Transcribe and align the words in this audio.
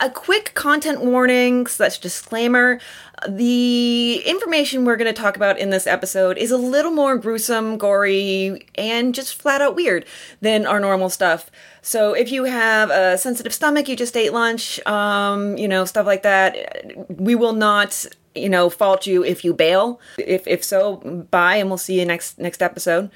A 0.00 0.10
quick 0.10 0.54
content 0.54 1.00
warning 1.00 1.66
slash 1.66 1.98
disclaimer. 1.98 2.80
The 3.28 4.22
information 4.26 4.84
we're 4.84 4.96
going 4.96 5.12
to 5.12 5.18
talk 5.18 5.36
about 5.36 5.58
in 5.58 5.70
this 5.70 5.86
episode 5.86 6.36
is 6.36 6.50
a 6.50 6.56
little 6.56 6.90
more 6.90 7.16
gruesome, 7.16 7.78
gory, 7.78 8.66
and 8.74 9.14
just 9.14 9.40
flat 9.40 9.60
out 9.60 9.76
weird 9.76 10.04
than 10.40 10.66
our 10.66 10.80
normal 10.80 11.08
stuff. 11.10 11.48
So 11.80 12.12
if 12.12 12.32
you 12.32 12.44
have 12.44 12.90
a 12.90 13.16
sensitive 13.16 13.54
stomach, 13.54 13.88
you 13.88 13.94
just 13.94 14.16
ate 14.16 14.32
lunch, 14.32 14.84
um, 14.86 15.56
you 15.56 15.68
know, 15.68 15.84
stuff 15.84 16.06
like 16.06 16.24
that, 16.24 16.92
we 17.08 17.36
will 17.36 17.52
not, 17.52 18.04
you 18.34 18.48
know, 18.48 18.68
fault 18.68 19.06
you 19.06 19.24
if 19.24 19.44
you 19.44 19.54
bail. 19.54 20.00
If 20.18 20.46
if 20.48 20.64
so, 20.64 20.96
bye, 21.30 21.56
and 21.56 21.68
we'll 21.68 21.78
see 21.78 22.00
you 22.00 22.04
next 22.04 22.38
next 22.38 22.62
episode. 22.62 23.10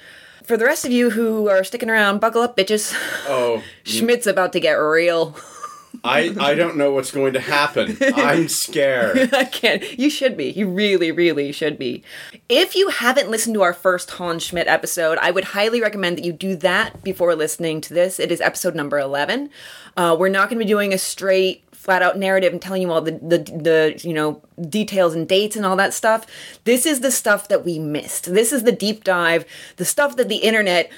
For 0.45 0.56
the 0.56 0.64
rest 0.64 0.84
of 0.84 0.92
you 0.92 1.10
who 1.10 1.48
are 1.48 1.64
sticking 1.64 1.90
around, 1.90 2.20
buckle 2.20 2.40
up, 2.40 2.56
bitches. 2.56 2.95
Oh, 3.26 3.62
Schmidt's 3.84 4.29
about 4.29 4.52
to 4.52 4.60
get 4.60 4.74
real. 4.74 5.36
I 6.04 6.34
I 6.40 6.54
don't 6.54 6.76
know 6.76 6.92
what's 6.92 7.10
going 7.10 7.32
to 7.34 7.40
happen. 7.40 7.96
I'm 8.00 8.48
scared. 8.48 9.32
I 9.34 9.45
can't. 9.45 9.98
You 9.98 10.10
should 10.10 10.36
be. 10.36 10.50
You 10.50 10.68
really, 10.68 11.10
really 11.12 11.52
should 11.52 11.78
be. 11.78 12.02
If 12.48 12.74
you 12.74 12.88
haven't 12.88 13.30
listened 13.30 13.54
to 13.54 13.62
our 13.62 13.74
first 13.74 14.10
Hans 14.12 14.42
Schmidt 14.42 14.66
episode, 14.66 15.18
I 15.18 15.30
would 15.30 15.45
highly 15.45 15.80
recommend 15.80 16.18
that 16.18 16.24
you 16.24 16.32
do 16.32 16.56
that 16.56 17.02
before 17.02 17.34
listening 17.34 17.80
to 17.82 17.95
this. 17.95 18.18
It 18.18 18.32
is 18.32 18.40
episode 18.40 18.74
number 18.74 18.98
11. 18.98 19.50
Uh, 19.96 20.16
we're 20.18 20.28
not 20.28 20.48
going 20.48 20.59
to 20.59 20.64
be 20.64 20.68
doing 20.68 20.92
a 20.92 20.98
straight 20.98 21.64
flat 21.73 22.02
out 22.02 22.18
narrative 22.18 22.52
and 22.52 22.60
telling 22.60 22.82
you 22.82 22.90
all 22.90 23.01
the, 23.01 23.12
the 23.12 23.38
the 23.38 24.01
you 24.06 24.12
know 24.12 24.42
details 24.68 25.15
and 25.15 25.28
dates 25.28 25.54
and 25.56 25.65
all 25.65 25.76
that 25.76 25.95
stuff 25.95 26.26
this 26.65 26.84
is 26.84 27.01
the 27.01 27.10
stuff 27.10 27.48
that 27.48 27.65
we 27.65 27.78
missed 27.78 28.34
this 28.34 28.52
is 28.52 28.65
the 28.65 28.73
deep 28.73 29.04
dive 29.04 29.45
the 29.76 29.84
stuff 29.84 30.16
that 30.16 30.28
the 30.28 30.37
internet 30.38 30.90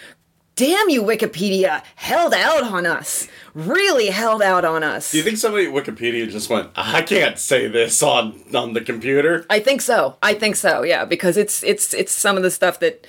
damn 0.60 0.90
you 0.90 1.02
wikipedia 1.02 1.82
held 1.96 2.34
out 2.34 2.62
on 2.62 2.84
us 2.84 3.28
really 3.54 4.08
held 4.08 4.42
out 4.42 4.62
on 4.62 4.82
us 4.82 5.10
Do 5.10 5.16
you 5.16 5.22
think 5.22 5.38
somebody 5.38 5.66
at 5.66 5.72
Wikipedia 5.72 6.28
just 6.28 6.50
went, 6.50 6.70
I 6.76 7.02
can't 7.02 7.38
say 7.38 7.66
this 7.66 8.02
on 8.02 8.40
on 8.54 8.74
the 8.74 8.80
computer? 8.80 9.46
I 9.48 9.60
think 9.60 9.80
so. 9.80 10.16
I 10.22 10.34
think 10.34 10.56
so. 10.56 10.82
Yeah, 10.82 11.04
because 11.04 11.36
it's 11.36 11.62
it's 11.62 11.94
it's 11.94 12.12
some 12.12 12.36
of 12.36 12.42
the 12.42 12.50
stuff 12.50 12.80
that, 12.80 13.06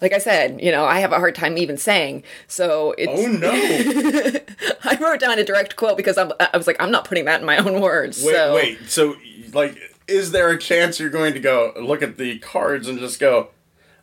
like 0.00 0.12
I 0.12 0.18
said, 0.18 0.60
you 0.60 0.72
know, 0.72 0.84
I 0.84 1.00
have 1.00 1.12
a 1.12 1.16
hard 1.16 1.34
time 1.34 1.58
even 1.58 1.76
saying. 1.76 2.24
So 2.46 2.94
it's. 2.98 3.12
Oh 3.14 3.26
no. 3.26 3.50
I 4.90 4.96
wrote 5.00 5.20
down 5.20 5.38
a 5.38 5.44
direct 5.44 5.76
quote 5.76 5.96
because 5.96 6.18
I'm, 6.18 6.32
I 6.40 6.56
was 6.56 6.66
like, 6.66 6.80
I'm 6.80 6.90
not 6.90 7.04
putting 7.04 7.26
that 7.26 7.40
in 7.40 7.46
my 7.46 7.58
own 7.58 7.80
words. 7.80 8.24
Wait, 8.24 8.34
so. 8.34 8.54
wait. 8.54 8.78
So 8.88 9.14
like 9.52 9.78
is 10.08 10.30
there 10.30 10.48
a 10.48 10.58
chance 10.58 10.98
you're 10.98 11.10
going 11.10 11.34
to 11.34 11.40
go 11.40 11.72
look 11.76 12.02
at 12.02 12.16
the 12.16 12.38
cards 12.38 12.88
and 12.88 12.98
just 12.98 13.20
go, 13.20 13.50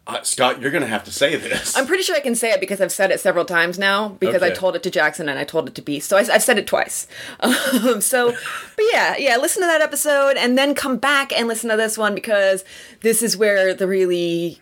uh, 0.08 0.22
Scott, 0.22 0.62
you're 0.62 0.72
going 0.72 0.84
to 0.84 0.88
have 0.88 1.04
to 1.06 1.12
say 1.12 1.36
this. 1.36 1.76
I'm 1.76 1.88
pretty 1.88 2.04
sure 2.04 2.16
I 2.16 2.20
can 2.20 2.36
say 2.36 2.52
it 2.52 2.60
because 2.60 2.80
I've 2.80 2.92
said 2.92 3.10
it 3.12 3.20
several 3.20 3.44
times 3.44 3.80
now. 3.80 4.10
Because 4.10 4.44
I 4.44 4.52
told 4.52 4.76
it 4.76 4.84
to 4.84 4.92
Jackson 4.92 5.28
and 5.28 5.40
I 5.40 5.44
told 5.44 5.68
it 5.68 5.74
to 5.76 5.82
Beast, 5.82 6.10
so 6.10 6.18
I, 6.18 6.20
I've 6.32 6.44
said 6.44 6.58
it 6.58 6.68
twice. 6.68 7.08
Um, 7.86 8.02
so, 8.02 8.32
but 8.32 8.86
yeah, 8.92 9.16
yeah, 9.18 9.38
listen 9.38 9.62
to 9.62 9.68
that 9.68 9.82
episode 9.82 10.38
and 10.38 10.58
then 10.58 10.76
come 10.76 10.98
back 10.98 11.32
and 11.38 11.48
listen 11.48 11.70
to 11.70 11.78
this 11.78 11.98
one 11.98 12.16
because 12.16 12.64
this 13.02 13.22
is 13.22 13.38
where 13.38 13.74
the 13.74 13.88
really, 13.88 14.60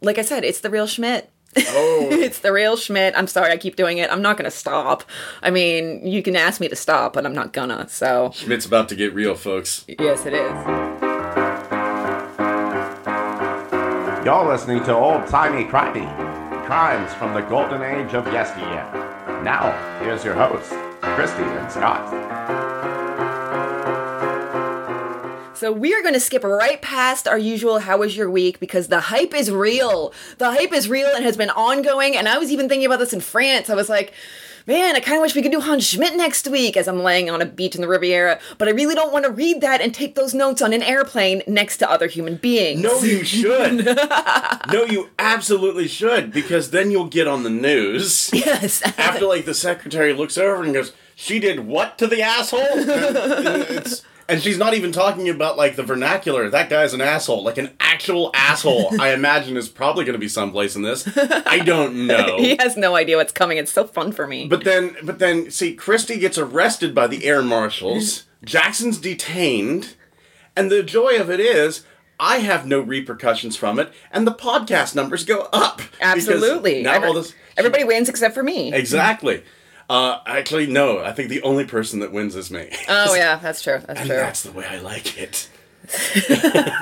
like 0.00 0.18
I 0.18 0.22
said, 0.22 0.44
it's 0.44 0.60
the 0.60 0.70
real 0.70 0.86
Schmidt. 0.86 1.30
oh, 1.56 2.08
it's 2.10 2.38
the 2.40 2.52
real 2.52 2.76
Schmidt. 2.76 3.14
I'm 3.16 3.26
sorry 3.26 3.52
I 3.52 3.56
keep 3.56 3.76
doing 3.76 3.98
it. 3.98 4.10
I'm 4.10 4.22
not 4.22 4.36
gonna 4.36 4.50
stop. 4.50 5.04
I 5.42 5.50
mean, 5.50 6.06
you 6.06 6.22
can 6.22 6.36
ask 6.36 6.60
me 6.60 6.68
to 6.68 6.76
stop, 6.76 7.12
but 7.12 7.26
I'm 7.26 7.34
not 7.34 7.52
gonna. 7.52 7.88
So 7.88 8.30
Schmidt's 8.34 8.66
about 8.66 8.88
to 8.90 8.94
get 8.94 9.14
real, 9.14 9.34
folks. 9.34 9.84
yes, 9.88 10.26
it 10.26 10.34
is. 10.34 11.09
You're 14.30 14.46
listening 14.46 14.84
to 14.84 14.94
Old 14.94 15.26
Timey 15.26 15.64
Crimey, 15.64 16.06
crimes 16.64 17.12
from 17.14 17.34
the 17.34 17.40
golden 17.40 17.82
age 17.82 18.14
of 18.14 18.24
yesteryear. 18.28 18.84
Now, 19.42 19.72
here's 20.04 20.24
your 20.24 20.34
hosts, 20.34 20.72
Christy 21.00 21.42
and 21.42 21.68
Scott. 21.68 22.08
So 25.56 25.72
we 25.72 25.92
are 25.94 26.02
going 26.02 26.14
to 26.14 26.20
skip 26.20 26.44
right 26.44 26.80
past 26.80 27.26
our 27.26 27.38
usual 27.38 27.80
"How 27.80 27.98
was 27.98 28.16
your 28.16 28.30
week?" 28.30 28.60
because 28.60 28.86
the 28.86 29.00
hype 29.00 29.34
is 29.34 29.50
real. 29.50 30.14
The 30.38 30.52
hype 30.52 30.72
is 30.72 30.88
real 30.88 31.10
and 31.12 31.24
has 31.24 31.36
been 31.36 31.50
ongoing. 31.50 32.16
And 32.16 32.28
I 32.28 32.38
was 32.38 32.52
even 32.52 32.68
thinking 32.68 32.86
about 32.86 33.00
this 33.00 33.12
in 33.12 33.18
France. 33.18 33.68
I 33.68 33.74
was 33.74 33.88
like, 33.88 34.12
man, 34.66 34.96
I 34.96 35.00
kind 35.00 35.16
of 35.16 35.22
wish 35.22 35.34
we 35.34 35.42
could 35.42 35.52
do 35.52 35.60
Hans 35.60 35.86
Schmidt 35.86 36.16
next 36.16 36.46
week 36.48 36.76
as 36.76 36.88
I'm 36.88 37.02
laying 37.02 37.30
on 37.30 37.42
a 37.42 37.46
beach 37.46 37.74
in 37.74 37.80
the 37.80 37.88
Riviera. 37.88 38.38
But 38.58 38.68
I 38.68 38.72
really 38.72 38.94
don't 38.94 39.12
want 39.12 39.24
to 39.24 39.30
read 39.30 39.60
that 39.60 39.80
and 39.80 39.94
take 39.94 40.14
those 40.14 40.34
notes 40.34 40.62
on 40.62 40.72
an 40.72 40.82
airplane 40.82 41.42
next 41.46 41.78
to 41.78 41.90
other 41.90 42.06
human 42.06 42.36
beings. 42.36 42.80
No, 42.80 43.00
you 43.02 43.24
should. 43.24 43.84
no, 44.72 44.84
you 44.84 45.10
absolutely 45.18 45.88
should 45.88 46.32
because 46.32 46.70
then 46.70 46.90
you'll 46.90 47.06
get 47.06 47.26
on 47.26 47.42
the 47.42 47.50
news. 47.50 48.30
Yes. 48.32 48.82
after 48.98 49.26
like 49.26 49.44
the 49.44 49.54
secretary 49.54 50.12
looks 50.12 50.36
over 50.38 50.62
and 50.62 50.74
goes, 50.74 50.92
"She 51.14 51.38
did 51.38 51.60
what 51.66 51.98
to 51.98 52.06
the 52.06 52.22
asshole?" 52.22 52.60
And, 54.30 54.36
and 54.36 54.38
it's 54.38 54.46
and 54.46 54.52
she's 54.52 54.58
not 54.58 54.74
even 54.74 54.92
talking 54.92 55.28
about 55.28 55.56
like 55.56 55.76
the 55.76 55.82
vernacular. 55.82 56.48
That 56.48 56.70
guy's 56.70 56.94
an 56.94 57.00
asshole, 57.00 57.42
like 57.42 57.58
an 57.58 57.70
actual 57.80 58.30
asshole. 58.34 59.00
I 59.00 59.12
imagine 59.14 59.56
is 59.56 59.68
probably 59.68 60.04
going 60.04 60.14
to 60.14 60.18
be 60.20 60.28
someplace 60.28 60.76
in 60.76 60.82
this. 60.82 61.08
I 61.16 61.58
don't 61.58 62.06
know. 62.06 62.38
he 62.38 62.56
has 62.58 62.76
no 62.76 62.96
idea 62.96 63.16
what's 63.16 63.32
coming. 63.32 63.58
It's 63.58 63.72
so 63.72 63.86
fun 63.86 64.12
for 64.12 64.26
me. 64.26 64.46
But 64.46 64.64
then, 64.64 64.96
but 65.02 65.18
then, 65.18 65.50
see, 65.50 65.74
Christy 65.74 66.18
gets 66.18 66.38
arrested 66.38 66.94
by 66.94 67.06
the 67.06 67.24
air 67.24 67.42
marshals. 67.42 68.24
Jackson's 68.44 68.98
detained, 68.98 69.96
and 70.56 70.70
the 70.70 70.82
joy 70.82 71.18
of 71.20 71.30
it 71.30 71.40
is. 71.40 71.84
I 72.22 72.40
have 72.40 72.66
no 72.66 72.80
repercussions 72.80 73.56
from 73.56 73.78
it, 73.78 73.90
and 74.12 74.26
the 74.26 74.32
podcast 74.34 74.94
numbers 74.94 75.24
go 75.24 75.48
up. 75.54 75.80
Absolutely. 76.02 76.82
Now 76.82 76.92
Every- 76.96 77.08
all 77.08 77.14
this, 77.14 77.34
everybody 77.56 77.82
wins 77.84 78.10
except 78.10 78.34
for 78.34 78.42
me. 78.42 78.72
Exactly. 78.74 79.42
Uh, 79.90 80.20
actually, 80.24 80.68
no. 80.68 81.00
I 81.00 81.12
think 81.12 81.30
the 81.30 81.42
only 81.42 81.64
person 81.64 81.98
that 81.98 82.12
wins 82.12 82.36
is 82.36 82.50
me. 82.50 82.70
Oh 82.88 83.14
yeah, 83.16 83.36
that's 83.36 83.60
true. 83.60 83.80
That's 83.84 84.00
and 84.00 84.08
true. 84.08 84.16
that's 84.16 84.42
the 84.44 84.52
way 84.52 84.64
I 84.64 84.78
like 84.78 85.18
it. 85.18 85.48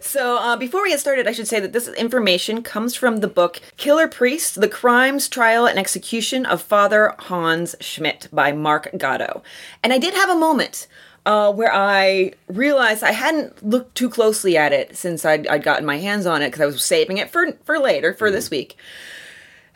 So 0.00 0.38
uh, 0.38 0.56
before 0.56 0.82
we 0.82 0.88
get 0.88 1.00
started, 1.00 1.28
I 1.28 1.32
should 1.32 1.48
say 1.48 1.60
that 1.60 1.74
this 1.74 1.86
information 1.86 2.62
comes 2.62 2.94
from 2.94 3.18
the 3.18 3.28
book 3.28 3.60
"Killer 3.76 4.08
Priest: 4.08 4.58
The 4.58 4.66
Crimes, 4.68 5.28
Trial, 5.28 5.66
and 5.66 5.78
Execution 5.78 6.46
of 6.46 6.62
Father 6.62 7.14
Hans 7.18 7.76
Schmidt" 7.78 8.26
by 8.32 8.52
Mark 8.52 8.90
Gado. 8.94 9.42
And 9.82 9.92
I 9.92 9.98
did 9.98 10.14
have 10.14 10.30
a 10.30 10.34
moment. 10.34 10.86
Uh, 11.26 11.52
where 11.52 11.70
I 11.70 12.32
realized 12.46 13.02
I 13.02 13.12
hadn't 13.12 13.62
looked 13.62 13.94
too 13.94 14.08
closely 14.08 14.56
at 14.56 14.72
it 14.72 14.96
since 14.96 15.26
I'd, 15.26 15.46
I'd 15.48 15.62
gotten 15.62 15.84
my 15.84 15.98
hands 15.98 16.24
on 16.24 16.40
it 16.40 16.46
because 16.46 16.62
I 16.62 16.66
was 16.66 16.82
saving 16.82 17.18
it 17.18 17.28
for 17.28 17.52
for 17.64 17.78
later 17.78 18.14
for 18.14 18.30
this 18.30 18.48
week. 18.48 18.78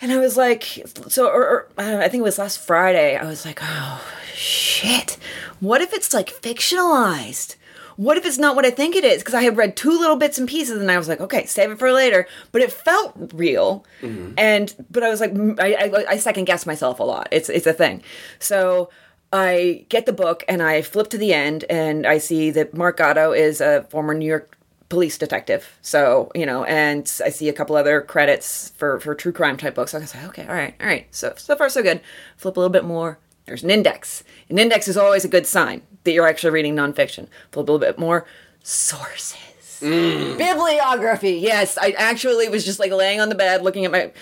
And 0.02 0.10
I 0.10 0.18
was 0.18 0.36
like, 0.36 0.64
so, 1.08 1.28
or, 1.28 1.48
or 1.48 1.68
I 1.78 2.08
think 2.08 2.22
it 2.22 2.24
was 2.24 2.38
last 2.38 2.58
Friday. 2.58 3.16
I 3.16 3.24
was 3.24 3.46
like, 3.46 3.60
oh 3.62 4.04
shit! 4.34 5.16
What 5.60 5.80
if 5.80 5.92
it's 5.92 6.12
like 6.12 6.28
fictionalized? 6.28 7.54
What 7.96 8.16
if 8.16 8.26
it's 8.26 8.36
not 8.38 8.56
what 8.56 8.66
I 8.66 8.70
think 8.70 8.96
it 8.96 9.04
is? 9.04 9.22
Because 9.22 9.34
I 9.34 9.42
had 9.42 9.56
read 9.56 9.76
two 9.76 9.96
little 9.96 10.16
bits 10.16 10.38
and 10.38 10.48
pieces, 10.48 10.80
and 10.80 10.90
I 10.90 10.98
was 10.98 11.08
like, 11.08 11.20
okay, 11.20 11.46
save 11.46 11.70
it 11.70 11.78
for 11.78 11.92
later. 11.92 12.26
But 12.50 12.62
it 12.62 12.72
felt 12.72 13.14
real, 13.32 13.84
mm-hmm. 14.00 14.32
and 14.36 14.74
but 14.90 15.04
I 15.04 15.08
was 15.08 15.20
like, 15.20 15.32
I, 15.60 15.74
I, 15.74 16.04
I 16.08 16.16
second 16.16 16.46
guess 16.46 16.66
myself 16.66 16.98
a 16.98 17.04
lot. 17.04 17.28
It's 17.30 17.48
it's 17.48 17.69
a 17.69 17.72
thing. 17.72 18.02
So 18.40 18.90
I 19.32 19.86
get 19.88 20.06
the 20.06 20.12
book 20.12 20.42
and 20.48 20.62
I 20.62 20.82
flip 20.82 21.10
to 21.10 21.19
the 21.19 21.32
end, 21.32 21.64
and 21.70 22.08
I 22.08 22.19
see 22.19 22.50
that 22.50 22.74
Mark 22.74 22.98
Gado 22.98 23.38
is 23.38 23.60
a 23.60 23.86
former 23.88 24.14
New 24.14 24.26
York 24.26 24.58
police 24.92 25.16
detective. 25.16 25.78
So, 25.80 26.30
you 26.34 26.44
know, 26.44 26.64
and 26.64 27.10
I 27.25 27.30
see 27.30 27.48
a 27.48 27.53
couple 27.54 27.76
other 27.76 28.03
credits 28.03 28.75
for, 28.76 29.00
for 29.00 29.14
true 29.14 29.32
crime 29.32 29.56
type 29.56 29.75
books. 29.75 29.94
I 29.94 29.98
was 30.00 30.14
like, 30.14 30.25
okay, 30.26 30.47
all 30.47 30.54
right, 30.54 30.75
all 30.78 30.86
right. 30.86 31.06
So, 31.10 31.32
so 31.38 31.56
far, 31.56 31.70
so 31.70 31.82
good. 31.82 32.03
Flip 32.36 32.54
a 32.58 32.60
little 32.60 32.70
bit 32.70 32.84
more. 32.84 33.19
There's 33.47 33.62
an 33.62 33.70
index. 33.70 34.22
An 34.50 34.58
index 34.58 34.88
is 34.88 34.98
always 34.98 35.25
a 35.25 35.28
good 35.28 35.47
sign 35.47 35.81
that 36.04 36.12
you're 36.12 36.28
actually 36.28 36.50
reading 36.50 36.76
nonfiction. 36.76 37.28
Flip 37.52 37.66
a 37.66 37.72
little 37.72 37.78
bit 37.78 37.98
more. 37.98 38.26
Sources. 38.62 39.81
Mm. 39.81 40.36
Bibliography. 40.36 41.36
Yes, 41.36 41.78
I 41.78 41.92
actually 41.92 42.50
was 42.50 42.62
just 42.62 42.78
like 42.78 42.92
laying 42.92 43.19
on 43.19 43.31
the 43.31 43.34
bed 43.34 43.62
looking 43.62 43.86
at 43.86 43.92
my, 43.92 44.12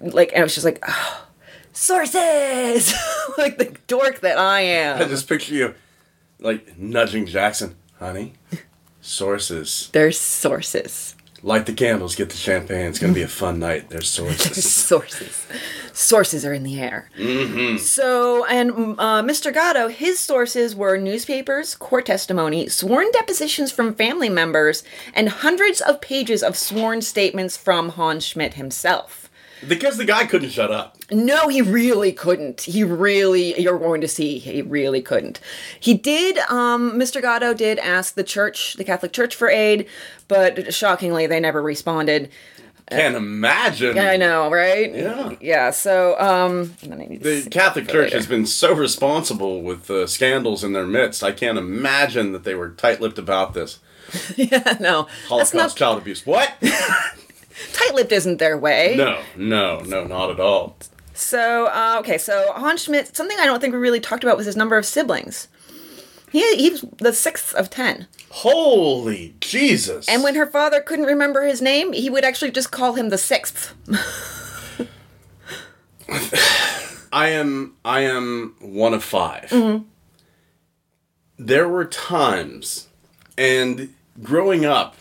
like, 0.00 0.30
and 0.32 0.40
I 0.40 0.42
was 0.42 0.52
just 0.52 0.66
like, 0.66 0.78
oh, 0.86 1.26
sources! 1.72 2.92
like 3.38 3.56
the 3.56 3.74
dork 3.86 4.20
that 4.20 4.36
I 4.36 4.60
am. 4.60 5.00
I 5.00 5.06
just 5.06 5.26
picture 5.26 5.54
you, 5.54 5.74
like 6.38 6.76
nudging 6.76 7.24
Jackson, 7.24 7.76
honey. 7.98 8.34
Sources. 9.06 9.88
There's 9.92 10.18
sources. 10.18 11.14
Light 11.40 11.66
the 11.66 11.72
candles, 11.72 12.16
get 12.16 12.30
the 12.30 12.36
champagne. 12.36 12.86
It's 12.86 12.98
gonna 12.98 13.12
be 13.12 13.22
a 13.22 13.28
fun 13.28 13.58
night. 13.60 13.88
There's 13.88 14.10
sources. 14.10 14.68
sources. 14.74 15.46
Sources 15.92 16.44
are 16.44 16.52
in 16.52 16.64
the 16.64 16.80
air. 16.80 17.08
So, 17.78 18.44
and 18.46 18.72
uh, 18.98 19.22
Mr. 19.22 19.54
Gado, 19.54 19.90
his 19.90 20.18
sources 20.18 20.74
were 20.74 20.98
newspapers, 20.98 21.76
court 21.76 22.06
testimony, 22.06 22.68
sworn 22.68 23.06
depositions 23.12 23.70
from 23.70 23.94
family 23.94 24.28
members, 24.28 24.82
and 25.14 25.28
hundreds 25.28 25.80
of 25.80 26.00
pages 26.00 26.42
of 26.42 26.56
sworn 26.56 27.00
statements 27.00 27.56
from 27.56 27.90
Hans 27.90 28.24
Schmidt 28.26 28.54
himself. 28.54 29.25
Because 29.66 29.96
the 29.96 30.04
guy 30.04 30.26
couldn't 30.26 30.50
shut 30.50 30.70
up. 30.70 30.96
No, 31.10 31.48
he 31.48 31.62
really 31.62 32.12
couldn't. 32.12 32.62
He 32.62 32.82
really, 32.84 33.60
you're 33.60 33.78
going 33.78 34.00
to 34.00 34.08
see, 34.08 34.38
he 34.38 34.62
really 34.62 35.00
couldn't. 35.00 35.40
He 35.78 35.94
did, 35.94 36.38
um, 36.50 36.92
Mr. 36.94 37.22
Gado 37.22 37.56
did 37.56 37.78
ask 37.78 38.14
the 38.14 38.24
church, 38.24 38.74
the 38.74 38.84
Catholic 38.84 39.12
Church, 39.12 39.34
for 39.34 39.48
aid, 39.48 39.86
but 40.28 40.74
shockingly, 40.74 41.26
they 41.26 41.40
never 41.40 41.62
responded. 41.62 42.30
Can't 42.90 43.16
imagine. 43.16 43.98
I 43.98 44.16
know, 44.16 44.48
right? 44.48 44.94
Yeah. 44.94 45.34
Yeah. 45.40 45.70
So, 45.70 46.18
um, 46.20 46.74
and 46.82 46.92
then 46.92 47.00
I 47.00 47.06
need 47.06 47.22
to 47.22 47.42
The 47.42 47.50
Catholic 47.50 47.88
Church 47.88 48.06
later. 48.06 48.16
has 48.16 48.26
been 48.26 48.46
so 48.46 48.74
responsible 48.74 49.62
with 49.62 49.90
uh, 49.90 50.06
scandals 50.06 50.62
in 50.62 50.72
their 50.72 50.86
midst. 50.86 51.24
I 51.24 51.32
can't 51.32 51.58
imagine 51.58 52.30
that 52.32 52.44
they 52.44 52.54
were 52.54 52.70
tight-lipped 52.70 53.18
about 53.18 53.54
this. 53.54 53.80
yeah, 54.36 54.76
no, 54.78 55.08
that's 55.28 55.28
Holocaust 55.28 55.54
not 55.54 55.76
child 55.76 55.98
abuse. 55.98 56.24
What? 56.24 56.52
tight-lipped. 57.72 58.12
Isn't 58.12 58.38
their 58.38 58.56
way? 58.58 58.94
no, 58.96 59.20
no, 59.36 59.80
no, 59.80 60.04
not 60.04 60.30
at 60.30 60.40
all. 60.40 60.76
So, 61.14 61.66
uh, 61.66 61.96
okay, 62.00 62.18
so 62.18 62.52
Hans 62.52 62.82
Schmidt, 62.84 63.16
something 63.16 63.38
I 63.40 63.46
don't 63.46 63.60
think 63.60 63.72
we 63.72 63.78
really 63.78 64.00
talked 64.00 64.22
about 64.22 64.36
was 64.36 64.44
his 64.46 64.56
number 64.56 64.76
of 64.76 64.84
siblings. 64.84 65.48
He, 66.30 66.56
he 66.56 66.70
was 66.70 66.84
the 66.98 67.12
sixth 67.12 67.54
of 67.54 67.70
ten. 67.70 68.06
Holy 68.30 69.34
Jesus! 69.40 70.06
And 70.08 70.22
when 70.22 70.34
her 70.34 70.46
father 70.46 70.80
couldn't 70.82 71.06
remember 71.06 71.44
his 71.46 71.62
name, 71.62 71.92
he 71.92 72.10
would 72.10 72.24
actually 72.24 72.50
just 72.50 72.70
call 72.70 72.94
him 72.94 73.08
the 73.08 73.16
sixth. 73.16 73.74
I 77.12 77.28
am 77.28 77.76
I 77.84 78.00
am 78.00 78.54
one 78.60 78.92
of 78.92 79.02
5 79.02 79.44
Mm-hmm. 79.50 79.84
There 81.38 81.68
were 81.68 81.84
times, 81.84 82.88
and 83.36 83.92
growing 84.22 84.64
up, 84.64 84.96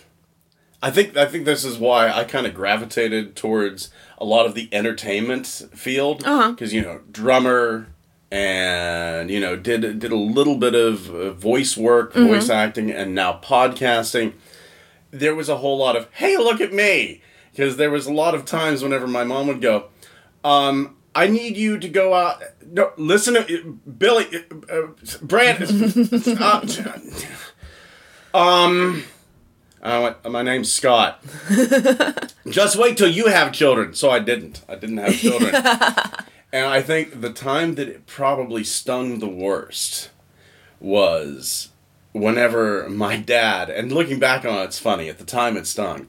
I 0.85 0.91
think 0.91 1.17
I 1.17 1.25
think 1.25 1.45
this 1.45 1.63
is 1.65 1.77
why 1.79 2.09
I 2.11 2.23
kind 2.25 2.45
of 2.45 2.53
gravitated 2.53 3.35
towards 3.35 3.89
a 4.19 4.25
lot 4.25 4.45
of 4.45 4.53
the 4.53 4.69
entertainment 4.71 5.47
field 5.73 6.23
Uh-huh. 6.23 6.51
because 6.51 6.73
you 6.73 6.81
know 6.81 7.01
drummer 7.11 7.87
and 8.31 9.29
you 9.31 9.39
know 9.39 9.55
did 9.55 9.81
did 9.99 10.11
a 10.11 10.15
little 10.15 10.57
bit 10.57 10.75
of 10.75 11.09
uh, 11.09 11.31
voice 11.33 11.75
work, 11.75 12.13
Mm-hmm. 12.13 12.27
voice 12.27 12.49
acting, 12.49 12.91
and 12.91 13.15
now 13.15 13.39
podcasting. 13.43 14.33
There 15.11 15.33
was 15.33 15.49
a 15.49 15.57
whole 15.57 15.77
lot 15.77 15.95
of 15.95 16.07
hey, 16.13 16.37
look 16.37 16.61
at 16.61 16.71
me 16.73 17.21
because 17.51 17.77
there 17.77 17.89
was 17.89 18.05
a 18.05 18.13
lot 18.13 18.35
of 18.35 18.45
times 18.45 18.83
whenever 18.83 19.07
my 19.07 19.23
mom 19.23 19.47
would 19.47 19.61
go, 19.61 19.85
um, 20.43 20.97
I 21.15 21.27
need 21.27 21.55
you 21.57 21.79
to 21.79 21.87
go 21.89 22.13
out. 22.13 22.43
No, 22.63 22.91
listen 22.97 23.33
to 23.35 23.79
Billy, 23.97 24.27
uh, 24.69 24.87
Brand. 25.21 25.63
uh, 26.39 26.61
um, 28.37 29.03
I 29.85 29.99
went, 29.99 30.31
my 30.31 30.41
name's 30.41 30.71
Scott. 30.71 31.23
Just 32.49 32.75
wait 32.75 32.97
till 32.97 33.09
you 33.09 33.27
have 33.27 33.51
children. 33.51 33.93
So 33.93 34.09
I 34.09 34.19
didn't. 34.19 34.63
I 34.67 34.75
didn't 34.75 34.97
have 34.97 35.15
children. 35.15 35.53
and 36.51 36.67
I 36.67 36.81
think 36.81 37.21
the 37.21 37.31
time 37.31 37.75
that 37.75 37.87
it 37.87 38.07
probably 38.07 38.63
stung 38.63 39.19
the 39.19 39.27
worst 39.27 40.09
was 40.79 41.69
whenever 42.13 42.89
my 42.89 43.17
dad, 43.17 43.69
and 43.69 43.91
looking 43.91 44.19
back 44.19 44.45
on 44.45 44.59
it, 44.59 44.63
it's 44.65 44.79
funny. 44.79 45.09
At 45.09 45.17
the 45.17 45.25
time, 45.25 45.57
it 45.57 45.67
stung. 45.67 46.07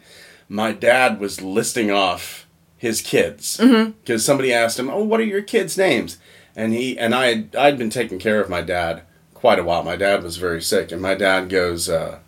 My 0.48 0.72
dad 0.72 1.18
was 1.18 1.42
listing 1.42 1.90
off 1.90 2.46
his 2.76 3.02
kids 3.02 3.56
because 3.56 4.24
somebody 4.24 4.52
asked 4.52 4.78
him, 4.78 4.88
"Oh, 4.88 5.02
what 5.02 5.20
are 5.20 5.24
your 5.24 5.42
kids' 5.42 5.76
names?" 5.76 6.18
And 6.54 6.72
he 6.72 6.98
and 6.98 7.14
I 7.14 7.26
had, 7.26 7.56
I'd 7.56 7.78
been 7.78 7.90
taking 7.90 8.18
care 8.18 8.40
of 8.40 8.48
my 8.48 8.62
dad 8.62 9.02
quite 9.34 9.58
a 9.58 9.64
while. 9.64 9.82
My 9.82 9.96
dad 9.96 10.22
was 10.22 10.36
very 10.36 10.62
sick, 10.62 10.92
and 10.92 11.02
my 11.02 11.14
dad 11.14 11.48
goes, 11.48 11.88
uh, 11.88 12.20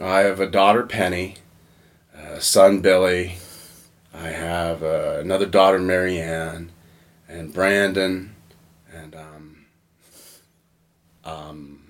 "I 0.00 0.20
have 0.20 0.40
a 0.40 0.46
daughter, 0.46 0.82
Penny, 0.84 1.36
a 2.14 2.40
son, 2.40 2.80
Billy. 2.80 3.36
I 4.14 4.28
have 4.28 4.82
uh, 4.82 5.18
another 5.20 5.46
daughter, 5.46 5.78
Marianne, 5.78 6.70
and 7.28 7.52
Brandon, 7.52 8.34
and 8.92 9.14
um, 9.14 9.66
um 11.24 11.86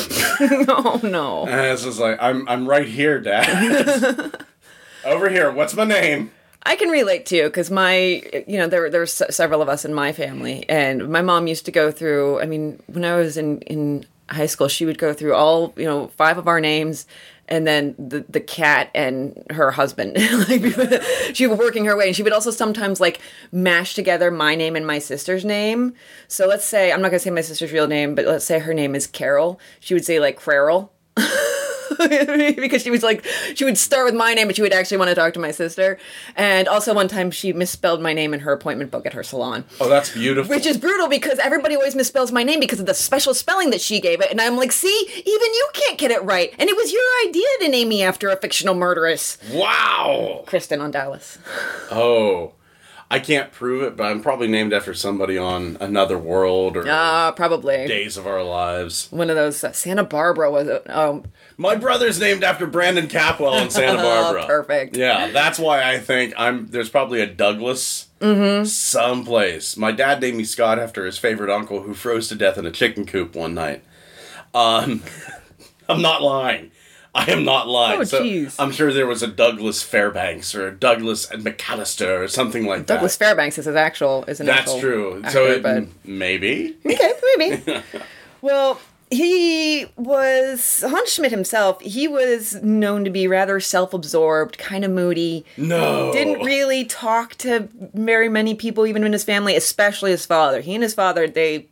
oh 0.68 1.00
no. 1.02 1.46
And 1.46 1.66
it's 1.66 1.84
just 1.84 1.98
like 1.98 2.18
I'm 2.20 2.48
I'm 2.48 2.68
right 2.68 2.86
here, 2.86 3.20
Dad. 3.20 4.44
Over 5.04 5.28
here. 5.28 5.50
What's 5.50 5.74
my 5.74 5.84
name? 5.84 6.30
I 6.62 6.76
can 6.76 6.90
relate 6.90 7.24
to 7.26 7.36
you 7.36 7.44
because 7.44 7.70
my, 7.70 8.22
you 8.46 8.58
know, 8.58 8.68
there 8.68 8.90
there's 8.90 9.12
se- 9.12 9.30
several 9.30 9.62
of 9.62 9.68
us 9.68 9.84
in 9.84 9.94
my 9.94 10.12
family, 10.12 10.64
and 10.68 11.08
my 11.08 11.22
mom 11.22 11.46
used 11.46 11.64
to 11.66 11.72
go 11.72 11.90
through. 11.90 12.40
I 12.40 12.46
mean, 12.46 12.80
when 12.86 13.04
I 13.04 13.16
was 13.16 13.36
in 13.36 13.60
in 13.62 14.04
high 14.30 14.46
school, 14.46 14.68
she 14.68 14.86
would 14.86 14.98
go 14.98 15.12
through 15.12 15.34
all, 15.34 15.72
you 15.76 15.84
know, 15.84 16.08
five 16.08 16.38
of 16.38 16.48
our 16.48 16.60
names, 16.60 17.06
and 17.48 17.66
then 17.66 17.94
the 17.98 18.24
the 18.28 18.40
cat 18.40 18.90
and 18.94 19.44
her 19.50 19.70
husband. 19.70 20.16
like 20.48 20.62
she 21.34 21.46
was 21.46 21.58
working 21.58 21.84
her 21.86 21.96
way, 21.96 22.06
and 22.06 22.16
she 22.16 22.22
would 22.22 22.32
also 22.32 22.50
sometimes 22.50 23.00
like 23.00 23.20
mash 23.52 23.94
together 23.94 24.30
my 24.30 24.54
name 24.54 24.76
and 24.76 24.86
my 24.86 24.98
sister's 24.98 25.44
name. 25.44 25.94
So 26.28 26.46
let's 26.46 26.64
say 26.64 26.92
I'm 26.92 27.02
not 27.02 27.08
gonna 27.08 27.18
say 27.18 27.30
my 27.30 27.40
sister's 27.40 27.72
real 27.72 27.88
name, 27.88 28.14
but 28.14 28.24
let's 28.24 28.44
say 28.44 28.60
her 28.60 28.74
name 28.74 28.94
is 28.94 29.06
Carol. 29.06 29.60
She 29.80 29.94
would 29.94 30.04
say 30.04 30.20
like 30.20 30.42
Carol. 30.42 30.92
because 32.56 32.82
she 32.82 32.90
was 32.90 33.02
like 33.02 33.24
she 33.54 33.64
would 33.64 33.78
start 33.78 34.04
with 34.04 34.14
my 34.14 34.34
name 34.34 34.46
but 34.46 34.56
she 34.56 34.62
would 34.62 34.72
actually 34.72 34.96
want 34.96 35.08
to 35.08 35.14
talk 35.14 35.34
to 35.34 35.40
my 35.40 35.50
sister. 35.50 35.98
And 36.36 36.68
also 36.68 36.94
one 36.94 37.08
time 37.08 37.30
she 37.30 37.52
misspelled 37.52 38.00
my 38.00 38.12
name 38.12 38.34
in 38.34 38.40
her 38.40 38.52
appointment 38.52 38.90
book 38.90 39.06
at 39.06 39.12
her 39.12 39.22
salon. 39.22 39.64
Oh, 39.80 39.88
that's 39.88 40.10
beautiful. 40.12 40.54
which 40.54 40.66
is 40.66 40.76
brutal 40.78 41.08
because 41.08 41.38
everybody 41.38 41.74
always 41.74 41.94
misspells 41.94 42.32
my 42.32 42.42
name 42.42 42.60
because 42.60 42.80
of 42.80 42.86
the 42.86 42.94
special 42.94 43.34
spelling 43.34 43.70
that 43.70 43.80
she 43.80 44.00
gave 44.00 44.20
it. 44.20 44.30
And 44.30 44.40
i'm 44.40 44.56
like 44.56 44.72
see? 44.72 45.06
Even 45.16 45.26
you 45.26 45.68
can't 45.74 45.98
get 45.98 46.10
it 46.10 46.22
right. 46.22 46.54
And 46.58 46.68
it 46.68 46.76
was 46.76 46.92
your 46.92 47.02
idea 47.28 47.46
to 47.60 47.68
name 47.68 47.88
me 47.88 48.02
after 48.02 48.28
a 48.30 48.36
fictional 48.36 48.74
murderess. 48.74 49.38
Wow. 49.52 50.44
kristen 50.46 50.80
on 50.80 50.90
dallas. 50.90 51.38
Oh, 51.90 52.52
I 53.12 53.18
can't 53.18 53.50
prove 53.50 53.82
it, 53.82 53.96
but 53.96 54.04
I'm 54.04 54.22
probably 54.22 54.46
named 54.46 54.72
after 54.72 54.94
somebody 54.94 55.36
on 55.36 55.76
Another 55.80 56.16
World 56.16 56.76
or 56.76 56.86
uh 56.88 57.32
probably 57.32 57.88
Days 57.88 58.16
of 58.16 58.26
Our 58.26 58.42
Lives. 58.44 59.08
one 59.10 59.30
of 59.30 59.36
those 59.36 59.64
uh, 59.64 59.72
santa 59.72 60.04
barbara 60.04 60.48
was 60.50 60.68
it 60.68 60.86
oh 60.88 61.24
My 61.56 61.74
brother's 61.74 62.20
named 62.20 62.44
after 62.44 62.66
Brandon 62.68 63.08
Capwell 63.08 63.60
in 63.62 63.68
Santa 63.70 63.96
Barbara. 64.02 64.46
perfect. 64.46 64.96
Yeah, 64.96 65.28
that's 65.32 65.58
why 65.58 65.82
I 65.82 65.98
think 65.98 66.34
I'm. 66.38 66.68
There's 66.68 66.88
probably 66.88 67.20
a 67.20 67.26
Douglas 67.26 68.06
someplace. 68.64 69.76
My 69.76 69.92
dad 69.92 70.20
named 70.20 70.36
me 70.38 70.44
Scott 70.44 70.78
after 70.78 71.04
his 71.06 71.18
favorite 71.18 71.50
uncle 71.50 71.82
who 71.82 71.94
froze 71.94 72.28
to 72.28 72.34
death 72.34 72.58
in 72.58 72.66
a 72.66 72.70
chicken 72.70 73.06
coop 73.06 73.34
one 73.34 73.54
night. 73.54 73.82
Um, 74.54 75.02
I'm 75.88 76.02
not 76.02 76.22
lying. 76.22 76.70
I 77.14 77.30
am 77.32 77.44
not 77.44 77.66
lying. 77.66 78.00
Oh, 78.00 78.04
So, 78.04 78.22
jeez. 78.22 78.54
I'm 78.58 78.70
sure 78.70 78.92
there 78.92 79.06
was 79.06 79.22
a 79.22 79.26
Douglas 79.26 79.82
Fairbanks 79.82 80.54
or 80.54 80.68
a 80.68 80.72
Douglas 80.72 81.26
McAllister 81.28 82.20
or 82.22 82.28
something 82.28 82.64
like 82.66 82.86
douglas 82.86 82.86
that. 82.86 82.94
Douglas 82.94 83.16
Fairbanks 83.16 83.58
is 83.58 83.64
his 83.66 83.74
actual 83.76 84.24
is 84.28 84.40
an 84.40 84.46
That's 84.46 84.60
actual 84.62 84.80
true. 84.80 85.16
actor, 85.24 85.30
So 85.30 85.44
it, 85.46 85.62
but 85.62 85.84
maybe. 86.04 86.76
Okay, 86.86 87.12
maybe. 87.36 87.82
well, 88.42 88.80
he 89.10 89.86
was 89.96 90.84
Hans 90.86 91.12
Schmidt 91.12 91.32
himself. 91.32 91.80
He 91.80 92.06
was 92.06 92.54
known 92.62 93.02
to 93.04 93.10
be 93.10 93.26
rather 93.26 93.58
self-absorbed, 93.58 94.56
kind 94.56 94.84
of 94.84 94.92
moody. 94.92 95.44
No. 95.56 96.12
Didn't 96.12 96.44
really 96.44 96.84
talk 96.84 97.34
to 97.38 97.68
very 97.92 98.28
many 98.28 98.54
people, 98.54 98.86
even 98.86 99.02
in 99.02 99.12
his 99.12 99.24
family, 99.24 99.56
especially 99.56 100.12
his 100.12 100.26
father. 100.26 100.60
He 100.60 100.74
and 100.74 100.82
his 100.84 100.94
father, 100.94 101.26
they 101.26 101.66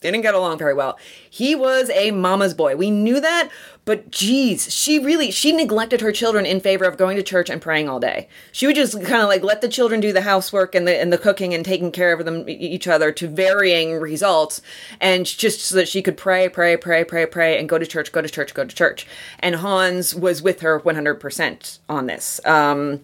didn't 0.00 0.22
get 0.22 0.34
along 0.34 0.58
very 0.58 0.74
well. 0.74 0.98
He 1.28 1.54
was 1.54 1.90
a 1.90 2.10
mama's 2.10 2.54
boy. 2.54 2.76
We 2.76 2.90
knew 2.90 3.20
that, 3.20 3.50
but 3.84 4.10
geez, 4.10 4.72
she 4.72 4.98
really 4.98 5.30
she 5.30 5.52
neglected 5.52 6.00
her 6.00 6.12
children 6.12 6.46
in 6.46 6.60
favor 6.60 6.84
of 6.84 6.96
going 6.96 7.16
to 7.16 7.22
church 7.22 7.50
and 7.50 7.60
praying 7.60 7.88
all 7.88 8.00
day. 8.00 8.28
She 8.52 8.66
would 8.66 8.76
just 8.76 8.94
kind 9.02 9.22
of 9.22 9.28
like 9.28 9.42
let 9.42 9.60
the 9.60 9.68
children 9.68 10.00
do 10.00 10.12
the 10.12 10.22
housework 10.22 10.74
and 10.74 10.86
the 10.86 10.98
and 10.98 11.12
the 11.12 11.18
cooking 11.18 11.52
and 11.54 11.64
taking 11.64 11.92
care 11.92 12.12
of 12.12 12.24
them 12.24 12.48
each 12.48 12.88
other 12.88 13.12
to 13.12 13.28
varying 13.28 13.94
results, 13.94 14.62
and 15.00 15.26
just 15.26 15.60
so 15.60 15.76
that 15.76 15.88
she 15.88 16.02
could 16.02 16.16
pray, 16.16 16.48
pray, 16.48 16.76
pray, 16.76 17.04
pray, 17.04 17.26
pray, 17.26 17.58
and 17.58 17.68
go 17.68 17.78
to 17.78 17.86
church, 17.86 18.12
go 18.12 18.22
to 18.22 18.28
church, 18.28 18.54
go 18.54 18.64
to 18.64 18.74
church. 18.74 19.06
And 19.40 19.56
Hans 19.56 20.14
was 20.14 20.40
with 20.40 20.60
her 20.60 20.78
one 20.78 20.94
hundred 20.94 21.16
percent 21.16 21.78
on 21.88 22.06
this. 22.06 22.40
Um, 22.46 23.00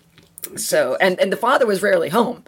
so 0.57 0.97
and 1.01 1.19
and 1.21 1.33
the 1.33 1.37
father 1.37 1.67
was 1.67 1.83
rarely 1.83 2.09
home 2.09 2.45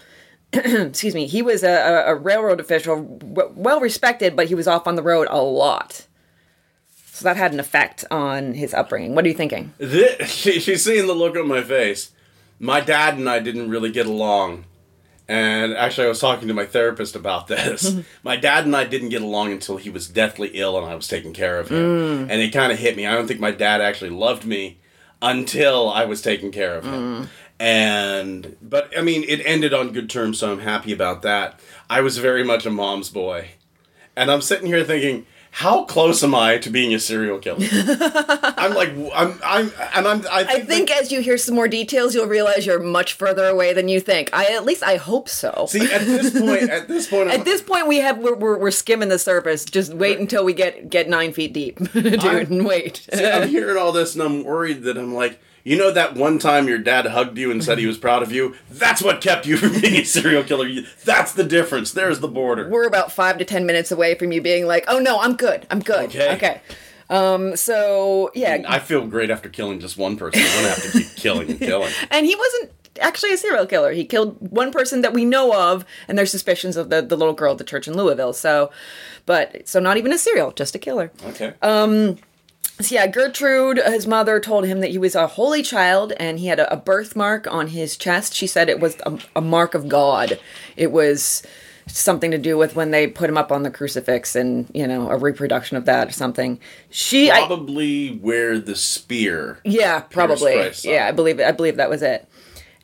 excuse 0.52 1.14
me, 1.14 1.26
he 1.26 1.42
was 1.42 1.62
a, 1.62 2.04
a, 2.06 2.14
railroad 2.14 2.58
official, 2.58 3.02
w- 3.02 3.52
well 3.54 3.80
respected, 3.80 4.34
but 4.34 4.48
he 4.48 4.54
was 4.54 4.66
off 4.66 4.86
on 4.86 4.96
the 4.96 5.02
road 5.02 5.28
a 5.30 5.42
lot. 5.42 6.06
So 7.12 7.24
that 7.24 7.36
had 7.36 7.52
an 7.52 7.60
effect 7.60 8.04
on 8.10 8.54
his 8.54 8.72
upbringing. 8.72 9.14
What 9.14 9.24
are 9.24 9.28
you 9.28 9.34
thinking? 9.34 9.74
This, 9.78 10.30
she, 10.32 10.60
she's 10.60 10.84
seeing 10.84 11.06
the 11.06 11.14
look 11.14 11.36
on 11.36 11.48
my 11.48 11.62
face. 11.62 12.12
My 12.58 12.80
dad 12.80 13.18
and 13.18 13.28
I 13.28 13.40
didn't 13.40 13.68
really 13.68 13.90
get 13.90 14.06
along. 14.06 14.64
And 15.30 15.74
actually, 15.74 16.06
I 16.06 16.08
was 16.08 16.20
talking 16.20 16.48
to 16.48 16.54
my 16.54 16.64
therapist 16.64 17.14
about 17.14 17.48
this. 17.48 17.94
my 18.22 18.36
dad 18.36 18.64
and 18.64 18.74
I 18.74 18.84
didn't 18.84 19.10
get 19.10 19.20
along 19.20 19.52
until 19.52 19.76
he 19.76 19.90
was 19.90 20.08
deathly 20.08 20.48
ill 20.54 20.78
and 20.78 20.90
I 20.90 20.94
was 20.94 21.06
taking 21.06 21.34
care 21.34 21.60
of 21.60 21.68
him. 21.68 21.78
Mm. 21.78 22.30
And 22.30 22.40
it 22.40 22.52
kind 22.52 22.72
of 22.72 22.78
hit 22.78 22.96
me. 22.96 23.06
I 23.06 23.12
don't 23.12 23.26
think 23.26 23.40
my 23.40 23.50
dad 23.50 23.82
actually 23.82 24.10
loved 24.10 24.46
me 24.46 24.78
until 25.20 25.90
I 25.90 26.06
was 26.06 26.22
taking 26.22 26.52
care 26.52 26.74
of 26.74 26.84
him. 26.84 27.24
Mm. 27.24 27.28
And, 27.60 28.56
but 28.62 28.90
I 28.96 29.02
mean, 29.02 29.24
it 29.26 29.40
ended 29.44 29.74
on 29.74 29.92
good 29.92 30.08
terms, 30.08 30.38
so 30.38 30.52
I'm 30.52 30.60
happy 30.60 30.92
about 30.92 31.22
that. 31.22 31.58
I 31.90 32.00
was 32.00 32.18
very 32.18 32.44
much 32.44 32.66
a 32.66 32.70
mom's 32.70 33.10
boy. 33.10 33.50
And 34.14 34.30
I'm 34.30 34.42
sitting 34.42 34.66
here 34.66 34.84
thinking, 34.84 35.26
how 35.50 35.84
close 35.84 36.22
am 36.22 36.34
I 36.34 36.58
to 36.58 36.70
being 36.70 36.94
a 36.94 37.00
serial 37.00 37.38
killer? 37.38 37.58
I'm 37.72 38.74
like, 38.74 38.90
I'm, 39.14 39.40
I'm, 39.44 39.72
and 39.94 40.06
I'm, 40.06 40.24
I 40.30 40.44
think, 40.44 40.50
I 40.50 40.60
think 40.60 40.90
as 40.92 41.10
you 41.10 41.20
hear 41.20 41.38
some 41.38 41.54
more 41.54 41.66
details, 41.68 42.14
you'll 42.14 42.26
realize 42.26 42.66
you're 42.66 42.82
much 42.82 43.14
further 43.14 43.46
away 43.46 43.72
than 43.72 43.88
you 43.88 43.98
think. 43.98 44.30
I 44.32 44.46
at 44.54 44.64
least 44.64 44.82
I 44.82 44.96
hope 44.96 45.28
so. 45.28 45.66
see, 45.68 45.90
at 45.92 46.02
this 46.02 46.38
point, 46.38 46.70
at 46.70 46.86
this 46.86 47.08
point, 47.08 47.30
I'm, 47.30 47.40
at 47.40 47.44
this 47.44 47.62
point, 47.62 47.88
we 47.88 47.96
have 47.98 48.18
we're, 48.18 48.36
we're, 48.36 48.58
we're 48.58 48.70
skimming 48.70 49.08
the 49.08 49.18
surface. 49.18 49.64
Just 49.64 49.94
wait 49.94 50.20
until 50.20 50.44
we 50.44 50.52
get 50.52 50.90
get 50.90 51.08
nine 51.08 51.32
feet 51.32 51.52
deep, 51.52 51.78
dude, 51.92 52.24
I'm- 52.24 52.36
and 52.52 52.66
wait. 52.66 53.08
see, 53.12 53.24
I'm 53.26 53.48
hearing 53.48 53.76
all 53.78 53.90
this 53.90 54.14
and 54.14 54.22
I'm 54.22 54.44
worried 54.44 54.82
that 54.82 54.96
I'm 54.96 55.14
like, 55.14 55.40
You 55.64 55.76
know 55.76 55.90
that 55.90 56.14
one 56.14 56.38
time 56.38 56.68
your 56.68 56.78
dad 56.78 57.06
hugged 57.06 57.36
you 57.38 57.50
and 57.50 57.62
said 57.62 57.78
he 57.78 57.86
was 57.86 57.98
proud 57.98 58.22
of 58.22 58.32
you? 58.32 58.54
That's 58.70 59.02
what 59.02 59.20
kept 59.20 59.46
you 59.46 59.56
from 59.58 59.80
being 59.80 59.96
a 59.96 60.04
serial 60.04 60.42
killer. 60.42 60.68
That's 61.04 61.32
the 61.32 61.44
difference. 61.44 61.92
There's 61.92 62.20
the 62.20 62.28
border. 62.28 62.68
We're 62.68 62.86
about 62.86 63.12
five 63.12 63.38
to 63.38 63.44
ten 63.44 63.66
minutes 63.66 63.92
away 63.92 64.14
from 64.14 64.32
you 64.32 64.40
being 64.40 64.66
like, 64.66 64.84
"Oh 64.88 64.98
no, 64.98 65.20
I'm 65.20 65.36
good. 65.36 65.66
I'm 65.70 65.80
good." 65.80 66.06
Okay. 66.06 66.34
Okay. 66.34 66.60
Um. 67.10 67.56
So 67.56 68.30
yeah, 68.34 68.62
I 68.66 68.78
feel 68.78 69.06
great 69.06 69.30
after 69.30 69.48
killing 69.48 69.80
just 69.80 69.96
one 69.96 70.16
person. 70.16 70.42
I 70.42 70.44
don't 70.44 70.64
have 70.64 70.82
to 70.82 70.92
keep 70.92 71.16
killing 71.16 71.50
and 71.50 71.58
killing. 71.58 71.92
and 72.10 72.26
he 72.26 72.34
wasn't 72.34 72.72
actually 73.00 73.32
a 73.32 73.36
serial 73.36 73.66
killer. 73.66 73.92
He 73.92 74.04
killed 74.04 74.36
one 74.52 74.72
person 74.72 75.02
that 75.02 75.12
we 75.12 75.24
know 75.24 75.54
of, 75.54 75.84
and 76.08 76.18
there's 76.18 76.30
suspicions 76.30 76.76
of 76.76 76.90
the 76.90 77.02
the 77.02 77.16
little 77.16 77.34
girl 77.34 77.52
at 77.52 77.58
the 77.58 77.64
church 77.64 77.88
in 77.88 77.96
Louisville. 77.96 78.32
So, 78.32 78.70
but 79.26 79.68
so 79.68 79.80
not 79.80 79.96
even 79.96 80.12
a 80.12 80.18
serial, 80.18 80.52
just 80.52 80.74
a 80.74 80.78
killer. 80.78 81.10
Okay. 81.26 81.54
So 82.80 82.94
yeah, 82.94 83.08
Gertrude, 83.08 83.80
uh, 83.80 83.90
his 83.90 84.06
mother, 84.06 84.38
told 84.38 84.64
him 84.64 84.80
that 84.80 84.90
he 84.90 84.98
was 84.98 85.16
a 85.16 85.26
holy 85.26 85.62
child 85.62 86.12
and 86.18 86.38
he 86.38 86.46
had 86.46 86.60
a, 86.60 86.72
a 86.72 86.76
birthmark 86.76 87.46
on 87.52 87.68
his 87.68 87.96
chest. 87.96 88.34
She 88.34 88.46
said 88.46 88.68
it 88.68 88.78
was 88.78 88.96
a, 89.04 89.18
a 89.36 89.40
mark 89.40 89.74
of 89.74 89.88
God. 89.88 90.38
It 90.76 90.92
was 90.92 91.42
something 91.86 92.30
to 92.30 92.38
do 92.38 92.56
with 92.56 92.76
when 92.76 92.90
they 92.90 93.06
put 93.06 93.30
him 93.30 93.38
up 93.38 93.50
on 93.50 93.62
the 93.62 93.70
crucifix 93.70 94.36
and 94.36 94.70
you 94.74 94.86
know 94.86 95.10
a 95.10 95.16
reproduction 95.16 95.76
of 95.76 95.86
that 95.86 96.08
or 96.08 96.12
something. 96.12 96.60
She, 96.90 97.30
I, 97.30 97.46
Probably 97.46 98.16
where 98.18 98.58
the 98.58 98.76
spear. 98.76 99.58
yeah, 99.64 100.00
probably, 100.00 100.70
yeah, 100.82 101.08
I 101.08 101.12
believe 101.12 101.40
I 101.40 101.50
believe 101.52 101.76
that 101.76 101.90
was 101.90 102.02
it. 102.02 102.28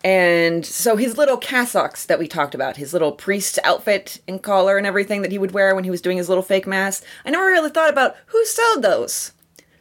And 0.03 0.67
so 0.67 0.97
his 0.97 1.17
little 1.17 1.39
cassocks 1.39 2.05
that 2.07 2.19
we 2.19 2.29
talked 2.29 2.55
about, 2.55 2.77
his 2.77 2.93
little 2.93 3.13
priest 3.13 3.59
outfit 3.65 4.21
and 4.29 4.43
collar 4.43 4.77
and 4.77 4.87
everything 4.87 5.23
that 5.23 5.33
he 5.33 5.39
would 5.39 5.53
wear 5.53 5.75
when 5.75 5.85
he 5.85 5.91
was 5.91 6.03
doing 6.03 6.19
his 6.19 6.29
little 6.29 6.43
fake 6.43 6.67
mass. 6.67 7.01
I 7.25 7.31
never 7.31 7.47
really 7.47 7.71
thought 7.71 7.89
about 7.91 8.17
who 8.27 8.45
sewed 8.45 8.83
those. 8.83 9.33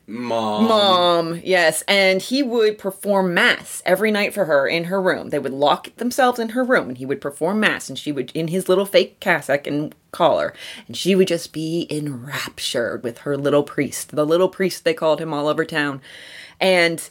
Mom. 0.06 0.66
Mom, 0.66 1.42
yes, 1.46 1.82
and 1.88 2.22
he 2.22 2.44
would 2.44 2.78
perform 2.78 3.34
mass 3.34 3.82
every 3.86 4.12
night 4.12 4.34
for 4.34 4.46
her 4.46 4.68
in 4.68 4.86
her 4.86 5.02
room. 5.02 5.30
They 5.30 5.40
would 5.40 5.54
lock 5.54 5.96
themselves 5.96 6.40
in 6.40 6.50
her 6.50 6.64
room, 6.64 6.90
and 6.90 6.98
he 6.98 7.06
would 7.06 7.22
perform 7.22 7.62
mass, 7.62 7.88
and 7.88 7.98
she 7.98 8.12
would 8.12 8.30
in 8.34 8.50
his 8.50 8.68
little 8.68 8.86
fake 8.86 9.22
cassock 9.22 9.66
and 9.66 9.96
collar, 10.12 10.54
and 10.88 10.98
she 10.98 11.16
would 11.16 11.30
just 11.30 11.54
be 11.54 11.88
enraptured 11.90 13.02
with 13.04 13.20
her 13.20 13.38
little 13.38 13.64
priest, 13.64 14.14
the 14.14 14.26
little 14.26 14.50
priest 14.50 14.84
they 14.84 14.94
called 14.94 15.22
him 15.22 15.34
all 15.34 15.48
over 15.48 15.64
town, 15.64 16.02
and 16.60 17.10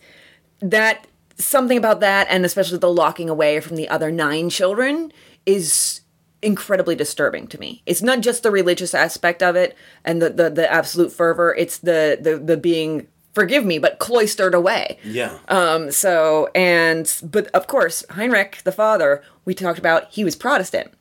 that 0.60 1.06
something 1.38 1.78
about 1.78 2.00
that, 2.00 2.26
and 2.28 2.44
especially 2.44 2.78
the 2.78 2.92
locking 2.92 3.30
away 3.30 3.58
from 3.60 3.76
the 3.76 3.88
other 3.88 4.10
nine 4.10 4.50
children, 4.50 5.10
is 5.46 6.01
incredibly 6.42 6.94
disturbing 6.94 7.46
to 7.48 7.58
me. 7.58 7.82
It's 7.86 8.02
not 8.02 8.20
just 8.20 8.42
the 8.42 8.50
religious 8.50 8.94
aspect 8.94 9.42
of 9.42 9.56
it 9.56 9.76
and 10.04 10.20
the 10.20 10.30
the, 10.30 10.50
the 10.50 10.72
absolute 10.72 11.12
fervor. 11.12 11.54
It's 11.54 11.78
the, 11.78 12.18
the 12.20 12.36
the 12.36 12.56
being 12.56 13.06
forgive 13.32 13.64
me, 13.64 13.78
but 13.78 13.98
cloistered 13.98 14.54
away. 14.54 14.98
Yeah. 15.04 15.38
Um. 15.48 15.90
So 15.90 16.48
and 16.54 17.12
but 17.22 17.46
of 17.48 17.66
course 17.66 18.04
Heinrich, 18.10 18.60
the 18.64 18.72
father, 18.72 19.22
we 19.44 19.54
talked 19.54 19.78
about, 19.78 20.10
he 20.10 20.24
was 20.24 20.36
Protestant. 20.36 20.92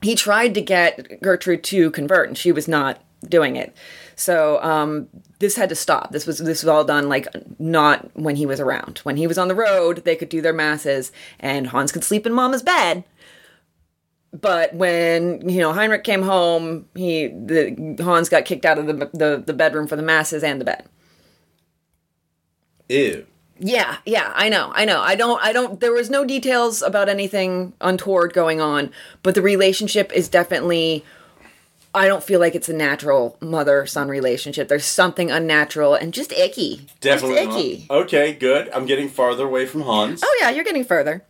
He 0.00 0.16
tried 0.16 0.54
to 0.54 0.60
get 0.60 1.20
Gertrude 1.22 1.62
to 1.64 1.90
convert, 1.92 2.28
and 2.28 2.36
she 2.36 2.50
was 2.50 2.66
not 2.66 3.00
doing 3.28 3.54
it. 3.56 3.74
So 4.16 4.62
um, 4.62 5.08
this 5.38 5.56
had 5.56 5.68
to 5.68 5.74
stop. 5.74 6.12
This 6.12 6.26
was 6.26 6.38
this 6.38 6.62
was 6.62 6.68
all 6.68 6.84
done 6.84 7.08
like 7.08 7.28
not 7.58 8.10
when 8.16 8.36
he 8.36 8.46
was 8.46 8.60
around. 8.60 8.98
When 8.98 9.16
he 9.16 9.26
was 9.26 9.38
on 9.38 9.48
the 9.48 9.54
road, 9.54 10.02
they 10.04 10.16
could 10.16 10.28
do 10.28 10.40
their 10.40 10.52
masses, 10.52 11.12
and 11.40 11.68
Hans 11.68 11.92
could 11.92 12.04
sleep 12.04 12.26
in 12.26 12.32
Mama's 12.32 12.62
bed. 12.62 13.04
But 14.32 14.74
when 14.74 15.46
you 15.48 15.60
know 15.60 15.72
Heinrich 15.72 16.04
came 16.04 16.22
home, 16.22 16.86
he 16.94 17.28
the 17.28 17.96
Hans 18.02 18.28
got 18.28 18.44
kicked 18.44 18.64
out 18.64 18.78
of 18.78 18.86
the 18.86 19.10
the, 19.12 19.42
the 19.44 19.52
bedroom 19.52 19.86
for 19.86 19.96
the 19.96 20.02
masses 20.02 20.42
and 20.42 20.60
the 20.60 20.64
bed. 20.64 20.88
Ew. 22.88 23.26
Yeah, 23.64 23.98
yeah, 24.04 24.32
I 24.34 24.48
know, 24.48 24.72
I 24.74 24.84
know. 24.84 25.00
I 25.00 25.14
don't, 25.14 25.42
I 25.42 25.52
don't. 25.52 25.78
There 25.78 25.92
was 25.92 26.10
no 26.10 26.24
details 26.24 26.82
about 26.82 27.08
anything 27.08 27.74
untoward 27.80 28.32
going 28.32 28.60
on, 28.60 28.90
but 29.22 29.34
the 29.34 29.42
relationship 29.42 30.12
is 30.12 30.28
definitely. 30.28 31.04
I 31.94 32.08
don't 32.08 32.24
feel 32.24 32.40
like 32.40 32.54
it's 32.54 32.70
a 32.70 32.72
natural 32.72 33.36
mother 33.40 33.84
son 33.86 34.08
relationship. 34.08 34.68
There's 34.68 34.86
something 34.86 35.30
unnatural 35.30 35.94
and 35.94 36.14
just 36.14 36.32
icky. 36.32 36.86
Definitely. 37.00 37.36
just 37.36 37.48
not. 37.50 37.58
icky. 37.60 37.86
Okay, 37.90 38.32
good. 38.32 38.70
I'm 38.70 38.86
getting 38.86 39.10
farther 39.10 39.44
away 39.44 39.66
from 39.66 39.82
Hans. 39.82 40.22
Oh 40.24 40.38
yeah, 40.40 40.50
you're 40.50 40.64
getting 40.64 40.84
further. 40.84 41.22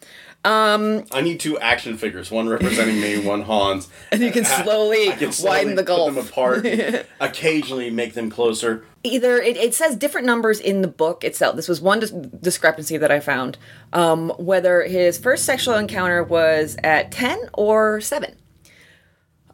I 0.44 1.20
need 1.20 1.38
two 1.38 1.58
action 1.58 1.96
figures, 1.96 2.30
one 2.30 2.48
representing 2.48 3.00
me, 3.00 3.18
one 3.24 3.42
Hans. 3.42 3.88
And 4.10 4.20
you 4.22 4.32
can 4.32 4.44
slowly 4.44 5.10
I 5.10 5.16
can 5.16 5.32
slowly 5.32 5.58
widen 5.58 5.74
the 5.76 5.82
gulf. 5.82 6.14
Put 6.14 6.24
them 6.24 6.26
apart. 6.26 7.06
occasionally 7.20 7.90
make 7.90 8.14
them 8.14 8.30
closer. 8.30 8.84
Either 9.04 9.38
it, 9.38 9.56
it 9.56 9.74
says 9.74 9.96
different 9.96 10.26
numbers 10.26 10.58
in 10.60 10.82
the 10.82 10.88
book 10.88 11.24
itself. 11.24 11.56
This 11.56 11.68
was 11.68 11.80
one 11.80 12.00
dis- 12.00 12.10
discrepancy 12.10 12.96
that 12.96 13.10
I 13.10 13.20
found. 13.20 13.58
Um, 13.92 14.30
whether 14.38 14.82
his 14.82 15.18
first 15.18 15.44
sexual 15.44 15.74
encounter 15.74 16.22
was 16.24 16.76
at 16.82 17.12
ten 17.12 17.38
or 17.54 18.00
seven. 18.00 18.36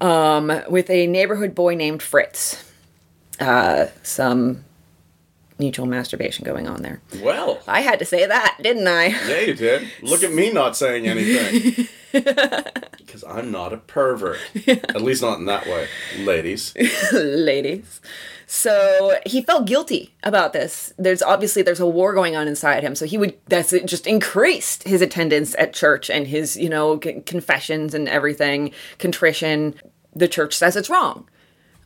Um, 0.01 0.53
with 0.71 0.89
a 0.91 1.07
neighborhood 1.07 1.55
boy 1.55 1.75
named 1.75 2.03
Fritz. 2.03 2.65
Uh, 3.41 3.87
some 4.03 4.65
mutual 5.59 5.87
masturbation 5.87 6.45
going 6.45 6.69
on 6.69 6.83
there. 6.83 7.01
Well, 7.23 7.61
I 7.67 7.81
had 7.81 7.99
to 7.99 8.05
say 8.05 8.27
that, 8.27 8.59
didn't 8.63 8.87
I? 8.87 9.07
yeah, 9.07 9.41
you 9.41 9.55
did. 9.55 9.89
Look 10.03 10.23
at 10.23 10.33
me 10.33 10.51
not 10.53 10.77
saying 10.77 11.07
anything. 11.07 11.89
Because 12.99 13.23
I'm 13.25 13.51
not 13.51 13.73
a 13.75 13.77
pervert. 13.77 14.39
At 14.67 15.03
least 15.03 15.21
not 15.23 15.39
in 15.39 15.45
that 15.45 15.67
way, 15.67 15.89
ladies. 16.21 16.75
ladies. 17.13 18.01
So 18.47 19.19
he 19.27 19.43
felt 19.43 19.67
guilty 19.67 20.15
about 20.23 20.55
this. 20.55 20.93
There's 20.99 21.21
obviously 21.23 21.61
there's 21.63 21.81
a 21.81 21.87
war 21.87 22.15
going 22.15 22.35
on 22.35 22.49
inside 22.49 22.83
him. 22.83 22.95
So 22.95 23.05
he 23.05 23.19
would 23.19 23.35
that's 23.47 23.73
it 23.75 23.85
just 23.87 24.07
increased 24.07 24.85
his 24.85 25.03
attendance 25.03 25.55
at 25.59 25.75
church 25.75 26.09
and 26.09 26.27
his 26.27 26.57
you 26.57 26.69
know 26.71 26.99
c- 27.03 27.21
confessions 27.21 27.93
and 27.95 28.09
everything, 28.09 28.73
contrition. 28.99 29.75
The 30.15 30.29
church 30.29 30.55
says 30.57 30.77
it's 30.77 30.91
wrong. 30.91 31.29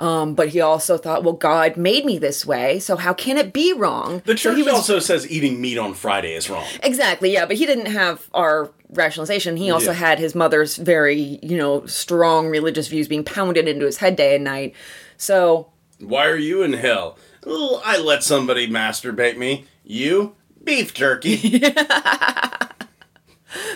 Um, 0.03 0.35
but 0.35 0.49
he 0.49 0.61
also 0.61 0.99
thought, 0.99 1.23
well, 1.23 1.35
God 1.35 1.77
made 1.77 2.05
me 2.05 2.19
this 2.19 2.45
way, 2.45 2.81
so 2.81 2.97
how 2.97 3.15
can 3.15 3.39
it 3.39 3.53
be 3.53 3.73
wrong? 3.73 4.21
The 4.25 4.37
So 4.37 4.51
church 4.51 4.57
he 4.57 4.63
was- 4.65 4.75
also 4.75 4.99
says 4.99 5.31
eating 5.31 5.61
meat 5.61 5.79
on 5.79 5.95
Friday 5.95 6.35
is 6.35 6.51
wrong. 6.51 6.67
Exactly, 6.83 7.33
yeah, 7.33 7.47
but 7.47 7.57
he 7.57 7.67
didn't 7.67 7.87
have 7.87 8.29
our 8.35 8.73
rationalization. 8.91 9.57
He 9.57 9.71
also 9.71 9.93
Yeah. 9.93 9.99
had 9.99 10.19
his 10.19 10.35
mother's 10.35 10.75
very, 10.77 11.39
you 11.41 11.57
know, 11.57 11.87
strong 11.87 12.49
religious 12.49 12.89
views 12.89 13.07
being 13.07 13.23
pounded 13.23 13.69
into 13.69 13.87
his 13.87 13.99
head 13.99 14.17
day 14.17 14.35
and 14.35 14.43
night. 14.43 14.75
So, 15.17 15.69
Why 16.01 16.27
are 16.27 16.37
you 16.37 16.65
in 16.65 16.73
hell? 16.73 17.17
Oh, 17.47 17.81
I 17.85 17.97
let 17.99 18.25
somebody 18.25 18.67
masturbate 18.69 19.37
me. 19.37 19.67
You? 19.85 20.35
Beef 20.65 20.93
jerky. 20.95 21.37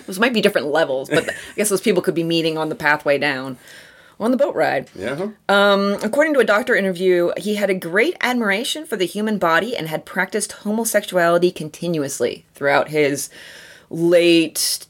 those 0.07 0.19
might 0.19 0.33
be 0.33 0.41
different 0.41 0.69
levels, 0.69 1.09
but 1.09 1.29
I 1.29 1.33
guess 1.57 1.69
those 1.69 1.81
people 1.81 2.03
could 2.03 2.15
be 2.15 2.25
meeting 2.25 2.57
on 2.59 2.69
the 2.69 2.75
pathway 2.75 3.19
down 3.19 3.59
on 4.19 4.31
the 4.31 4.37
boat 4.37 4.55
ride. 4.55 4.89
yeah. 4.95 5.29
According 5.49 6.35
to 6.35 6.41
a 6.41 6.45
doctor 6.45 6.75
interview, 6.75 7.33
he 7.37 7.57
had 7.57 7.71
a 7.71 7.75
great 7.75 8.17
admiration 8.21 8.87
for 8.87 8.97
the 8.97 9.07
human 9.07 9.39
body 9.39 9.77
and 9.77 9.89
had 9.89 10.05
practiced 10.07 10.53
homosexuality 10.53 11.51
continuously 11.51 12.45
throughout 12.55 12.89
his 12.89 13.29
late 13.91 14.87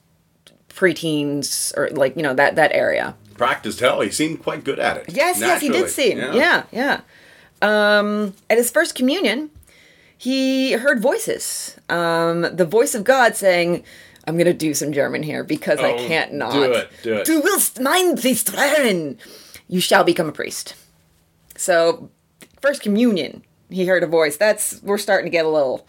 preteens 0.69 1.77
or 1.77 1.91
like, 1.91 2.17
you 2.17 2.23
know, 2.23 2.35
that 2.35 2.55
that 2.57 2.73
area. 2.73 3.17
Practiced 3.35 3.81
hell. 3.81 4.01
He 4.01 4.11
seemed 4.11 4.43
quite 4.43 4.65
good 4.65 4.79
at 4.79 4.97
it. 4.97 5.05
Yes, 5.09 5.41
yes, 5.41 5.61
he 5.61 5.69
did 5.69 5.87
Naturally. 5.87 5.91
seem. 5.91 6.19
Yeah, 6.19 6.63
yeah. 6.73 7.01
Um, 7.63 8.35
at 8.49 8.59
his 8.59 8.71
first 8.71 8.95
communion, 8.95 9.51
he 10.17 10.73
heard 10.73 11.01
voices. 11.01 11.77
Um, 11.89 12.43
the 12.43 12.65
voice 12.65 12.95
of 12.95 13.05
God 13.05 13.37
saying, 13.37 13.85
I'm 14.27 14.35
going 14.37 14.47
to 14.47 14.53
do 14.55 14.75
some 14.75 14.93
German 14.93 15.23
here 15.23 15.45
because 15.45 15.79
I 15.79 15.93
Oh, 15.93 16.07
can't 16.09 16.33
not. 16.35 16.53
do 16.53 16.63
it, 16.65 16.91
do 17.03 17.15
it. 17.15 17.25
Du 17.27 17.41
willst 17.41 17.79
mein. 17.81 19.19
You 19.69 19.81
shall 19.81 20.05
become 20.05 20.29
a 20.29 20.33
priest. 20.33 20.75
So, 21.57 22.11
first 22.61 22.83
communion, 22.83 23.43
he 23.71 23.87
heard 23.87 24.03
a 24.03 24.07
voice. 24.07 24.37
That's, 24.37 24.83
we're 24.83 24.99
starting 24.99 25.27
to 25.27 25.31
get 25.31 25.45
a 25.45 25.49
little, 25.49 25.87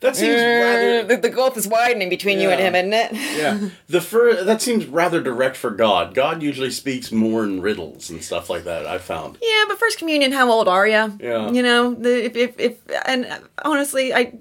That 0.00 0.14
seems 0.16 0.34
uh, 0.36 0.44
rather. 0.44 1.04
the, 1.04 1.16
the 1.16 1.28
gulf 1.30 1.56
is 1.56 1.66
widening 1.66 2.08
between 2.08 2.38
you 2.38 2.50
and 2.50 2.60
him, 2.60 2.74
isn't 2.74 2.92
it? 2.92 3.12
Yeah. 3.38 3.70
The 3.88 4.00
fir- 4.00 4.44
that 4.44 4.60
seems 4.62 4.86
rather 4.86 5.20
direct 5.20 5.56
for 5.56 5.70
God. 5.70 6.14
God 6.14 6.42
usually 6.42 6.70
speaks 6.70 7.10
more 7.12 7.44
in 7.44 7.60
riddles 7.60 8.08
and 8.10 8.22
stuff 8.22 8.48
like 8.50 8.64
that. 8.64 8.86
I 8.86 8.98
found. 8.98 9.38
Yeah, 9.42 9.64
but 9.68 9.78
first 9.78 9.98
communion, 9.98 10.32
how 10.32 10.50
old 10.50 10.68
are 10.68 10.86
you? 10.86 11.16
Yeah. 11.20 11.50
You 11.50 11.62
know, 11.62 11.94
the, 11.94 12.24
if, 12.26 12.36
if, 12.36 12.60
if, 12.60 12.76
and 13.06 13.26
honestly, 13.64 14.12
I, 14.14 14.34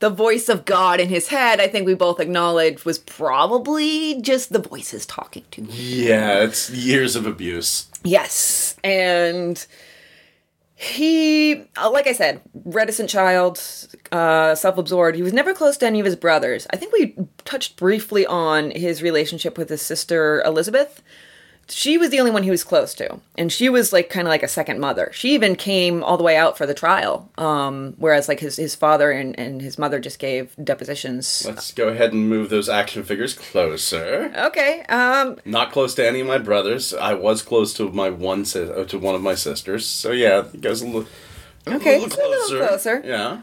the 0.00 0.10
voice 0.10 0.48
of 0.48 0.64
God 0.64 1.00
in 1.00 1.08
his 1.08 1.28
head, 1.28 1.60
I 1.60 1.66
think 1.66 1.86
we 1.86 1.94
both 1.94 2.20
acknowledge 2.20 2.84
was 2.84 2.98
probably 2.98 4.20
just 4.20 4.52
the 4.52 4.60
voices 4.60 5.04
talking 5.04 5.44
to 5.50 5.62
him. 5.62 5.68
Yeah, 5.72 6.42
it's 6.42 6.70
years 6.70 7.16
of 7.16 7.26
abuse. 7.26 7.88
Yes. 8.04 8.76
And 8.84 9.64
he, 10.76 11.64
uh, 11.76 11.90
like 11.90 12.06
I 12.06 12.12
said, 12.12 12.40
reticent 12.64 13.10
child, 13.10 13.60
uh, 14.12 14.54
self 14.54 14.78
absorbed. 14.78 15.16
He 15.16 15.22
was 15.22 15.32
never 15.32 15.52
close 15.52 15.76
to 15.78 15.86
any 15.86 15.98
of 15.98 16.06
his 16.06 16.14
brothers. 16.14 16.68
I 16.70 16.76
think 16.76 16.92
we 16.92 17.16
touched 17.44 17.76
briefly 17.76 18.24
on 18.24 18.70
his 18.70 19.02
relationship 19.02 19.58
with 19.58 19.68
his 19.68 19.82
sister 19.82 20.40
Elizabeth. 20.42 21.02
She 21.68 21.98
was 21.98 22.10
the 22.10 22.18
only 22.18 22.30
one 22.30 22.42
he 22.42 22.50
was 22.50 22.64
close 22.64 22.94
to, 22.94 23.20
and 23.36 23.52
she 23.52 23.68
was 23.68 23.92
like 23.92 24.08
kind 24.08 24.26
of 24.26 24.30
like 24.30 24.42
a 24.42 24.48
second 24.48 24.80
mother. 24.80 25.10
She 25.12 25.34
even 25.34 25.54
came 25.56 26.02
all 26.02 26.16
the 26.16 26.24
way 26.24 26.36
out 26.36 26.56
for 26.56 26.66
the 26.66 26.74
trial, 26.74 27.30
um, 27.38 27.94
whereas 27.98 28.28
like 28.28 28.40
his 28.40 28.56
his 28.56 28.74
father 28.74 29.10
and, 29.10 29.38
and 29.38 29.60
his 29.60 29.78
mother 29.78 29.98
just 29.98 30.18
gave 30.18 30.54
depositions. 30.62 31.44
Let's 31.46 31.72
go 31.72 31.88
ahead 31.88 32.12
and 32.12 32.28
move 32.28 32.48
those 32.50 32.68
action 32.68 33.02
figures 33.02 33.34
closer. 33.34 34.32
Okay, 34.34 34.82
um, 34.88 35.38
Not 35.44 35.72
close 35.72 35.94
to 35.96 36.06
any 36.06 36.20
of 36.20 36.26
my 36.26 36.38
brothers. 36.38 36.94
I 36.94 37.14
was 37.14 37.42
close 37.42 37.74
to 37.74 37.90
my 37.90 38.10
one 38.10 38.44
si- 38.44 38.62
uh, 38.62 38.84
to 38.84 38.98
one 38.98 39.14
of 39.14 39.22
my 39.22 39.34
sisters. 39.34 39.86
So 39.86 40.12
yeah, 40.12 40.44
it 40.52 40.60
goes 40.60 40.82
a 40.82 40.86
little. 40.86 41.06
Okay, 41.66 41.96
a 41.96 42.00
little 42.00 42.06
it's 42.06 42.16
a 42.16 42.28
little 42.52 42.66
closer. 42.66 43.02
Yeah. 43.04 43.40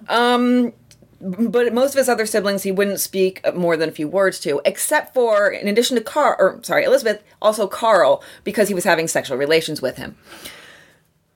But 1.26 1.74
most 1.74 1.94
of 1.94 1.98
his 1.98 2.10
other 2.10 2.26
siblings 2.26 2.64
he 2.64 2.72
wouldn't 2.72 3.00
speak 3.00 3.42
more 3.56 3.76
than 3.76 3.90
a 3.90 3.92
few 3.92 4.08
words 4.08 4.40
to, 4.42 4.62
except 4.64 5.14
for, 5.14 5.50
in 5.50 5.68
addition 5.68 5.96
to 5.98 6.04
Carl, 6.04 6.36
or 6.38 6.60
sorry, 6.62 6.84
Elizabeth, 6.84 7.24
also 7.42 7.68
Carl, 7.68 8.24
because 8.44 8.68
he 8.68 8.74
was 8.74 8.84
having 8.84 9.08
sexual 9.08 9.38
relations 9.38 9.82
with 9.82 9.98
him. 9.98 10.16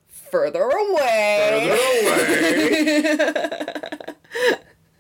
Further 0.08 0.70
away. 0.70 1.78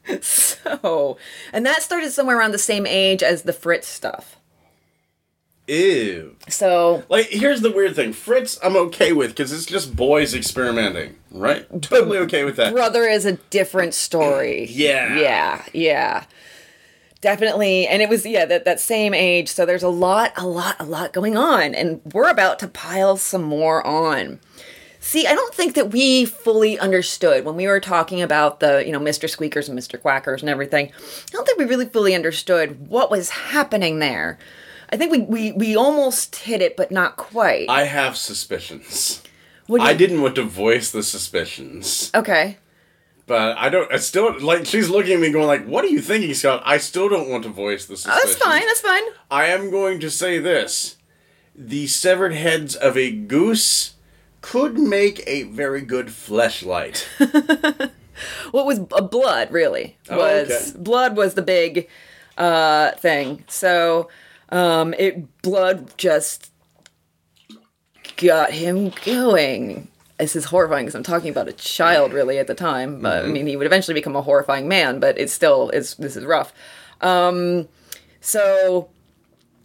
So, 0.22 1.17
and 1.53 1.65
that 1.67 1.84
started 1.84 2.12
somewhere 2.12 2.39
around 2.39 2.51
the 2.51 2.58
same 2.58 2.88
age 2.88 3.22
as 3.22 3.43
the 3.43 3.53
Fritz 3.53 3.88
stuff. 3.88 4.38
Ew. 5.69 6.35
So, 6.47 7.03
Like, 7.09 7.27
here's 7.27 7.61
the 7.61 7.71
weird 7.71 7.95
thing. 7.95 8.11
Fritz, 8.13 8.59
I'm 8.63 8.75
okay 8.75 9.13
with 9.13 9.29
because 9.31 9.51
it's 9.51 9.65
just 9.65 9.95
boys 9.95 10.33
experimenting, 10.33 11.15
right? 11.31 11.67
Totally 11.81 12.17
okay 12.19 12.43
with 12.43 12.55
that. 12.55 12.73
brother 12.73 13.03
is 13.03 13.25
a 13.25 13.33
different 13.33 13.93
story. 13.93 14.67
Yeah. 14.79 15.19
Yeah, 15.19 15.63
yeah. 15.73 16.23
Definitely. 17.21 17.85
And 17.85 18.01
it 18.01 18.07
was, 18.09 18.25
yeah, 18.25 18.45
that, 18.45 18.63
that 18.65 18.79
same 18.79 19.13
age. 19.13 19.49
So 19.49 19.65
there's 19.65 19.83
a 19.83 19.89
lot, 19.89 20.31
a 20.38 20.47
lot, 20.47 20.77
a 20.79 20.85
lot 20.85 21.11
going 21.11 21.35
on. 21.35 21.75
And 21.75 21.99
we're 22.13 22.29
about 22.29 22.59
to 22.59 22.67
pile 22.67 23.17
some 23.17 23.43
more 23.43 23.85
on. 23.85 24.39
See, 25.01 25.27
I 25.27 25.33
don't 25.33 25.53
think 25.53 25.75
that 25.75 25.91
we 25.91 26.25
fully 26.25 26.79
understood 26.79 27.45
when 27.45 27.55
we 27.55 27.67
were 27.67 27.79
talking 27.79 28.21
about 28.21 28.59
the, 28.59 28.83
you 28.85 28.91
know, 28.91 28.99
Mr. 28.99 29.29
Squeakers 29.29 29.67
and 29.69 29.77
Mr. 29.77 29.99
Quackers 30.01 30.41
and 30.41 30.49
everything. 30.49 30.88
I 30.88 31.31
don't 31.31 31.45
think 31.45 31.57
we 31.57 31.65
really 31.65 31.85
fully 31.88 32.15
understood 32.15 32.88
what 32.88 33.11
was 33.11 33.29
happening 33.29 33.99
there. 33.99 34.38
I 34.91 34.98
think 34.98 35.12
we, 35.12 35.19
we, 35.22 35.51
we 35.51 35.75
almost 35.75 36.36
hit 36.36 36.62
it, 36.62 36.75
but 36.75 36.91
not 36.91 37.15
quite. 37.15 37.67
I 37.69 37.84
have 37.84 38.17
suspicions. 38.17 39.22
What 39.67 39.81
you- 39.81 39.88
I 39.88 39.93
didn't 39.93 40.22
want 40.22 40.36
to 40.36 40.43
voice 40.43 40.89
the 40.91 41.03
suspicions, 41.03 42.10
Okay. 42.15 42.58
but 43.27 43.55
I 43.58 43.69
don't. 43.69 43.91
I 43.93 43.98
still 43.98 44.39
like. 44.39 44.65
She's 44.65 44.89
looking 44.89 45.13
at 45.13 45.19
me, 45.19 45.31
going 45.31 45.46
like, 45.46 45.65
"What 45.67 45.84
are 45.86 45.89
you 45.89 46.01
thinking, 46.01 46.34
Scott?" 46.34 46.63
I 46.65 46.79
still 46.79 47.08
don't 47.08 47.29
want 47.29 47.43
to 47.43 47.50
voice 47.50 47.86
the 47.86 47.93
Oh, 48.10 48.19
that's 48.24 48.36
fine. 48.36 48.65
That's 48.65 48.81
fine. 48.81 49.03
I 49.29 49.46
am 49.46 49.69
going 49.69 50.00
to 50.00 50.10
say 50.10 50.39
this: 50.39 50.98
the 51.55 51.86
severed 51.86 52.34
heads 52.34 52.75
of 52.75 52.98
a 52.98 53.12
goose 53.12 53.93
could 54.41 54.79
make 54.79 55.22
a 55.27 55.43
very 55.43 55.81
good 55.81 56.08
fleshlight. 56.08 57.03
what 58.51 58.65
was 58.65 58.79
uh, 58.91 59.01
blood 59.01 59.51
really 59.51 59.98
was 60.10 60.50
Oh, 60.50 60.55
okay. 60.55 60.72
blood 60.77 61.15
was 61.15 61.36
the 61.36 61.41
big 61.41 61.88
uh 62.38 62.91
thing 62.93 63.43
so 63.48 64.10
um 64.51 64.93
it 64.95 65.41
blood 65.41 65.91
just 65.97 66.51
got 68.17 68.51
him 68.51 68.91
going. 69.05 69.87
This 70.17 70.35
is 70.35 70.45
horrifying 70.45 70.85
because 70.85 70.95
i'm 70.95 71.03
talking 71.03 71.29
about 71.29 71.47
a 71.47 71.53
child 71.53 72.11
really 72.11 72.39
at 72.39 72.47
the 72.47 72.53
time 72.53 72.99
but 73.01 73.23
i 73.23 73.27
mean 73.29 73.47
he 73.47 73.55
would 73.55 73.65
eventually 73.65 73.93
become 73.93 74.17
a 74.17 74.21
horrifying 74.21 74.67
man 74.67 74.99
but 74.99 75.17
it's 75.17 75.31
still 75.31 75.69
it's 75.69 75.93
this 75.95 76.17
is 76.17 76.25
rough. 76.25 76.51
Um 76.99 77.69
so 78.19 78.89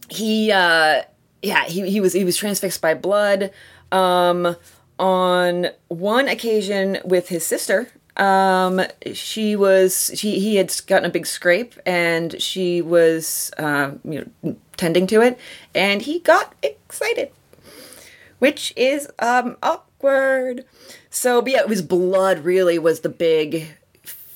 he 0.08 0.52
uh 0.52 1.02
yeah 1.42 1.64
he, 1.64 1.90
he 1.90 2.00
was 2.00 2.12
he 2.12 2.24
was 2.24 2.36
transfixed 2.36 2.80
by 2.80 2.94
blood 2.94 3.50
um 3.90 4.54
on 4.98 5.66
one 5.88 6.28
occasion 6.28 6.98
with 7.04 7.28
his 7.28 7.44
sister 7.44 7.88
um 8.16 8.80
she 9.12 9.56
was 9.56 10.10
she 10.14 10.38
he 10.38 10.56
had 10.56 10.72
gotten 10.86 11.04
a 11.04 11.12
big 11.12 11.26
scrape 11.26 11.74
and 11.84 12.40
she 12.40 12.80
was 12.80 13.50
um 13.58 13.98
you 14.04 14.30
know 14.42 14.56
tending 14.76 15.06
to 15.06 15.20
it 15.20 15.38
and 15.74 16.02
he 16.02 16.20
got 16.20 16.54
excited 16.62 17.30
which 18.38 18.72
is 18.76 19.08
um 19.20 19.56
awkward. 19.62 20.64
So 21.10 21.40
but 21.40 21.52
yeah 21.52 21.60
it 21.60 21.68
was 21.68 21.82
blood 21.82 22.40
really 22.40 22.78
was 22.78 23.00
the 23.00 23.08
big 23.08 23.68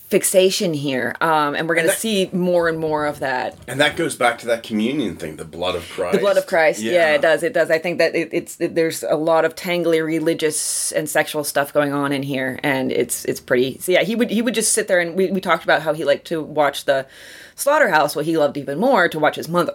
fixation 0.09 0.73
here 0.73 1.15
um 1.21 1.55
and 1.55 1.69
we're 1.69 1.75
gonna 1.75 1.91
see 1.93 2.31
more 2.33 2.67
and 2.69 2.79
more 2.79 3.05
of 3.05 3.21
that 3.21 3.57
and 3.67 3.79
that 3.81 3.97
goes 3.97 4.17
back 4.17 4.39
to 4.39 4.47
that 4.47 4.63
communion 4.63 5.17
thing, 5.17 5.37
the 5.37 5.45
blood 5.45 5.75
of 5.75 5.89
Christ. 5.91 6.15
the 6.15 6.19
blood 6.21 6.37
of 6.37 6.47
Christ. 6.47 6.81
Yeah, 6.81 7.15
it 7.15 7.23
does. 7.23 7.43
It 7.43 7.53
does. 7.53 7.71
I 7.71 7.79
think 7.79 7.99
that 7.99 8.15
it, 8.15 8.31
it's 8.33 8.61
it, 8.61 8.75
there's 8.75 9.03
a 9.03 9.17
lot 9.17 9.45
of 9.45 9.55
tangly 9.55 10.05
religious 10.05 10.93
and 10.93 11.09
sexual 11.09 11.45
stuff 11.45 11.73
going 11.73 11.93
on 11.93 12.13
in 12.13 12.23
here, 12.23 12.59
and 12.63 12.91
it's 12.91 13.25
it's 13.25 13.41
pretty. 13.41 13.79
So 13.79 13.93
yeah, 13.93 14.03
he 14.03 14.15
would 14.15 14.31
he 14.31 14.43
would 14.43 14.55
just 14.55 14.73
sit 14.73 14.89
there 14.89 15.01
and 15.01 15.15
we, 15.15 15.31
we 15.31 15.41
talked 15.41 15.65
about 15.65 15.83
how 15.83 15.93
he 15.93 16.05
liked 16.05 16.27
to 16.29 16.43
watch 16.43 16.85
the 16.87 17.07
slaughterhouse. 17.55 18.17
What 18.17 18.25
he 18.25 18.39
loved 18.39 18.57
even 18.57 18.79
more 18.79 19.09
to 19.09 19.19
watch 19.19 19.37
his 19.37 19.49
mother. 19.49 19.75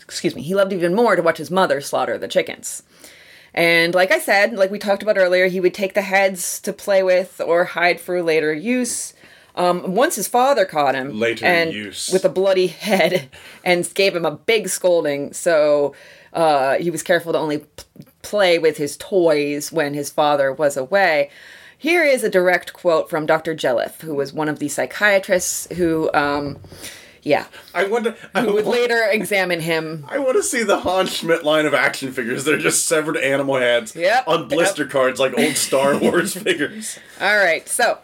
Excuse 0.00 0.34
me. 0.34 0.42
He 0.42 0.54
loved 0.54 0.72
even 0.72 0.94
more 0.94 1.16
to 1.16 1.22
watch 1.22 1.38
his 1.38 1.50
mother 1.50 1.80
slaughter 1.80 2.18
the 2.18 2.28
chickens. 2.28 2.82
And 3.54 3.94
like 3.94 4.12
I 4.12 4.18
said, 4.18 4.52
like 4.52 4.70
we 4.70 4.78
talked 4.78 5.02
about 5.02 5.18
earlier, 5.18 5.48
he 5.48 5.60
would 5.60 5.74
take 5.74 5.94
the 5.94 6.02
heads 6.02 6.60
to 6.60 6.72
play 6.72 7.02
with 7.02 7.40
or 7.40 7.64
hide 7.64 8.00
for 8.00 8.22
later 8.22 8.52
use. 8.52 9.14
Um, 9.58 9.94
once 9.94 10.14
his 10.14 10.28
father 10.28 10.64
caught 10.64 10.94
him 10.94 11.18
Later 11.18 11.44
and 11.44 11.72
use. 11.72 12.08
with 12.12 12.24
a 12.24 12.28
bloody 12.28 12.68
head 12.68 13.28
and 13.64 13.92
gave 13.94 14.14
him 14.16 14.24
a 14.24 14.30
big 14.30 14.68
scolding. 14.68 15.32
So 15.32 15.94
uh, 16.32 16.76
he 16.76 16.90
was 16.90 17.02
careful 17.02 17.32
to 17.32 17.38
only 17.38 17.58
p- 17.58 17.66
play 18.22 18.58
with 18.58 18.76
his 18.76 18.96
toys 18.96 19.72
when 19.72 19.94
his 19.94 20.10
father 20.10 20.52
was 20.52 20.76
away. 20.76 21.30
Here 21.76 22.04
is 22.04 22.22
a 22.24 22.30
direct 22.30 22.72
quote 22.72 23.10
from 23.10 23.26
Dr. 23.26 23.54
Jelliffe, 23.54 24.00
who 24.00 24.14
was 24.14 24.32
one 24.32 24.48
of 24.48 24.58
the 24.60 24.68
psychiatrists 24.68 25.66
who, 25.76 26.10
um, 26.12 26.58
yeah, 27.22 27.46
I 27.74 27.84
wonder. 27.84 28.16
I 28.34 28.42
who 28.42 28.54
would 28.54 28.64
want, 28.64 28.78
later 28.78 29.02
examine 29.10 29.60
him. 29.60 30.04
I 30.08 30.18
want 30.18 30.36
to 30.36 30.42
see 30.42 30.62
the 30.62 30.80
Hans 30.80 31.14
Schmidt 31.16 31.44
line 31.44 31.66
of 31.66 31.74
action 31.74 32.12
figures. 32.12 32.44
They're 32.44 32.58
just 32.58 32.86
severed 32.86 33.16
animal 33.16 33.56
heads 33.56 33.94
Yep, 33.96 34.24
on 34.28 34.48
blister 34.48 34.86
cards 34.86 35.18
like 35.20 35.36
old 35.38 35.56
Star 35.56 35.96
Wars 36.00 36.34
figures. 36.34 36.98
All 37.20 37.36
right, 37.36 37.68
so 37.68 37.98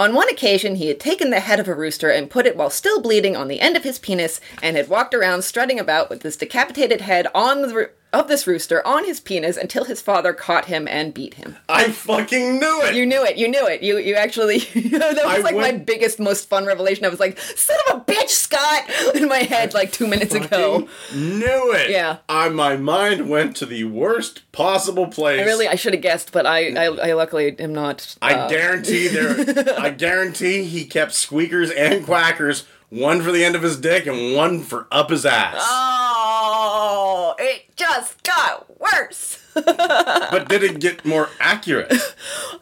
on 0.00 0.14
one 0.14 0.30
occasion, 0.30 0.76
he 0.76 0.86
had 0.86 0.98
taken 0.98 1.28
the 1.28 1.40
head 1.40 1.60
of 1.60 1.68
a 1.68 1.74
rooster 1.74 2.08
and 2.08 2.30
put 2.30 2.46
it 2.46 2.56
while 2.56 2.70
still 2.70 3.02
bleeding 3.02 3.36
on 3.36 3.48
the 3.48 3.60
end 3.60 3.76
of 3.76 3.84
his 3.84 3.98
penis 3.98 4.40
and 4.62 4.74
had 4.74 4.88
walked 4.88 5.12
around 5.12 5.42
strutting 5.42 5.78
about 5.78 6.08
with 6.08 6.22
this 6.22 6.38
decapitated 6.38 7.02
head 7.02 7.26
on 7.34 7.60
the 7.60 7.90
of 8.12 8.28
this 8.28 8.46
rooster 8.46 8.86
on 8.86 9.04
his 9.04 9.20
penis 9.20 9.56
until 9.56 9.84
his 9.84 10.02
father 10.02 10.32
caught 10.32 10.66
him 10.66 10.88
and 10.88 11.14
beat 11.14 11.34
him. 11.34 11.56
I 11.68 11.90
fucking 11.90 12.58
knew 12.58 12.82
it. 12.82 12.94
You 12.94 13.06
knew 13.06 13.24
it. 13.24 13.36
You 13.36 13.48
knew 13.48 13.66
it. 13.66 13.82
You 13.82 13.98
you 13.98 14.14
actually 14.14 14.58
that 14.74 15.14
was 15.14 15.18
I 15.24 15.38
like 15.38 15.56
my 15.56 15.72
biggest, 15.72 16.18
most 16.18 16.48
fun 16.48 16.66
revelation. 16.66 17.04
I 17.04 17.08
was 17.08 17.20
like, 17.20 17.38
"Son 17.38 17.76
of 17.88 17.96
a 17.96 18.00
bitch, 18.04 18.28
Scott!" 18.28 18.90
in 19.14 19.28
my 19.28 19.38
head 19.38 19.74
like 19.74 19.92
two 19.92 20.06
minutes 20.06 20.34
ago. 20.34 20.88
Knew 21.14 21.72
it. 21.74 21.90
Yeah. 21.90 22.18
I, 22.28 22.48
my 22.48 22.76
mind 22.76 23.28
went 23.28 23.56
to 23.56 23.66
the 23.66 23.84
worst 23.84 24.50
possible 24.52 25.06
place. 25.06 25.40
I 25.40 25.44
really, 25.44 25.68
I 25.68 25.74
should 25.74 25.92
have 25.92 26.02
guessed, 26.02 26.32
but 26.32 26.46
I, 26.46 26.72
I, 26.74 26.84
I 26.86 27.12
luckily 27.12 27.58
am 27.58 27.72
not. 27.72 28.16
I 28.22 28.34
uh, 28.34 28.48
guarantee 28.48 29.08
there. 29.08 29.74
I 29.78 29.90
guarantee 29.90 30.64
he 30.64 30.84
kept 30.84 31.12
squeakers 31.12 31.70
and 31.70 32.04
quackers, 32.04 32.66
one 32.90 33.22
for 33.22 33.32
the 33.32 33.44
end 33.44 33.54
of 33.54 33.62
his 33.62 33.78
dick 33.78 34.06
and 34.06 34.36
one 34.36 34.60
for 34.60 34.86
up 34.90 35.10
his 35.10 35.24
ass. 35.24 35.56
Oh, 35.58 37.34
it 37.38 37.74
just 37.76 38.22
got 38.22 38.66
worse. 38.78 39.38
But 39.54 40.48
did 40.48 40.62
it 40.62 40.78
get 40.80 41.04
more 41.04 41.28
accurate? 41.40 41.92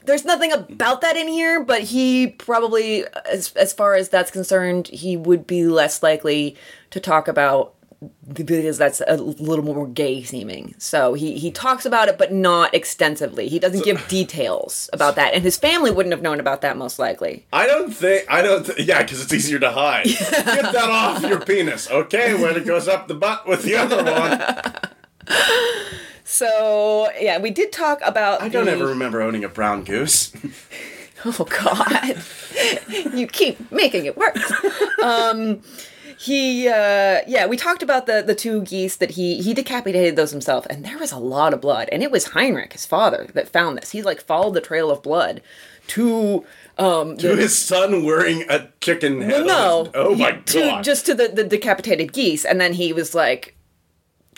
There's 0.05 0.25
nothing 0.25 0.53
about 0.53 1.03
that 1.03 1.17
in 1.17 1.29
here, 1.29 1.63
but 1.63 1.83
he 1.83 2.29
probably, 2.29 3.05
as 3.31 3.53
as 3.55 3.73
far 3.75 3.95
as 3.95 4.09
that's 4.09 4.31
concerned, 4.31 4.89
he 4.89 5.17
would 5.17 5.47
be 5.47 5.67
less 5.67 6.03
likely 6.03 6.57
to 6.91 6.99
talk 6.99 7.29
about 7.29 7.75
because 8.33 8.79
that's 8.79 9.01
a 9.07 9.17
little 9.17 9.65
more 9.65 9.87
gay 9.87 10.23
seeming. 10.23 10.75
So 10.79 11.15
he 11.15 11.39
he 11.39 11.51
talks 11.51 11.85
about 11.85 12.09
it, 12.09 12.17
but 12.19 12.33
not 12.33 12.73
extensively. 12.75 13.49
He 13.49 13.59
doesn't 13.59 13.85
give 13.85 14.07
details 14.09 14.89
about 14.93 15.17
that, 15.17 15.35
and 15.35 15.43
his 15.43 15.57
family 15.57 15.91
wouldn't 15.91 16.13
have 16.13 16.23
known 16.23 16.39
about 16.41 16.61
that 16.61 16.77
most 16.77 16.99
likely. 16.99 17.47
I 17.53 17.67
don't 17.67 17.91
think. 17.91 18.25
I 18.31 18.43
don't. 18.43 18.65
Th- 18.65 18.79
yeah, 18.79 19.03
because 19.03 19.23
it's 19.23 19.33
easier 19.33 19.59
to 19.59 19.71
hide. 19.71 20.05
Get 20.07 20.33
that 20.73 20.91
off 20.91 21.23
your 21.23 21.41
penis, 21.41 21.91
okay? 21.91 22.35
When 22.41 22.57
it 22.57 22.65
goes 22.67 22.87
up 22.87 23.09
the 23.09 23.15
butt 23.15 23.47
with 23.49 23.63
the 23.63 23.77
other 23.77 24.05
one. 24.05 25.35
So 26.25 27.09
yeah, 27.19 27.39
we 27.39 27.51
did 27.51 27.73
talk 27.73 28.01
about. 28.05 28.43
I 28.43 28.49
don't 28.49 28.67
the- 28.67 28.73
ever 28.73 28.87
remember 28.87 29.23
owning 29.23 29.45
a 29.45 29.49
brown 29.49 29.85
goose. 29.85 30.33
Oh 31.25 31.45
God, 31.51 32.23
you 33.13 33.27
keep 33.27 33.73
making 33.73 34.05
it 34.07 34.17
work. 34.17 34.37
um, 35.03 35.61
he, 36.19 36.67
uh, 36.69 37.21
yeah, 37.27 37.47
we 37.47 37.57
talked 37.57 37.83
about 37.83 38.07
the 38.07 38.23
the 38.27 38.35
two 38.35 38.63
geese 38.63 38.97
that 38.97 39.13
he 39.13 39.41
he 39.43 39.55
decapitated 39.55 40.17
those 40.17 40.33
himself, 40.33 40.67
and 40.69 40.85
there 40.85 40.99
was 40.99 41.13
a 41.13 41.19
lot 41.19 41.55
of 41.55 41.61
blood, 41.61 41.89
and 41.93 42.03
it 42.03 42.11
was 42.11 42.29
Heinrich, 42.29 42.73
his 42.73 42.85
father, 42.87 43.29
that 43.35 43.49
found 43.49 43.79
this. 43.79 43.91
He 43.93 44.03
like 44.03 44.21
followed 44.21 44.55
the 44.55 44.61
trail 44.61 44.91
of 44.91 45.03
blood 45.03 45.41
to 45.89 46.45
um 46.77 47.17
to 47.19 47.37
his 47.37 47.57
son 47.57 48.05
wearing 48.05 48.45
a 48.51 48.69
chicken 48.81 49.21
head. 49.23 49.47
no, 49.47 49.91
Oh 49.95 50.15
he- 50.15 50.23
my 50.23 50.33
to, 50.33 50.61
god. 50.61 50.85
just 50.85 51.07
to 51.07 51.15
the 51.15 51.29
the 51.29 51.45
decapitated 51.45 52.13
geese, 52.13 52.45
and 52.45 52.61
then 52.61 52.73
he 52.73 52.93
was 52.93 53.15
like 53.15 53.55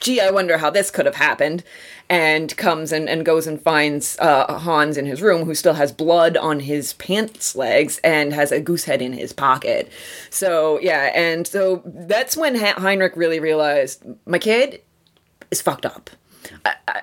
gee, 0.00 0.18
I 0.18 0.30
wonder 0.30 0.56
how 0.56 0.70
this 0.70 0.90
could 0.90 1.04
have 1.04 1.16
happened, 1.16 1.62
and 2.10 2.54
comes 2.56 2.90
and, 2.90 3.08
and 3.08 3.24
goes 3.24 3.46
and 3.46 3.62
finds 3.62 4.18
uh, 4.18 4.58
Hans 4.58 4.96
in 4.96 5.06
his 5.06 5.22
room, 5.22 5.44
who 5.44 5.54
still 5.54 5.74
has 5.74 5.92
blood 5.92 6.36
on 6.36 6.58
his 6.58 6.94
pants 6.94 7.54
legs 7.54 8.00
and 8.02 8.34
has 8.34 8.50
a 8.50 8.60
goose 8.60 8.84
head 8.84 9.00
in 9.00 9.12
his 9.12 9.32
pocket. 9.32 9.90
So, 10.28 10.80
yeah, 10.80 11.12
and 11.14 11.46
so 11.46 11.82
that's 11.86 12.36
when 12.36 12.56
Heinrich 12.56 13.16
really 13.16 13.38
realized 13.38 14.04
my 14.26 14.40
kid 14.40 14.82
is 15.52 15.62
fucked 15.62 15.86
up. 15.86 16.10
I, 16.64 16.74
I, 16.88 17.02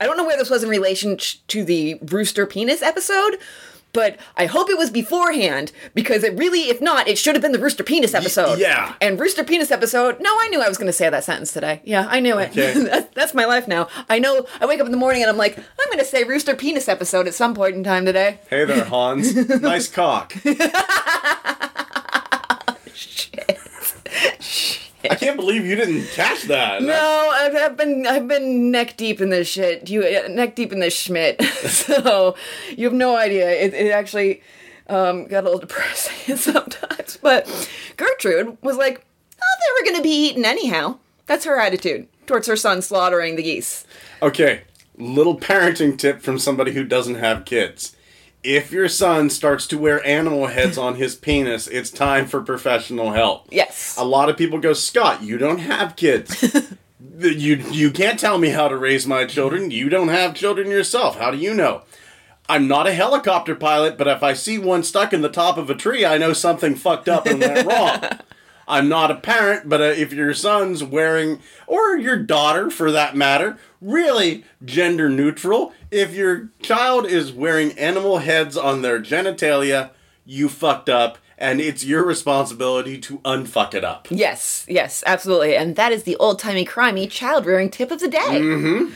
I 0.00 0.06
don't 0.06 0.16
know 0.16 0.24
where 0.24 0.36
this 0.36 0.50
was 0.50 0.64
in 0.64 0.68
relation 0.68 1.16
to 1.46 1.64
the 1.64 2.00
rooster 2.02 2.44
penis 2.44 2.82
episode, 2.82 3.38
but 3.92 4.18
I 4.36 4.46
hope 4.46 4.70
it 4.70 4.78
was 4.78 4.90
beforehand 4.90 5.72
because 5.94 6.22
it 6.24 6.36
really, 6.36 6.68
if 6.68 6.80
not, 6.80 7.08
it 7.08 7.18
should 7.18 7.34
have 7.34 7.42
been 7.42 7.52
the 7.52 7.58
Rooster 7.58 7.82
Penis 7.84 8.14
episode. 8.14 8.58
yeah. 8.58 8.94
And 9.00 9.18
Rooster 9.18 9.44
Penis 9.44 9.70
episode, 9.70 10.20
no, 10.20 10.30
I 10.40 10.48
knew 10.48 10.60
I 10.60 10.68
was 10.68 10.78
going 10.78 10.86
to 10.86 10.92
say 10.92 11.08
that 11.08 11.24
sentence 11.24 11.52
today. 11.52 11.80
Yeah, 11.84 12.06
I 12.08 12.20
knew 12.20 12.38
it. 12.38 12.50
Okay. 12.50 12.72
that's, 12.84 13.14
that's 13.14 13.34
my 13.34 13.44
life 13.44 13.66
now. 13.66 13.88
I 14.08 14.18
know, 14.18 14.46
I 14.60 14.66
wake 14.66 14.80
up 14.80 14.86
in 14.86 14.92
the 14.92 14.98
morning 14.98 15.22
and 15.22 15.30
I'm 15.30 15.36
like, 15.36 15.58
I'm 15.58 15.86
going 15.86 15.98
to 15.98 16.04
say 16.04 16.24
Rooster 16.24 16.54
Penis 16.54 16.88
episode 16.88 17.26
at 17.26 17.34
some 17.34 17.54
point 17.54 17.74
in 17.74 17.84
time 17.84 18.04
today. 18.04 18.38
Hey 18.48 18.64
there, 18.64 18.84
Hans. 18.84 19.34
nice 19.60 19.88
cock. 19.88 20.32
Shit. 22.94 23.39
I 25.08 25.14
can't 25.14 25.36
believe 25.36 25.64
you 25.64 25.76
didn't 25.76 26.06
catch 26.08 26.42
that. 26.44 26.82
No, 26.82 27.30
I've, 27.32 27.54
I've 27.54 27.76
been 27.76 28.06
I've 28.06 28.28
been 28.28 28.70
neck 28.70 28.96
deep 28.96 29.20
in 29.20 29.30
this 29.30 29.48
shit. 29.48 29.88
You 29.88 30.02
uh, 30.02 30.28
neck 30.28 30.54
deep 30.54 30.72
in 30.72 30.80
this 30.80 30.94
schmidt. 30.94 31.42
so 31.44 32.36
you 32.76 32.84
have 32.84 32.92
no 32.92 33.16
idea. 33.16 33.48
It, 33.50 33.72
it 33.72 33.90
actually 33.92 34.42
um, 34.88 35.26
got 35.26 35.42
a 35.42 35.46
little 35.46 35.60
depressing 35.60 36.36
sometimes. 36.36 37.18
But 37.22 37.46
Gertrude 37.96 38.58
was 38.62 38.76
like, 38.76 39.04
"Oh, 39.40 39.56
they 39.60 39.80
were 39.80 39.90
going 39.90 40.02
to 40.02 40.02
be 40.02 40.28
eaten 40.28 40.44
anyhow." 40.44 40.98
That's 41.26 41.44
her 41.44 41.58
attitude 41.58 42.08
towards 42.26 42.46
her 42.48 42.56
son 42.56 42.82
slaughtering 42.82 43.36
the 43.36 43.42
geese. 43.42 43.86
Okay, 44.20 44.62
little 44.96 45.38
parenting 45.38 45.96
tip 45.96 46.20
from 46.20 46.38
somebody 46.38 46.72
who 46.72 46.84
doesn't 46.84 47.14
have 47.14 47.44
kids. 47.44 47.96
If 48.42 48.72
your 48.72 48.88
son 48.88 49.28
starts 49.28 49.66
to 49.68 49.78
wear 49.78 50.04
animal 50.06 50.46
heads 50.46 50.78
on 50.78 50.94
his 50.94 51.14
penis, 51.14 51.66
it's 51.66 51.90
time 51.90 52.26
for 52.26 52.40
professional 52.40 53.12
help. 53.12 53.46
Yes. 53.50 53.96
A 53.98 54.04
lot 54.04 54.30
of 54.30 54.38
people 54.38 54.58
go, 54.58 54.72
Scott, 54.72 55.22
you 55.22 55.36
don't 55.36 55.58
have 55.58 55.96
kids. 55.96 56.42
you 57.18 57.56
you 57.70 57.90
can't 57.90 58.18
tell 58.18 58.38
me 58.38 58.48
how 58.48 58.68
to 58.68 58.76
raise 58.76 59.06
my 59.06 59.26
children. 59.26 59.70
You 59.70 59.88
don't 59.88 60.08
have 60.08 60.34
children 60.34 60.70
yourself. 60.70 61.18
How 61.18 61.30
do 61.30 61.36
you 61.36 61.52
know? 61.52 61.82
I'm 62.48 62.66
not 62.66 62.86
a 62.86 62.94
helicopter 62.94 63.54
pilot, 63.54 63.96
but 63.96 64.08
if 64.08 64.22
I 64.22 64.32
see 64.32 64.58
one 64.58 64.82
stuck 64.82 65.12
in 65.12 65.20
the 65.20 65.28
top 65.28 65.56
of 65.56 65.70
a 65.70 65.74
tree, 65.74 66.04
I 66.04 66.18
know 66.18 66.32
something 66.32 66.74
fucked 66.74 67.08
up 67.08 67.26
and 67.26 67.40
went 67.40 67.66
wrong. 67.66 68.02
I'm 68.70 68.88
not 68.88 69.10
a 69.10 69.16
parent, 69.16 69.68
but 69.68 69.80
uh, 69.80 69.84
if 69.84 70.12
your 70.12 70.32
son's 70.32 70.82
wearing, 70.82 71.40
or 71.66 71.96
your 71.96 72.16
daughter 72.16 72.70
for 72.70 72.90
that 72.92 73.16
matter, 73.16 73.58
really 73.80 74.44
gender 74.64 75.10
neutral, 75.10 75.72
if 75.90 76.14
your 76.14 76.50
child 76.62 77.06
is 77.06 77.32
wearing 77.32 77.72
animal 77.78 78.18
heads 78.18 78.56
on 78.56 78.82
their 78.82 79.00
genitalia, 79.00 79.90
you 80.24 80.48
fucked 80.48 80.88
up, 80.88 81.18
and 81.36 81.60
it's 81.60 81.84
your 81.84 82.04
responsibility 82.04 82.98
to 82.98 83.18
unfuck 83.18 83.74
it 83.74 83.84
up. 83.84 84.06
Yes, 84.10 84.64
yes, 84.68 85.02
absolutely. 85.06 85.56
And 85.56 85.76
that 85.76 85.90
is 85.92 86.04
the 86.04 86.16
old 86.16 86.38
timey 86.38 86.64
crimey 86.64 87.10
child 87.10 87.46
rearing 87.46 87.70
tip 87.70 87.90
of 87.90 88.00
the 88.00 88.08
day. 88.08 88.18
Mm-hmm. 88.18 88.92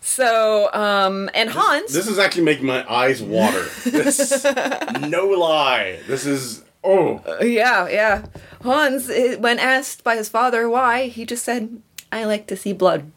So, 0.00 0.68
um, 0.74 1.30
and 1.32 1.48
Hans. 1.48 1.94
This 1.94 2.06
is 2.06 2.18
actually 2.18 2.44
making 2.44 2.66
my 2.66 2.84
eyes 2.92 3.22
water. 3.22 3.64
This, 3.86 4.44
no 5.00 5.28
lie. 5.28 5.98
This 6.06 6.26
is, 6.26 6.62
oh. 6.84 7.20
Yeah, 7.42 7.88
yeah. 7.88 8.26
Hans, 8.62 9.10
eh, 9.10 9.36
when 9.36 9.58
asked 9.58 10.04
by 10.04 10.16
his 10.16 10.28
father 10.28 10.68
why, 10.68 11.08
he 11.08 11.24
just 11.24 11.44
said, 11.44 11.80
I 12.12 12.24
like 12.24 12.46
to 12.48 12.56
see 12.56 12.72
blood. 12.72 13.10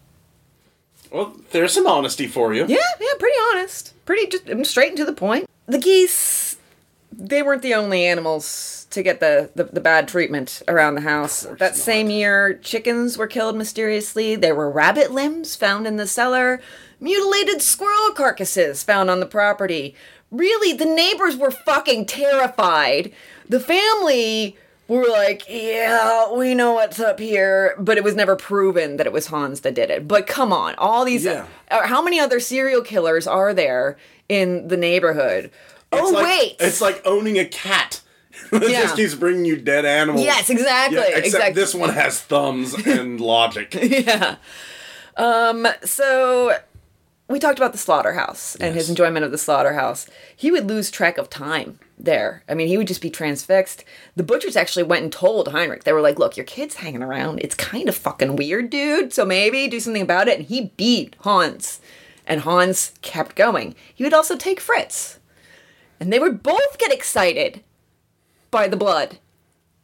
Well, 1.12 1.36
there's 1.52 1.74
some 1.74 1.88
honesty 1.88 2.28
for 2.28 2.54
you. 2.54 2.66
Yeah, 2.68 2.78
yeah, 3.00 3.14
pretty 3.20 3.38
honest. 3.52 3.94
Pretty 4.06 4.28
just 4.28 4.46
mm, 4.46 4.66
straight 4.66 4.90
and 4.90 4.98
to 4.98 5.06
the 5.06 5.14
point. 5.14 5.50
The 5.68 5.78
geese, 5.78 6.58
they 7.12 7.44
weren't 7.44 7.62
the 7.62 7.74
only 7.74 8.06
animals 8.06 8.88
to 8.90 9.04
get 9.04 9.20
the, 9.20 9.50
the, 9.56 9.66
the 9.66 9.80
bad 9.80 10.08
treatment 10.08 10.62
around 10.68 10.96
the 10.96 11.02
house. 11.02 11.42
That 11.44 11.60
not. 11.60 11.76
same 11.76 12.10
year, 12.10 12.56
chickens 12.56 13.18
were 13.18 13.28
killed 13.28 13.56
mysteriously. 13.56 14.36
There 14.36 14.56
were 14.56 14.70
rabbit 14.70 15.12
limbs 15.12 15.56
found 15.56 15.88
in 15.88 15.98
the 15.98 16.08
cellar, 16.08 16.62
mutilated 17.00 17.62
squirrel 17.62 18.12
carcasses 18.12 18.84
found 18.84 19.10
on 19.10 19.20
the 19.20 19.26
property. 19.26 19.96
Really, 20.32 20.74
the 20.74 20.86
neighbors 20.86 21.38
were 21.38 21.52
fucking 21.52 22.06
terrified. 22.06 23.14
The 23.50 23.60
family 23.60 24.58
were 24.88 25.08
like, 25.08 25.44
yeah, 25.50 26.32
we 26.34 26.56
know 26.56 26.74
what's 26.74 27.00
up 27.00 27.20
here, 27.20 27.76
but 27.78 27.98
it 27.98 28.04
was 28.04 28.16
never 28.16 28.36
proven 28.36 28.98
that 28.98 29.06
it 29.06 29.12
was 29.14 29.28
Hans 29.28 29.62
that 29.62 29.76
did 29.76 29.90
it. 29.90 30.08
But 30.08 30.28
come 30.28 30.54
on, 30.54 30.76
all 30.76 31.04
these, 31.06 31.26
Yeah. 31.26 31.46
uh, 31.70 31.86
how 31.88 32.02
many 32.02 32.20
other 32.20 32.40
serial 32.40 32.82
killers 32.82 33.28
are 33.28 33.54
there 33.54 33.98
in 34.30 34.68
the 34.70 34.78
neighborhood? 34.78 35.52
oh 35.92 36.10
like- 36.14 36.26
wait, 36.26 36.56
It's 36.60 36.82
like 36.82 37.02
owning 37.06 37.38
a 37.38 37.46
cat. 37.46 38.02
it 38.52 38.70
Yeah. 38.72 38.84
just 38.84 38.96
keeps 38.96 39.16
bringing 39.16 39.46
you 39.46 39.58
dead 39.58 39.84
animals. 39.86 40.24
yes, 40.24 40.50
exactly, 40.50 40.98
Yeah, 41.00 41.06
except 41.18 41.26
exactly. 41.26 41.54
this 41.62 41.74
one 41.76 41.90
has 41.90 42.20
thumbs 42.22 42.74
and 42.86 43.20
logic. 43.20 43.74
yeah. 43.82 44.36
Um. 45.18 45.68
So 45.84 46.56
we 47.28 47.40
talked 47.40 47.60
about 47.60 47.74
the 47.74 47.78
slaughterhouse 47.78 48.56
and 48.56 48.74
his 48.74 48.90
enjoyment 48.90 49.26
of 49.26 49.32
the 49.32 49.38
slaughterhouse. 49.38 50.08
He 50.36 50.50
would 50.50 50.68
lose 50.68 50.90
track 50.90 51.18
of 51.18 51.30
time 51.30 51.80
there. 51.98 52.44
I 52.48 52.54
mean, 52.54 52.68
he 52.68 52.78
would 52.78 52.88
just 52.88 53.02
be 53.02 53.10
transfixed. 53.10 53.84
The 54.16 54.24
butchers 54.24 54.56
actually 54.56 54.84
went 54.84 55.04
and 55.04 55.12
told 55.12 55.50
Heinrich. 55.50 55.84
They 55.84 55.94
were 55.94 56.02
like, 56.02 56.20
"Look, 56.20 56.38
your 56.38 56.46
kid's 56.46 56.76
hanging 56.76 57.04
around. 57.04 57.40
It's 57.40 57.56
kind 57.56 57.90
of 57.90 57.96
fucking 57.96 58.38
weird, 58.38 58.70
dude. 58.70 59.14
So 59.14 59.26
maybe 59.26 59.68
do 59.68 59.80
something 59.80 60.02
about 60.02 60.28
it." 60.28 60.40
And 60.40 60.48
he 60.48 60.72
beat 60.78 61.16
Hans, 61.22 61.82
and 62.26 62.42
Hans 62.42 62.94
kept 63.02 63.36
going. 63.36 63.76
He 63.94 64.04
would 64.04 64.14
also 64.14 64.38
take 64.38 64.60
Fritz, 64.62 65.20
and 66.00 66.14
they 66.14 66.20
would 66.20 66.44
both 66.44 66.78
get 66.78 66.94
excited 66.94 67.62
by 68.52 68.68
the 68.68 68.78
blood. 68.78 69.18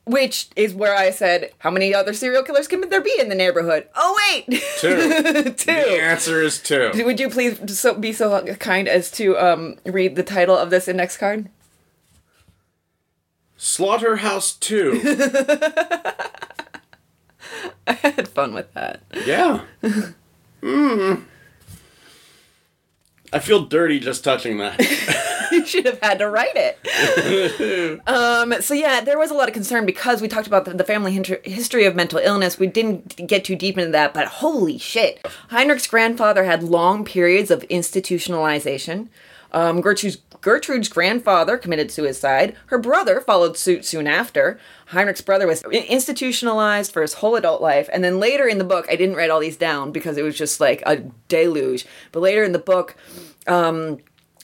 Which 0.05 0.49
is 0.57 0.73
where 0.73 0.93
I 0.95 1.11
said, 1.11 1.51
how 1.59 1.71
many 1.71 1.93
other 1.95 2.11
serial 2.13 2.43
killers 2.43 2.67
can 2.67 2.89
there 2.89 2.99
be 2.99 3.13
in 3.19 3.29
the 3.29 3.35
neighborhood? 3.35 3.87
Oh 3.95 4.19
wait, 4.49 4.61
Two. 4.77 5.43
two. 5.53 5.65
The 5.65 6.01
answer 6.01 6.41
is 6.41 6.59
two. 6.61 6.91
Would 7.05 7.21
you 7.21 7.29
please 7.29 7.79
so 7.79 7.93
be 7.93 8.11
so 8.11 8.43
kind 8.55 8.89
as 8.89 9.09
to 9.11 9.37
um, 9.37 9.77
read 9.85 10.17
the 10.17 10.23
title 10.23 10.57
of 10.57 10.71
this 10.71 10.89
index 10.89 11.15
card? 11.15 11.47
Slaughterhouse 13.55 14.51
2. 14.55 14.99
I 17.87 17.93
had 17.93 18.27
fun 18.27 18.53
with 18.53 18.73
that. 18.73 19.01
yeah. 19.25 19.61
Mm. 20.61 21.23
I 23.33 23.39
feel 23.39 23.65
dirty 23.65 23.99
just 23.99 24.23
touching 24.23 24.59
that. 24.59 24.79
you 25.51 25.65
should 25.65 25.85
have 25.85 25.99
had 26.01 26.19
to 26.19 26.29
write 26.29 26.55
it. 26.55 28.01
um, 28.07 28.61
so 28.61 28.73
yeah, 28.73 29.01
there 29.01 29.17
was 29.17 29.31
a 29.31 29.33
lot 29.33 29.47
of 29.47 29.53
concern 29.53 29.85
because 29.85 30.21
we 30.21 30.27
talked 30.27 30.47
about 30.47 30.65
the, 30.65 30.73
the 30.73 30.83
family 30.83 31.11
hinter- 31.11 31.41
history 31.43 31.85
of 31.85 31.95
mental 31.95 32.19
illness. 32.19 32.59
We 32.59 32.67
didn't 32.67 33.27
get 33.27 33.43
too 33.43 33.55
deep 33.55 33.77
into 33.77 33.91
that, 33.91 34.13
but 34.13 34.27
holy 34.27 34.77
shit, 34.77 35.25
Heinrich's 35.49 35.87
grandfather 35.87 36.43
had 36.43 36.61
long 36.61 37.03
periods 37.03 37.49
of 37.49 37.61
institutionalization. 37.69 39.09
Um, 39.53 39.81
Gertrude's 39.81 40.17
Gertrude's 40.41 40.89
grandfather 40.89 41.57
committed 41.57 41.89
suicide. 41.89 42.57
Her 42.65 42.77
brother 42.77 43.21
followed 43.21 43.55
suit 43.57 43.85
soon 43.85 44.07
after. 44.07 44.59
Heinrich's 44.87 45.21
brother 45.21 45.47
was 45.47 45.63
institutionalized 45.63 46.91
for 46.91 47.01
his 47.01 47.15
whole 47.15 47.37
adult 47.37 47.61
life. 47.61 47.89
And 47.93 48.03
then 48.03 48.19
later 48.19 48.45
in 48.45 48.57
the 48.57 48.65
book, 48.65 48.85
I 48.89 48.97
didn't 48.97 49.15
write 49.15 49.29
all 49.29 49.39
these 49.39 49.55
down 49.55 49.93
because 49.93 50.17
it 50.17 50.23
was 50.23 50.37
just 50.37 50.59
like 50.59 50.83
a 50.85 50.97
deluge. 51.29 51.85
But 52.11 52.19
later 52.19 52.43
in 52.43 52.51
the 52.51 52.59
book, 52.59 52.97
um, 53.47 53.99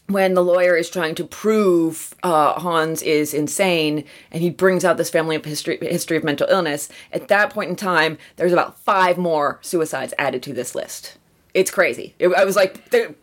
when 0.08 0.36
the 0.36 0.44
lawyer 0.44 0.76
is 0.76 0.90
trying 0.90 1.16
to 1.16 1.26
prove 1.26 2.16
uh, 2.24 2.54
Hans 2.54 3.02
is 3.02 3.34
insane, 3.34 4.06
and 4.32 4.42
he 4.42 4.50
brings 4.50 4.84
out 4.84 4.98
this 4.98 5.10
family 5.10 5.36
of 5.36 5.46
history 5.46 5.78
history 5.82 6.18
of 6.18 6.24
mental 6.24 6.48
illness. 6.50 6.90
At 7.12 7.28
that 7.28 7.52
point 7.52 7.70
in 7.70 7.76
time, 7.76 8.18
there's 8.38 8.54
about 8.54 8.80
five 8.80 9.18
more 9.18 9.60
suicides 9.62 10.14
added 10.18 10.42
to 10.44 10.54
this 10.54 10.74
list. 10.74 11.19
It's 11.54 11.72
crazy. 11.72 12.16
It, 12.20 12.30
I 12.30 12.46
was 12.46 12.56
like, 12.56 12.90
that 12.92 13.16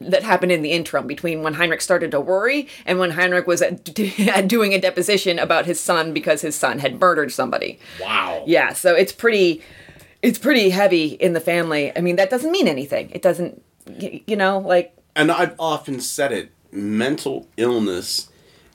that 0.00 0.22
happened 0.22 0.52
in 0.52 0.62
the 0.62 0.72
interim 0.72 1.06
between 1.06 1.42
when 1.42 1.54
Heinrich 1.54 1.82
started 1.82 2.10
to 2.12 2.20
worry 2.20 2.68
and 2.86 2.98
when 2.98 3.10
Heinrich 3.10 3.46
was 3.46 3.60
at, 3.62 3.84
doing 4.48 4.72
a 4.72 4.80
deposition 4.80 5.38
about 5.38 5.66
his 5.66 5.78
son 5.78 6.12
because 6.12 6.40
his 6.40 6.56
son 6.56 6.78
had 6.78 6.98
murdered 6.98 7.32
somebody. 7.32 7.78
Wow. 8.00 8.44
Yeah, 8.46 8.72
so 8.72 8.94
it's 8.94 9.12
pretty 9.12 9.62
it's 10.22 10.38
pretty 10.38 10.70
heavy 10.70 11.08
in 11.08 11.32
the 11.32 11.40
family. 11.40 11.96
I 11.96 12.00
mean, 12.00 12.16
that 12.16 12.30
doesn't 12.30 12.50
mean 12.50 12.68
anything. 12.68 13.10
It 13.10 13.22
doesn't 13.22 13.62
you 13.98 14.36
know, 14.36 14.58
like 14.58 14.94
And 15.16 15.30
I've 15.30 15.54
often 15.58 16.00
said 16.00 16.32
it 16.32 16.50
mental 16.72 17.48
illness 17.56 18.28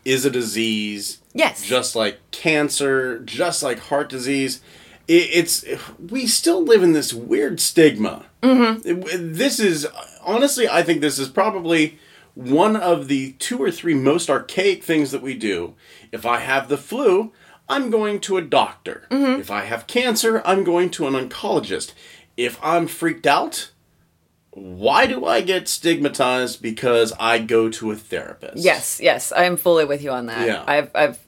is 0.03 0.25
a 0.25 0.29
disease. 0.29 1.19
Yes. 1.34 1.63
Just 1.65 1.95
like 1.95 2.19
cancer, 2.31 3.19
just 3.19 3.63
like 3.63 3.79
heart 3.79 4.10
disease. 4.10 4.62
It, 5.07 5.29
it's 5.31 5.65
we 5.99 6.27
still 6.27 6.63
live 6.63 6.83
in 6.83 6.93
this 6.93 7.13
weird 7.13 7.59
stigma. 7.59 8.25
Mm-hmm. 8.41 9.33
This 9.33 9.59
is 9.59 9.87
honestly, 10.23 10.67
I 10.67 10.83
think 10.83 11.01
this 11.01 11.19
is 11.19 11.29
probably 11.29 11.99
one 12.33 12.75
of 12.75 13.07
the 13.07 13.33
two 13.33 13.61
or 13.61 13.71
three 13.71 13.93
most 13.93 14.29
archaic 14.29 14.83
things 14.83 15.11
that 15.11 15.21
we 15.21 15.33
do. 15.35 15.75
If 16.11 16.25
I 16.25 16.39
have 16.39 16.67
the 16.67 16.77
flu, 16.77 17.31
I'm 17.69 17.89
going 17.89 18.19
to 18.21 18.37
a 18.37 18.41
doctor. 18.41 19.07
If 19.09 19.49
I 19.49 19.61
have 19.65 19.87
cancer, 19.87 20.41
I'm 20.45 20.63
going 20.63 20.89
to 20.91 21.07
an 21.07 21.13
oncologist. 21.13 21.93
if 22.37 22.59
I'm 22.61 22.87
freaked 22.87 23.25
out, 23.25 23.71
why 24.51 25.05
do 25.05 25.25
I 25.25 25.41
get 25.41 25.67
stigmatized 25.67 26.61
because 26.61 27.13
I 27.19 27.39
go 27.39 27.69
to 27.69 27.91
a 27.91 27.95
therapist? 27.95 28.57
Yes, 28.57 28.99
yes, 29.01 29.31
I 29.31 29.43
am 29.45 29.57
fully 29.57 29.85
with 29.85 30.01
you 30.03 30.11
on 30.11 30.25
that. 30.27 30.45
Yeah. 30.47 30.63
I've 30.67 30.91
I've 30.95 31.19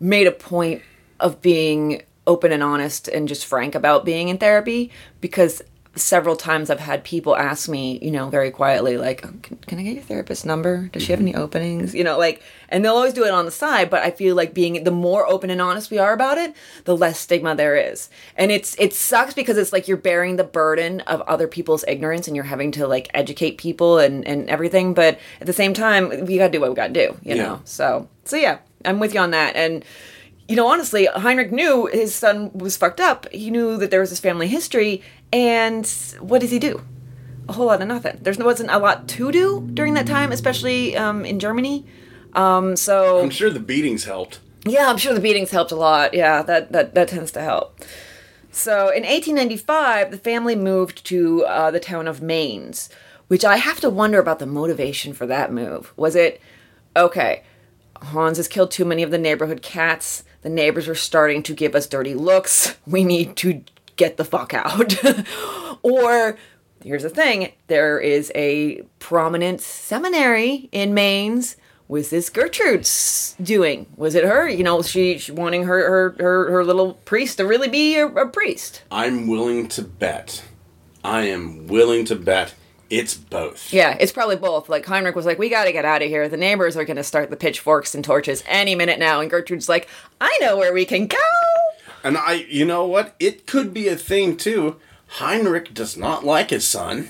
made 0.00 0.26
a 0.26 0.32
point 0.32 0.82
of 1.20 1.40
being 1.40 2.02
open 2.26 2.52
and 2.52 2.62
honest 2.62 3.08
and 3.08 3.28
just 3.28 3.44
frank 3.46 3.74
about 3.74 4.04
being 4.04 4.28
in 4.28 4.38
therapy 4.38 4.90
because 5.20 5.62
several 5.96 6.34
times 6.34 6.70
I've 6.70 6.80
had 6.80 7.04
people 7.04 7.36
ask 7.36 7.68
me, 7.68 7.98
you 8.02 8.10
know, 8.10 8.28
very 8.28 8.50
quietly, 8.50 8.96
like, 8.96 9.24
oh, 9.24 9.32
can, 9.42 9.56
can 9.58 9.78
I 9.78 9.82
get 9.82 9.94
your 9.94 10.02
therapist's 10.02 10.44
number? 10.44 10.88
Does 10.88 11.04
she 11.04 11.12
have 11.12 11.20
any 11.20 11.32
mm-hmm. 11.32 11.42
openings? 11.42 11.94
You 11.94 12.02
know, 12.02 12.18
like, 12.18 12.42
and 12.68 12.84
they'll 12.84 12.96
always 12.96 13.12
do 13.12 13.24
it 13.24 13.30
on 13.30 13.44
the 13.44 13.50
side, 13.50 13.90
but 13.90 14.02
I 14.02 14.10
feel 14.10 14.34
like 14.34 14.54
being 14.54 14.82
the 14.82 14.90
more 14.90 15.26
open 15.26 15.50
and 15.50 15.60
honest 15.60 15.90
we 15.90 15.98
are 15.98 16.12
about 16.12 16.38
it, 16.38 16.54
the 16.84 16.96
less 16.96 17.18
stigma 17.20 17.54
there 17.54 17.76
is. 17.76 18.10
And 18.36 18.50
it's, 18.50 18.74
it 18.78 18.92
sucks 18.92 19.34
because 19.34 19.56
it's 19.56 19.72
like 19.72 19.86
you're 19.86 19.96
bearing 19.96 20.36
the 20.36 20.44
burden 20.44 21.00
of 21.02 21.20
other 21.22 21.46
people's 21.46 21.84
ignorance 21.86 22.26
and 22.26 22.34
you're 22.34 22.44
having 22.44 22.72
to 22.72 22.88
like 22.88 23.08
educate 23.14 23.58
people 23.58 23.98
and, 23.98 24.26
and 24.26 24.50
everything. 24.50 24.94
But 24.94 25.18
at 25.40 25.46
the 25.46 25.52
same 25.52 25.74
time, 25.74 26.24
we 26.24 26.38
gotta 26.38 26.50
do 26.50 26.60
what 26.60 26.70
we 26.70 26.76
gotta 26.76 26.92
do, 26.92 27.16
you 27.22 27.36
Yeah. 27.36 27.42
know? 27.42 27.60
So, 27.64 28.08
so 28.24 28.36
yeah, 28.36 28.58
I'm 28.84 28.98
with 28.98 29.14
you 29.14 29.20
on 29.20 29.30
that. 29.30 29.54
And, 29.54 29.84
you 30.48 30.56
know, 30.56 30.66
honestly, 30.66 31.06
Heinrich 31.06 31.52
knew 31.52 31.86
his 31.86 32.14
son 32.14 32.50
was 32.52 32.76
fucked 32.76 33.00
up. 33.00 33.30
He 33.32 33.50
knew 33.50 33.76
that 33.78 33.90
there 33.90 34.00
was 34.00 34.10
this 34.10 34.20
family 34.20 34.46
history, 34.48 35.02
and 35.32 35.86
what 36.20 36.40
does 36.40 36.50
he 36.50 36.58
do? 36.58 36.82
A 37.48 37.52
whole 37.52 37.66
lot 37.66 37.80
of 37.82 37.88
nothing. 37.88 38.18
There 38.22 38.34
wasn't 38.38 38.70
a 38.70 38.78
lot 38.78 39.08
to 39.08 39.32
do 39.32 39.68
during 39.74 39.94
that 39.94 40.06
time, 40.06 40.32
especially 40.32 40.96
um, 40.96 41.24
in 41.24 41.38
Germany. 41.38 41.86
Um, 42.34 42.76
so 42.76 43.20
I'm 43.20 43.30
sure 43.30 43.50
the 43.50 43.60
beatings 43.60 44.04
helped. 44.04 44.40
yeah, 44.66 44.88
I'm 44.90 44.96
sure 44.96 45.14
the 45.14 45.20
beatings 45.20 45.50
helped 45.50 45.70
a 45.72 45.76
lot. 45.76 46.14
Yeah, 46.14 46.42
that 46.42 46.72
that 46.72 46.94
that 46.94 47.08
tends 47.08 47.30
to 47.32 47.40
help. 47.42 47.80
So 48.50 48.88
in 48.90 49.02
1895, 49.02 50.10
the 50.10 50.18
family 50.18 50.54
moved 50.56 51.04
to 51.06 51.44
uh, 51.44 51.70
the 51.70 51.80
town 51.80 52.06
of 52.06 52.22
Mainz, 52.22 52.88
which 53.28 53.44
I 53.44 53.56
have 53.56 53.80
to 53.80 53.90
wonder 53.90 54.18
about 54.20 54.38
the 54.38 54.46
motivation 54.46 55.12
for 55.12 55.26
that 55.26 55.52
move. 55.52 55.92
Was 55.96 56.14
it 56.16 56.40
okay? 56.96 57.42
Hans 58.00 58.36
has 58.36 58.48
killed 58.48 58.70
too 58.70 58.84
many 58.84 59.02
of 59.02 59.10
the 59.10 59.18
neighborhood 59.18 59.60
cats. 59.62 60.24
The 60.44 60.50
neighbors 60.50 60.88
are 60.88 60.94
starting 60.94 61.42
to 61.44 61.54
give 61.54 61.74
us 61.74 61.86
dirty 61.86 62.14
looks. 62.14 62.76
We 62.86 63.02
need 63.02 63.34
to 63.36 63.64
get 63.96 64.18
the 64.18 64.26
fuck 64.26 64.52
out. 64.52 64.94
or 65.82 66.36
here's 66.84 67.02
the 67.02 67.08
thing 67.08 67.50
there 67.66 67.98
is 67.98 68.30
a 68.34 68.82
prominent 68.98 69.62
seminary 69.62 70.68
in 70.70 70.92
Mainz. 70.92 71.56
Was 71.88 72.10
this 72.10 72.28
Gertrude's 72.28 73.36
doing? 73.42 73.86
Was 73.96 74.14
it 74.14 74.24
her? 74.24 74.46
You 74.48 74.64
know, 74.64 74.82
she, 74.82 75.16
she 75.18 75.32
wanting 75.32 75.64
her, 75.64 75.88
her, 75.88 76.16
her, 76.22 76.50
her 76.50 76.64
little 76.64 76.94
priest 77.04 77.38
to 77.38 77.46
really 77.46 77.68
be 77.68 77.96
a, 77.96 78.06
a 78.06 78.28
priest. 78.28 78.82
I'm 78.90 79.26
willing 79.26 79.68
to 79.68 79.82
bet. 79.82 80.44
I 81.02 81.22
am 81.22 81.66
willing 81.66 82.04
to 82.06 82.16
bet 82.16 82.54
it's 82.98 83.14
both. 83.14 83.72
Yeah, 83.72 83.96
it's 83.98 84.12
probably 84.12 84.36
both. 84.36 84.68
Like 84.68 84.86
Heinrich 84.86 85.16
was 85.16 85.26
like, 85.26 85.38
"We 85.38 85.48
got 85.48 85.64
to 85.64 85.72
get 85.72 85.84
out 85.84 86.02
of 86.02 86.08
here. 86.08 86.28
The 86.28 86.36
neighbors 86.36 86.76
are 86.76 86.84
going 86.84 86.96
to 86.96 87.04
start 87.04 87.30
the 87.30 87.36
pitchforks 87.36 87.94
and 87.94 88.04
torches 88.04 88.42
any 88.46 88.74
minute 88.74 88.98
now." 88.98 89.20
And 89.20 89.30
Gertrude's 89.30 89.68
like, 89.68 89.88
"I 90.20 90.36
know 90.40 90.56
where 90.56 90.72
we 90.72 90.84
can 90.84 91.06
go." 91.06 91.18
And 92.02 92.18
I, 92.18 92.46
you 92.48 92.64
know 92.64 92.86
what? 92.86 93.14
It 93.18 93.46
could 93.46 93.72
be 93.72 93.88
a 93.88 93.96
thing 93.96 94.36
too. 94.36 94.76
Heinrich 95.06 95.72
does 95.72 95.96
not 95.96 96.24
like 96.24 96.50
his 96.50 96.66
son. 96.66 97.08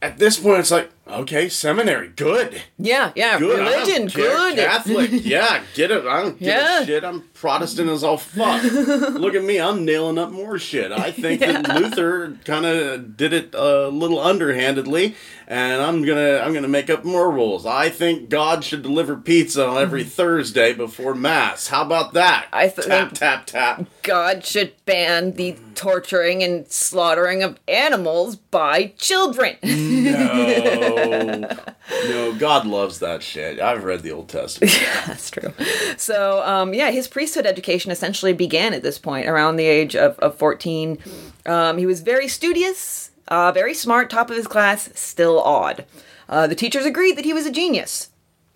At 0.00 0.18
this 0.18 0.38
point, 0.38 0.60
it's 0.60 0.70
like, 0.70 0.90
okay, 1.08 1.48
seminary, 1.48 2.08
good. 2.08 2.62
Yeah, 2.78 3.12
yeah, 3.14 3.38
Good. 3.38 3.58
Religion, 3.58 4.06
good. 4.08 4.56
Catholic, 4.56 5.10
yeah, 5.12 5.62
get 5.74 5.90
it. 5.90 6.04
I 6.06 6.22
don't 6.22 6.38
give 6.38 6.48
Yeah. 6.48 6.80
a 6.82 6.86
shit. 6.86 7.04
I'm 7.04 7.22
Protestant 7.34 7.88
as 7.90 8.02
all 8.04 8.16
fuck. 8.18 8.62
Look 8.72 9.34
at 9.34 9.44
me, 9.44 9.60
I'm 9.60 9.84
nailing 9.84 10.18
up 10.18 10.30
more 10.30 10.58
shit. 10.58 10.90
I 10.92 11.10
think 11.12 11.40
that 11.40 11.68
Luther 11.80 12.36
kind 12.44 12.66
of 12.66 13.16
did 13.16 13.32
it 13.32 13.54
a 13.54 13.88
little 13.88 14.18
underhandedly, 14.20 15.14
and 15.46 15.80
I'm 15.80 16.04
gonna 16.04 16.38
I'm 16.38 16.52
gonna 16.52 16.66
make 16.68 16.90
up 16.90 17.04
more 17.04 17.30
rules. 17.30 17.64
I 17.64 17.90
think 17.90 18.28
God 18.28 18.64
should 18.64 18.82
deliver 18.82 19.16
pizza 19.16 19.66
on 19.68 19.78
every 19.78 20.02
Thursday 20.18 20.72
before 20.72 21.14
mass. 21.14 21.68
How 21.68 21.82
about 21.82 22.12
that? 22.14 22.46
I 22.52 22.68
th- 22.68 22.86
tap 22.86 23.12
tap 23.12 23.46
tap. 23.46 23.84
God 24.02 24.44
should 24.44 24.72
ban 24.84 25.32
the 25.32 25.56
torturing 25.76 26.42
and 26.42 26.66
slaughtering 26.72 27.42
of 27.44 27.58
animals 27.68 28.34
by 28.36 28.92
children. 28.98 29.56
No, 29.62 30.97
no, 31.06 32.34
God 32.38 32.66
loves 32.66 32.98
that 33.00 33.22
shit. 33.22 33.60
I've 33.60 33.84
read 33.84 34.02
the 34.02 34.12
Old 34.12 34.28
Testament. 34.28 34.72
Yeah, 34.80 35.04
That's 35.06 35.30
true. 35.30 35.52
So, 35.96 36.42
um, 36.44 36.74
yeah, 36.74 36.90
his 36.90 37.08
priesthood 37.08 37.46
education 37.46 37.90
essentially 37.90 38.32
began 38.32 38.74
at 38.74 38.82
this 38.82 38.98
point, 38.98 39.26
around 39.28 39.56
the 39.56 39.66
age 39.66 39.96
of, 39.96 40.18
of 40.18 40.36
14. 40.36 40.98
Um, 41.46 41.78
he 41.78 41.86
was 41.86 42.00
very 42.00 42.28
studious, 42.28 43.10
uh, 43.28 43.52
very 43.52 43.74
smart, 43.74 44.10
top 44.10 44.30
of 44.30 44.36
his 44.36 44.46
class, 44.46 44.90
still 44.94 45.40
odd. 45.40 45.84
Uh, 46.28 46.46
the 46.46 46.54
teachers 46.54 46.84
agreed 46.84 47.16
that 47.16 47.24
he 47.24 47.32
was 47.32 47.46
a 47.46 47.50
genius. 47.50 48.10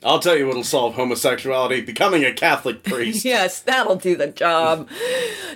I'll 0.05 0.18
tell 0.18 0.37
you 0.37 0.46
what'll 0.46 0.64
solve 0.64 0.94
homosexuality: 0.94 1.81
becoming 1.81 2.24
a 2.24 2.33
Catholic 2.33 2.83
priest. 2.85 3.24
Yes, 3.24 3.61
that'll 3.61 3.96
do 3.96 4.16
the 4.16 4.26
job. 4.26 4.88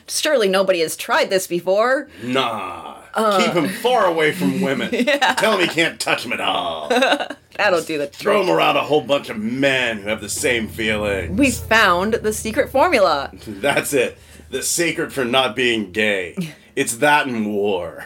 Surely 0.08 0.48
nobody 0.48 0.80
has 0.80 0.96
tried 0.96 1.30
this 1.30 1.46
before. 1.46 2.08
Nah. 2.22 2.98
Uh. 3.16 3.42
Keep 3.44 3.54
him 3.54 3.68
far 3.68 4.06
away 4.06 4.30
from 4.32 4.60
women. 4.60 4.90
Tell 5.38 5.58
him 5.58 5.66
he 5.66 5.74
can't 5.74 5.98
touch 5.98 6.24
him 6.24 6.32
at 6.32 6.40
all. 6.40 6.88
That'll 7.56 7.82
do 7.82 7.96
the 7.96 8.06
trick. 8.06 8.14
Throw 8.16 8.42
him 8.42 8.50
around 8.50 8.76
a 8.76 8.82
whole 8.82 9.00
bunch 9.00 9.30
of 9.30 9.38
men 9.38 9.98
who 10.02 10.08
have 10.10 10.20
the 10.20 10.28
same 10.28 10.68
feeling. 10.68 11.36
We 11.36 11.50
found 11.50 12.14
the 12.14 12.32
secret 12.34 12.68
formula. 12.70 13.32
That's 13.46 13.94
it. 13.94 14.18
The 14.50 14.62
secret 14.62 15.12
for 15.12 15.24
not 15.24 15.56
being 15.56 15.90
gay. 15.92 16.54
It's 16.76 16.96
that 16.96 17.26
and 17.26 17.46
war. 17.46 18.04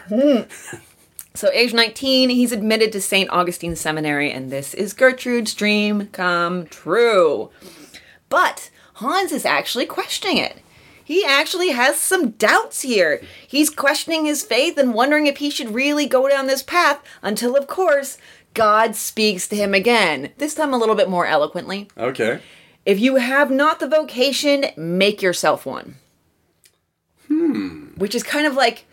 So, 1.33 1.49
age 1.51 1.73
19, 1.73 2.29
he's 2.29 2.53
admitted 2.53 2.93
to 2.93 3.01
St. 3.01 3.29
Augustine 3.29 3.75
Seminary, 3.75 4.31
and 4.31 4.49
this 4.49 4.73
is 4.73 4.93
Gertrude's 4.93 5.53
dream 5.53 6.07
come 6.13 6.67
true. 6.67 7.49
But 8.29 8.69
Hans 8.93 9.33
is 9.33 9.43
actually 9.45 9.87
questioning 9.87 10.37
it. 10.37 10.60
He 11.11 11.25
actually 11.25 11.71
has 11.71 11.97
some 11.97 12.29
doubts 12.29 12.83
here. 12.83 13.21
He's 13.45 13.69
questioning 13.69 14.23
his 14.23 14.43
faith 14.43 14.77
and 14.77 14.93
wondering 14.93 15.27
if 15.27 15.39
he 15.39 15.49
should 15.49 15.75
really 15.75 16.05
go 16.05 16.29
down 16.29 16.47
this 16.47 16.63
path 16.63 17.03
until, 17.21 17.57
of 17.57 17.67
course, 17.67 18.17
God 18.53 18.95
speaks 18.95 19.45
to 19.49 19.57
him 19.57 19.73
again, 19.73 20.31
this 20.37 20.55
time 20.55 20.73
a 20.73 20.77
little 20.77 20.95
bit 20.95 21.09
more 21.09 21.25
eloquently. 21.25 21.89
Okay. 21.97 22.39
If 22.85 22.97
you 23.01 23.17
have 23.17 23.51
not 23.51 23.81
the 23.81 23.89
vocation, 23.89 24.67
make 24.77 25.21
yourself 25.21 25.65
one. 25.65 25.95
Hmm. 27.27 27.87
Which 27.97 28.15
is 28.15 28.23
kind 28.23 28.47
of 28.47 28.53
like 28.53 28.85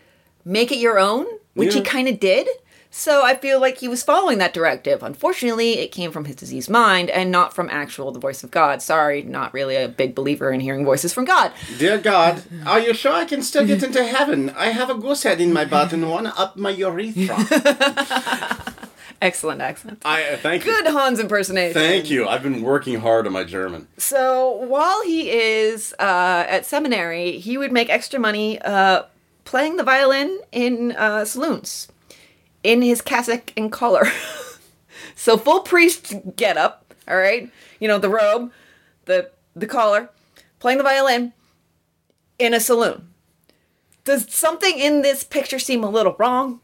make 0.43 0.73
it 0.73 0.77
your 0.79 0.99
own, 0.99 1.25
which 1.53 1.73
he 1.73 1.79
kind 1.79 2.09
of 2.09 2.19
did. 2.19 2.49
So 2.91 3.23
I 3.23 3.35
feel 3.35 3.61
like 3.61 3.77
he 3.77 3.87
was 3.87 4.01
following 4.01 4.39
that 4.39 4.53
directive. 4.53 5.03
Unfortunately, 5.03 5.79
it 5.79 5.91
came 5.91 6.11
from 6.11 6.25
his 6.25 6.35
diseased 6.35 6.69
mind 6.69 7.09
and 7.11 7.31
not 7.31 7.53
from 7.53 7.69
actual 7.69 8.11
the 8.11 8.19
voice 8.19 8.43
of 8.43 8.49
God. 8.49 8.81
Sorry, 8.81 9.21
not 9.21 9.53
really 9.53 9.75
a 9.75 9.87
big 9.87 10.15
believer 10.15 10.51
in 10.51 10.59
hearing 10.59 10.83
voices 10.83 11.13
from 11.13 11.25
God. 11.25 11.51
Dear 11.77 11.99
God, 11.99 12.43
are 12.65 12.79
you 12.79 12.93
sure 12.95 13.13
I 13.13 13.25
can 13.25 13.43
still 13.43 13.65
get 13.65 13.83
into 13.83 14.03
heaven? 14.03 14.49
I 14.51 14.67
have 14.67 14.89
a 14.89 14.95
goose 14.95 15.23
head 15.23 15.39
in 15.39 15.53
my 15.53 15.65
butt 15.65 15.93
and 15.93 16.09
one 16.09 16.27
up 16.27 16.57
my 16.57 16.71
urethra. 16.71 17.37
Excellent 19.21 19.61
accent. 19.61 20.01
I 20.05 20.23
uh, 20.23 20.37
thank 20.37 20.65
you. 20.65 20.71
Good 20.71 20.87
Hans 20.87 21.19
impersonation. 21.19 21.73
Thank 21.73 22.09
you. 22.09 22.27
I've 22.27 22.41
been 22.41 22.61
working 22.61 23.01
hard 23.01 23.27
on 23.27 23.33
my 23.33 23.43
German. 23.43 23.87
So 23.97 24.49
while 24.49 25.03
he 25.03 25.29
is 25.29 25.93
uh, 25.99 26.45
at 26.47 26.65
seminary, 26.65 27.37
he 27.37 27.57
would 27.57 27.73
make 27.73 27.89
extra 27.89 28.17
money 28.19 28.59
uh, 28.61 29.03
playing 29.43 29.75
the 29.75 29.83
violin 29.83 30.39
in 30.53 30.93
uh, 30.93 31.25
saloons 31.25 31.89
in 32.63 32.81
his 32.81 33.01
cassock 33.01 33.53
and 33.57 33.71
collar. 33.71 34.07
so 35.15 35.37
full 35.37 35.61
priest 35.61 36.15
get 36.35 36.57
up, 36.57 36.93
all 37.07 37.17
right? 37.17 37.49
You 37.79 37.87
know, 37.87 37.97
the 37.97 38.09
robe, 38.09 38.51
the 39.05 39.31
the 39.55 39.67
collar, 39.67 40.09
playing 40.59 40.77
the 40.77 40.83
violin 40.83 41.33
in 42.37 42.53
a 42.53 42.59
saloon. 42.59 43.09
Does 44.03 44.33
something 44.33 44.79
in 44.79 45.01
this 45.01 45.23
picture 45.23 45.59
seem 45.59 45.83
a 45.83 45.89
little 45.89 46.15
wrong? 46.17 46.61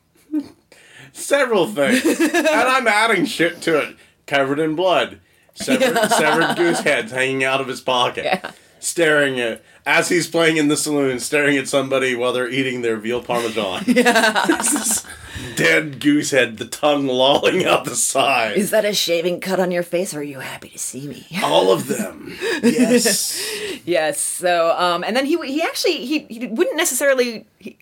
Several 1.12 1.68
things. 1.68 2.04
and 2.20 2.48
I'm 2.48 2.88
adding 2.88 3.26
shit 3.26 3.62
to 3.64 3.80
it. 3.80 3.96
Covered 4.26 4.60
in 4.60 4.76
blood. 4.76 5.20
Severed, 5.54 6.10
severed 6.12 6.58
goose 6.58 6.80
heads 6.82 7.12
hanging 7.12 7.44
out 7.44 7.62
of 7.62 7.68
his 7.68 7.82
pocket. 7.82 8.26
Yeah. 8.26 8.52
Staring 8.86 9.40
at, 9.40 9.64
as 9.84 10.10
he's 10.10 10.28
playing 10.28 10.58
in 10.58 10.68
the 10.68 10.78
saloon, 10.78 11.20
staring 11.20 11.58
at 11.58 11.68
somebody 11.68 12.14
while 12.14 12.32
they're 12.32 12.48
eating 12.48 12.84
their 12.84 12.98
veal 12.98 13.20
parmesan. 13.20 13.84
Is 13.88 15.04
Dead 15.56 16.00
goose 16.00 16.30
head, 16.30 16.58
the 16.58 16.66
tongue 16.66 17.08
lolling 17.08 17.66
out 17.66 17.86
the 17.86 17.96
side. 17.96 18.58
Is 18.58 18.70
that 18.70 18.86
a 18.86 18.94
shaving 18.94 19.42
cut 19.42 19.60
on 19.60 19.72
your 19.72 19.82
face, 19.82 20.14
or 20.14 20.20
are 20.20 20.24
you 20.24 20.40
happy 20.40 20.70
to 20.70 20.78
see 20.78 21.08
me? 21.08 21.26
All 21.44 21.72
of 21.72 21.88
them. 21.88 22.38
Yes. 22.62 23.44
Yes. 23.86 24.22
So, 24.22 24.76
um, 24.78 25.04
and 25.04 25.18
then 25.18 25.26
he 25.26 25.36
he 25.48 25.64
actually 25.64 26.06
he 26.06 26.20
he 26.30 26.46
wouldn't 26.46 26.78
necessarily 26.78 27.48
he, 27.58 27.76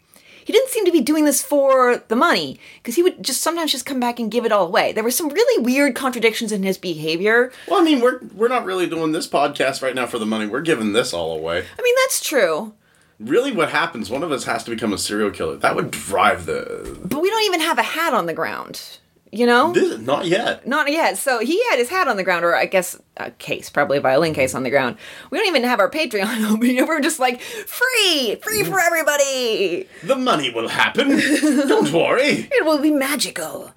he 0.46 0.54
didn't 0.54 0.70
seem 0.70 0.86
to 0.86 0.92
be 0.92 1.02
doing 1.02 1.26
this 1.26 1.42
for 1.42 2.04
the 2.08 2.16
money 2.16 2.60
because 2.78 2.96
he 2.96 3.04
would 3.04 3.24
just 3.24 3.42
sometimes 3.42 3.72
just 3.72 3.86
come 3.86 4.00
back 4.00 4.20
and 4.20 4.32
give 4.32 4.46
it 4.46 4.52
all 4.52 4.66
away. 4.68 4.92
There 4.92 5.04
were 5.04 5.12
some 5.12 5.30
really 5.30 5.64
weird 5.64 5.96
contradictions 5.96 6.52
in 6.52 6.64
his 6.64 6.78
behavior. 6.78 7.52
well, 7.68 7.80
I 7.80 7.84
mean, 7.84 8.02
we're 8.02 8.20
we're 8.36 8.48
not 8.48 8.66
really 8.66 8.88
doing 8.88 9.12
this 9.12 9.28
podcast 9.28 9.82
right 9.82 9.96
now 9.96 10.06
for 10.06 10.20
the 10.20 10.26
money. 10.26 10.46
We're 10.48 10.62
giving 10.62 10.94
this 10.94 11.14
all 11.14 11.34
away. 11.34 11.58
I 11.60 11.82
mean, 11.82 11.96
that's 12.04 12.20
true. 12.24 12.74
really 13.20 13.52
what 13.52 13.70
happens, 13.70 14.10
one 14.10 14.24
of 14.24 14.32
us 14.32 14.44
has 14.46 14.64
to 14.66 14.72
become 14.72 14.92
a 14.94 14.98
serial 14.98 15.32
killer. 15.32 15.56
That 15.56 15.76
would 15.76 15.92
drive 15.92 16.46
the. 16.46 17.00
But 17.06 17.22
we 17.22 17.30
don't 17.30 17.44
even 17.44 17.62
have 17.62 17.78
a 17.78 17.84
hat 17.84 18.14
on 18.14 18.26
the 18.26 18.34
ground. 18.34 19.00
You 19.34 19.48
know? 19.48 19.74
This, 19.74 20.00
not 20.00 20.28
yet. 20.28 20.68
Not 20.68 20.92
yet. 20.92 21.18
So 21.18 21.40
he 21.40 21.60
had 21.72 21.80
his 21.80 21.90
hat 21.90 22.08
on 22.08 22.18
the 22.18 22.24
ground, 22.24 22.46
or 22.46 22.56
I 22.56 22.68
guess 22.68 23.02
a 23.18 23.32
case, 23.32 23.68
probably 23.68 23.98
a 23.98 24.02
violin 24.02 24.36
case 24.36 24.54
on 24.54 24.62
the 24.62 24.70
ground. 24.70 24.96
We 25.32 25.40
don't 25.40 25.48
even 25.48 25.64
have 25.64 25.80
our 25.80 25.90
Patreon 25.90 26.52
open. 26.52 26.88
We're 26.88 27.02
just 27.02 27.20
like, 27.20 27.42
free! 27.42 28.36
Free 28.44 28.64
for 28.64 28.80
everybody! 28.80 29.88
The 30.04 30.16
money 30.16 30.52
will 30.52 30.68
happen. 30.68 31.10
Don't 31.68 31.92
worry. 31.92 32.48
It 32.52 32.64
will 32.64 32.78
be 32.78 32.92
magical. 32.92 33.72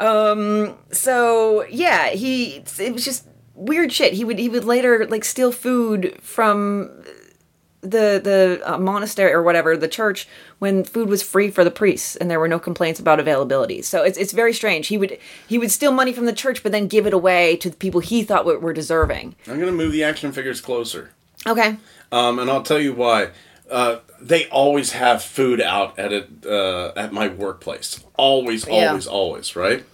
Um, 0.00 0.78
so 0.90 1.66
yeah, 1.66 2.08
he, 2.08 2.64
it 2.78 2.94
was 2.94 3.04
just 3.04 3.28
weird 3.54 3.92
shit. 3.92 4.14
He 4.14 4.24
would, 4.24 4.38
he 4.38 4.48
would 4.48 4.64
later, 4.64 5.06
like, 5.06 5.26
steal 5.26 5.52
food 5.52 6.16
from 6.22 7.04
the 7.84 8.20
the 8.22 8.60
uh, 8.64 8.78
monastery 8.78 9.32
or 9.32 9.42
whatever 9.42 9.76
the 9.76 9.88
church 9.88 10.26
when 10.58 10.82
food 10.84 11.08
was 11.08 11.22
free 11.22 11.50
for 11.50 11.62
the 11.64 11.70
priests 11.70 12.16
and 12.16 12.30
there 12.30 12.40
were 12.40 12.48
no 12.48 12.58
complaints 12.58 12.98
about 12.98 13.20
availability 13.20 13.82
so 13.82 14.02
it's, 14.02 14.16
it's 14.18 14.32
very 14.32 14.52
strange 14.54 14.88
he 14.88 14.96
would 14.98 15.18
he 15.46 15.58
would 15.58 15.70
steal 15.70 15.92
money 15.92 16.12
from 16.12 16.24
the 16.26 16.32
church 16.32 16.62
but 16.62 16.72
then 16.72 16.86
give 16.88 17.06
it 17.06 17.12
away 17.14 17.56
to 17.56 17.68
the 17.70 17.76
people 17.76 18.00
he 18.00 18.22
thought 18.24 18.44
were, 18.46 18.58
were 18.58 18.72
deserving 18.72 19.36
I'm 19.46 19.60
gonna 19.60 19.72
move 19.72 19.92
the 19.92 20.02
action 20.02 20.32
figures 20.32 20.60
closer. 20.60 21.10
okay 21.46 21.76
Um, 22.10 22.38
and 22.38 22.50
I'll 22.50 22.62
tell 22.62 22.80
you 22.80 22.94
why. 22.94 23.28
Uh, 23.70 23.96
they 24.20 24.46
always 24.50 24.92
have 24.92 25.22
food 25.22 25.60
out 25.60 25.98
at 25.98 26.12
it 26.12 26.28
uh, 26.46 26.92
at 26.96 27.12
my 27.12 27.28
workplace. 27.28 28.00
Always, 28.16 28.66
Yeah. 28.66 28.88
always, 28.88 29.06
always, 29.06 29.56
right? 29.56 29.84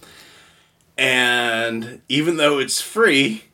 And 0.97 2.01
even 2.09 2.37
though 2.37 2.59
it's 2.59 2.81
free, 2.81 3.45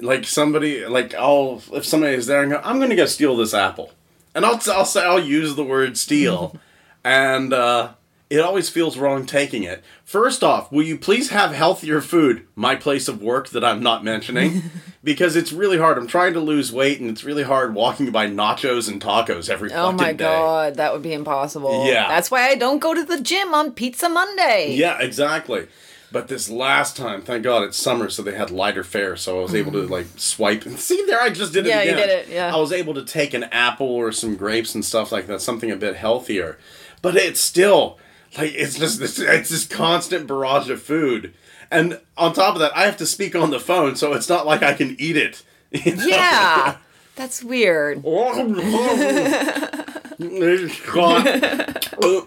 like 0.00 0.24
somebody, 0.24 0.86
like 0.86 1.14
I'll 1.14 1.62
if 1.72 1.84
somebody 1.84 2.14
is 2.14 2.26
there 2.26 2.42
and 2.42 2.52
go, 2.52 2.60
I'm 2.64 2.78
gonna 2.80 2.96
go 2.96 3.06
steal 3.06 3.36
this 3.36 3.54
apple, 3.54 3.92
and 4.34 4.44
I'll 4.44 4.60
I'll 4.68 4.84
say 4.84 5.04
I'll 5.04 5.18
use 5.22 5.54
the 5.56 5.64
word 5.64 5.96
steal, 5.98 6.56
and 7.04 7.52
uh, 7.52 7.90
it 8.30 8.40
always 8.40 8.68
feels 8.68 8.98
wrong 8.98 9.26
taking 9.26 9.62
it. 9.62 9.82
First 10.04 10.42
off, 10.44 10.70
will 10.72 10.82
you 10.84 10.96
please 10.98 11.30
have 11.30 11.52
healthier 11.52 12.00
food? 12.00 12.46
My 12.54 12.74
place 12.76 13.08
of 13.08 13.22
work 13.22 13.48
that 13.50 13.64
I'm 13.64 13.82
not 13.82 14.04
mentioning, 14.04 14.62
because 15.04 15.34
it's 15.36 15.52
really 15.52 15.78
hard. 15.78 15.98
I'm 15.98 16.06
trying 16.06 16.32
to 16.34 16.40
lose 16.40 16.70
weight, 16.72 17.00
and 17.00 17.10
it's 17.10 17.24
really 17.24 17.42
hard 17.42 17.74
walking 17.74 18.10
by 18.12 18.26
nachos 18.28 18.88
and 18.90 19.00
tacos 19.02 19.48
every 19.50 19.72
oh 19.72 19.92
my 19.92 20.12
day. 20.12 20.24
god 20.24 20.74
that 20.76 20.92
would 20.92 21.02
be 21.02 21.12
impossible 21.12 21.86
Yeah. 21.86 22.08
that's 22.08 22.30
why 22.30 22.48
i 22.48 22.54
don't 22.54 22.78
go 22.78 22.94
to 22.94 23.04
the 23.04 23.20
gym 23.20 23.52
on 23.54 23.72
pizza 23.72 24.08
monday 24.08 24.74
Yeah, 24.76 24.98
exactly. 25.00 25.66
But 26.10 26.28
this 26.28 26.48
last 26.48 26.96
time, 26.96 27.20
thank 27.20 27.42
God 27.42 27.64
it's 27.64 27.76
summer, 27.76 28.08
so 28.08 28.22
they 28.22 28.34
had 28.34 28.50
lighter 28.50 28.82
fare, 28.82 29.14
so 29.16 29.40
I 29.40 29.42
was 29.42 29.54
able 29.54 29.72
to 29.72 29.78
mm-hmm. 29.78 29.92
like 29.92 30.06
swipe 30.16 30.64
and 30.64 30.78
see 30.78 31.04
there. 31.06 31.20
I 31.20 31.28
just 31.28 31.52
did 31.52 31.66
it 31.66 31.68
Yeah, 31.68 31.82
you 31.82 31.94
did 31.94 32.08
it, 32.08 32.28
yeah. 32.28 32.54
I 32.54 32.58
was 32.58 32.72
able 32.72 32.94
to 32.94 33.04
take 33.04 33.34
an 33.34 33.44
apple 33.44 33.86
or 33.86 34.10
some 34.10 34.36
grapes 34.36 34.74
and 34.74 34.84
stuff 34.84 35.12
like 35.12 35.26
that, 35.26 35.42
something 35.42 35.70
a 35.70 35.76
bit 35.76 35.96
healthier. 35.96 36.58
But 37.02 37.16
it's 37.16 37.40
still 37.40 37.98
like 38.38 38.54
it's 38.54 38.78
just 38.78 39.00
this 39.00 39.18
it's 39.18 39.50
this 39.50 39.66
constant 39.66 40.26
barrage 40.26 40.70
of 40.70 40.80
food, 40.80 41.34
and 41.70 42.00
on 42.16 42.32
top 42.32 42.54
of 42.54 42.60
that, 42.60 42.74
I 42.74 42.86
have 42.86 42.96
to 42.98 43.06
speak 43.06 43.36
on 43.36 43.50
the 43.50 43.60
phone, 43.60 43.94
so 43.94 44.14
it's 44.14 44.30
not 44.30 44.46
like 44.46 44.62
I 44.62 44.72
can 44.72 44.96
eat 44.98 45.16
it. 45.16 45.42
you 45.70 45.96
know? 45.96 46.06
yeah 46.06 46.78
that's 47.14 47.44
weird 47.44 48.02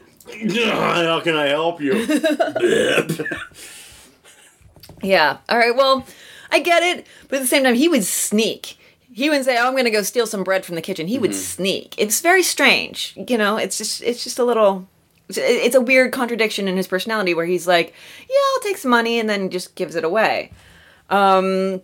How 0.72 1.20
can 1.22 1.36
I 1.36 1.48
help 1.48 1.82
you? 1.82 2.06
Yeah. 5.04 5.38
All 5.50 5.58
right. 5.58 5.76
Well, 5.76 6.06
I 6.52 6.60
get 6.60 6.84
it, 6.84 7.08
but 7.28 7.38
at 7.38 7.42
the 7.42 7.48
same 7.48 7.64
time, 7.64 7.76
he 7.76 7.88
would 7.88 8.04
sneak. 8.04 8.78
He 9.12 9.30
wouldn't 9.30 9.46
say, 9.46 9.58
"Oh, 9.58 9.66
I'm 9.68 9.74
going 9.74 9.86
to 9.86 9.92
go 9.92 10.04
steal 10.04 10.28
some 10.28 10.44
bread 10.44 10.64
from 10.64 10.76
the 10.76 10.82
kitchen." 10.82 11.08
He 11.08 11.18
would 11.18 11.34
sneak. 11.36 11.96
It's 11.98 12.22
very 12.22 12.44
strange. 12.44 13.14
You 13.28 13.38
know, 13.38 13.58
it's 13.58 13.78
just 13.78 14.02
it's 14.04 14.24
just 14.24 14.40
a 14.40 14.44
little. 14.44 14.88
It's, 15.28 15.38
it's 15.38 15.76
a 15.76 15.82
weird 15.82 16.12
contradiction 16.12 16.68
in 16.68 16.78
his 16.78 16.88
personality 16.88 17.34
where 17.34 17.46
he's 17.46 17.68
like, 17.68 17.94
"Yeah, 18.30 18.36
I'll 18.54 18.62
take 18.62 18.78
some 18.78 18.92
money," 18.92 19.20
and 19.20 19.30
then 19.30 19.50
just 19.50 19.76
gives 19.76 19.96
it 19.96 20.04
away. 20.04 20.52
Um, 21.10 21.82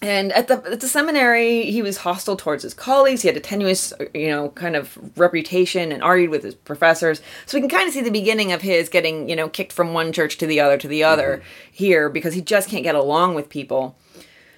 and 0.00 0.32
at 0.32 0.46
the 0.46 0.62
at 0.70 0.80
the 0.80 0.88
seminary, 0.88 1.70
he 1.70 1.82
was 1.82 1.98
hostile 1.98 2.36
towards 2.36 2.62
his 2.62 2.72
colleagues. 2.72 3.22
He 3.22 3.28
had 3.28 3.36
a 3.36 3.40
tenuous, 3.40 3.92
you 4.14 4.28
know, 4.28 4.50
kind 4.50 4.76
of 4.76 4.96
reputation 5.18 5.90
and 5.90 6.02
argued 6.02 6.30
with 6.30 6.44
his 6.44 6.54
professors. 6.54 7.20
So 7.46 7.56
we 7.56 7.62
can 7.62 7.70
kind 7.70 7.88
of 7.88 7.94
see 7.94 8.00
the 8.00 8.10
beginning 8.10 8.52
of 8.52 8.62
his 8.62 8.88
getting, 8.88 9.28
you 9.28 9.34
know, 9.34 9.48
kicked 9.48 9.72
from 9.72 9.94
one 9.94 10.12
church 10.12 10.38
to 10.38 10.46
the 10.46 10.60
other 10.60 10.78
to 10.78 10.88
the 10.88 11.02
other 11.02 11.38
mm-hmm. 11.38 11.72
here 11.72 12.08
because 12.08 12.34
he 12.34 12.40
just 12.40 12.68
can't 12.68 12.84
get 12.84 12.94
along 12.94 13.34
with 13.34 13.48
people. 13.48 13.96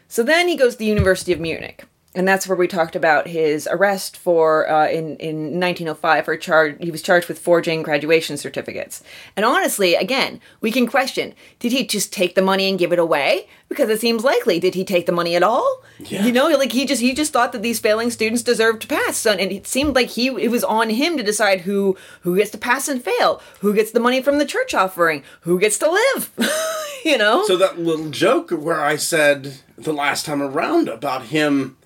So 0.08 0.22
then 0.22 0.46
he 0.48 0.56
goes 0.56 0.74
to 0.74 0.78
the 0.78 0.86
University 0.86 1.32
of 1.32 1.40
Munich, 1.40 1.84
and 2.12 2.26
that's 2.26 2.48
where 2.48 2.56
we 2.56 2.66
talked 2.66 2.96
about 2.96 3.28
his 3.28 3.68
arrest 3.70 4.16
for 4.16 4.68
uh, 4.68 4.88
in 4.88 5.16
in 5.16 5.60
1905 5.60 6.24
for 6.24 6.36
charge. 6.36 6.76
He 6.80 6.90
was 6.90 7.02
charged 7.02 7.28
with 7.28 7.38
forging 7.38 7.82
graduation 7.82 8.36
certificates. 8.36 9.02
And 9.36 9.44
honestly, 9.46 9.94
again, 9.94 10.40
we 10.60 10.72
can 10.72 10.88
question: 10.88 11.34
Did 11.60 11.70
he 11.70 11.86
just 11.86 12.12
take 12.12 12.34
the 12.34 12.42
money 12.42 12.68
and 12.68 12.78
give 12.78 12.92
it 12.92 12.98
away? 12.98 13.48
Because 13.68 13.88
it 13.88 14.00
seems 14.00 14.24
likely. 14.24 14.58
Did 14.58 14.74
he 14.74 14.84
take 14.84 15.06
the 15.06 15.12
money 15.12 15.36
at 15.36 15.44
all? 15.44 15.84
Yeah. 16.00 16.24
You 16.24 16.32
know, 16.32 16.48
like 16.48 16.72
he 16.72 16.84
just 16.84 17.00
he 17.00 17.14
just 17.14 17.32
thought 17.32 17.52
that 17.52 17.62
these 17.62 17.78
failing 17.78 18.10
students 18.10 18.42
deserved 18.42 18.82
to 18.82 18.88
pass. 18.88 19.16
So, 19.16 19.30
and 19.30 19.52
it 19.52 19.68
seemed 19.68 19.94
like 19.94 20.08
he 20.08 20.26
it 20.26 20.50
was 20.50 20.64
on 20.64 20.90
him 20.90 21.16
to 21.16 21.22
decide 21.22 21.60
who 21.60 21.96
who 22.22 22.36
gets 22.36 22.50
to 22.50 22.58
pass 22.58 22.88
and 22.88 23.02
fail, 23.02 23.40
who 23.60 23.72
gets 23.72 23.92
the 23.92 24.00
money 24.00 24.20
from 24.20 24.38
the 24.38 24.46
church 24.46 24.74
offering, 24.74 25.22
who 25.42 25.60
gets 25.60 25.78
to 25.78 25.88
live. 25.88 26.32
you 27.04 27.16
know. 27.16 27.44
So 27.46 27.56
that 27.56 27.78
little 27.78 28.10
joke 28.10 28.50
where 28.50 28.80
I 28.80 28.96
said 28.96 29.60
the 29.78 29.92
last 29.92 30.26
time 30.26 30.42
around 30.42 30.88
about 30.88 31.26
him, 31.26 31.76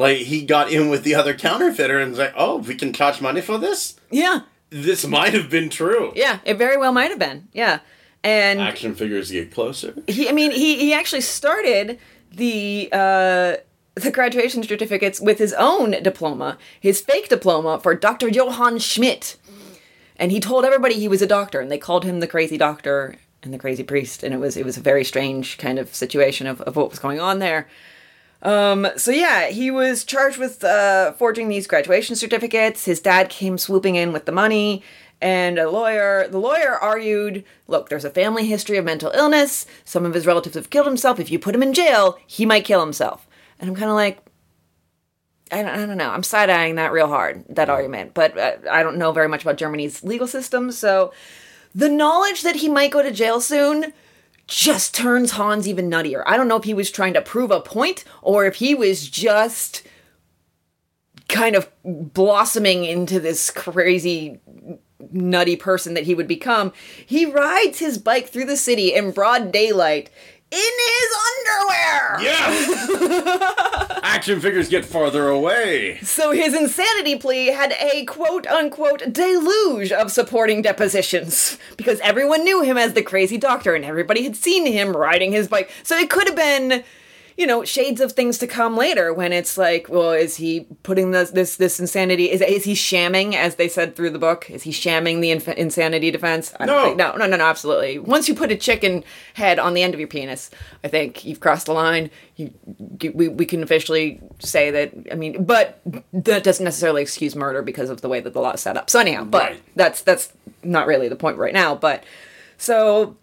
like 0.00 0.18
he 0.18 0.44
got 0.44 0.72
in 0.72 0.88
with 0.88 1.04
the 1.04 1.14
other 1.14 1.34
counterfeiter 1.34 1.98
and 2.00 2.10
was 2.12 2.18
like, 2.18 2.32
"Oh, 2.36 2.56
we 2.58 2.74
can 2.74 2.92
charge 2.92 3.20
money 3.20 3.40
for 3.40 3.58
this." 3.58 3.96
yeah. 4.10 4.40
This 4.70 5.04
might 5.04 5.34
have 5.34 5.50
been 5.50 5.68
true. 5.68 6.12
Yeah, 6.14 6.38
it 6.44 6.56
very 6.56 6.76
well 6.76 6.92
might 6.92 7.10
have 7.10 7.18
been. 7.18 7.48
Yeah. 7.52 7.80
And 8.22 8.60
Action 8.60 8.94
figures 8.94 9.32
get 9.32 9.50
closer. 9.50 9.94
he 10.06 10.28
I 10.28 10.32
mean 10.32 10.52
he 10.52 10.76
he 10.78 10.94
actually 10.94 11.22
started 11.22 11.98
the 12.32 12.88
uh 12.92 13.56
the 13.96 14.10
graduation 14.12 14.62
certificates 14.62 15.20
with 15.20 15.38
his 15.38 15.52
own 15.54 15.90
diploma, 16.02 16.56
his 16.78 17.00
fake 17.00 17.28
diploma 17.28 17.80
for 17.80 17.94
Dr. 17.94 18.28
Johann 18.28 18.78
Schmidt. 18.78 19.36
And 20.16 20.30
he 20.30 20.38
told 20.38 20.64
everybody 20.64 20.94
he 20.94 21.08
was 21.08 21.20
a 21.22 21.26
doctor 21.26 21.60
and 21.60 21.70
they 21.70 21.78
called 21.78 22.04
him 22.04 22.20
the 22.20 22.28
crazy 22.28 22.56
doctor 22.56 23.16
and 23.42 23.52
the 23.52 23.58
crazy 23.58 23.82
priest 23.82 24.22
and 24.22 24.32
it 24.32 24.38
was 24.38 24.56
it 24.56 24.64
was 24.64 24.76
a 24.76 24.80
very 24.80 25.02
strange 25.02 25.58
kind 25.58 25.78
of 25.80 25.94
situation 25.94 26.46
of, 26.46 26.60
of 26.60 26.76
what 26.76 26.90
was 26.90 27.00
going 27.00 27.18
on 27.18 27.40
there. 27.40 27.66
Um, 28.42 28.88
so 28.96 29.10
yeah, 29.10 29.48
he 29.48 29.70
was 29.70 30.04
charged 30.04 30.38
with 30.38 30.64
uh, 30.64 31.12
forging 31.12 31.48
these 31.48 31.66
graduation 31.66 32.16
certificates. 32.16 32.84
His 32.84 33.00
dad 33.00 33.28
came 33.28 33.58
swooping 33.58 33.96
in 33.96 34.12
with 34.12 34.24
the 34.24 34.32
money, 34.32 34.82
and 35.20 35.58
a 35.58 35.68
lawyer. 35.68 36.26
The 36.28 36.38
lawyer 36.38 36.74
argued, 36.74 37.44
"Look, 37.66 37.88
there's 37.88 38.04
a 38.04 38.10
family 38.10 38.46
history 38.46 38.78
of 38.78 38.84
mental 38.84 39.10
illness. 39.10 39.66
Some 39.84 40.06
of 40.06 40.14
his 40.14 40.26
relatives 40.26 40.54
have 40.54 40.70
killed 40.70 40.86
himself. 40.86 41.20
If 41.20 41.30
you 41.30 41.38
put 41.38 41.54
him 41.54 41.62
in 41.62 41.74
jail, 41.74 42.18
he 42.26 42.46
might 42.46 42.64
kill 42.64 42.80
himself." 42.80 43.26
And 43.58 43.68
I'm 43.68 43.76
kind 43.76 43.90
of 43.90 43.96
like, 43.96 44.22
I 45.52 45.62
don't, 45.62 45.74
I 45.74 45.86
don't 45.86 45.98
know. 45.98 46.10
I'm 46.10 46.22
side 46.22 46.48
eyeing 46.48 46.76
that 46.76 46.92
real 46.92 47.08
hard, 47.08 47.44
that 47.50 47.68
argument. 47.68 48.14
But 48.14 48.38
uh, 48.38 48.52
I 48.70 48.82
don't 48.82 48.96
know 48.96 49.12
very 49.12 49.28
much 49.28 49.42
about 49.42 49.58
Germany's 49.58 50.02
legal 50.02 50.26
system. 50.26 50.72
So 50.72 51.12
the 51.74 51.88
knowledge 51.88 52.42
that 52.42 52.56
he 52.56 52.68
might 52.68 52.90
go 52.90 53.02
to 53.02 53.10
jail 53.10 53.40
soon 53.40 53.92
just 54.50 54.94
turns 54.94 55.32
Hans 55.32 55.68
even 55.68 55.88
nuttier. 55.88 56.22
I 56.26 56.36
don't 56.36 56.48
know 56.48 56.56
if 56.56 56.64
he 56.64 56.74
was 56.74 56.90
trying 56.90 57.14
to 57.14 57.22
prove 57.22 57.50
a 57.50 57.60
point 57.60 58.04
or 58.20 58.46
if 58.46 58.56
he 58.56 58.74
was 58.74 59.08
just 59.08 59.86
kind 61.28 61.54
of 61.54 61.70
blossoming 61.84 62.84
into 62.84 63.20
this 63.20 63.50
crazy 63.50 64.40
nutty 65.12 65.56
person 65.56 65.94
that 65.94 66.04
he 66.04 66.14
would 66.14 66.28
become. 66.28 66.72
He 67.06 67.24
rides 67.24 67.78
his 67.78 67.96
bike 67.96 68.28
through 68.28 68.46
the 68.46 68.56
city 68.56 68.92
in 68.92 69.12
broad 69.12 69.52
daylight 69.52 70.10
in 70.50 70.58
his 70.58 71.10
underwear. 71.38 72.20
Yeah. 72.22 73.98
Action 74.02 74.40
figures 74.40 74.68
get 74.68 74.84
farther 74.84 75.28
away. 75.28 75.98
So 76.02 76.32
his 76.32 76.54
insanity 76.54 77.16
plea 77.16 77.46
had 77.48 77.72
a 77.78 78.04
quote 78.06 78.46
unquote 78.46 79.12
deluge 79.12 79.92
of 79.92 80.10
supporting 80.10 80.62
depositions 80.62 81.58
because 81.76 82.00
everyone 82.00 82.42
knew 82.44 82.62
him 82.62 82.76
as 82.76 82.94
the 82.94 83.02
crazy 83.02 83.38
doctor 83.38 83.74
and 83.74 83.84
everybody 83.84 84.24
had 84.24 84.34
seen 84.34 84.66
him 84.66 84.96
riding 84.96 85.32
his 85.32 85.46
bike. 85.46 85.70
So 85.84 85.96
it 85.96 86.10
could 86.10 86.26
have 86.26 86.36
been, 86.36 86.82
you 87.40 87.46
know, 87.46 87.64
shades 87.64 88.02
of 88.02 88.12
things 88.12 88.36
to 88.36 88.46
come 88.46 88.76
later 88.76 89.14
when 89.14 89.32
it's 89.32 89.56
like, 89.56 89.88
well, 89.88 90.12
is 90.12 90.36
he 90.36 90.66
putting 90.82 91.10
this 91.12 91.30
this 91.30 91.56
this 91.56 91.80
insanity? 91.80 92.30
Is 92.30 92.42
is 92.42 92.64
he 92.64 92.74
shamming, 92.74 93.34
as 93.34 93.54
they 93.54 93.66
said 93.66 93.96
through 93.96 94.10
the 94.10 94.18
book? 94.18 94.50
Is 94.50 94.62
he 94.64 94.72
shamming 94.72 95.22
the 95.22 95.30
inf- 95.30 95.48
insanity 95.48 96.10
defense? 96.10 96.52
I 96.60 96.66
don't 96.66 96.76
No. 96.76 96.84
think, 96.84 96.96
no, 96.98 97.16
no, 97.16 97.26
no, 97.26 97.36
no, 97.38 97.44
absolutely. 97.46 97.98
Once 97.98 98.28
you 98.28 98.34
put 98.34 98.52
a 98.52 98.56
chicken 98.56 99.04
head 99.32 99.58
on 99.58 99.72
the 99.72 99.82
end 99.82 99.94
of 99.94 100.00
your 100.00 100.06
penis, 100.08 100.50
I 100.84 100.88
think 100.88 101.24
you've 101.24 101.40
crossed 101.40 101.64
the 101.64 101.72
line. 101.72 102.10
You, 102.36 102.50
you 103.00 103.12
we 103.14 103.28
we 103.28 103.46
can 103.46 103.62
officially 103.62 104.20
say 104.40 104.70
that. 104.70 104.92
I 105.10 105.14
mean, 105.14 105.42
but 105.42 105.80
that 106.12 106.44
doesn't 106.44 106.64
necessarily 106.64 107.00
excuse 107.00 107.34
murder 107.34 107.62
because 107.62 107.88
of 107.88 108.02
the 108.02 108.08
way 108.10 108.20
that 108.20 108.34
the 108.34 108.40
law 108.42 108.52
is 108.52 108.60
set 108.60 108.76
up. 108.76 108.90
So 108.90 109.00
anyhow, 109.00 109.24
but 109.24 109.42
Right. 109.52 109.62
that's 109.76 110.02
that's 110.02 110.30
not 110.62 110.86
really 110.86 111.08
the 111.08 111.16
point 111.16 111.38
right 111.38 111.54
now. 111.54 111.74
But 111.74 112.04
so 112.58 113.16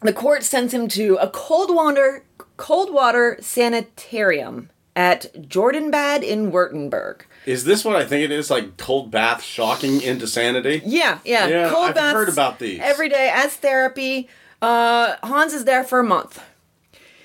the 0.00 0.12
court 0.12 0.42
sends 0.42 0.74
him 0.74 0.88
to 0.88 1.14
a 1.20 1.30
cold 1.30 1.72
water 1.72 2.24
cold 2.62 2.94
water 2.94 3.36
sanitarium 3.40 4.70
at 4.94 5.34
Jordanbad 5.34 6.22
in 6.22 6.52
Württemberg. 6.52 7.22
Is 7.44 7.64
this 7.64 7.84
what 7.84 7.96
I 7.96 8.04
think 8.04 8.24
it 8.24 8.30
is? 8.30 8.50
Like 8.50 8.76
cold 8.76 9.10
bath 9.10 9.42
shocking 9.42 10.00
into 10.00 10.28
sanity? 10.28 10.80
Yeah, 10.84 11.18
yeah. 11.24 11.48
Yeah, 11.48 11.70
Cold 11.70 11.88
I've 11.88 11.94
baths 11.96 12.14
heard 12.14 12.28
about 12.28 12.60
these. 12.60 12.78
every 12.80 13.08
day 13.08 13.32
as 13.34 13.56
therapy. 13.56 14.28
Uh, 14.62 15.16
Hans 15.24 15.52
is 15.52 15.64
there 15.64 15.82
for 15.82 15.98
a 15.98 16.04
month. 16.04 16.40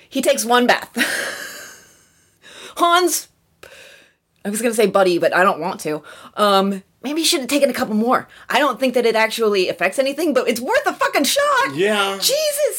He 0.08 0.20
takes 0.22 0.44
one 0.44 0.66
bath. 0.66 0.90
Hans, 2.76 3.28
I 4.44 4.50
was 4.50 4.60
gonna 4.60 4.74
say 4.74 4.88
buddy, 4.88 5.18
but 5.18 5.32
I 5.32 5.44
don't 5.44 5.60
want 5.60 5.78
to. 5.82 6.02
Um, 6.34 6.82
maybe 7.04 7.20
he 7.20 7.26
should 7.26 7.40
have 7.40 7.48
taken 7.48 7.70
a 7.70 7.74
couple 7.74 7.94
more. 7.94 8.26
I 8.48 8.58
don't 8.58 8.80
think 8.80 8.94
that 8.94 9.06
it 9.06 9.14
actually 9.14 9.68
affects 9.68 10.00
anything, 10.00 10.34
but 10.34 10.48
it's 10.48 10.60
worth 10.60 10.84
a 10.86 10.92
fucking 10.94 11.24
shot. 11.24 11.74
Yeah. 11.76 12.18
Jesus, 12.20 12.77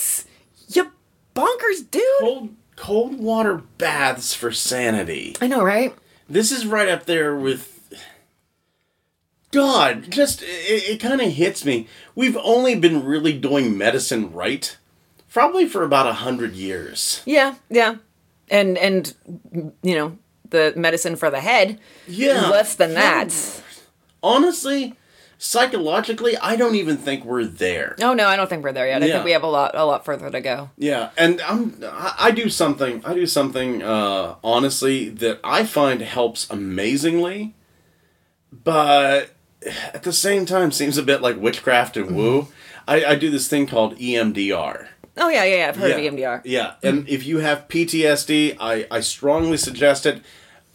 bonkers 1.39 1.89
dude. 1.91 2.03
Cold 2.19 2.49
cold 2.75 3.19
water 3.19 3.63
baths 3.77 4.33
for 4.33 4.51
sanity. 4.51 5.35
I 5.41 5.47
know, 5.47 5.63
right? 5.63 5.95
This 6.29 6.51
is 6.51 6.65
right 6.65 6.87
up 6.87 7.05
there 7.05 7.35
with 7.35 7.75
God, 9.51 10.11
just 10.11 10.41
it, 10.43 10.45
it 10.45 10.99
kind 10.99 11.21
of 11.21 11.31
hits 11.31 11.65
me. 11.65 11.87
We've 12.15 12.37
only 12.37 12.75
been 12.75 13.03
really 13.03 13.33
doing 13.33 13.77
medicine 13.77 14.31
right 14.31 14.77
probably 15.31 15.67
for 15.67 15.83
about 15.83 16.07
a 16.07 16.13
hundred 16.13 16.53
years. 16.53 17.21
Yeah, 17.25 17.55
yeah. 17.69 17.95
And 18.49 18.77
and 18.77 19.13
you 19.81 19.95
know 19.95 20.17
the 20.49 20.73
medicine 20.75 21.15
for 21.15 21.29
the 21.29 21.39
head. 21.39 21.79
Yeah. 22.07 22.49
less 22.49 22.75
than 22.75 22.93
that. 22.93 23.63
Honestly, 24.21 24.95
psychologically, 25.39 26.37
I 26.37 26.55
don't 26.57 26.75
even 26.75 26.97
think 26.97 27.25
we're 27.25 27.45
there. 27.45 27.95
Oh 28.01 28.13
no, 28.13 28.27
I 28.27 28.35
don't 28.35 28.47
think 28.49 28.63
we're 28.63 28.73
there 28.73 28.87
yet. 28.87 29.01
I 29.01 29.07
Yeah. 29.07 29.13
think 29.13 29.25
we 29.25 29.31
have 29.31 29.41
a 29.43 29.47
lot 29.47 29.71
a 29.73 29.85
lot 29.85 30.05
further 30.05 30.29
to 30.29 30.41
go. 30.41 30.69
Yeah, 30.77 31.09
and 31.17 31.41
I'm 31.41 31.81
I 31.83 32.13
I 32.19 32.31
do 32.31 32.49
something 32.49 33.01
I 33.03 33.15
do 33.15 33.25
something 33.25 33.81
uh 33.81 34.35
honestly 34.43 35.09
that 35.09 35.39
I 35.43 35.63
find 35.63 36.01
helps 36.01 36.47
amazingly, 36.51 37.55
but 38.51 39.31
at 39.93 40.03
the 40.03 40.13
same 40.13 40.45
time 40.45 40.71
seems 40.71 40.97
a 40.97 41.03
bit 41.03 41.21
like 41.21 41.37
witchcraft 41.37 41.97
and 41.97 42.15
woo. 42.15 42.47
I, 42.87 43.05
I 43.05 43.15
do 43.15 43.29
this 43.29 43.47
thing 43.47 43.67
called 43.67 43.97
EMDR. 43.97 44.87
Oh 45.17 45.29
yeah, 45.29 45.43
yeah, 45.43 45.55
yeah. 45.57 45.67
I've 45.69 45.75
heard 45.75 45.89
yeah. 45.89 45.97
of 45.97 46.13
EMDR. 46.13 46.41
Yeah, 46.45 46.73
and 46.81 47.07
if 47.09 47.25
you 47.25 47.39
have 47.39 47.67
PTSD, 47.67 48.55
I, 48.59 48.87
I 48.89 49.01
strongly 49.01 49.57
suggest 49.57 50.05
it. 50.05 50.21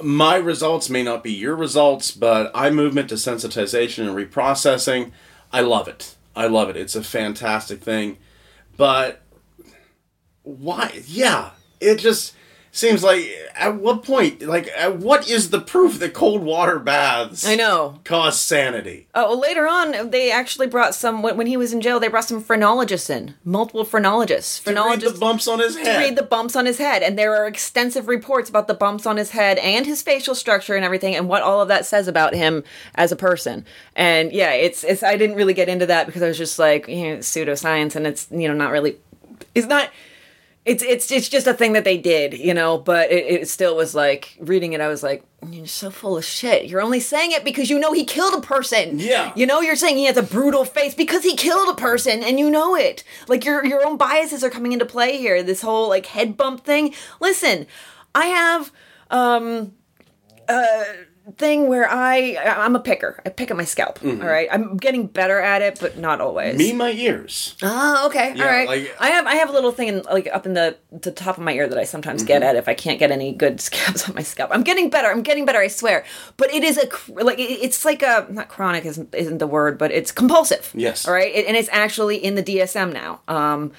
My 0.03 0.37
results 0.37 0.91
may 0.91 1.03
not 1.03 1.23
be 1.23 1.33
your 1.33 1.55
results, 1.55 2.11
but 2.11 2.51
eye 2.55 2.71
movement 2.71 3.11
desensitization 3.11 4.07
and 4.09 4.17
reprocessing, 4.17 5.13
I 5.53 5.61
love 5.61 5.89
it. 5.89 6.17
I 6.35 6.47
love 6.47 6.69
it. 6.69 6.77
It's 6.77 6.97
a 6.97 7.03
fantastic 7.03 7.81
thing. 7.81 8.19
But 8.77 9.23
why? 10.43 11.03
Yeah, 11.07 11.51
it 11.81 11.97
just 11.97 12.35
seems 12.77 13.05
like 13.05 13.31
at 13.55 13.77
what 13.77 14.03
point, 14.03 14.43
like, 14.43 14.69
at 14.77 14.97
what 14.97 15.29
is 15.29 15.51
the 15.51 15.61
proof 15.61 16.01
that 16.01 16.13
cold 16.13 16.43
water 16.43 16.79
baths 16.79 17.47
I 17.47 17.55
know. 17.55 18.01
cause 18.05 18.41
sanity? 18.41 19.07
Oh, 19.15 19.29
well, 19.31 19.41
later 19.41 19.67
on, 19.69 20.11
they 20.11 20.33
actually 20.33 20.67
brought 20.67 20.95
some 20.95 21.23
when, 21.23 21.47
he 21.47 21.57
was 21.57 21.73
in 21.73 21.81
jail. 21.81 22.01
They 22.01 22.09
brought 22.09 22.25
some 22.25 22.43
phrenologists 22.43 23.09
in, 23.09 23.35
multiple 23.45 23.85
phrenologists, 23.85 24.59
To 24.61 24.71
read 24.71 24.75
phrenologists 24.77 25.13
the 25.13 25.19
bumps 25.21 25.47
on 25.47 25.61
his 25.61 25.77
to 25.77 25.83
head. 25.83 25.99
read 26.01 26.17
the 26.17 26.23
bumps 26.25 26.57
on 26.57 26.67
his 26.67 26.79
head, 26.79 27.03
and 27.03 27.17
there 27.17 27.35
are 27.37 27.47
extensive 27.47 28.09
reports 28.09 28.51
about 28.51 28.67
the 28.67 28.75
bumps 28.75 29.07
on 29.07 29.17
his 29.17 29.31
head 29.31 29.59
and 29.59 29.87
his 29.87 30.03
facial 30.03 30.35
structure 30.35 30.75
and 30.75 30.85
everything, 30.85 31.15
and 31.15 31.29
what 31.29 31.43
all 31.43 31.61
of 31.63 31.69
that 31.69 31.87
says 31.87 32.09
about 32.09 32.35
him 32.35 32.65
as 32.97 33.13
a 33.13 33.17
person. 33.17 33.65
And 33.95 34.33
yeah, 34.33 34.53
it's 34.53 34.83
it's. 34.83 35.03
I 35.05 35.17
didn't 35.17 35.37
really 35.37 35.55
get 35.55 35.69
into 35.69 35.87
that 35.87 36.07
because 36.07 36.23
I 36.23 36.29
was 36.29 36.39
just 36.39 36.59
like 36.59 36.89
you 36.89 37.11
know, 37.11 37.17
pseudoscience, 37.19 37.95
and 37.95 38.07
it's 38.07 38.27
you 38.33 38.49
know 38.49 38.55
not 38.55 38.73
really. 38.73 38.97
It's 39.55 39.69
not. 39.69 39.91
It's 40.65 40.83
it's 40.83 41.11
it's 41.13 41.29
just 41.29 41.47
a 41.47 41.53
thing 41.53 41.75
that 41.75 41.85
they 41.85 41.99
did, 41.99 42.33
you 42.39 42.55
know. 42.55 42.79
But 42.79 43.11
it, 43.11 43.27
it 43.27 43.49
still 43.49 43.77
was 43.77 43.95
like 43.95 44.37
reading 44.41 44.73
it. 44.73 44.81
I 44.81 44.89
was 44.89 45.03
like, 45.03 45.23
you're 45.51 45.67
so 45.67 45.91
full 45.91 46.17
of 46.17 46.25
shit. 46.25 46.67
You're 46.67 46.81
only 46.81 47.01
saying 47.01 47.33
it 47.33 47.45
because 47.45 47.69
you 47.69 47.79
know 47.79 47.93
he 47.93 48.05
killed 48.05 48.33
a 48.35 48.41
person. 48.41 48.99
Yeah. 48.99 49.33
You 49.37 49.45
know, 49.45 49.61
you're 49.61 49.77
saying 49.77 49.99
he 49.99 50.07
has 50.07 50.17
a 50.17 50.23
brutal 50.23 50.65
face 50.65 50.95
because 50.95 51.23
he 51.23 51.37
killed 51.37 51.69
a 51.69 51.79
person, 51.79 52.23
and 52.23 52.39
you 52.39 52.49
know 52.49 52.75
it. 52.75 53.05
Like 53.29 53.45
your 53.45 53.65
your 53.67 53.87
own 53.87 53.99
biases 53.99 54.43
are 54.43 54.51
coming 54.51 54.73
into 54.73 54.87
play 54.87 55.19
here. 55.19 55.43
This 55.43 55.61
whole 55.61 55.89
like 55.89 56.07
head 56.07 56.37
bump 56.37 56.65
thing. 56.65 56.95
Listen, 57.21 57.67
I 58.15 58.27
have 58.27 58.73
um 59.11 59.73
a 60.49 60.85
thing 61.39 61.69
where 61.69 61.89
I 61.91 62.37
I'm 62.45 62.77
a 62.77 62.81
picker. 62.81 63.19
I 63.25 63.31
pick 63.31 63.51
at 63.51 63.57
my 63.57 63.65
scalp. 63.65 63.99
all 64.05 64.13
right, 64.13 64.47
I'm 64.53 64.77
getting 64.77 65.07
better 65.07 65.41
at 65.41 65.63
it, 65.63 65.79
but 65.81 65.97
not 65.99 66.21
always. 66.21 66.51
Mm-hmm. 66.59 66.59
Me, 66.59 66.73
my 66.75 66.93
ears. 66.93 67.57
Oh, 67.63 68.07
okay. 68.07 68.35
Yeah, 68.37 68.45
All 68.45 68.51
right. 68.51 68.69
like- 68.69 68.95
I 69.01 69.09
have 69.09 69.27
I 69.27 69.37
have 69.37 69.49
a 69.49 69.53
little 69.53 69.73
thing 69.73 69.89
in, 69.89 70.03
like 70.03 70.29
up 70.33 70.45
in 70.47 70.53
the 70.55 70.77
the 70.93 71.11
top 71.11 71.39
of 71.39 71.43
my 71.45 71.53
ear 71.53 71.67
that 71.67 71.79
I 71.79 71.85
sometimes 71.85 72.23
get 72.25 72.43
Mm-hmm. 72.43 72.51
at 72.51 72.57
if 72.57 72.69
I 72.69 72.75
can't 72.75 72.99
get 72.99 73.11
any 73.11 73.33
good 73.33 73.61
scabs 73.69 74.09
on 74.09 74.15
my 74.15 74.23
scalp. 74.23 74.51
I'm 74.53 74.63
getting 74.63 74.91
better. 74.91 75.09
I'm 75.09 75.23
getting 75.23 75.45
better. 75.47 75.61
I 75.61 75.69
swear. 75.69 76.05
But 76.37 76.53
it 76.53 76.63
is 76.63 76.77
a 76.79 76.89
like 77.23 77.39
it's 77.39 77.85
like 77.85 78.03
a 78.03 78.27
not 78.31 78.49
chronic 78.49 78.85
isn't 78.85 79.15
isn't 79.15 79.39
the 79.39 79.47
word, 79.47 79.79
but 79.79 79.91
it's 79.93 80.13
compulsive. 80.13 80.71
Yes. 80.75 81.09
All 81.09 81.15
right. 81.15 81.35
It, 81.35 81.47
and 81.47 81.57
it's 81.57 81.71
actually 81.73 82.17
in 82.17 82.35
the 82.35 82.43
DSM 82.43 82.93
now. 82.93 83.21
Um, 83.29 83.73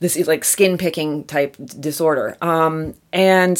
this 0.00 0.16
is 0.16 0.26
like 0.26 0.44
skin 0.46 0.78
picking 0.78 1.24
type 1.24 1.56
disorder. 1.78 2.38
Um, 2.40 2.94
and 3.12 3.58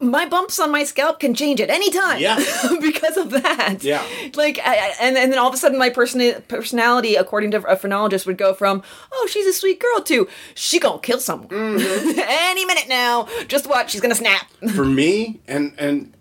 my 0.00 0.26
bumps 0.26 0.60
on 0.60 0.70
my 0.70 0.84
scalp 0.84 1.18
can 1.18 1.34
change 1.34 1.60
at 1.60 1.70
any 1.70 1.90
time. 1.90 2.20
Yeah. 2.20 2.36
because 2.80 3.16
of 3.16 3.30
that. 3.30 3.78
Yeah. 3.82 4.02
Like, 4.34 4.60
I, 4.64 4.94
and 5.00 5.16
and 5.16 5.32
then 5.32 5.38
all 5.38 5.48
of 5.48 5.54
a 5.54 5.56
sudden, 5.56 5.78
my 5.78 5.90
person 5.90 6.20
personality, 6.46 7.16
according 7.16 7.50
to 7.52 7.62
a 7.66 7.76
phrenologist, 7.76 8.26
would 8.26 8.38
go 8.38 8.54
from 8.54 8.82
"Oh, 9.12 9.28
she's 9.30 9.46
a 9.46 9.52
sweet 9.52 9.80
girl" 9.80 10.00
to 10.04 10.28
"She 10.54 10.78
gonna 10.78 11.00
kill 11.00 11.18
someone 11.20 11.48
Mm-hmm. 11.48 12.18
any 12.24 12.64
minute 12.64 12.88
now." 12.88 13.26
Just 13.48 13.66
watch, 13.68 13.90
she's 13.90 14.00
gonna 14.00 14.14
snap. 14.14 14.46
for 14.74 14.84
me 15.00 15.40
and 15.48 15.72
and 15.78 16.14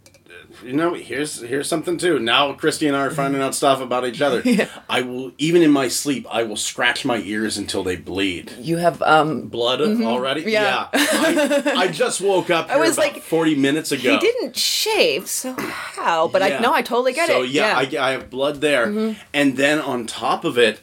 you 0.64 0.74
know 0.74 0.94
here's 0.94 1.42
here's 1.42 1.68
something 1.68 1.98
too 1.98 2.18
now 2.20 2.52
christy 2.54 2.88
and 2.88 2.96
i 2.98 3.02
are 3.02 3.12
finding 3.12 3.42
out 3.42 3.54
stuff 3.54 3.80
about 3.82 4.06
each 4.06 4.22
other 4.22 4.42
yeah. 4.46 4.68
i 4.90 5.02
will 5.02 5.32
even 5.38 5.62
in 5.62 5.70
my 5.72 5.88
sleep 5.88 6.26
i 6.30 6.42
will 6.44 6.56
scratch 6.56 7.06
my 7.06 7.18
ears 7.18 7.58
until 7.58 7.84
they 7.84 7.96
bleed 7.96 8.52
You 8.60 8.78
have 8.78 9.02
um. 9.02 9.48
blood 9.48 9.82
already 9.82 10.42
Mm-hmm. 10.42 10.50
Yeah. 10.50 10.88
I, 10.94 11.74
I 11.78 11.88
just 11.88 12.22
woke 12.22 12.50
up 12.50 12.70
here 12.72 12.80
was 12.80 12.98
like, 12.98 13.22
40 13.22 13.56
minutes 13.56 13.92
ago 13.92 14.14
He 14.14 14.18
didn't 14.20 14.56
shave, 14.56 15.28
so 15.28 15.54
how? 15.58 16.28
But 16.28 16.42
I 16.42 16.48
Yeah. 16.50 16.60
no, 16.60 16.74
I 16.74 16.82
totally 16.82 17.14
get 17.14 17.28
so 17.30 17.44
it. 17.44 17.50
yeah, 17.52 17.80
yeah. 17.82 18.02
I, 18.02 18.08
I 18.10 18.12
have 18.12 18.30
blood 18.30 18.62
there 18.62 18.88
Mm-hmm. 18.88 19.20
and 19.34 19.58
then 19.58 19.80
on 19.80 20.08
top 20.08 20.44
of 20.46 20.58
it 20.58 20.82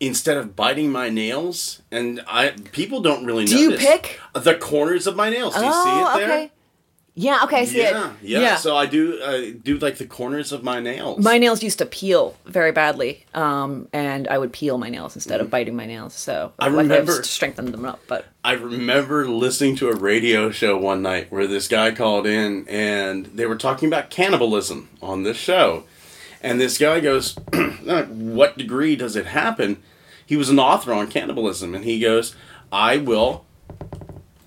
instead 0.00 0.36
of 0.36 0.56
biting 0.56 0.90
my 0.90 1.08
nails 1.08 1.80
and 1.92 2.20
i 2.26 2.50
people 2.72 3.00
don't 3.00 3.24
really 3.24 3.44
Do 3.44 3.56
you 3.56 3.76
pick? 3.76 4.18
the 4.34 4.54
corners 4.56 5.06
of 5.06 5.14
my 5.14 5.30
nails 5.30 5.54
do 5.54 5.60
you 5.60 5.70
oh, 5.72 5.84
see 5.84 6.00
it 6.22 6.26
there 6.26 6.36
okay. 6.38 6.52
Yeah. 7.14 7.40
Okay. 7.44 7.60
I 7.60 7.64
see 7.66 7.78
yeah, 7.78 8.12
it. 8.12 8.16
yeah, 8.22 8.56
So 8.56 8.74
I 8.74 8.86
do 8.86 9.20
uh, 9.20 9.58
do 9.62 9.76
like 9.78 9.98
the 9.98 10.06
corners 10.06 10.50
of 10.50 10.62
my 10.62 10.80
nails. 10.80 11.22
my 11.22 11.36
nails 11.36 11.62
used 11.62 11.78
to 11.78 11.86
peel 11.86 12.36
very 12.46 12.72
badly, 12.72 13.26
um, 13.34 13.88
and 13.92 14.26
I 14.28 14.38
would 14.38 14.52
peel 14.52 14.78
my 14.78 14.88
nails 14.88 15.14
instead 15.14 15.40
of 15.42 15.50
biting 15.50 15.76
my 15.76 15.84
nails. 15.84 16.14
So 16.14 16.52
I 16.58 16.68
like, 16.68 16.84
remember- 16.84 17.18
I've 17.18 17.26
strengthened 17.26 17.68
them 17.74 17.84
up, 17.84 18.00
but 18.06 18.24
I 18.42 18.52
remember 18.52 19.28
listening 19.28 19.76
to 19.76 19.88
a 19.90 19.94
radio 19.94 20.50
show 20.50 20.78
one 20.78 21.02
night 21.02 21.30
where 21.30 21.46
this 21.46 21.68
guy 21.68 21.90
called 21.90 22.26
in 22.26 22.66
and 22.68 23.26
they 23.26 23.44
were 23.44 23.58
talking 23.58 23.88
about 23.88 24.08
cannibalism 24.08 24.88
on 25.02 25.22
this 25.22 25.36
show. 25.36 25.84
And 26.40 26.60
this 26.60 26.76
guy 26.78 27.00
goes, 27.00 27.36
What 28.08 28.58
degree 28.58 28.96
does 28.96 29.16
it 29.16 29.26
happen? 29.26 29.82
He 30.26 30.36
was 30.36 30.48
an 30.48 30.58
author 30.58 30.92
on 30.92 31.08
cannibalism 31.08 31.74
and 31.74 31.84
he 31.84 32.00
goes, 32.00 32.34
I 32.72 32.96
will 32.96 33.44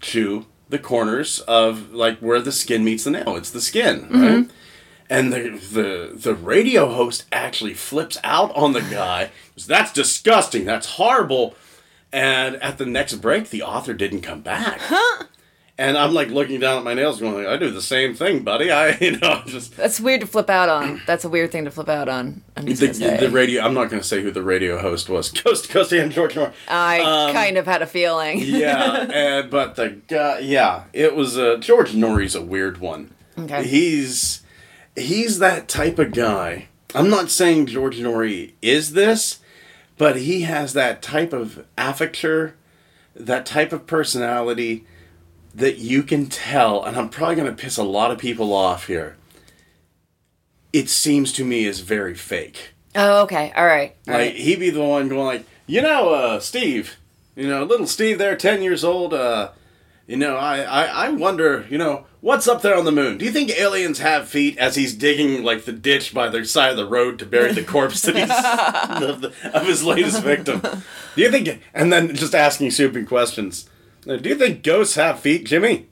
chew 0.02 0.46
the 0.70 0.80
corners 0.80 1.40
of 1.42 1.94
like 1.94 2.20
where 2.20 2.42
the 2.42 2.52
skin 2.52 2.84
meets 2.84 3.04
the 3.04 3.12
nail. 3.12 3.36
It's 3.36 3.52
the 3.52 3.62
skin, 3.62 4.02
right? 4.04 4.12
Mm-hmm. 4.12 4.52
And 5.08 5.32
the, 5.32 5.50
the 5.72 6.12
the 6.16 6.34
radio 6.34 6.92
host 6.92 7.26
actually 7.32 7.76
flips 7.76 8.18
out 8.24 8.56
on 8.56 8.74
the 8.74 8.82
guy. 8.82 9.30
That's 9.68 9.94
disgusting. 9.94 10.66
That's 10.66 10.94
horrible. 10.94 11.56
And 12.12 12.56
at 12.58 12.78
the 12.78 12.86
next 12.86 13.16
break, 13.16 13.50
the 13.50 13.62
author 13.62 13.94
didn't 13.94 14.22
come 14.22 14.42
back. 14.42 14.82
And 15.78 15.98
I'm 15.98 16.14
like 16.14 16.30
looking 16.30 16.62
down 16.62 16.78
at 16.78 16.86
my 16.86 16.94
nails, 16.94 17.20
going, 17.20 17.36
like, 17.36 17.48
"I 17.48 17.58
do 17.58 17.70
the 17.70 17.82
same 17.82 18.14
thing, 18.14 18.44
buddy." 18.44 18.72
I, 18.72 18.98
you 19.02 19.18
know, 19.18 19.42
just 19.46 19.76
that's 19.76 20.00
weird 20.00 20.22
to 20.22 20.28
flip 20.28 20.50
out 20.50 20.70
on. 20.70 21.02
That's 21.06 21.26
a 21.26 21.30
weird 21.30 21.52
thing 21.52 21.66
to 21.66 21.72
flip 21.72 21.90
out 21.90 22.08
on. 22.08 22.44
I'm 22.56 22.66
just 22.66 22.80
the, 22.80 22.94
say. 22.94 23.18
the 23.18 23.30
radio. 23.30 23.62
I'm 23.62 23.74
not 23.74 23.90
going 23.90 24.02
to 24.02 24.08
say 24.08 24.22
who 24.22 24.32
the 24.32 24.44
radio 24.44 24.80
host 24.80 25.10
was. 25.10 25.30
Coast 25.44 25.66
to 25.66 25.74
Coast 25.74 25.92
and 25.92 26.14
George 26.14 26.38
Moore. 26.38 26.54
I 26.70 27.32
kind 27.34 27.58
of 27.58 27.66
had 27.66 27.82
a 27.82 27.88
feeling. 27.88 28.38
Um, 28.42 28.48
yeah, 28.48 29.08
and 29.12 29.52
but 29.52 29.76
the 29.76 29.90
guy, 30.08 30.40
yeah, 30.40 30.86
it 30.94 31.14
was 31.14 31.38
uh, 31.38 31.58
George 31.58 31.94
Noory's 31.94 32.36
a 32.36 32.42
weird 32.42 32.78
one. 32.78 33.14
Okay. 33.38 33.66
He's 33.68 34.44
he's 34.96 35.40
that 35.40 35.68
type 35.68 36.00
of 36.00 36.14
guy. 36.14 36.70
I'm 36.94 37.10
not 37.10 37.30
saying 37.30 37.66
George 37.66 37.98
Noory 37.98 38.54
is 38.62 38.94
this, 38.94 39.40
but 39.98 40.16
he 40.16 40.44
has 40.44 40.72
that 40.72 41.02
type 41.02 41.34
of 41.34 41.66
affecture, 41.78 42.56
that 43.14 43.46
type 43.46 43.74
of 43.74 43.86
personality 43.86 44.86
that 45.56 45.78
you 45.78 46.04
can 46.04 46.28
tell, 46.28 46.84
and 46.84 46.96
I'm 46.98 47.10
probably 47.10 47.36
going 47.36 47.48
to 47.56 47.62
piss 47.62 47.78
a 47.78 47.84
lot 47.84 48.12
of 48.12 48.18
people 48.18 48.54
off 48.54 48.88
here. 48.88 49.16
It 50.74 50.90
seems 50.90 51.32
to 51.34 51.46
me 51.46 51.66
is 51.66 51.80
very 51.80 52.14
fake. 52.16 52.74
Oh, 52.96 53.24
okay. 53.24 53.52
All 53.56 53.66
right. 53.66 53.96
All 54.08 54.14
Like 54.14 54.22
right. 54.22 54.36
he'd 54.36 54.60
be 54.60 54.70
the 54.70 54.84
one 54.84 55.08
going 55.08 55.26
like, 55.26 55.46
you 55.68 55.82
know, 55.82 56.10
uh, 56.10 56.40
Steve, 56.40 56.98
you 57.36 57.48
know, 57.48 57.64
little 57.64 57.88
Steve 57.88 58.18
there, 58.18 58.36
ten 58.36 58.62
years 58.62 58.84
old. 58.84 59.14
Uh, 59.14 59.50
You 60.08 60.18
know, 60.18 60.36
I, 60.36 60.60
I, 60.62 60.84
I 61.08 61.10
wonder, 61.10 61.66
you 61.68 61.80
know, 61.80 62.06
what's 62.22 62.48
up 62.48 62.62
there 62.62 62.78
on 62.78 62.86
the 62.86 62.92
moon? 62.92 63.18
Do 63.18 63.26
you 63.26 63.32
think 63.32 63.50
aliens 63.50 63.98
have 64.00 64.28
feet 64.30 64.56
as 64.60 64.76
he's 64.76 64.94
digging, 64.94 65.44
like, 65.44 65.66
the 65.66 65.72
ditch 65.72 66.14
by 66.14 66.30
the 66.30 66.46
side 66.46 66.70
of 66.70 66.78
the 66.78 66.86
road 66.86 67.18
to 67.20 67.26
bury 67.26 67.54
the 67.54 67.64
corpse 67.64 68.04
that 68.04 68.16
he's, 68.16 68.30
of, 69.10 69.22
the, 69.22 69.34
of 69.58 69.66
his 69.66 69.84
latest 69.84 70.22
victim? 70.22 70.62
Do 70.62 71.22
you 71.24 71.32
think, 71.32 71.60
and 71.74 71.92
then 71.92 72.16
just 72.16 72.36
asking 72.36 72.70
stupid 72.70 73.08
questions. 73.08 73.68
Do 74.06 74.30
you 74.30 74.36
think 74.36 74.64
ghosts 74.64 74.96
have 74.96 75.20
feet, 75.20 75.46
Jimmy? 75.46 75.88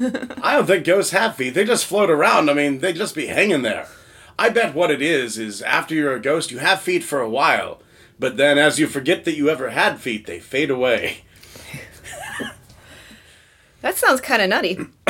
I 0.00 0.54
don't 0.54 0.66
think 0.66 0.84
ghosts 0.84 1.12
have 1.12 1.34
feet. 1.36 1.54
They 1.54 1.64
just 1.64 1.86
float 1.86 2.10
around. 2.10 2.48
I 2.48 2.54
mean, 2.54 2.78
they 2.78 2.92
just 2.92 3.14
be 3.14 3.26
hanging 3.26 3.62
there. 3.62 3.88
I 4.38 4.50
bet 4.50 4.74
what 4.74 4.90
it 4.90 5.02
is 5.02 5.36
is 5.36 5.62
after 5.62 5.94
you're 5.94 6.14
a 6.14 6.20
ghost, 6.20 6.50
you 6.52 6.58
have 6.58 6.80
feet 6.80 7.02
for 7.02 7.20
a 7.20 7.28
while, 7.28 7.82
but 8.20 8.36
then 8.36 8.56
as 8.56 8.78
you 8.78 8.86
forget 8.86 9.24
that 9.24 9.36
you 9.36 9.48
ever 9.50 9.70
had 9.70 9.98
feet, 9.98 10.26
they 10.26 10.38
fade 10.38 10.70
away. 10.70 11.22
That 13.80 13.96
sounds 13.96 14.20
kind 14.20 14.42
of 14.42 14.48
nutty. 14.48 14.76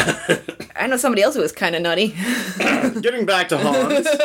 I 0.76 0.86
know 0.88 0.98
somebody 0.98 1.22
else 1.22 1.34
who 1.34 1.40
was 1.40 1.52
kind 1.52 1.74
of 1.74 1.80
nutty. 1.80 2.08
Getting 3.00 3.24
back 3.24 3.48
to 3.48 3.56
Hans. 3.56 4.06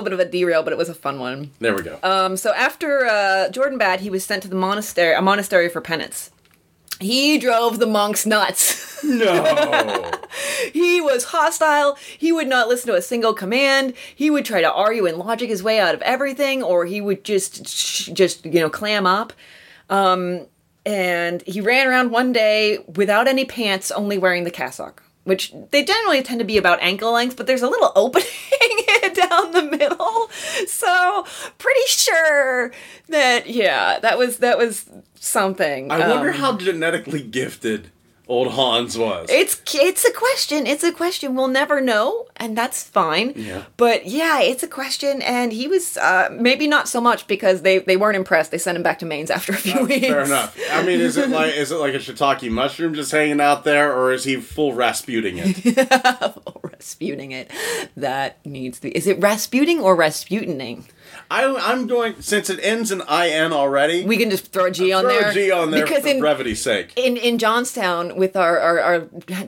That 0.00 0.06
was 0.06 0.16
a 0.16 0.18
little 0.18 0.18
bit 0.18 0.26
of 0.26 0.28
a 0.28 0.30
derail, 0.30 0.62
but 0.62 0.72
it 0.72 0.76
was 0.76 0.88
a 0.88 0.94
fun 0.94 1.18
one. 1.18 1.50
There 1.58 1.74
we 1.74 1.82
go. 1.82 1.98
Um, 2.02 2.36
so 2.36 2.52
after 2.54 3.06
uh, 3.06 3.50
Jordanbad, 3.50 4.00
he 4.00 4.10
was 4.10 4.24
sent 4.24 4.42
to 4.42 4.48
the 4.48 4.56
monastery, 4.56 5.14
a 5.14 5.22
monastery 5.22 5.68
for 5.68 5.80
penance. 5.80 6.30
He 7.00 7.38
drove 7.38 7.78
the 7.78 7.86
monks 7.86 8.26
nuts. 8.26 9.02
no. 9.02 10.10
he 10.72 11.00
was 11.00 11.24
hostile. 11.24 11.96
He 12.18 12.30
would 12.30 12.46
not 12.46 12.68
listen 12.68 12.88
to 12.88 12.96
a 12.96 13.02
single 13.02 13.32
command. 13.32 13.94
He 14.14 14.30
would 14.30 14.44
try 14.44 14.60
to 14.60 14.72
argue 14.72 15.06
and 15.06 15.16
logic 15.16 15.48
his 15.48 15.62
way 15.62 15.80
out 15.80 15.94
of 15.94 16.02
everything, 16.02 16.62
or 16.62 16.84
he 16.84 17.00
would 17.00 17.24
just, 17.24 17.64
just 18.14 18.44
you 18.44 18.60
know, 18.60 18.68
clam 18.68 19.06
up. 19.06 19.32
Um, 19.88 20.46
and 20.84 21.42
he 21.42 21.60
ran 21.60 21.86
around 21.86 22.10
one 22.10 22.32
day 22.32 22.78
without 22.96 23.28
any 23.28 23.44
pants, 23.46 23.90
only 23.90 24.18
wearing 24.18 24.44
the 24.44 24.50
cassock, 24.50 25.02
which 25.24 25.52
they 25.70 25.84
generally 25.84 26.22
tend 26.22 26.38
to 26.40 26.44
be 26.44 26.56
about 26.56 26.80
ankle 26.82 27.12
length, 27.12 27.36
but 27.36 27.46
there's 27.46 27.62
a 27.62 27.68
little 27.68 27.92
opening 27.96 28.26
down 29.14 29.52
the 29.52 29.62
middle. 29.62 30.28
So 30.66 31.26
pretty 31.58 31.86
sure 31.86 32.72
that 33.08 33.46
yeah, 33.48 33.98
that 34.00 34.18
was 34.18 34.38
that 34.38 34.58
was 34.58 34.88
something. 35.14 35.90
I 35.90 36.08
wonder 36.08 36.30
Um, 36.30 36.36
how 36.36 36.56
genetically 36.56 37.22
gifted 37.22 37.90
old 38.30 38.48
Hans 38.52 38.96
was. 38.96 39.28
it's 39.28 39.60
it's 39.74 40.04
a 40.04 40.12
question. 40.12 40.66
It's 40.66 40.84
a 40.84 40.92
question. 40.92 41.34
We'll 41.34 41.48
never 41.48 41.80
know, 41.80 42.28
and 42.36 42.56
that's 42.56 42.82
fine. 42.82 43.32
Yeah. 43.34 43.64
But 43.76 44.06
yeah, 44.06 44.40
it's 44.40 44.62
a 44.62 44.68
question, 44.68 45.20
and 45.22 45.52
he 45.52 45.66
was 45.68 45.96
uh, 45.96 46.28
maybe 46.32 46.66
not 46.68 46.88
so 46.88 47.00
much 47.00 47.26
because 47.26 47.62
they 47.62 47.78
they 47.80 47.96
weren't 47.96 48.16
impressed. 48.16 48.52
They 48.52 48.58
sent 48.58 48.76
him 48.76 48.82
back 48.82 49.00
to 49.00 49.06
Mainz 49.06 49.30
after 49.30 49.52
a 49.52 49.56
few 49.56 49.84
weeks. 49.84 50.06
Fair 50.06 50.24
enough. 50.24 50.56
I 50.70 50.82
mean, 50.86 51.00
is 51.00 51.16
it 51.16 51.28
like 51.30 51.54
is 51.54 51.72
it 51.72 51.76
like 51.76 51.94
a 51.94 51.98
shiitake 51.98 52.50
mushroom 52.50 52.94
just 52.94 53.10
hanging 53.10 53.40
out 53.40 53.64
there, 53.64 53.92
or 53.92 54.12
is 54.12 54.24
he 54.24 54.36
full 54.36 54.72
Rasputing 54.72 55.38
it? 55.38 55.54
Full 56.44 56.60
Rasputing 56.62 57.32
it. 57.32 57.50
That 57.96 58.44
needs 58.46 58.78
to 58.78 58.88
be. 58.88 58.96
Is 58.96 59.06
it 59.06 59.18
Rasputing 59.20 59.80
or 59.80 59.96
Rasputining? 59.96 60.84
I, 61.30 61.44
I'm 61.72 61.86
going 61.86 62.20
since 62.20 62.50
it 62.50 62.58
ends 62.62 62.90
in 62.90 63.02
in 63.08 63.52
already. 63.52 64.04
We 64.04 64.16
can 64.16 64.30
just 64.30 64.52
throw 64.52 64.64
a 64.66 64.70
G 64.70 64.92
on 64.92 65.04
throw 65.04 65.10
there. 65.12 65.30
a 65.30 65.34
G 65.34 65.50
on 65.52 65.70
there 65.70 65.84
because 65.86 66.02
for 66.02 66.08
in 66.08 66.18
brevity's 66.18 66.60
sake. 66.60 66.92
in 66.96 67.16
in 67.16 67.38
Johnstown, 67.38 68.16
with 68.16 68.34
our, 68.36 68.58
our, 68.58 68.80
our 68.80 69.00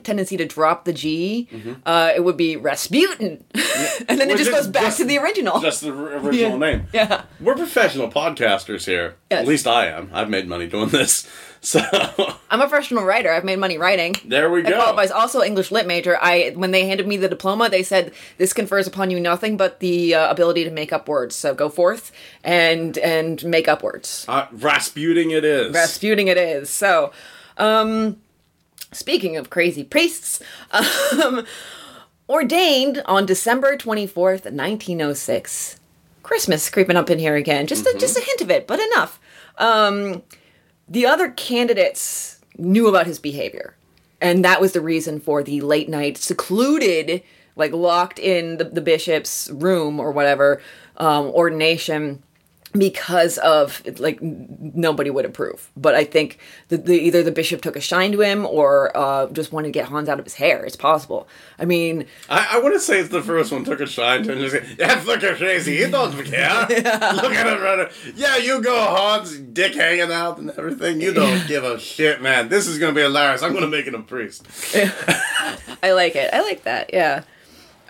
tendency 0.03 0.37
to 0.37 0.45
drop 0.45 0.85
the 0.85 0.93
G, 0.93 1.49
uh, 1.85 2.11
it 2.15 2.23
would 2.23 2.37
be 2.37 2.55
Rasputin, 2.55 3.43
and 3.53 4.19
then 4.19 4.21
it 4.21 4.27
Which 4.29 4.37
just 4.37 4.51
goes 4.51 4.67
back 4.67 4.83
just- 4.83 4.97
to 4.99 5.05
the 5.05 5.17
original. 5.17 5.59
Just 5.59 5.81
the 5.81 5.91
original 5.91 6.33
Yeah. 6.51 6.57
name. 6.57 6.87
yeah. 6.93 7.23
We're 7.41 7.55
professional 7.55 8.09
podcasters 8.09 8.85
here. 8.85 9.15
Yes. 9.29 9.41
At 9.41 9.47
least 9.47 9.67
I 9.67 9.87
am. 9.87 10.09
I've 10.13 10.29
made 10.29 10.47
money 10.47 10.67
doing 10.67 10.89
this. 10.89 11.27
So 11.63 11.79
I'm 12.51 12.59
a 12.59 12.67
professional 12.67 13.05
writer. 13.05 13.31
I've 13.31 13.45
made 13.45 13.57
money 13.57 13.77
writing. 13.77 14.15
there 14.25 14.49
we 14.51 14.61
go. 14.61 14.69
I 14.69 14.73
qualifies 14.73 15.11
also 15.11 15.41
English 15.41 15.71
lit 15.71 15.87
major. 15.87 16.17
I 16.21 16.51
when 16.55 16.71
they 16.71 16.85
handed 16.85 17.07
me 17.07 17.15
the 17.17 17.29
diploma, 17.29 17.69
they 17.69 17.83
said 17.83 18.13
this 18.37 18.51
confers 18.51 18.85
upon 18.85 19.09
you 19.09 19.19
nothing 19.19 19.55
but 19.55 19.79
the 19.79 20.13
uh, 20.13 20.29
ability 20.29 20.65
to 20.65 20.71
make 20.71 20.91
up 20.91 21.07
words. 21.07 21.35
So 21.35 21.55
go 21.55 21.69
forth 21.69 22.11
and 22.43 22.97
and 22.97 23.43
make 23.45 23.67
up 23.69 23.81
words. 23.81 24.25
Uh, 24.27 24.45
Rasputing 24.51 25.31
it 25.31 25.45
is. 25.45 25.73
Rasputing 25.73 26.27
it 26.27 26.37
is. 26.37 26.69
So, 26.69 27.13
um, 27.57 28.17
speaking 28.91 29.37
of 29.37 29.49
crazy 29.49 29.85
priests, 29.85 30.41
um, 30.71 31.45
ordained 32.27 33.01
on 33.05 33.25
December 33.25 33.77
24th, 33.77 34.43
1906. 34.51 35.79
Christmas 36.23 36.69
creeping 36.69 36.95
up 36.95 37.09
in 37.09 37.19
here 37.19 37.35
again. 37.35 37.67
Just 37.67 37.85
a, 37.85 37.97
just 37.99 38.17
a 38.17 38.21
hint 38.21 38.39
of 38.41 38.49
it, 38.49 38.65
but 38.65 38.79
enough. 38.79 39.19
Um, 39.57 40.23
the 40.93 41.07
other 41.07 41.31
candidates 41.31 42.39
knew 42.55 42.87
about 42.87 43.07
his 43.07 43.17
behavior. 43.17 43.75
And 44.21 44.45
that 44.45 44.61
was 44.61 44.73
the 44.73 44.81
reason 44.81 45.19
for 45.19 45.41
the 45.41 45.59
late 45.61 45.89
night 45.89 46.17
secluded, 46.17 47.23
like 47.55 47.73
locked 47.73 48.19
in 48.19 48.57
the, 48.57 48.65
the 48.65 48.79
bishop's 48.79 49.49
room 49.49 49.99
or 49.99 50.11
whatever, 50.11 50.61
um, 50.97 51.25
ordination 51.25 52.21
because 52.73 53.37
of 53.37 53.81
like 53.99 54.21
nobody 54.21 55.09
would 55.09 55.25
approve. 55.25 55.69
But 55.77 55.95
I 55.95 56.03
think 56.03 56.39
that 56.69 56.85
the, 56.85 56.93
either 56.99 57.23
the 57.23 57.31
bishop 57.31 57.61
took 57.61 57.75
a 57.75 57.81
shine 57.81 58.11
to 58.13 58.21
him 58.21 58.45
or 58.45 58.95
uh, 58.97 59.27
just 59.27 59.51
wanted 59.51 59.67
to 59.67 59.71
get 59.71 59.85
Hans 59.85 60.09
out 60.09 60.19
of 60.19 60.25
his 60.25 60.35
hair. 60.35 60.65
It's 60.65 60.75
possible. 60.75 61.27
I 61.59 61.65
mean, 61.65 62.05
I, 62.29 62.47
I 62.53 62.59
want 62.59 62.73
to 62.73 62.79
say 62.79 62.99
it's 62.99 63.09
the 63.09 63.21
first 63.21 63.51
one 63.51 63.63
took 63.63 63.79
a 63.79 63.87
shine 63.87 64.23
to 64.23 64.31
him 64.31 64.41
and 64.41 64.49
just 64.49 64.67
say, 64.67 64.75
yeah, 64.79 65.01
look 65.05 65.23
at 65.23 65.37
crazy. 65.37 65.77
He 65.83 65.89
don't 65.89 66.11
care. 66.25 66.67
Look 67.13 67.33
at 67.33 67.47
him 67.47 67.61
running. 67.61 67.87
Yeah, 68.15 68.37
you 68.37 68.61
go, 68.61 68.75
Hans, 68.75 69.37
dick 69.37 69.75
hanging 69.75 70.11
out 70.11 70.37
and 70.37 70.49
everything. 70.51 71.01
You 71.01 71.13
don't 71.13 71.47
give 71.47 71.63
a 71.63 71.79
shit, 71.79 72.21
man. 72.21 72.49
This 72.49 72.67
is 72.67 72.79
going 72.79 72.93
to 72.93 72.97
be 72.97 73.03
hilarious. 73.03 73.41
I'm 73.43 73.51
going 73.51 73.63
to 73.63 73.69
make 73.69 73.87
it 73.87 73.93
a 73.93 73.99
priest. 73.99 74.45
I 75.83 75.91
like 75.93 76.15
it. 76.15 76.33
I 76.33 76.41
like 76.41 76.63
that. 76.63 76.91
Yeah. 76.93 77.23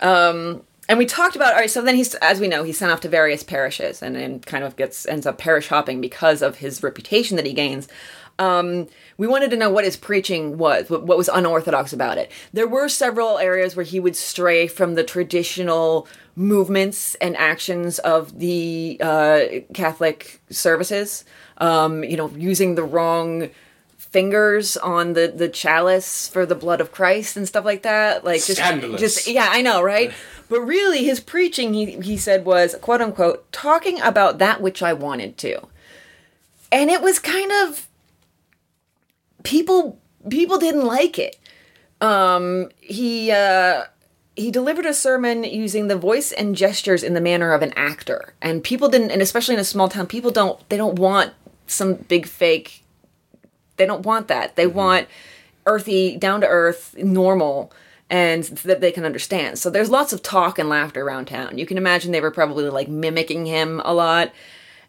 Um, 0.00 0.62
and 0.88 0.98
we 0.98 1.06
talked 1.06 1.36
about 1.36 1.52
all 1.54 1.60
right. 1.60 1.70
So 1.70 1.82
then 1.82 1.94
he's, 1.94 2.14
as 2.16 2.40
we 2.40 2.48
know, 2.48 2.62
he's 2.62 2.78
sent 2.78 2.92
off 2.92 3.00
to 3.02 3.08
various 3.08 3.42
parishes 3.42 4.02
and, 4.02 4.16
and 4.16 4.44
kind 4.44 4.64
of 4.64 4.76
gets 4.76 5.06
ends 5.06 5.26
up 5.26 5.38
parish 5.38 5.68
hopping 5.68 6.00
because 6.00 6.42
of 6.42 6.58
his 6.58 6.82
reputation 6.82 7.36
that 7.36 7.46
he 7.46 7.52
gains. 7.52 7.88
Um, 8.38 8.88
we 9.16 9.26
wanted 9.26 9.50
to 9.50 9.56
know 9.56 9.70
what 9.70 9.84
his 9.84 9.96
preaching 9.96 10.58
was, 10.58 10.90
what, 10.90 11.04
what 11.04 11.16
was 11.16 11.28
unorthodox 11.28 11.92
about 11.92 12.18
it. 12.18 12.32
There 12.52 12.66
were 12.66 12.88
several 12.88 13.38
areas 13.38 13.76
where 13.76 13.84
he 13.84 14.00
would 14.00 14.16
stray 14.16 14.66
from 14.66 14.94
the 14.94 15.04
traditional 15.04 16.08
movements 16.34 17.14
and 17.16 17.36
actions 17.36 18.00
of 18.00 18.36
the 18.38 18.98
uh, 19.00 19.42
Catholic 19.72 20.40
services. 20.50 21.24
Um, 21.58 22.02
you 22.02 22.16
know, 22.16 22.28
using 22.30 22.74
the 22.74 22.82
wrong 22.82 23.50
fingers 24.14 24.76
on 24.76 25.14
the 25.14 25.26
the 25.26 25.48
chalice 25.48 26.28
for 26.28 26.46
the 26.46 26.54
blood 26.54 26.80
of 26.80 26.92
Christ 26.92 27.36
and 27.36 27.48
stuff 27.48 27.64
like 27.64 27.82
that. 27.82 28.24
Like 28.24 28.44
just 28.44 28.60
Scandalous. 28.60 29.00
just 29.00 29.26
yeah, 29.26 29.48
I 29.50 29.60
know, 29.60 29.82
right? 29.82 30.12
But 30.50 30.60
really 30.60 31.02
his 31.04 31.20
preaching 31.20 31.72
he 31.72 31.98
he 32.02 32.16
said 32.18 32.44
was 32.44 32.76
quote 32.80 33.00
unquote 33.00 33.50
talking 33.50 34.00
about 34.00 34.38
that 34.38 34.60
which 34.60 34.82
I 34.82 34.92
wanted 34.92 35.36
to. 35.38 35.66
And 36.70 36.90
it 36.90 37.00
was 37.00 37.18
kind 37.18 37.50
of 37.50 37.88
people 39.42 39.98
people 40.28 40.58
didn't 40.58 40.84
like 40.84 41.18
it. 41.18 41.36
Um 42.00 42.68
he 42.80 43.32
uh 43.32 43.84
he 44.36 44.50
delivered 44.50 44.86
a 44.86 44.94
sermon 44.94 45.44
using 45.44 45.88
the 45.88 45.96
voice 45.96 46.30
and 46.30 46.54
gestures 46.54 47.02
in 47.02 47.14
the 47.14 47.22
manner 47.22 47.52
of 47.52 47.62
an 47.62 47.72
actor. 47.74 48.34
And 48.42 48.62
people 48.62 48.90
didn't 48.90 49.10
and 49.10 49.22
especially 49.22 49.54
in 49.54 49.60
a 49.60 49.64
small 49.64 49.88
town 49.88 50.06
people 50.06 50.30
don't 50.30 50.60
they 50.68 50.76
don't 50.76 50.98
want 50.98 51.32
some 51.66 51.94
big 51.94 52.26
fake 52.26 52.83
they 53.76 53.86
don't 53.86 54.04
want 54.04 54.28
that. 54.28 54.56
They 54.56 54.66
want 54.66 55.08
earthy, 55.66 56.16
down 56.16 56.40
to 56.42 56.46
earth, 56.46 56.94
normal, 56.98 57.72
and 58.10 58.44
that 58.44 58.80
they 58.80 58.92
can 58.92 59.04
understand. 59.04 59.58
So 59.58 59.70
there's 59.70 59.90
lots 59.90 60.12
of 60.12 60.22
talk 60.22 60.58
and 60.58 60.68
laughter 60.68 61.02
around 61.02 61.26
town. 61.26 61.58
You 61.58 61.66
can 61.66 61.78
imagine 61.78 62.12
they 62.12 62.20
were 62.20 62.30
probably 62.30 62.68
like 62.68 62.88
mimicking 62.88 63.46
him 63.46 63.80
a 63.84 63.94
lot. 63.94 64.32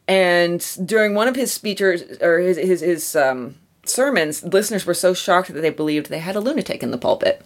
And 0.07 0.65
during 0.85 1.15
one 1.15 1.27
of 1.27 1.35
his 1.35 1.51
speeches 1.51 2.19
or 2.21 2.39
his 2.39 2.57
his, 2.57 2.81
his 2.81 3.15
um, 3.15 3.55
sermons, 3.85 4.43
listeners 4.43 4.85
were 4.85 4.93
so 4.93 5.13
shocked 5.13 5.53
that 5.53 5.61
they 5.61 5.69
believed 5.69 6.09
they 6.09 6.19
had 6.19 6.35
a 6.35 6.39
lunatic 6.39 6.83
in 6.83 6.91
the 6.91 6.97
pulpit. 6.97 7.43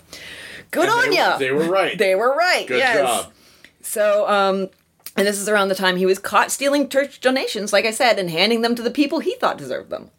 Good 0.71 0.89
on 0.89 1.09
they, 1.09 1.15
ya. 1.15 1.37
They 1.37 1.51
were 1.51 1.69
right. 1.69 1.97
They 1.97 2.15
were 2.15 2.35
right. 2.35 2.67
Good 2.67 2.79
yes. 2.79 2.97
job. 2.97 3.33
So, 3.81 4.29
um, 4.29 4.69
and 5.15 5.25
this 5.27 5.39
is 5.39 5.49
around 5.49 5.69
the 5.69 5.75
time 5.75 5.97
he 5.97 6.05
was 6.05 6.19
caught 6.19 6.51
stealing 6.51 6.89
church 6.89 7.21
donations, 7.21 7.73
like 7.73 7.85
I 7.85 7.91
said, 7.91 8.19
and 8.19 8.29
handing 8.29 8.61
them 8.61 8.75
to 8.75 8.83
the 8.83 8.91
people 8.91 9.19
he 9.19 9.35
thought 9.35 9.57
deserved 9.57 9.89
them. 9.89 10.11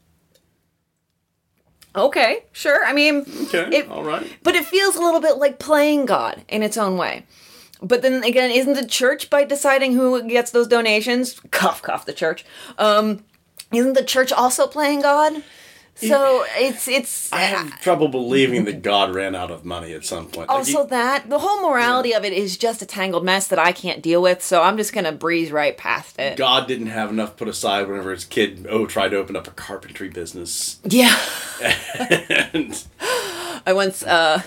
Okay, 1.97 2.45
sure. 2.53 2.85
I 2.85 2.93
mean, 2.93 3.25
Okay, 3.47 3.69
it- 3.79 3.91
all 3.91 4.05
right. 4.05 4.25
but 4.43 4.55
it 4.55 4.65
feels 4.65 4.97
a 4.97 5.01
little 5.03 5.21
bit 5.21 5.39
like 5.39 5.59
playing 5.59 6.07
God 6.07 6.43
in 6.49 6.63
its 6.63 6.77
own 6.77 6.97
way. 6.97 7.27
But 7.83 8.03
then 8.03 8.23
again, 8.25 8.51
isn't 8.51 8.75
the 8.75 8.87
church 8.87 9.31
by 9.31 9.45
deciding 9.45 9.95
who 9.95 10.23
gets 10.29 10.51
those 10.51 10.69
donations? 10.69 11.41
Cough, 11.51 11.83
cough, 11.83 12.05
the 12.07 12.13
church. 12.13 12.45
Um, 12.79 13.25
isn't 13.73 13.95
the 13.95 14.05
church 14.05 14.33
also 14.33 14.67
playing 14.67 15.01
God? 15.03 15.43
So 15.97 16.47
it's 16.57 16.89
it's 16.89 17.31
I 17.33 17.41
have 17.43 17.81
trouble 17.83 18.09
believing 18.09 18.65
that 18.65 18.81
God 18.81 19.15
ran 19.15 19.35
out 19.35 19.51
of 19.51 19.65
money 19.67 19.93
at 19.93 20.05
some 20.05 20.25
point. 20.27 20.49
Like, 20.49 20.51
also 20.51 20.85
he- 20.85 20.91
that 20.91 21.29
the 21.29 21.39
whole 21.39 21.69
morality 21.69 22.15
of 22.15 22.25
it 22.25 22.33
is 22.33 22.57
just 22.57 22.81
a 22.81 22.87
tangled 22.87 23.25
mess 23.25 23.49
that 23.49 23.59
I 23.59 23.73
can't 23.73 24.01
deal 24.01 24.23
with. 24.23 24.43
So 24.43 24.63
I'm 24.63 24.79
just 24.79 24.95
gonna 24.95 25.13
breeze 25.13 25.53
right 25.53 25.77
past 25.77 26.19
it. 26.19 26.37
God 26.39 26.67
didn't 26.67 26.87
have 26.87 27.11
enough 27.11 27.37
put 27.37 27.49
aside 27.49 27.87
whenever 27.87 28.13
his 28.13 28.25
kid 28.25 28.67
oh 28.71 28.87
tried 28.87 29.11
to 29.11 29.19
open 29.19 29.37
up 29.37 29.47
a 29.47 29.51
carpentry 29.51 30.09
business. 30.09 30.81
Yeah. 30.85 31.19
and 32.55 32.83
I 33.67 33.73
once 33.75 34.03
uh, 34.03 34.43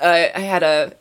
I, 0.00 0.32
I 0.34 0.40
had 0.40 0.62
a 0.62 0.94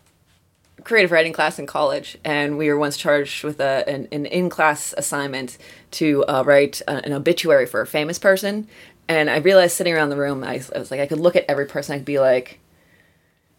creative 0.84 1.12
writing 1.12 1.34
class 1.34 1.60
in 1.60 1.66
college, 1.66 2.18
and 2.24 2.58
we 2.58 2.70
were 2.70 2.78
once 2.78 2.98
charged 2.98 3.44
with 3.44 3.60
a, 3.60 3.88
an, 3.88 4.08
an 4.12 4.26
in 4.26 4.50
class 4.50 4.94
assignment 4.98 5.58
to 5.94 6.24
uh, 6.26 6.44
write 6.46 6.82
a, 6.88 7.06
an 7.06 7.14
obituary 7.14 7.66
for 7.66 7.82
a 7.82 7.88
famous 7.88 8.20
person. 8.20 8.68
And 9.08 9.30
I 9.30 9.38
realized 9.38 9.76
sitting 9.76 9.94
around 9.94 10.10
the 10.10 10.18
room, 10.18 10.44
I, 10.44 10.62
I 10.76 10.80
was 10.80 10.91
like, 10.91 11.00
I 11.00 11.08
could 11.08 11.20
look 11.20 11.36
at 11.36 11.46
every 11.50 11.66
person, 11.66 11.94
I 11.94 11.98
could 11.98 12.06
be 12.06 12.20
like, 12.20 12.60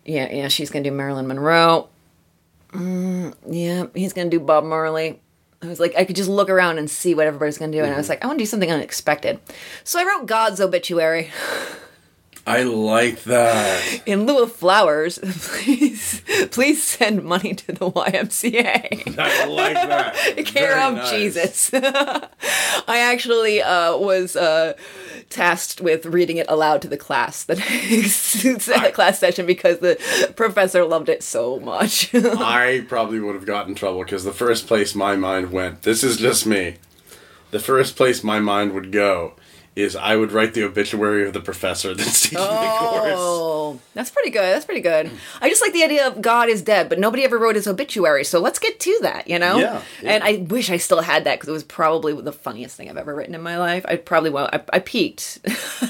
yeah, 0.04 0.32
yeah, 0.32 0.48
she's 0.48 0.70
gonna 0.70 0.84
do 0.84 0.90
Marilyn 0.90 1.26
Monroe. 1.26 1.88
Mm, 2.72 3.34
yeah, 3.48 3.86
he's 3.94 4.12
gonna 4.12 4.30
do 4.30 4.40
Bob 4.40 4.64
Marley. 4.64 5.20
I 5.62 5.66
was 5.66 5.80
like, 5.80 5.94
I 5.96 6.04
could 6.04 6.16
just 6.16 6.28
look 6.28 6.50
around 6.50 6.78
and 6.78 6.90
see 6.90 7.14
what 7.14 7.26
everybody's 7.26 7.56
gonna 7.58 7.72
do, 7.72 7.82
and 7.82 7.94
I 7.94 7.96
was 7.96 8.08
like, 8.08 8.22
I 8.22 8.26
want 8.26 8.38
to 8.38 8.42
do 8.42 8.46
something 8.46 8.70
unexpected. 8.70 9.40
So 9.82 9.98
I 9.98 10.04
wrote 10.04 10.26
God's 10.26 10.60
obituary. 10.60 11.30
I 12.46 12.62
like 12.64 13.24
that. 13.24 14.02
in 14.04 14.26
lieu 14.26 14.42
of 14.42 14.52
flowers, 14.52 15.18
please 15.22 16.22
please 16.50 16.82
send 16.82 17.24
money 17.24 17.54
to 17.54 17.72
the 17.72 17.90
YMCA. 17.90 19.18
I 19.18 19.44
like 19.46 19.74
that. 19.74 20.36
Care 20.46 20.78
of 20.78 20.94
nice. 20.94 21.10
Jesus. 21.10 21.70
I 21.74 22.98
actually 22.98 23.62
uh, 23.62 23.96
was 23.96 24.36
uh, 24.36 24.74
tasked 25.30 25.80
with 25.80 26.04
reading 26.04 26.36
it 26.36 26.46
aloud 26.50 26.82
to 26.82 26.88
the 26.88 26.98
class 26.98 27.44
the 27.44 27.56
next 27.56 28.68
class 28.94 29.18
session 29.18 29.46
because 29.46 29.78
the 29.78 29.98
professor 30.36 30.84
loved 30.84 31.08
it 31.08 31.22
so 31.22 31.58
much. 31.60 32.14
I 32.14 32.84
probably 32.88 33.20
would 33.20 33.34
have 33.34 33.46
gotten 33.46 33.70
in 33.70 33.74
trouble 33.74 34.04
because 34.04 34.24
the 34.24 34.32
first 34.32 34.66
place 34.66 34.94
my 34.94 35.16
mind 35.16 35.50
went, 35.50 35.82
this 35.82 36.04
is 36.04 36.18
just 36.18 36.46
me. 36.46 36.76
The 37.52 37.60
first 37.60 37.96
place 37.96 38.22
my 38.22 38.40
mind 38.40 38.72
would 38.72 38.92
go 38.92 39.34
is 39.76 39.96
I 39.96 40.14
would 40.14 40.30
write 40.30 40.54
the 40.54 40.62
obituary 40.62 41.26
of 41.26 41.32
the 41.32 41.40
professor 41.40 41.94
that's 41.94 42.22
teaching 42.22 42.38
the 42.38 42.76
course. 42.78 43.14
Oh, 43.16 43.80
that's 43.92 44.10
pretty 44.10 44.30
good. 44.30 44.42
That's 44.42 44.64
pretty 44.64 44.80
good. 44.80 45.10
I 45.40 45.48
just 45.48 45.62
like 45.62 45.72
the 45.72 45.82
idea 45.82 46.06
of 46.06 46.22
God 46.22 46.48
is 46.48 46.62
dead, 46.62 46.88
but 46.88 47.00
nobody 47.00 47.24
ever 47.24 47.38
wrote 47.38 47.56
his 47.56 47.66
obituary, 47.66 48.24
so 48.24 48.38
let's 48.38 48.58
get 48.60 48.78
to 48.80 48.98
that, 49.02 49.28
you 49.28 49.38
know? 49.38 49.58
Yeah, 49.58 49.82
yeah. 50.00 50.12
And 50.12 50.24
I 50.24 50.46
wish 50.48 50.70
I 50.70 50.76
still 50.76 51.02
had 51.02 51.24
that 51.24 51.36
because 51.36 51.48
it 51.48 51.52
was 51.52 51.64
probably 51.64 52.12
the 52.20 52.32
funniest 52.32 52.76
thing 52.76 52.88
I've 52.88 52.96
ever 52.96 53.14
written 53.14 53.34
in 53.34 53.42
my 53.42 53.58
life. 53.58 53.84
I 53.88 53.96
probably 53.96 54.30
well, 54.30 54.48
I, 54.52 54.62
I 54.72 54.78
peaked, 54.78 55.40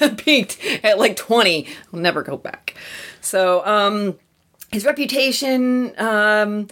I 0.01 0.09
peaked 0.16 0.59
at 0.82 0.99
like 0.99 1.16
twenty. 1.16 1.68
I'll 1.93 2.01
never 2.01 2.22
go 2.22 2.37
back. 2.39 2.74
So, 3.20 3.64
um, 3.66 4.18
his 4.72 4.85
reputation, 4.85 5.93
um, 5.99 6.68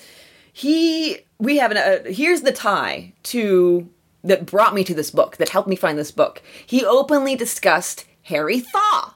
he, 0.53 1.19
we 1.39 1.59
have 1.59 1.71
an, 1.71 1.77
uh, 1.77 2.11
here's 2.11 2.43
the 2.43 2.53
tie 2.53 3.13
to 3.25 3.89
that 4.25 4.47
brought 4.47 4.75
me 4.75 4.85
to 4.85 4.95
this 4.95 5.11
book, 5.11 5.37
that 5.37 5.51
helped 5.51 5.69
me 5.69 5.77
find 5.77 5.99
this 5.99 6.11
book. 6.11 6.43
He 6.67 6.85
openly 6.85 7.37
discussed 7.37 8.05
Harry 8.25 8.61
Thaw 8.61 9.15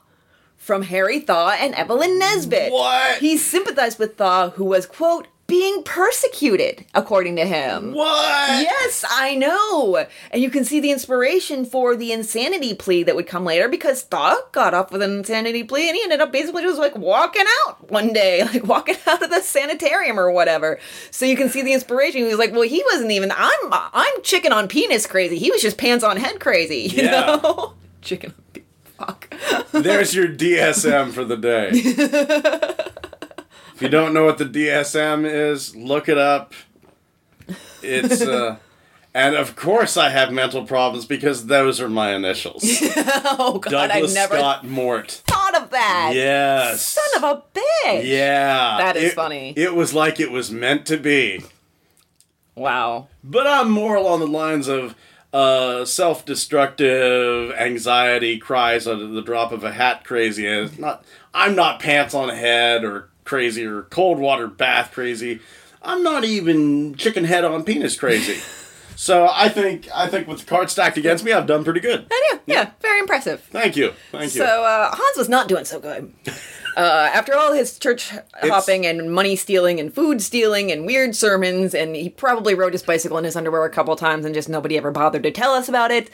from 0.55 0.83
Harry 0.83 1.19
Thaw 1.19 1.51
and 1.51 1.73
Evelyn 1.75 2.19
Nesbit. 2.19 2.71
What? 2.71 3.19
He 3.19 3.37
sympathized 3.37 3.99
with 3.99 4.17
Thaw, 4.17 4.49
who 4.51 4.65
was, 4.65 4.85
quote, 4.85 5.27
being 5.47 5.81
persecuted, 5.83 6.83
according 6.93 7.37
to 7.37 7.45
him. 7.45 7.93
What? 7.93 8.61
Yes, 8.61 9.05
I 9.09 9.33
know. 9.35 10.05
And 10.31 10.41
you 10.43 10.49
can 10.49 10.65
see 10.65 10.81
the 10.81 10.91
inspiration 10.91 11.63
for 11.65 11.95
the 11.95 12.11
insanity 12.11 12.73
plea 12.73 13.03
that 13.03 13.15
would 13.15 13.27
come 13.27 13.45
later 13.45 13.69
because 13.69 14.03
Thaw 14.03 14.35
got 14.51 14.73
off 14.73 14.91
with 14.91 15.01
an 15.01 15.11
insanity 15.17 15.63
plea 15.63 15.87
and 15.87 15.95
he 15.95 16.03
ended 16.03 16.19
up 16.19 16.33
basically 16.33 16.63
just 16.63 16.77
like 16.79 16.97
walking 16.97 17.45
out 17.65 17.89
one 17.89 18.11
day, 18.11 18.43
like 18.53 18.65
walking 18.65 18.97
out 19.07 19.23
of 19.23 19.29
the 19.29 19.39
sanitarium 19.41 20.19
or 20.19 20.29
whatever. 20.31 20.79
So 21.11 21.25
you 21.25 21.37
can 21.37 21.47
see 21.47 21.61
the 21.61 21.71
inspiration. 21.73 22.23
He 22.23 22.27
was 22.27 22.37
like, 22.39 22.51
well, 22.51 22.63
he 22.63 22.83
wasn't 22.91 23.11
even, 23.11 23.31
I'm, 23.31 23.59
I'm 23.71 24.21
chicken 24.23 24.51
on 24.51 24.67
penis 24.67 25.07
crazy. 25.07 25.37
He 25.37 25.49
was 25.49 25.61
just 25.61 25.77
pants 25.77 26.03
on 26.03 26.17
head 26.17 26.41
crazy, 26.41 26.93
you 26.93 27.03
Yeah. 27.03 27.39
know? 27.41 27.73
chicken 28.01 28.33
on 28.37 28.43
penis. 28.51 28.67
Fuck. 28.97 29.33
There's 29.71 30.13
your 30.13 30.27
DSM 30.27 31.11
for 31.13 31.23
the 31.23 31.37
day. 31.37 31.71
if 33.77 33.81
you 33.83 33.89
don't 33.89 34.11
know 34.13 34.25
what 34.25 34.39
the 34.39 34.45
DSM 34.45 35.23
is, 35.31 35.75
look 35.75 36.09
it 36.09 36.17
up. 36.17 36.53
It's 37.83 38.21
uh 38.21 38.57
and 39.13 39.35
of 39.35 39.55
course 39.55 39.97
I 39.97 40.09
have 40.09 40.31
mental 40.33 40.65
problems 40.65 41.05
because 41.05 41.45
those 41.45 41.79
are 41.79 41.87
my 41.89 42.13
initials. 42.15 42.63
Oh, 43.39 43.59
God, 43.59 43.69
Douglas 43.89 44.11
I 44.11 44.13
never 44.15 44.37
Scott 44.37 44.65
Mort. 44.65 45.11
thought 45.27 45.55
of 45.61 45.69
that. 45.69 46.11
Yes. 46.15 46.81
Son 46.97 47.23
of 47.23 47.37
a 47.37 47.59
bitch. 47.59 48.03
Yeah. 48.03 48.77
That 48.79 48.95
is 48.97 49.11
It- 49.11 49.15
funny. 49.15 49.53
It 49.55 49.75
was 49.75 49.93
like 49.93 50.19
it 50.19 50.31
was 50.31 50.49
meant 50.51 50.85
to 50.87 50.97
be. 50.97 51.43
Wow. 52.55 53.07
But 53.23 53.45
I'm 53.45 53.69
more 53.69 53.95
along 53.95 54.19
the 54.21 54.27
lines 54.27 54.67
of 54.67 54.95
uh, 55.33 55.85
self-destructive 55.85 57.51
anxiety 57.53 58.37
cries 58.39 58.87
under 58.87 59.05
the 59.07 59.21
drop 59.21 59.51
of 59.51 59.63
a 59.63 59.71
hat 59.71 60.03
crazy. 60.03 60.47
And 60.47 60.77
not. 60.79 61.03
I'm 61.33 61.55
not 61.55 61.79
pants 61.79 62.13
on 62.15 62.29
head 62.29 62.83
or 62.83 63.09
crazy 63.27 63.65
or 63.65 63.83
cold 63.83 64.17
water 64.17 64.47
bath 64.47 64.91
crazy. 64.91 65.39
I'm 65.83 66.01
not 66.01 66.23
even 66.23 66.95
chicken 66.95 67.25
head 67.25 67.45
on 67.45 67.63
penis 67.63 67.95
crazy. 67.95 68.41
so 68.95 69.29
I 69.31 69.49
think 69.49 69.87
I 69.93 70.07
think 70.07 70.27
with 70.27 70.39
the 70.39 70.45
cards 70.45 70.71
stacked 70.71 70.97
against 70.97 71.23
me, 71.23 71.33
I've 71.33 71.45
done 71.45 71.63
pretty 71.63 71.81
good. 71.81 72.07
I 72.09 72.29
do. 72.31 72.39
Yeah, 72.47 72.71
very 72.81 72.99
impressive. 72.99 73.41
Thank 73.41 73.75
you. 73.75 73.93
Thank 74.11 74.33
you. 74.33 74.41
So 74.41 74.63
uh, 74.63 74.89
Hans 74.91 75.17
was 75.17 75.29
not 75.29 75.47
doing 75.47 75.65
so 75.65 75.79
good. 75.79 76.13
Uh, 76.77 77.09
after 77.11 77.33
all 77.33 77.53
his 77.53 77.79
church 77.79 78.11
hopping 78.43 78.85
and 78.85 79.11
money 79.11 79.35
stealing 79.35 79.79
and 79.79 79.91
food 79.91 80.21
stealing 80.21 80.71
and 80.71 80.85
weird 80.85 81.15
sermons, 81.15 81.73
and 81.73 81.95
he 81.95 82.07
probably 82.07 82.53
rode 82.53 82.71
his 82.71 82.83
bicycle 82.83 83.17
in 83.17 83.23
his 83.23 83.35
underwear 83.35 83.65
a 83.65 83.69
couple 83.71 83.95
times, 83.95 84.25
and 84.25 84.35
just 84.35 84.47
nobody 84.47 84.77
ever 84.77 84.91
bothered 84.91 85.23
to 85.23 85.31
tell 85.31 85.55
us 85.55 85.67
about 85.67 85.89
it. 85.89 86.11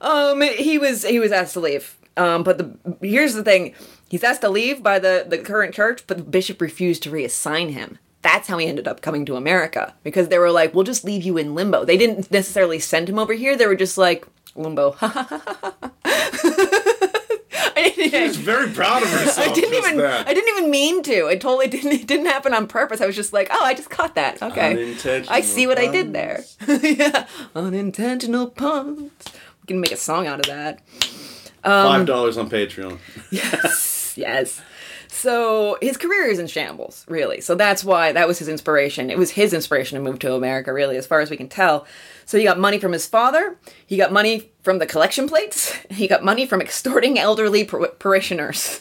Um, 0.00 0.40
he 0.40 0.78
was 0.78 1.04
he 1.04 1.18
was 1.18 1.32
asked 1.32 1.54
to 1.54 1.60
leave. 1.60 1.96
Um, 2.16 2.44
but 2.44 2.58
the 2.58 2.96
here's 3.00 3.34
the 3.34 3.42
thing: 3.42 3.74
he's 4.14 4.22
asked 4.22 4.42
to 4.42 4.48
leave 4.48 4.80
by 4.80 5.00
the 5.00 5.26
the 5.28 5.38
current 5.38 5.74
church, 5.74 6.04
but 6.06 6.16
the 6.18 6.22
bishop 6.22 6.60
refused 6.60 7.02
to 7.02 7.10
reassign 7.10 7.70
him. 7.72 7.98
That's 8.22 8.46
how 8.46 8.58
he 8.58 8.68
ended 8.68 8.86
up 8.86 9.00
coming 9.02 9.26
to 9.26 9.34
America 9.34 9.92
because 10.04 10.28
they 10.28 10.38
were 10.38 10.52
like, 10.52 10.72
"We'll 10.72 10.84
just 10.84 11.02
leave 11.04 11.24
you 11.24 11.36
in 11.36 11.56
limbo." 11.56 11.84
They 11.84 11.96
didn't 11.96 12.30
necessarily 12.30 12.78
send 12.78 13.08
him 13.08 13.18
over 13.18 13.32
here. 13.32 13.56
They 13.56 13.66
were 13.66 13.74
just 13.74 13.98
like, 13.98 14.24
"Limbo." 14.54 14.94
I 17.76 17.92
didn't, 17.96 18.10
She's 18.12 18.36
very 18.36 18.70
proud 18.70 19.02
of 19.02 19.08
herself. 19.18 19.48
I 19.48 19.52
didn't 19.52 19.74
even. 19.74 19.96
then. 19.96 20.26
I 20.28 20.32
didn't 20.32 20.56
even 20.56 20.70
mean 20.70 21.02
to. 21.02 21.26
It 21.26 21.40
totally 21.40 21.66
didn't. 21.66 21.90
It 21.92 22.06
didn't 22.06 22.26
happen 22.26 22.54
on 22.54 22.68
purpose. 22.68 23.00
I 23.00 23.06
was 23.06 23.16
just 23.16 23.32
like, 23.32 23.48
oh, 23.50 23.64
I 23.64 23.74
just 23.74 23.90
caught 23.90 24.14
that. 24.14 24.40
Okay, 24.40 24.94
I 25.28 25.40
see 25.40 25.66
what 25.66 25.78
I 25.78 25.90
did 25.90 26.12
there. 26.12 26.44
yeah, 26.68 27.26
unintentional 27.56 28.46
puns. 28.50 29.10
We 29.62 29.66
can 29.66 29.80
make 29.80 29.90
a 29.90 29.96
song 29.96 30.28
out 30.28 30.38
of 30.38 30.46
that. 30.46 30.82
Um, 31.64 31.86
Five 31.86 32.06
dollars 32.06 32.36
on 32.36 32.50
Patreon. 32.50 32.98
Yes, 33.30 33.93
yes. 34.16 34.60
So 35.08 35.78
his 35.80 35.96
career 35.96 36.26
is 36.26 36.38
in 36.38 36.46
shambles, 36.48 37.04
really. 37.08 37.40
So 37.40 37.54
that's 37.54 37.84
why 37.84 38.12
that 38.12 38.26
was 38.26 38.38
his 38.38 38.48
inspiration. 38.48 39.10
It 39.10 39.18
was 39.18 39.30
his 39.30 39.52
inspiration 39.52 39.96
to 39.96 40.02
move 40.04 40.18
to 40.20 40.34
America, 40.34 40.72
really, 40.72 40.96
as 40.96 41.06
far 41.06 41.20
as 41.20 41.30
we 41.30 41.36
can 41.36 41.48
tell. 41.48 41.86
So 42.26 42.36
he 42.38 42.44
got 42.44 42.58
money 42.58 42.78
from 42.78 42.92
his 42.92 43.06
father. 43.06 43.56
He 43.86 43.96
got 43.96 44.12
money 44.12 44.50
from 44.62 44.78
the 44.78 44.86
collection 44.86 45.28
plates. 45.28 45.72
He 45.90 46.08
got 46.08 46.24
money 46.24 46.44
from 46.46 46.60
extorting 46.60 47.18
elderly 47.18 47.64
par- 47.64 47.88
parishioners. 47.98 48.80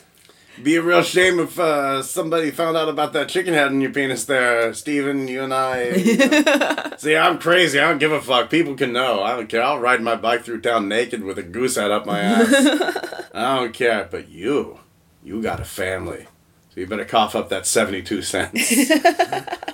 Be 0.62 0.76
a 0.76 0.82
real 0.82 1.02
shame 1.04 1.40
if 1.40 1.60
uh, 1.60 2.02
somebody 2.04 2.52
found 2.52 2.76
out 2.78 2.88
about 2.90 3.14
that 3.14 3.28
chicken 3.30 3.54
head 3.54 3.72
in 3.72 3.82
your 3.82 3.92
penis 3.92 4.26
there, 4.26 4.72
Steven, 4.74 5.28
you 5.28 5.44
and 5.44 5.54
I. 5.54 5.90
you 5.90 6.18
know. 6.18 6.92
See, 6.98 7.16
I'm 7.16 7.40
crazy. 7.40 7.80
I 7.80 7.90
don't 7.90 7.98
give 7.98 8.12
a 8.12 8.22
fuck. 8.22 8.50
People 8.50 8.76
can 8.76 8.94
know. 8.94 9.24
I 9.24 9.36
don't 9.36 9.48
care. 9.50 9.64
I'll 9.64 9.80
ride 9.80 10.02
my 10.02 10.16
bike 10.16 10.44
through 10.44 10.62
town 10.62 10.88
naked 10.88 11.24
with 11.24 11.38
a 11.40 11.44
goose 11.44 11.76
head 11.76 11.92
up 11.92 12.06
my 12.06 12.20
ass. 12.20 12.54
I 13.34 13.56
don't 13.58 13.74
care. 13.74 14.08
But 14.10 14.30
you, 14.30 14.80
you 15.24 15.42
got 15.42 15.60
a 15.60 15.66
family. 15.66 16.28
So 16.74 16.80
you 16.80 16.88
better 16.88 17.06
cough 17.06 17.36
up 17.36 17.50
that 17.50 17.66
72 17.66 18.22
cents. 18.22 18.74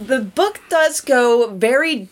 The 0.00 0.20
book 0.20 0.60
does 0.68 1.00
go 1.00 1.50
very, 1.54 2.08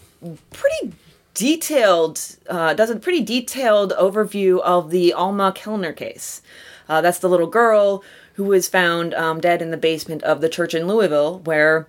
pretty 0.50 0.94
detailed, 1.34 2.20
uh, 2.48 2.74
does 2.74 2.90
a 2.90 2.96
pretty 2.96 3.22
detailed 3.22 3.92
overview 3.98 4.61
of 4.61 4.90
the 4.90 5.12
Alma 5.12 5.53
Kellner 5.53 5.92
case. 5.92 6.42
Uh, 6.88 7.00
that's 7.00 7.18
the 7.18 7.28
little 7.28 7.48
girl 7.48 8.05
who 8.34 8.44
was 8.44 8.68
found 8.68 9.14
um, 9.14 9.40
dead 9.40 9.61
in 9.61 9.72
the 9.72 9.76
basement 9.76 10.22
of 10.22 10.40
the 10.40 10.48
church 10.48 10.74
in 10.74 10.86
Louisville 10.86 11.40
where 11.40 11.88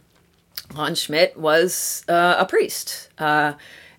Hans 0.73 0.99
Schmidt 0.99 1.37
was 1.37 2.03
uh, 2.09 2.37
a 2.39 2.45
priest. 2.45 3.09
Uh, 3.19 3.53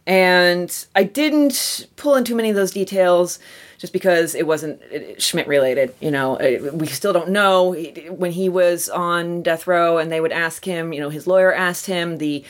and 0.05 0.87
I 0.97 1.05
didn't 1.05 1.87
pull 1.95 2.17
in 2.17 2.25
too 2.25 2.35
many 2.35 2.51
of 2.51 2.57
those 2.57 2.73
details 2.73 3.39
just 3.85 3.93
because 3.93 4.35
it 4.35 4.47
wasn't 4.47 4.81
Schmidt 5.21 5.47
related. 5.47 5.95
You 6.01 6.11
know, 6.11 6.39
we 6.73 6.87
still 6.87 7.13
don't 7.13 7.29
know 7.29 7.75
when 8.09 8.33
he 8.33 8.49
was 8.49 8.89
on 8.89 9.43
death 9.43 9.67
row 9.67 9.99
and 9.99 10.11
they 10.11 10.23
would 10.23 10.33
ask 10.33 10.65
him, 10.65 10.95
you 10.95 11.01
know, 11.01 11.11
his 11.11 11.27
lawyer 11.27 11.53
asked 11.53 11.85
him, 11.85 12.17
the 12.17 12.43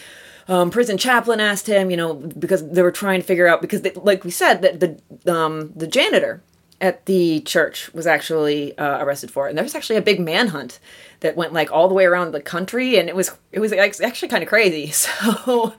um, 0.46 0.70
prison 0.70 0.96
chaplain 0.96 1.40
asked 1.40 1.66
him, 1.66 1.90
you 1.90 1.96
know, 1.96 2.14
because 2.14 2.64
they 2.70 2.82
were 2.82 2.92
trying 2.92 3.20
to 3.20 3.26
figure 3.26 3.48
out, 3.48 3.60
because 3.60 3.82
they, 3.82 3.90
like 3.94 4.22
we 4.22 4.30
said, 4.30 4.62
that 4.62 4.78
the, 4.78 5.34
um, 5.34 5.72
the 5.74 5.88
janitor 5.88 6.40
at 6.80 7.04
the 7.06 7.40
church 7.40 7.92
was 7.92 8.06
actually 8.06 8.78
uh, 8.78 9.02
arrested 9.02 9.28
for 9.28 9.46
it, 9.46 9.48
and 9.48 9.58
there 9.58 9.64
was 9.64 9.74
actually 9.74 9.96
a 9.96 10.02
big 10.02 10.20
manhunt 10.20 10.78
that 11.18 11.34
went 11.34 11.52
like 11.52 11.72
all 11.72 11.88
the 11.88 11.94
way 11.94 12.04
around 12.04 12.30
the 12.30 12.40
country, 12.40 12.96
and 12.96 13.08
it 13.08 13.16
was 13.16 13.32
it 13.50 13.58
was 13.58 13.72
actually 13.72 14.28
kind 14.28 14.44
of 14.44 14.48
crazy. 14.48 14.86
So, 14.92 15.74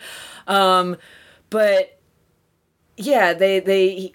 um, 0.48 0.98
but 1.50 1.98
yeah, 2.98 3.32
they 3.32 3.62
they. 3.62 4.12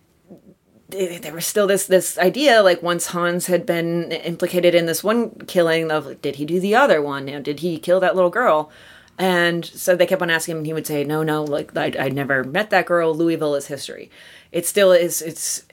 There 0.91 1.35
was 1.35 1.47
still 1.47 1.67
this 1.67 1.87
this 1.87 2.19
idea, 2.19 2.63
like 2.63 2.83
once 2.83 3.07
Hans 3.07 3.47
had 3.47 3.67
been 3.67 4.13
implicated 4.13 4.75
in 4.75 4.87
this 4.87 5.05
one 5.05 5.31
killing, 5.47 5.91
of 5.91 6.21
did 6.23 6.37
he 6.37 6.45
do 6.45 6.61
the 6.61 6.75
other 6.75 7.01
one? 7.01 7.29
You 7.29 7.35
know, 7.35 7.43
did 7.43 7.61
he 7.61 7.79
kill 7.79 8.01
that 8.01 8.15
little 8.15 8.31
girl? 8.31 8.71
And 9.19 9.65
so 9.67 9.95
they 9.95 10.07
kept 10.07 10.23
on 10.23 10.31
asking 10.31 10.53
him, 10.53 10.59
and 10.59 10.67
he 10.67 10.73
would 10.73 10.87
say, 10.87 11.05
"No, 11.05 11.23
no, 11.23 11.45
like 11.45 11.77
I, 11.77 11.93
I 11.99 12.09
never 12.09 12.43
met 12.43 12.71
that 12.71 12.87
girl. 12.87 13.15
Louisville 13.15 13.55
is 13.55 13.67
history. 13.67 14.11
It 14.51 14.67
still 14.67 14.93
is. 14.93 15.21
It's 15.21 15.65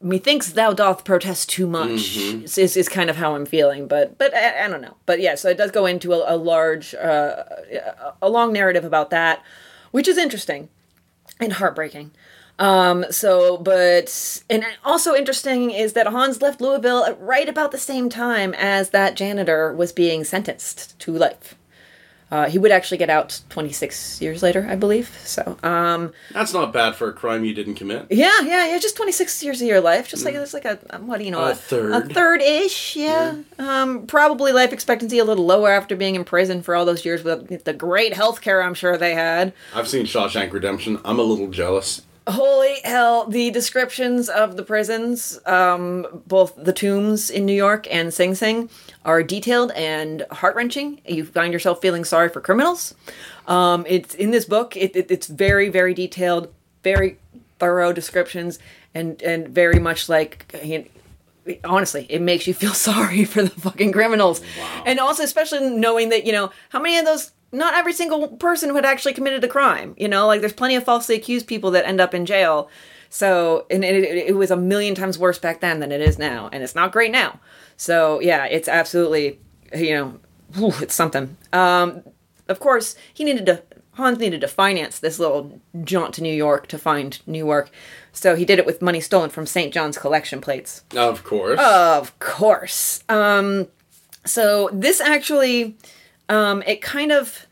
methinks 0.00 0.52
thou 0.52 0.72
doth 0.72 1.04
protest 1.04 1.48
too 1.48 1.66
much 1.66 2.16
is, 2.16 2.58
is, 2.58 2.76
is 2.76 2.88
kind 2.88 3.08
of 3.08 3.16
how 3.16 3.34
I'm 3.34 3.46
feeling, 3.46 3.86
but 3.88 4.18
but 4.18 4.34
I, 4.34 4.64
I 4.64 4.68
don't 4.68 4.82
know. 4.82 4.96
But 5.06 5.20
yeah, 5.20 5.34
so 5.34 5.48
it 5.48 5.56
does 5.56 5.70
go 5.70 5.86
into 5.86 6.12
a, 6.12 6.34
a 6.34 6.36
large, 6.36 6.94
uh, 6.94 7.44
a 8.20 8.28
long 8.28 8.52
narrative 8.52 8.84
about 8.84 9.10
that, 9.10 9.42
which 9.90 10.08
is 10.08 10.18
interesting 10.18 10.68
and 11.40 11.54
heartbreaking. 11.54 12.10
Um, 12.58 13.04
so, 13.10 13.58
but, 13.58 14.42
and 14.48 14.64
also 14.84 15.14
interesting 15.14 15.70
is 15.70 15.92
that 15.92 16.06
Hans 16.06 16.40
left 16.40 16.60
Louisville 16.60 17.04
at 17.04 17.20
right 17.20 17.48
about 17.48 17.70
the 17.70 17.78
same 17.78 18.08
time 18.08 18.54
as 18.54 18.90
that 18.90 19.14
janitor 19.14 19.72
was 19.74 19.92
being 19.92 20.24
sentenced 20.24 20.98
to 21.00 21.12
life. 21.12 21.54
Uh, 22.28 22.48
he 22.48 22.58
would 22.58 22.72
actually 22.72 22.98
get 22.98 23.08
out 23.08 23.40
26 23.50 24.20
years 24.20 24.42
later, 24.42 24.66
I 24.68 24.74
believe. 24.74 25.16
So, 25.24 25.56
um, 25.62 26.12
That's 26.32 26.52
not 26.52 26.72
bad 26.72 26.96
for 26.96 27.08
a 27.08 27.12
crime 27.12 27.44
you 27.44 27.54
didn't 27.54 27.74
commit. 27.76 28.06
yeah, 28.10 28.32
yeah, 28.42 28.66
yeah. 28.66 28.78
Just 28.80 28.96
twenty 28.96 29.12
six 29.12 29.44
years 29.44 29.62
of 29.62 29.68
your 29.68 29.80
life. 29.80 30.08
Just 30.08 30.24
like 30.24 30.34
it's 30.34 30.52
like 30.52 30.64
a 30.64 30.76
um, 30.90 31.06
what 31.06 31.18
do 31.18 31.24
you 31.24 31.30
know 31.30 31.44
A 31.44 31.54
third. 31.54 31.92
a 31.92 32.00
third 32.12 32.42
ish. 32.42 32.96
Yeah. 32.96 33.36
Um, 33.60 34.08
probably 34.08 34.50
life 34.50 34.72
expectancy 34.72 35.20
a 35.20 35.24
little 35.24 35.46
lower 35.46 35.70
after 35.70 35.94
being 35.94 36.16
in 36.16 36.24
prison 36.24 36.62
for 36.62 36.74
all 36.74 36.84
those 36.84 37.04
years 37.04 37.22
with 37.22 37.62
the 37.62 37.72
great 37.72 38.14
health 38.14 38.40
care 38.40 38.60
I'm 38.60 38.74
sure 38.74 38.96
they 38.98 39.14
had. 39.14 39.52
I've 39.72 39.86
seen 39.86 40.04
Shawshank 40.04 40.52
Redemption. 40.52 40.98
I'm 41.04 41.20
a 41.20 41.22
little 41.22 41.46
jealous. 41.48 42.02
Holy 42.28 42.80
hell! 42.82 43.26
The 43.26 43.50
descriptions 43.52 44.28
of 44.28 44.56
the 44.56 44.64
prisons, 44.64 45.38
um, 45.46 46.22
both 46.26 46.54
the 46.56 46.72
tombs 46.72 47.30
in 47.30 47.46
New 47.46 47.54
York 47.54 47.86
and 47.88 48.12
Sing 48.12 48.34
Sing, 48.34 48.68
are 49.04 49.22
detailed 49.22 49.70
and 49.72 50.24
heart 50.32 50.56
wrenching. 50.56 51.00
You 51.06 51.24
find 51.24 51.52
yourself 51.52 51.80
feeling 51.80 52.04
sorry 52.04 52.28
for 52.28 52.40
criminals. 52.40 52.94
Um, 53.46 53.84
it's 53.88 54.12
in 54.14 54.32
this 54.32 54.44
book. 54.44 54.76
It, 54.76 54.96
it, 54.96 55.08
it's 55.08 55.28
very, 55.28 55.68
very 55.68 55.94
detailed, 55.94 56.52
very 56.82 57.18
thorough 57.60 57.92
descriptions, 57.92 58.58
and 58.92 59.22
and 59.22 59.48
very 59.48 59.78
much 59.78 60.08
like. 60.08 60.52
You 60.64 60.78
know, 60.80 60.84
honestly, 61.64 62.06
it 62.08 62.20
makes 62.20 62.46
you 62.46 62.54
feel 62.54 62.74
sorry 62.88 63.24
for 63.24 63.42
the 63.42 63.50
fucking 63.50 63.92
criminals. 63.92 64.40
And 64.84 64.98
also, 64.98 65.22
especially 65.22 65.70
knowing 65.70 66.08
that, 66.10 66.26
you 66.26 66.32
know, 66.32 66.50
how 66.70 66.80
many 66.80 66.98
of 66.98 67.04
those, 67.04 67.30
not 67.56 67.74
every 67.74 67.92
single 67.92 68.28
person 68.28 68.68
who 68.68 68.76
had 68.76 68.84
actually 68.84 69.14
committed 69.14 69.42
a 69.42 69.48
crime, 69.48 69.94
you 69.96 70.08
know, 70.08 70.26
like 70.26 70.40
there's 70.40 70.52
plenty 70.52 70.76
of 70.76 70.84
falsely 70.84 71.16
accused 71.16 71.46
people 71.46 71.70
that 71.72 71.86
end 71.86 72.00
up 72.00 72.14
in 72.14 72.26
jail. 72.26 72.68
So, 73.08 73.66
and 73.70 73.84
it, 73.84 74.04
it, 74.28 74.36
was 74.36 74.50
a 74.50 74.56
million 74.56 74.94
times 74.94 75.18
worse 75.18 75.38
back 75.38 75.60
then 75.60 75.80
than 75.80 75.92
it 75.92 76.00
is 76.00 76.18
now. 76.18 76.50
And 76.52 76.62
it's 76.62 76.74
not 76.74 76.92
great 76.92 77.10
now. 77.10 77.40
So, 77.76 78.20
yeah, 78.20 78.44
it's 78.44 78.68
absolutely, 78.68 79.38
you 79.74 79.94
know, 79.94 80.20
whew, 80.54 80.74
it's 80.82 80.94
something. 80.94 81.36
Um, 81.52 82.02
of 82.48 82.60
course, 82.60 82.94
he 83.14 83.24
needed 83.24 83.46
to, 83.46 83.62
Hans 83.92 84.18
needed 84.18 84.42
to 84.42 84.48
finance 84.48 84.98
this 84.98 85.18
little 85.18 85.60
jaunt 85.82 86.14
to 86.14 86.22
New 86.22 86.34
York 86.34 86.66
to 86.66 86.78
find 86.78 87.18
Newark. 87.26 87.70
So 88.12 88.34
he 88.34 88.44
did 88.44 88.58
it 88.58 88.66
with 88.66 88.82
money 88.82 89.00
stolen 89.00 89.30
from 89.30 89.46
St. 89.46 89.72
John's 89.72 89.96
collection 89.96 90.40
plates. 90.40 90.82
Of 90.94 91.24
course. 91.24 91.60
Of 91.60 92.18
course. 92.18 93.02
Um, 93.08 93.68
so 94.26 94.68
this 94.72 95.00
actually, 95.00 95.76
um, 96.28 96.62
it 96.66 96.82
kind 96.82 97.12
of, 97.12 97.46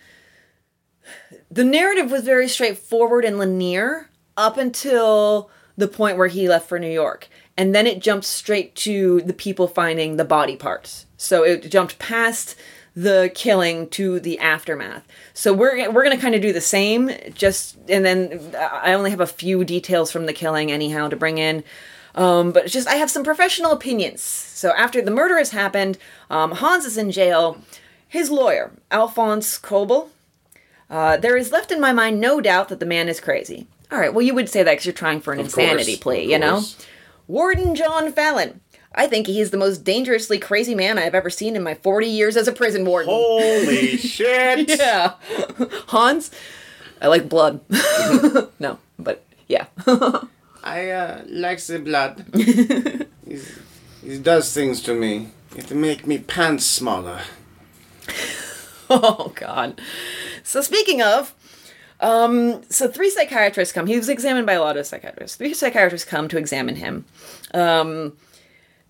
the 1.51 1.65
narrative 1.65 2.11
was 2.11 2.25
very 2.25 2.49
straightforward 2.49 3.25
and 3.25 3.39
linear 3.39 4.11
up 4.37 4.57
until 4.57 5.51
the 5.77 5.89
point 5.89 6.17
where 6.17 6.29
he 6.29 6.49
left 6.49 6.69
for 6.69 6.79
New 6.79 6.91
York. 6.91 7.29
And 7.57 7.75
then 7.75 7.87
it 7.87 8.01
jumped 8.01 8.27
straight 8.27 8.75
to 8.77 9.21
the 9.23 9.33
people 9.33 9.69
finding 9.69 10.17
the 10.17 10.25
body 10.25 10.57
parts. 10.57 11.07
So 11.17 11.45
it 11.45 11.71
jumped 11.71 11.99
past 11.99 12.57
the 12.97 13.31
killing 13.35 13.89
to 13.89 14.21
the 14.21 14.39
aftermath. 14.39 15.07
So 15.33 15.53
we're 15.53 15.91
we're 15.91 16.05
going 16.05 16.17
to 16.17 16.23
kind 16.23 16.35
of 16.35 16.43
do 16.43 16.53
the 16.53 16.61
same 16.61 17.11
just 17.35 17.77
and 17.89 18.05
then 18.05 18.55
I 18.57 18.93
only 18.93 19.11
have 19.11 19.21
a 19.21 19.27
few 19.27 19.65
details 19.65 20.13
from 20.13 20.27
the 20.27 20.33
killing 20.33 20.71
anyhow 20.71 21.09
to 21.09 21.17
bring 21.17 21.39
in. 21.39 21.65
Um, 22.15 22.53
but 22.53 22.67
just 22.67 22.87
I 22.87 22.95
have 22.95 23.11
some 23.11 23.25
professional 23.25 23.73
opinions. 23.73 24.21
So 24.21 24.71
after 24.77 25.03
the 25.03 25.11
murder 25.11 25.39
has 25.39 25.51
happened, 25.51 25.99
um, 26.31 26.53
Hans 26.53 26.85
is 26.85 26.97
in 26.97 27.11
jail. 27.11 27.59
His 28.15 28.31
lawyer, 28.31 28.71
Alphonse 28.93 29.59
Koelble, 29.59 30.11
uh, 30.89 31.17
there 31.17 31.37
is 31.37 31.51
left 31.51 31.73
in 31.73 31.81
my 31.81 31.91
mind 31.91 32.21
no 32.21 32.41
doubt 32.41 32.69
that 32.69 32.79
the 32.79 32.87
man 32.87 33.09
is 33.09 33.19
crazy. 33.19 33.67
All 33.91 33.99
right, 33.99 34.15
well, 34.15 34.23
you 34.25 34.35
would 34.37 34.49
say 34.49 34.63
that 34.63 34.71
because 34.71 34.87
you're 34.87 34.93
trying 34.93 35.21
for 35.21 35.33
an 35.33 35.41
Of 35.41 35.47
insanity 35.47 35.95
course, 35.97 36.03
plea, 36.03 36.31
you 36.31 36.39
know? 36.39 36.63
Warden 37.27 37.75
John 37.75 38.13
Fallon. 38.13 38.61
I 38.95 39.09
think 39.09 39.27
he 39.27 39.41
is 39.41 39.51
the 39.51 39.57
most 39.57 39.79
dangerously 39.83 40.39
crazy 40.39 40.77
man 40.77 40.97
I 40.97 41.01
have 41.01 41.17
ever 41.17 41.29
seen 41.29 41.57
in 41.57 41.65
my 41.65 41.75
40 41.75 42.07
years 42.07 42.37
as 42.37 42.47
a 42.47 42.53
prison 42.53 42.85
warden. 42.85 43.13
Holy 43.13 43.97
shit! 44.15 44.69
Yeah. 44.79 45.15
Hans, 45.89 46.31
I 47.03 47.09
like 47.09 47.29
blood. 47.29 47.63
no, 48.61 48.79
but 48.97 49.25
yeah. 49.49 49.67
I 50.63 50.89
uh, 50.91 51.23
like 51.27 51.59
the 51.65 51.81
blood. 51.81 52.25
He's- 52.33 53.59
it 54.07 54.23
does 54.23 54.53
things 54.55 54.81
to 54.83 54.95
me. 54.95 55.31
It 55.57 55.73
make 55.73 56.07
me 56.07 56.19
pants 56.19 56.65
smaller. 56.65 57.23
oh 58.91 59.33
god. 59.35 59.81
So 60.43 60.61
speaking 60.61 61.03
of, 61.03 61.35
um, 62.01 62.63
so 62.71 62.89
three 62.89 63.11
psychiatrists 63.11 63.73
come. 63.73 63.87
He 63.87 63.97
was 63.97 64.09
examined 64.09 64.47
by 64.47 64.55
a 64.55 64.61
lot 64.61 64.77
of 64.77 64.87
psychiatrists. 64.87 65.37
Three 65.37 65.55
psychiatrists 65.55 66.09
come 66.09 66.29
to 66.29 66.39
examine 66.39 66.77
him. 66.77 67.05
Um, 67.53 68.17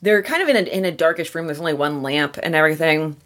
they're 0.01 0.23
kind 0.23 0.43
of 0.43 0.49
in 0.49 0.57
a 0.57 0.61
in 0.61 0.85
a 0.85 0.93
darkish 0.93 1.35
room. 1.35 1.47
There's 1.47 1.61
only 1.61 1.75
one 1.75 2.03
lamp 2.03 2.39
and 2.43 2.55
everything. 2.55 3.17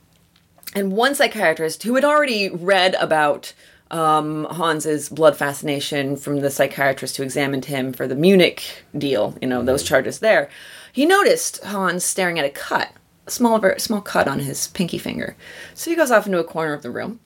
And 0.74 0.93
one 0.93 1.14
psychiatrist 1.14 1.82
who 1.82 1.95
had 1.95 2.05
already 2.05 2.51
read 2.51 2.95
about 3.01 3.55
um, 3.91 4.47
Hans's 4.51 5.09
blood 5.09 5.36
fascination 5.36 6.16
from 6.16 6.41
the 6.41 6.51
psychiatrist 6.51 7.16
who 7.16 7.22
examined 7.22 7.64
him 7.64 7.93
for 7.93 8.07
the 8.07 8.14
Munich 8.14 8.84
deal, 8.97 9.36
you 9.41 9.49
know, 9.49 9.62
those 9.62 9.82
charges 9.82 10.18
there, 10.18 10.51
he 10.93 11.07
noticed 11.07 11.64
Hans 11.64 12.05
staring 12.05 12.39
at 12.39 12.45
a 12.45 12.51
cut, 12.51 12.91
a 13.29 13.31
small, 13.31 13.59
very 13.59 13.81
small 13.81 14.01
cut 14.01 14.26
on 14.26 14.41
his 14.41 14.68
pinky 14.68 14.99
finger. 14.99 15.37
So 15.74 15.91
he 15.91 15.97
goes 15.97 16.11
off 16.11 16.26
into 16.26 16.39
a 16.39 16.45
corner 16.45 16.72
of 16.72 16.83
the 16.83 16.91
room 16.91 17.20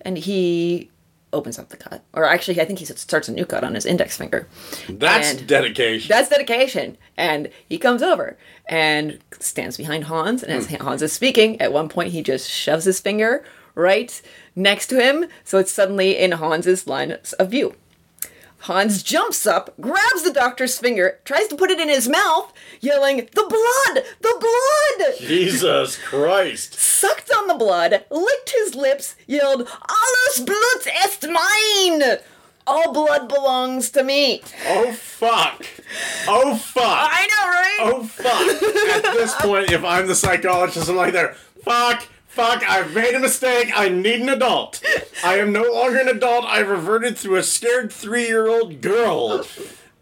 and 0.00 0.16
he 0.18 0.90
opens 1.32 1.58
up 1.58 1.68
the 1.68 1.76
cut. 1.76 2.02
Or 2.12 2.24
actually, 2.24 2.60
I 2.60 2.64
think 2.64 2.78
he 2.78 2.84
starts 2.84 3.28
a 3.28 3.32
new 3.32 3.46
cut 3.46 3.64
on 3.64 3.74
his 3.74 3.86
index 3.86 4.16
finger. 4.16 4.46
That's 4.88 5.32
And- 5.32 5.46
dedication. 5.46 6.08
That's 6.08 6.28
dedication. 6.28 6.96
And 7.16 7.50
he 7.68 7.78
comes 7.78 8.02
over 8.02 8.36
and 8.66 9.18
stands 9.38 9.76
behind 9.76 10.04
Hans. 10.04 10.42
And 10.42 10.52
as 10.52 10.66
hmm. 10.66 10.76
Hans 10.76 11.02
is 11.02 11.12
speaking, 11.12 11.60
at 11.60 11.72
one 11.72 11.88
point 11.88 12.12
he 12.12 12.22
just 12.22 12.50
shoves 12.50 12.84
his 12.84 13.00
finger 13.00 13.44
right 13.74 14.20
next 14.56 14.88
to 14.88 15.00
him. 15.00 15.26
So 15.44 15.58
it's 15.58 15.72
suddenly 15.72 16.18
in 16.18 16.32
Hans's 16.32 16.86
line 16.86 17.16
of 17.38 17.50
view. 17.50 17.74
Hans 18.62 19.02
jumps 19.02 19.46
up, 19.46 19.74
grabs 19.80 20.22
the 20.22 20.32
doctor's 20.32 20.78
finger, 20.78 21.18
tries 21.24 21.48
to 21.48 21.56
put 21.56 21.70
it 21.70 21.80
in 21.80 21.88
his 21.88 22.08
mouth, 22.08 22.52
yelling, 22.80 23.28
The 23.34 23.46
blood! 23.48 24.04
The 24.20 24.36
blood! 24.38 25.16
Jesus 25.18 25.96
Christ. 25.96 26.74
Sucked 26.74 27.30
on 27.32 27.46
the 27.46 27.54
blood, 27.54 28.04
licked 28.10 28.52
his 28.54 28.74
lips, 28.74 29.16
yelled, 29.26 29.62
Alles 29.62 30.40
Blut 30.40 30.86
ist 31.04 31.22
mein! 31.22 32.18
All 32.66 32.92
blood 32.92 33.28
belongs 33.28 33.90
to 33.90 34.04
me. 34.04 34.42
Oh 34.68 34.92
fuck. 34.92 35.66
Oh 36.28 36.54
fuck. 36.56 36.84
I 36.84 37.26
know, 37.26 37.48
right? 37.48 37.94
Oh 37.94 38.04
fuck. 38.04 39.04
At 39.06 39.14
this 39.14 39.34
point, 39.36 39.72
if 39.72 39.82
I'm 39.82 40.06
the 40.06 40.14
psychologist, 40.14 40.88
I'm 40.88 40.96
like 40.96 41.14
there, 41.14 41.34
fuck, 41.64 42.06
fuck, 42.30 42.68
I've 42.68 42.94
made 42.94 43.14
a 43.14 43.20
mistake. 43.20 43.70
I 43.74 43.88
need 43.88 44.20
an 44.20 44.28
adult. 44.28 44.82
I 45.22 45.38
am 45.38 45.52
no 45.52 45.62
longer 45.62 45.98
an 45.98 46.08
adult. 46.08 46.44
I've 46.46 46.68
reverted 46.68 47.16
to 47.18 47.36
a 47.36 47.42
scared 47.42 47.92
three 47.92 48.26
year 48.26 48.48
old 48.48 48.80
girl. 48.80 49.44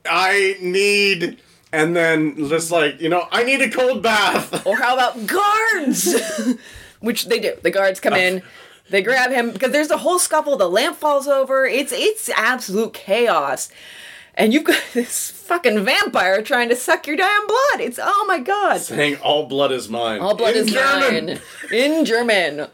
I 0.08 0.56
need 0.60 1.38
and 1.72 1.94
then 1.94 2.48
just 2.48 2.70
like, 2.70 3.00
you 3.00 3.08
know, 3.08 3.26
I 3.30 3.42
need 3.42 3.60
a 3.60 3.70
cold 3.70 4.02
bath. 4.02 4.66
Or 4.66 4.76
how 4.76 4.94
about 4.94 5.26
guards? 5.26 6.16
Which 7.00 7.26
they 7.26 7.38
do. 7.38 7.54
The 7.62 7.70
guards 7.70 8.00
come 8.00 8.14
in, 8.14 8.42
they 8.90 9.02
grab 9.02 9.30
him 9.30 9.50
because 9.52 9.72
there's 9.72 9.90
a 9.90 9.98
whole 9.98 10.18
scuffle. 10.18 10.56
The 10.56 10.68
lamp 10.68 10.96
falls 10.96 11.28
over. 11.28 11.66
It's 11.66 11.92
it's 11.92 12.28
absolute 12.30 12.94
chaos, 12.94 13.70
and 14.38 14.54
you've 14.54 14.64
got 14.64 14.80
this 14.94 15.30
fucking 15.30 15.84
vampire 15.84 16.40
trying 16.42 16.68
to 16.70 16.76
suck 16.76 17.06
your 17.06 17.16
damn 17.16 17.46
blood. 17.46 17.80
It's 17.80 17.98
oh 18.02 18.24
my 18.26 18.38
god. 18.38 18.78
Saying 18.80 19.16
all 19.16 19.44
blood 19.46 19.72
is 19.72 19.88
mine. 19.90 20.20
All 20.22 20.34
blood 20.34 20.56
In 20.56 20.66
is 20.68 20.72
German. 20.72 21.26
mine 21.26 21.40
in 21.72 22.04
German. 22.06 22.68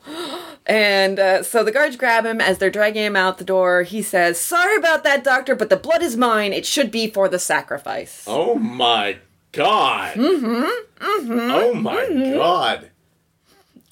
And 0.67 1.19
uh, 1.19 1.43
so 1.43 1.63
the 1.65 1.73
guards 1.73 1.97
grab 1.97 2.25
him 2.25 2.41
as 2.41 2.59
they're 2.59 2.71
dragging 2.71 3.03
him 3.05 3.17
out 3.17 3.39
the 3.39 3.45
door. 3.45 3.83
He 3.83 4.01
says, 4.03 4.39
"Sorry 4.41 4.77
about 4.77 5.05
that, 5.05 5.23
doctor, 5.25 5.55
but 5.55 5.69
the 5.71 5.77
blood 5.77 6.03
is 6.03 6.17
mine. 6.17 6.53
It 6.53 6.65
should 6.65 6.91
be 6.91 7.11
for 7.11 7.29
the 7.29 7.39
sacrifice." 7.39 8.25
Oh 8.27 8.55
my 8.55 9.19
god. 9.53 10.15
Mm-hmm. 10.15 10.71
Oh 11.01 11.75
my 11.75 12.07
god. 12.35 12.91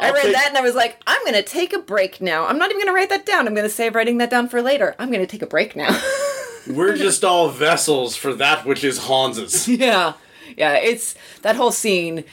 I 0.00 0.06
I'll 0.08 0.14
read 0.14 0.22
take- 0.24 0.32
that 0.34 0.48
and 0.48 0.56
I 0.58 0.62
was 0.62 0.74
like, 0.74 1.00
I'm 1.06 1.24
gonna 1.24 1.42
take 1.42 1.72
a 1.72 1.78
break 1.78 2.20
now. 2.20 2.46
I'm 2.46 2.58
not 2.58 2.70
even 2.70 2.80
gonna 2.82 2.94
write 2.94 3.10
that 3.10 3.24
down. 3.26 3.46
I'm 3.46 3.54
gonna 3.54 3.68
save 3.68 3.94
writing 3.94 4.18
that 4.18 4.30
down 4.30 4.48
for 4.48 4.60
later. 4.62 4.96
I'm 4.98 5.12
gonna 5.12 5.26
take 5.26 5.42
a 5.42 5.46
break 5.46 5.76
now. 5.76 5.90
We're 6.66 6.96
just 6.96 7.24
all 7.24 7.48
vessels 7.48 8.16
for 8.16 8.34
that 8.34 8.64
which 8.66 8.84
is 8.84 9.06
Hans's. 9.06 9.66
yeah. 9.68 10.14
Yeah, 10.56 10.74
it's 10.74 11.14
that 11.42 11.56
whole 11.56 11.72
scene. 11.72 12.24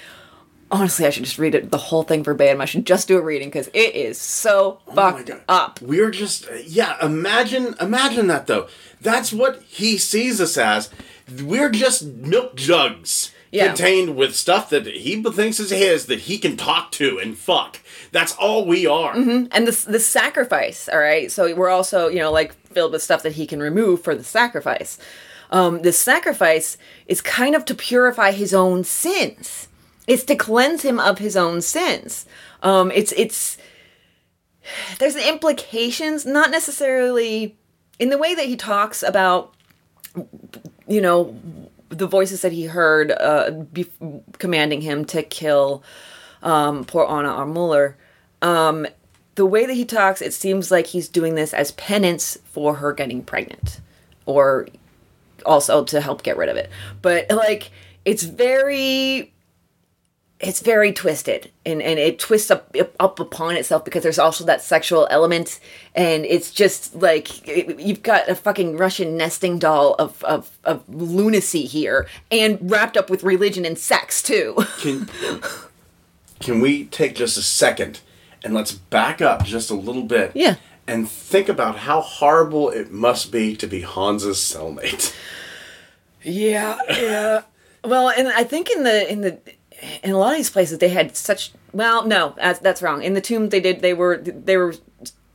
Honestly, 0.72 1.06
I 1.08 1.10
should 1.10 1.24
just 1.24 1.40
read 1.40 1.56
it 1.56 1.72
the 1.72 1.78
whole 1.80 2.04
thing 2.04 2.24
verbatim. 2.24 2.62
I 2.62 2.66
should 2.66 2.86
just 2.86 3.08
do 3.08 3.18
a 3.18 3.22
reading 3.22 3.48
because 3.48 3.70
it 3.74 3.96
is 3.96 4.20
so 4.20 4.80
Oh 4.88 4.94
fucked 4.94 5.32
up. 5.48 5.82
We're 5.82 6.12
just 6.12 6.48
yeah. 6.64 7.04
Imagine 7.04 7.74
imagine 7.82 8.28
that 8.28 8.46
though. 8.48 8.68
That's 9.02 9.34
what 9.34 9.64
he 9.64 9.98
sees 9.98 10.40
us 10.40 10.58
as. 10.58 10.90
We're 11.44 11.70
just 11.72 12.04
milk 12.06 12.56
jugs 12.56 13.32
Yeah. 13.52 13.68
contained 13.68 14.16
with 14.16 14.36
stuff 14.36 14.70
that 14.70 14.86
he 14.86 15.24
thinks 15.24 15.60
is 15.60 15.72
his 15.72 16.06
that 16.06 16.20
he 16.22 16.38
can 16.38 16.56
talk 16.56 16.92
to 16.94 17.18
and 17.20 17.36
fuck. 17.38 17.80
That's 18.12 18.36
all 18.36 18.66
we 18.66 18.86
are. 18.86 19.16
Mm-hmm. 19.16 19.46
And 19.52 19.68
the 19.68 19.92
the 19.92 20.00
sacrifice, 20.00 20.88
all 20.88 21.00
right. 21.00 21.32
So 21.32 21.56
we're 21.56 21.70
also, 21.70 22.10
you 22.10 22.20
know, 22.20 22.32
like 22.32 22.56
filled 22.72 22.92
with 22.92 23.04
stuff 23.04 23.24
that 23.24 23.34
he 23.34 23.46
can 23.46 23.60
remove 23.60 24.02
for 24.02 24.16
the 24.16 24.24
sacrifice. 24.24 24.98
Um, 25.52 25.82
the 25.82 25.92
sacrifice 25.92 26.78
is 27.08 27.22
kind 27.22 27.56
of 27.56 27.66
to 27.66 27.76
purify 27.76 28.32
his 28.32 28.54
own 28.54 28.84
sins. 28.84 29.68
It's 30.08 30.24
to 30.26 30.36
cleanse 30.36 30.84
him 30.84 31.00
of 31.00 31.20
his 31.20 31.36
own 31.36 31.62
sins. 31.62 32.26
Um, 32.62 32.92
it's 32.92 33.12
it's 33.14 33.58
there's 35.00 35.16
implications, 35.16 36.26
not 36.26 36.52
necessarily 36.52 37.56
in 37.98 38.10
the 38.10 38.18
way 38.18 38.36
that 38.36 38.46
he 38.46 38.56
talks 38.56 39.04
about, 39.04 39.54
you 40.88 41.02
know, 41.02 41.36
the 41.90 42.08
voices 42.08 42.42
that 42.42 42.52
he 42.52 42.66
heard 42.66 43.12
uh, 43.12 43.52
be- 43.52 43.92
commanding 44.38 44.82
him 44.82 45.06
to 45.06 45.24
kill 45.24 45.84
um, 46.44 46.86
poor 46.86 47.06
Anna 47.06 47.30
Aumüller. 47.30 47.96
Um, 48.42 48.88
the 49.40 49.46
way 49.46 49.66
that 49.66 49.74
he 49.74 49.86
talks, 49.86 50.22
it 50.22 50.34
seems 50.34 50.70
like 50.70 50.88
he's 50.88 51.08
doing 51.08 51.36
this 51.36 51.54
as 51.54 51.72
penance 51.72 52.38
for 52.44 52.76
her 52.76 52.92
getting 52.92 53.24
pregnant, 53.24 53.80
or 54.26 54.68
also 55.46 55.86
to 55.86 56.02
help 56.02 56.24
get 56.24 56.36
rid 56.36 56.50
of 56.50 56.58
it. 56.58 56.70
But 57.02 57.30
like, 57.30 57.72
it's 58.04 58.24
very 58.24 59.32
it's 60.42 60.60
very 60.60 60.92
twisted 60.92 61.52
and, 61.66 61.82
and 61.82 61.98
it 61.98 62.20
twists 62.20 62.52
up 62.52 62.76
up 63.00 63.18
upon 63.22 63.56
itself 63.56 63.86
because 63.86 64.04
there's 64.04 64.20
also 64.20 64.44
that 64.44 64.62
sexual 64.62 65.08
element 65.10 65.62
and 65.96 66.26
it's 66.26 66.52
just 66.52 66.94
like 66.96 67.48
you've 67.48 68.04
got 68.04 68.28
a 68.28 68.36
fucking 68.36 68.76
Russian 68.76 69.16
nesting 69.16 69.58
doll 69.58 69.96
of, 70.00 70.22
of, 70.26 70.58
of 70.66 70.84
lunacy 70.90 71.64
here 71.64 72.08
and 72.30 72.58
wrapped 72.70 72.98
up 72.98 73.10
with 73.10 73.24
religion 73.24 73.64
and 73.64 73.78
sex 73.78 74.22
too. 74.22 74.58
Can 74.82 75.10
can 76.42 76.60
we 76.60 76.86
take 76.86 77.16
just 77.16 77.38
a 77.38 77.42
second 77.42 78.02
and 78.44 78.54
let's 78.54 78.72
back 78.72 79.22
up 79.22 79.44
just 79.46 79.70
a 79.70 79.76
little 79.76 80.04
bit? 80.04 80.32
Yeah. 80.36 80.56
And 80.88 81.10
think 81.10 81.50
about 81.50 81.78
how 81.78 82.02
horrible 82.02 82.70
it 82.70 82.92
must 82.92 83.32
be 83.32 83.56
to 83.58 83.68
be 83.68 83.82
Hans's 83.82 84.38
cellmate. 84.38 85.16
Yeah, 86.22 86.78
yeah. 86.90 87.42
Well, 87.84 88.10
and 88.10 88.28
I 88.28 88.44
think 88.44 88.70
in 88.70 88.84
the 88.84 89.10
in 89.10 89.22
the 89.22 89.40
in 90.04 90.12
a 90.12 90.18
lot 90.18 90.32
of 90.32 90.38
these 90.38 90.50
places 90.50 90.80
they 90.80 90.90
had 90.90 91.16
such 91.16 91.52
well, 91.72 92.06
no, 92.06 92.34
that's 92.38 92.60
that's 92.60 92.82
wrong. 92.82 93.04
In 93.04 93.14
the 93.14 93.22
tomb 93.22 93.50
they 93.50 93.60
did 93.60 93.82
they 93.82 93.94
were 93.94 94.18
they 94.18 94.58
were 94.58 94.74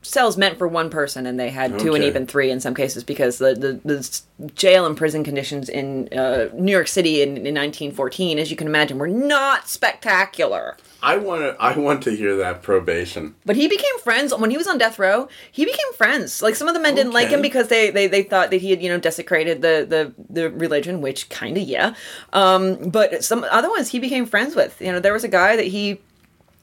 cells 0.05 0.37
meant 0.37 0.57
for 0.57 0.67
one 0.67 0.89
person 0.89 1.25
and 1.25 1.39
they 1.39 1.49
had 1.49 1.79
two 1.79 1.95
and 1.95 2.03
even 2.03 2.25
three 2.27 2.51
in 2.51 2.59
some 2.59 2.73
cases 2.75 3.03
because 3.03 3.37
the 3.37 3.53
the, 3.55 3.79
the 3.83 4.21
jail 4.53 4.85
and 4.85 4.95
prison 4.95 5.23
conditions 5.23 5.69
in 5.69 6.07
uh, 6.13 6.49
New 6.53 6.71
York 6.71 6.87
City 6.87 7.21
in, 7.21 7.29
in 7.29 7.55
1914 7.55 8.39
as 8.39 8.51
you 8.51 8.57
can 8.57 8.67
imagine 8.67 8.97
were 8.97 9.07
not 9.07 9.67
spectacular. 9.67 10.77
I 11.05 11.17
want 11.17 11.41
to. 11.41 11.55
I 11.61 11.77
want 11.77 12.01
to 12.03 12.15
hear 12.15 12.35
that 12.37 12.63
probation. 12.63 13.35
But 13.45 13.55
he 13.55 13.67
became 13.67 13.99
friends 13.99 14.33
when 14.33 14.49
he 14.49 14.57
was 14.57 14.65
on 14.65 14.79
death 14.79 14.97
row. 14.97 15.29
He 15.51 15.63
became 15.63 15.93
friends. 15.93 16.41
Like 16.41 16.55
some 16.55 16.67
of 16.67 16.73
the 16.73 16.79
men 16.79 16.95
didn't 16.95 17.13
like 17.13 17.29
him 17.29 17.43
because 17.43 17.67
they, 17.67 17.91
they 17.91 18.07
they 18.07 18.23
thought 18.23 18.49
that 18.49 18.57
he 18.61 18.71
had 18.71 18.81
you 18.81 18.89
know 18.89 18.99
desecrated 18.99 19.61
the 19.61 19.85
the 19.87 20.13
the 20.29 20.49
religion, 20.49 21.01
which 21.01 21.29
kind 21.29 21.57
of 21.57 21.63
yeah. 21.63 21.93
Um, 22.33 22.89
but 22.89 23.23
some 23.23 23.45
other 23.51 23.69
ones 23.69 23.89
he 23.89 23.99
became 23.99 24.25
friends 24.25 24.55
with. 24.55 24.81
You 24.81 24.91
know, 24.91 24.99
there 24.99 25.13
was 25.13 25.23
a 25.23 25.27
guy 25.29 25.55
that 25.55 25.67
he 25.67 26.01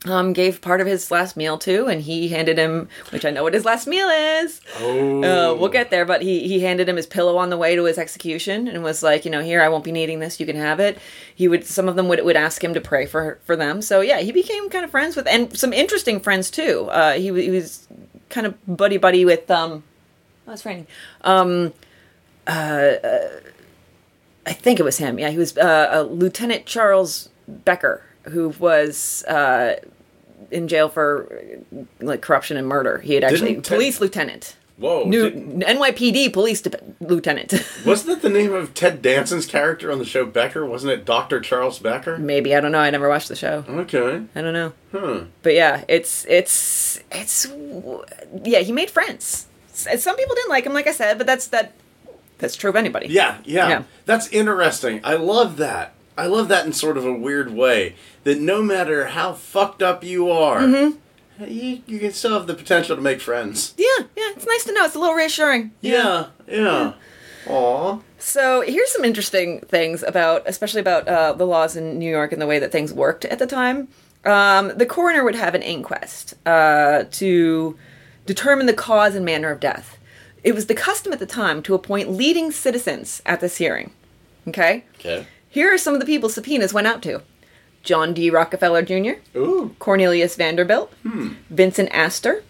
um 0.05 0.32
gave 0.32 0.61
part 0.61 0.80
of 0.80 0.86
his 0.86 1.11
last 1.11 1.36
meal 1.36 1.57
to, 1.59 1.86
and 1.86 2.03
he 2.03 2.28
handed 2.28 2.59
him, 2.59 2.88
which 3.11 3.24
I 3.24 3.30
know 3.30 3.42
what 3.44 3.55
his 3.55 3.64
last 3.64 3.86
meal 3.86 4.09
is. 4.09 4.61
Oh, 4.80 5.22
Uh, 5.22 5.55
we'll 5.55 5.68
get 5.68 5.90
there, 5.90 6.05
but 6.05 6.22
he 6.22 6.48
he 6.48 6.61
handed 6.61 6.88
him 6.88 6.96
his 6.96 7.07
pillow 7.07 7.36
on 7.36 7.50
the 7.50 7.57
way 7.57 7.76
to 7.76 7.84
his 7.84 7.98
execution 7.98 8.66
and 8.66 8.82
was 8.82 9.03
like, 9.03 9.24
you 9.24 9.30
know, 9.30 9.40
here 9.42 9.62
I 9.62 9.68
won't 9.68 9.84
be 9.84 9.92
needing 9.92 10.18
this. 10.18 10.40
You 10.40 10.46
can 10.46 10.57
have 10.57 10.80
it. 10.80 10.98
He 11.34 11.46
would 11.48 11.64
some 11.66 11.88
of 11.88 11.94
them 11.96 12.09
would 12.09 12.24
would 12.24 12.36
ask 12.36 12.62
him 12.64 12.74
to 12.74 12.80
pray 12.80 13.07
for 13.07 13.38
for 13.44 13.55
them. 13.55 13.80
So 13.82 14.00
yeah, 14.00 14.18
he 14.20 14.32
became 14.32 14.68
kind 14.70 14.84
of 14.84 14.90
friends 14.90 15.14
with 15.14 15.26
and 15.28 15.57
some 15.57 15.72
interesting 15.72 16.18
friends 16.20 16.50
too. 16.50 16.88
Uh, 16.90 17.12
he 17.12 17.26
he 17.40 17.50
was 17.50 17.86
kind 18.28 18.46
of 18.46 18.55
buddy 18.66 18.96
buddy 18.98 19.24
with 19.24 19.50
um. 19.50 19.84
Oh, 20.48 20.53
it's 20.53 20.66
raining. 20.66 20.88
Um, 21.20 21.72
uh, 22.48 22.50
uh, 22.50 23.28
I 24.44 24.53
think 24.53 24.80
it 24.80 24.82
was 24.82 24.98
him. 24.98 25.20
Yeah, 25.20 25.30
he 25.30 25.38
was 25.38 25.57
uh, 25.57 25.90
uh, 25.94 26.03
Lieutenant 26.11 26.66
Charles 26.66 27.28
Becker, 27.46 28.03
who 28.24 28.50
was 28.58 29.24
uh, 29.24 29.76
in 30.50 30.68
jail 30.68 30.88
for 30.88 31.28
like 32.00 32.20
corruption 32.22 32.56
and 32.56 32.66
murder. 32.66 32.98
He 32.98 33.14
had 33.14 33.24
actually 33.24 33.52
Didn't 33.54 33.64
Ted- 33.64 33.76
police 33.76 34.00
lieutenant. 34.00 34.56
Whoa! 34.78 35.04
New 35.04 35.30
did- 35.30 35.60
NYPD 35.60 36.32
police 36.32 36.60
de- 36.62 36.76
lieutenant. 37.00 37.52
wasn't 37.86 38.08
that 38.20 38.22
the 38.26 38.32
name 38.32 38.52
of 38.52 38.74
Ted 38.74 39.02
Danson's 39.02 39.46
character 39.46 39.92
on 39.92 39.98
the 39.98 40.04
show 40.04 40.24
Becker? 40.26 40.64
Wasn't 40.66 40.90
it 40.90 41.04
Doctor 41.04 41.40
Charles 41.40 41.78
Becker? 41.78 42.18
Maybe 42.18 42.54
I 42.54 42.60
don't 42.60 42.72
know. 42.72 42.78
I 42.80 42.90
never 42.90 43.08
watched 43.08 43.28
the 43.28 43.36
show. 43.36 43.64
Okay. 43.68 44.22
I 44.34 44.40
don't 44.40 44.54
know. 44.54 44.72
Huh. 44.90 45.24
But 45.42 45.54
yeah, 45.54 45.84
it's 45.88 46.24
it's 46.28 47.00
it's 47.12 47.46
yeah. 48.44 48.60
He 48.60 48.72
made 48.72 48.90
friends. 48.90 49.46
Some 49.74 50.16
people 50.16 50.34
didn't 50.34 50.50
like 50.50 50.64
him, 50.64 50.72
like 50.74 50.86
I 50.86 50.92
said, 50.92 51.16
but 51.18 51.26
that's 51.26 51.46
that. 51.48 51.72
That's 52.38 52.56
true 52.56 52.70
of 52.70 52.76
anybody. 52.76 53.06
Yeah, 53.08 53.38
yeah, 53.44 53.68
Yeah. 53.68 53.82
That's 54.04 54.26
interesting. 54.28 55.00
I 55.04 55.14
love 55.14 55.58
that. 55.58 55.92
I 56.16 56.26
love 56.26 56.48
that 56.48 56.66
in 56.66 56.72
sort 56.72 56.96
of 56.96 57.04
a 57.06 57.12
weird 57.12 57.52
way. 57.52 57.94
That 58.24 58.38
no 58.40 58.62
matter 58.62 59.06
how 59.08 59.32
fucked 59.32 59.82
up 59.82 60.04
you 60.04 60.30
are, 60.30 60.60
Mm-hmm. 60.60 61.44
you, 61.50 61.82
you 61.86 61.98
can 61.98 62.12
still 62.12 62.34
have 62.38 62.46
the 62.46 62.54
potential 62.54 62.94
to 62.96 63.02
make 63.02 63.20
friends. 63.20 63.74
Yeah, 63.76 63.86
yeah. 64.16 64.30
It's 64.36 64.46
nice 64.46 64.64
to 64.64 64.72
know. 64.72 64.84
It's 64.84 64.94
a 64.94 64.98
little 64.98 65.14
reassuring. 65.14 65.72
Yeah, 65.80 66.26
yeah. 66.46 66.92
Aw. 67.48 67.98
So 68.18 68.60
here's 68.60 68.92
some 68.92 69.04
interesting 69.04 69.60
things 69.62 70.02
about, 70.04 70.42
especially 70.46 70.80
about 70.80 71.08
uh, 71.08 71.32
the 71.32 71.46
laws 71.46 71.74
in 71.76 71.98
New 71.98 72.08
York 72.10 72.30
and 72.32 72.40
the 72.40 72.46
way 72.46 72.58
that 72.60 72.70
things 72.70 72.92
worked 72.92 73.24
at 73.24 73.38
the 73.40 73.46
time. 73.46 73.88
Um, 74.24 74.72
the 74.76 74.86
coroner 74.86 75.24
would 75.24 75.34
have 75.34 75.56
an 75.56 75.62
inquest 75.62 76.34
uh, 76.46 77.04
to 77.10 77.76
determine 78.26 78.66
the 78.66 78.72
cause 78.74 79.16
and 79.16 79.24
manner 79.24 79.50
of 79.50 79.58
death. 79.58 79.98
It 80.44 80.54
was 80.54 80.66
the 80.66 80.74
custom 80.76 81.12
at 81.12 81.18
the 81.18 81.26
time 81.26 81.62
to 81.64 81.74
appoint 81.74 82.10
leading 82.12 82.52
citizens 82.52 83.20
at 83.26 83.40
this 83.40 83.56
hearing. 83.56 83.90
Okay? 84.46 84.84
Okay. 85.00 85.26
Here 85.53 85.72
are 85.72 85.76
some 85.76 85.92
of 85.92 86.00
the 86.00 86.07
people 86.07 86.30
subpoenas 86.30 86.72
went 86.72 86.86
out 86.86 87.03
to 87.03 87.20
John 87.82 88.14
D. 88.14 88.30
Rockefeller 88.30 88.80
Jr., 88.80 89.20
Ooh. 89.36 89.76
Cornelius 89.78 90.34
Vanderbilt, 90.34 90.90
Vincent 91.50 91.90
Astor, 91.92 92.42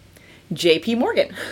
J.P. 0.53 0.95
Morgan. 0.95 1.35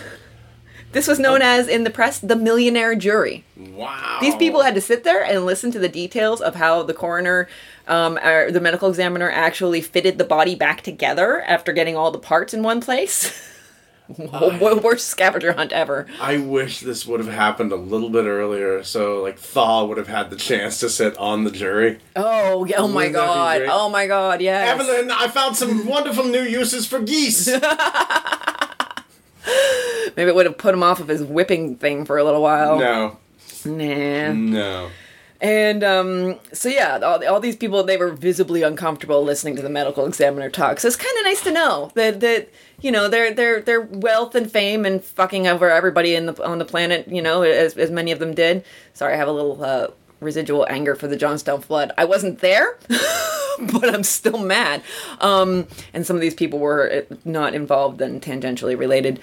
This 0.93 1.07
was 1.07 1.19
known 1.19 1.41
as, 1.41 1.69
in 1.69 1.85
the 1.85 1.89
press, 1.89 2.19
the 2.19 2.35
millionaire 2.35 2.95
jury. 2.95 3.45
Wow. 3.55 4.17
These 4.19 4.35
people 4.35 4.61
had 4.61 4.75
to 4.75 4.81
sit 4.81 5.05
there 5.05 5.23
and 5.23 5.45
listen 5.45 5.71
to 5.71 5.79
the 5.79 5.87
details 5.87 6.41
of 6.41 6.55
how 6.55 6.83
the 6.83 6.93
coroner, 6.93 7.47
um, 7.87 8.17
or 8.17 8.51
the 8.51 8.59
medical 8.59 8.89
examiner, 8.89 9.31
actually 9.31 9.79
fitted 9.79 10.17
the 10.17 10.25
body 10.25 10.53
back 10.53 10.81
together 10.81 11.43
after 11.43 11.71
getting 11.71 11.95
all 11.95 12.11
the 12.11 12.19
parts 12.19 12.53
in 12.53 12.61
one 12.61 12.81
place. 12.81 13.31
Worst 14.83 15.07
scavenger 15.07 15.53
hunt 15.53 15.71
ever. 15.71 16.07
I 16.19 16.37
wish 16.37 16.79
this 16.81 17.05
would 17.05 17.19
have 17.19 17.29
happened 17.33 17.71
a 17.71 17.75
little 17.75 18.09
bit 18.09 18.25
earlier, 18.25 18.83
so 18.83 19.21
like 19.21 19.37
Thaw 19.37 19.85
would 19.85 19.97
have 19.97 20.07
had 20.07 20.29
the 20.29 20.35
chance 20.35 20.79
to 20.81 20.89
sit 20.89 21.17
on 21.17 21.43
the 21.43 21.51
jury. 21.51 21.99
Oh, 22.15 22.65
yeah, 22.65 22.77
oh 22.79 22.87
my 22.87 23.07
Wouldn't 23.07 23.13
be 23.13 23.17
god! 23.17 23.61
Oh 23.69 23.89
my 23.89 24.07
god! 24.07 24.41
Yes. 24.41 24.79
Evelyn, 24.79 25.11
I 25.11 25.27
found 25.27 25.55
some 25.55 25.85
wonderful 25.93 26.23
new 26.25 26.41
uses 26.43 26.85
for 26.85 26.99
geese. 26.99 27.47
Maybe 30.15 30.29
it 30.29 30.35
would 30.35 30.45
have 30.45 30.57
put 30.57 30.73
him 30.73 30.83
off 30.83 30.99
of 30.99 31.07
his 31.07 31.23
whipping 31.23 31.75
thing 31.77 32.05
for 32.05 32.17
a 32.17 32.23
little 32.23 32.41
while. 32.41 32.77
no, 32.79 33.17
Nah. 33.65 34.33
no. 34.33 34.89
And 35.41 35.83
um, 35.83 36.39
so 36.53 36.69
yeah, 36.69 36.99
all, 36.99 37.27
all 37.27 37.39
these 37.39 37.55
people 37.55 37.83
they 37.83 37.97
were 37.97 38.11
visibly 38.11 38.61
uncomfortable 38.61 39.23
listening 39.23 39.55
to 39.55 39.63
the 39.63 39.69
medical 39.69 40.05
examiner 40.05 40.51
talk. 40.51 40.79
So 40.79 40.87
it's 40.87 40.95
kind 40.95 41.17
of 41.17 41.23
nice 41.23 41.41
to 41.43 41.51
know 41.51 41.91
that 41.95 42.19
that 42.19 42.49
you 42.79 42.91
know 42.91 43.09
their 43.09 43.33
their 43.33 43.59
their 43.59 43.81
wealth 43.81 44.35
and 44.35 44.49
fame 44.51 44.85
and 44.85 45.03
fucking 45.03 45.47
over 45.47 45.69
everybody 45.69 46.13
in 46.13 46.27
the 46.27 46.45
on 46.45 46.59
the 46.59 46.65
planet. 46.65 47.07
You 47.07 47.23
know, 47.23 47.41
as 47.41 47.75
as 47.75 47.89
many 47.89 48.11
of 48.11 48.19
them 48.19 48.35
did. 48.35 48.63
Sorry, 48.93 49.15
I 49.15 49.17
have 49.17 49.27
a 49.27 49.31
little 49.31 49.63
uh, 49.63 49.87
residual 50.19 50.67
anger 50.69 50.93
for 50.93 51.07
the 51.07 51.17
Johnstown 51.17 51.61
flood. 51.61 51.91
I 51.97 52.05
wasn't 52.05 52.39
there. 52.39 52.77
But 53.73 53.93
I'm 53.93 54.03
still 54.03 54.39
mad. 54.39 54.81
Um, 55.19 55.67
and 55.93 56.03
some 56.05 56.15
of 56.15 56.21
these 56.21 56.33
people 56.33 56.57
were 56.57 57.05
uh, 57.11 57.15
not 57.25 57.53
involved 57.53 58.01
and 58.01 58.19
tangentially 58.19 58.79
related. 58.79 59.19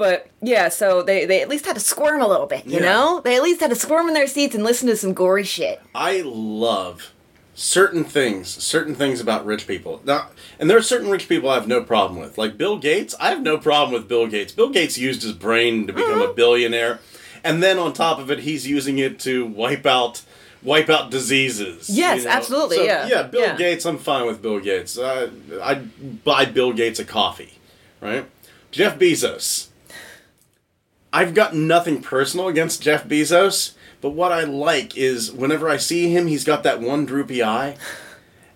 But 0.00 0.28
yeah, 0.40 0.70
so 0.70 1.02
they, 1.02 1.26
they 1.26 1.42
at 1.42 1.48
least 1.50 1.66
had 1.66 1.74
to 1.74 1.80
squirm 1.80 2.22
a 2.22 2.26
little 2.26 2.46
bit, 2.46 2.64
you 2.66 2.78
Yeah. 2.78 2.84
know? 2.86 3.20
They 3.22 3.36
at 3.36 3.42
least 3.42 3.60
had 3.60 3.68
to 3.68 3.76
squirm 3.76 4.08
in 4.08 4.14
their 4.14 4.26
seats 4.26 4.54
and 4.54 4.64
listen 4.64 4.88
to 4.88 4.96
some 4.96 5.12
gory 5.12 5.44
shit. 5.44 5.78
I 5.94 6.22
love 6.24 7.12
certain 7.54 8.02
things, 8.04 8.48
certain 8.48 8.94
things 8.94 9.20
about 9.20 9.44
rich 9.44 9.66
people. 9.66 10.00
Now, 10.06 10.28
and 10.58 10.70
there 10.70 10.78
are 10.78 10.82
certain 10.82 11.10
rich 11.10 11.28
people 11.28 11.50
I 11.50 11.54
have 11.56 11.68
no 11.68 11.82
problem 11.82 12.18
with. 12.18 12.38
Like 12.38 12.56
Bill 12.56 12.78
Gates, 12.78 13.14
I 13.20 13.28
have 13.28 13.42
no 13.42 13.58
problem 13.58 13.92
with 13.92 14.08
Bill 14.08 14.26
Gates. 14.26 14.52
Bill 14.52 14.70
Gates 14.70 14.96
used 14.96 15.22
his 15.22 15.32
brain 15.32 15.86
to 15.86 15.92
become 15.92 16.12
Mm-hmm. 16.20 16.30
a 16.30 16.34
billionaire, 16.34 17.00
and 17.44 17.62
then 17.62 17.78
on 17.78 17.92
top 17.92 18.18
of 18.18 18.30
it, 18.30 18.40
he's 18.40 18.66
using 18.66 18.98
it 18.98 19.18
to 19.20 19.44
wipe 19.44 19.84
out 19.84 20.22
wipe 20.62 20.88
out 20.90 21.10
diseases. 21.10 21.88
Yes, 21.90 22.24
absolutely, 22.26 22.76
So, 22.76 22.82
yeah, 22.84 23.06
yeah. 23.06 23.22
Bill 23.24 23.40
yeah. 23.42 23.56
Gates, 23.56 23.84
I'm 23.86 23.96
fine 23.98 24.26
with 24.26 24.40
Bill 24.42 24.60
Gates. 24.60 24.96
Uh, 24.98 25.30
I'd 25.62 26.22
buy 26.24 26.44
Bill 26.46 26.72
Gates 26.72 26.98
a 26.98 27.04
coffee, 27.04 27.58
right? 28.00 28.26
Jeff 28.70 28.98
Bezos. 28.98 29.68
I've 31.12 31.34
got 31.34 31.54
nothing 31.54 32.02
personal 32.02 32.48
against 32.48 32.82
Jeff 32.82 33.04
Bezos, 33.04 33.74
but 34.00 34.10
what 34.10 34.32
I 34.32 34.44
like 34.44 34.96
is 34.96 35.32
whenever 35.32 35.68
I 35.68 35.76
see 35.76 36.08
him, 36.14 36.26
he's 36.26 36.44
got 36.44 36.62
that 36.62 36.80
one 36.80 37.06
droopy 37.06 37.42
eye. 37.42 37.76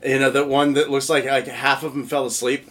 You 0.07 0.19
know, 0.19 0.31
that 0.33 0.49
one 0.49 0.75
that 0.75 0.91
looks 0.91 1.09
like 1.09 1.25
like 1.25 1.47
half 1.47 1.83
of 1.83 1.95
him 1.95 2.05
fell 2.05 2.27
asleep, 2.27 2.69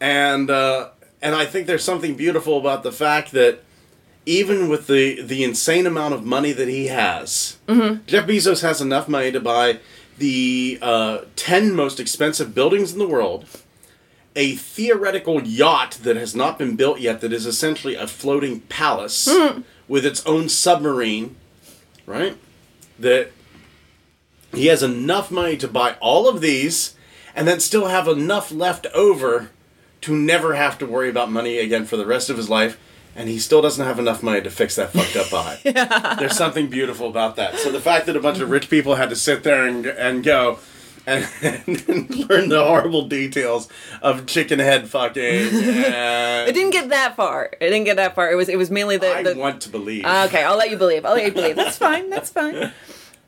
and 0.00 0.50
uh, 0.50 0.88
and 1.22 1.32
I 1.36 1.46
think 1.46 1.68
there's 1.68 1.84
something 1.84 2.16
beautiful 2.16 2.58
about 2.58 2.82
the 2.82 2.90
fact 2.90 3.30
that 3.32 3.62
even 4.26 4.68
with 4.68 4.88
the 4.88 5.22
the 5.22 5.44
insane 5.44 5.86
amount 5.86 6.14
of 6.14 6.24
money 6.24 6.50
that 6.50 6.66
he 6.66 6.88
has, 6.88 7.58
Jeff 8.06 8.26
Bezos 8.26 8.62
has 8.62 8.80
enough 8.80 9.06
money 9.08 9.30
to 9.30 9.38
buy 9.38 9.78
the 10.18 10.80
uh, 10.82 11.18
ten 11.36 11.72
most 11.72 12.00
expensive 12.00 12.52
buildings 12.52 12.92
in 12.92 12.98
the 12.98 13.06
world, 13.06 13.46
a 14.36 14.54
theoretical 14.54 15.42
yacht 15.42 15.92
that 16.02 16.16
has 16.16 16.36
not 16.36 16.58
been 16.58 16.76
built 16.76 17.00
yet 17.00 17.22
that 17.22 17.32
is 17.32 17.46
essentially 17.46 17.94
a 17.94 18.06
floating 18.06 18.60
palace 18.60 19.26
hmm. 19.28 19.62
with 19.88 20.04
its 20.04 20.24
own 20.26 20.48
submarine, 20.50 21.34
right? 22.04 22.36
That 22.98 23.32
he 24.52 24.66
has 24.66 24.82
enough 24.82 25.30
money 25.30 25.56
to 25.56 25.66
buy 25.66 25.94
all 26.00 26.28
of 26.28 26.42
these 26.42 26.94
and 27.34 27.48
then 27.48 27.60
still 27.60 27.86
have 27.86 28.06
enough 28.06 28.52
left 28.52 28.86
over 28.94 29.50
to 30.02 30.14
never 30.14 30.54
have 30.54 30.78
to 30.78 30.86
worry 30.86 31.08
about 31.08 31.30
money 31.30 31.58
again 31.58 31.86
for 31.86 31.96
the 31.96 32.06
rest 32.06 32.28
of 32.28 32.36
his 32.36 32.50
life. 32.50 32.78
And 33.14 33.30
he 33.30 33.38
still 33.38 33.62
doesn't 33.62 33.84
have 33.84 33.98
enough 33.98 34.22
money 34.22 34.42
to 34.42 34.50
fix 34.50 34.76
that 34.76 34.92
fucked 34.92 35.16
up 35.16 35.32
eye. 35.32 36.16
There's 36.18 36.36
something 36.36 36.68
beautiful 36.68 37.08
about 37.08 37.36
that. 37.36 37.56
So 37.56 37.72
the 37.72 37.80
fact 37.80 38.04
that 38.06 38.16
a 38.16 38.20
bunch 38.20 38.40
of 38.40 38.50
rich 38.50 38.68
people 38.68 38.96
had 38.96 39.08
to 39.08 39.16
sit 39.16 39.42
there 39.42 39.66
and, 39.66 39.86
and 39.86 40.22
go 40.22 40.58
and, 41.08 41.28
and 41.88 42.28
learn 42.28 42.48
the 42.48 42.64
horrible 42.64 43.06
details 43.06 43.68
of 44.02 44.26
chicken 44.26 44.58
head 44.58 44.88
fucking. 44.88 45.22
It 46.46 46.54
didn't 46.54 46.70
get 46.70 46.88
that 46.90 47.16
far. 47.16 47.50
It 47.60 47.70
didn't 47.70 47.84
get 47.84 47.96
that 47.96 48.14
far. 48.14 48.30
It 48.30 48.34
was 48.34 48.48
it 48.48 48.56
was 48.56 48.70
mainly 48.70 48.96
the, 48.96 49.08
I 49.08 49.22
the 49.22 49.34
want 49.34 49.60
to 49.62 49.68
believe. 49.68 50.04
Okay, 50.04 50.42
I'll 50.42 50.56
let 50.56 50.70
you 50.70 50.76
believe. 50.76 51.04
I'll 51.04 51.14
let 51.14 51.26
you 51.26 51.32
believe. 51.32 51.56
That's 51.56 51.78
fine. 51.86 52.10
That's 52.10 52.30
fine. 52.30 52.72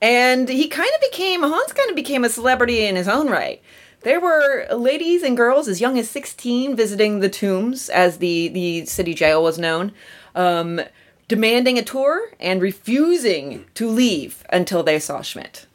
And 0.01 0.49
he 0.49 0.69
kind 0.69 0.91
of 0.95 1.01
became 1.11 1.43
Hans 1.43 1.73
kind 1.73 1.91
of 1.91 1.97
became 1.97 2.25
a 2.25 2.29
celebrity 2.29 2.85
in 2.85 2.97
his 2.97 3.09
own 3.09 3.29
right. 3.29 3.63
There 4.03 4.21
were 4.21 4.67
ladies 4.73 5.23
and 5.23 5.37
girls 5.37 5.67
as 5.67 5.81
young 5.81 5.99
as 5.99 6.09
16 6.09 6.77
visiting 6.77 7.19
the 7.19 7.29
tombs, 7.29 7.89
as 7.89 8.19
the, 8.19 8.49
the 8.49 8.87
city 8.87 9.13
jail 9.13 9.43
was 9.43 9.59
known, 9.59 9.93
um, 10.37 10.81
demanding 11.27 11.79
a 11.79 11.83
tour 11.83 12.31
and 12.39 12.63
refusing 12.63 13.67
to 13.75 13.89
leave 13.89 14.45
until 14.51 14.85
they 14.85 15.01
saw 15.01 15.21
Schmidt. 15.23 15.67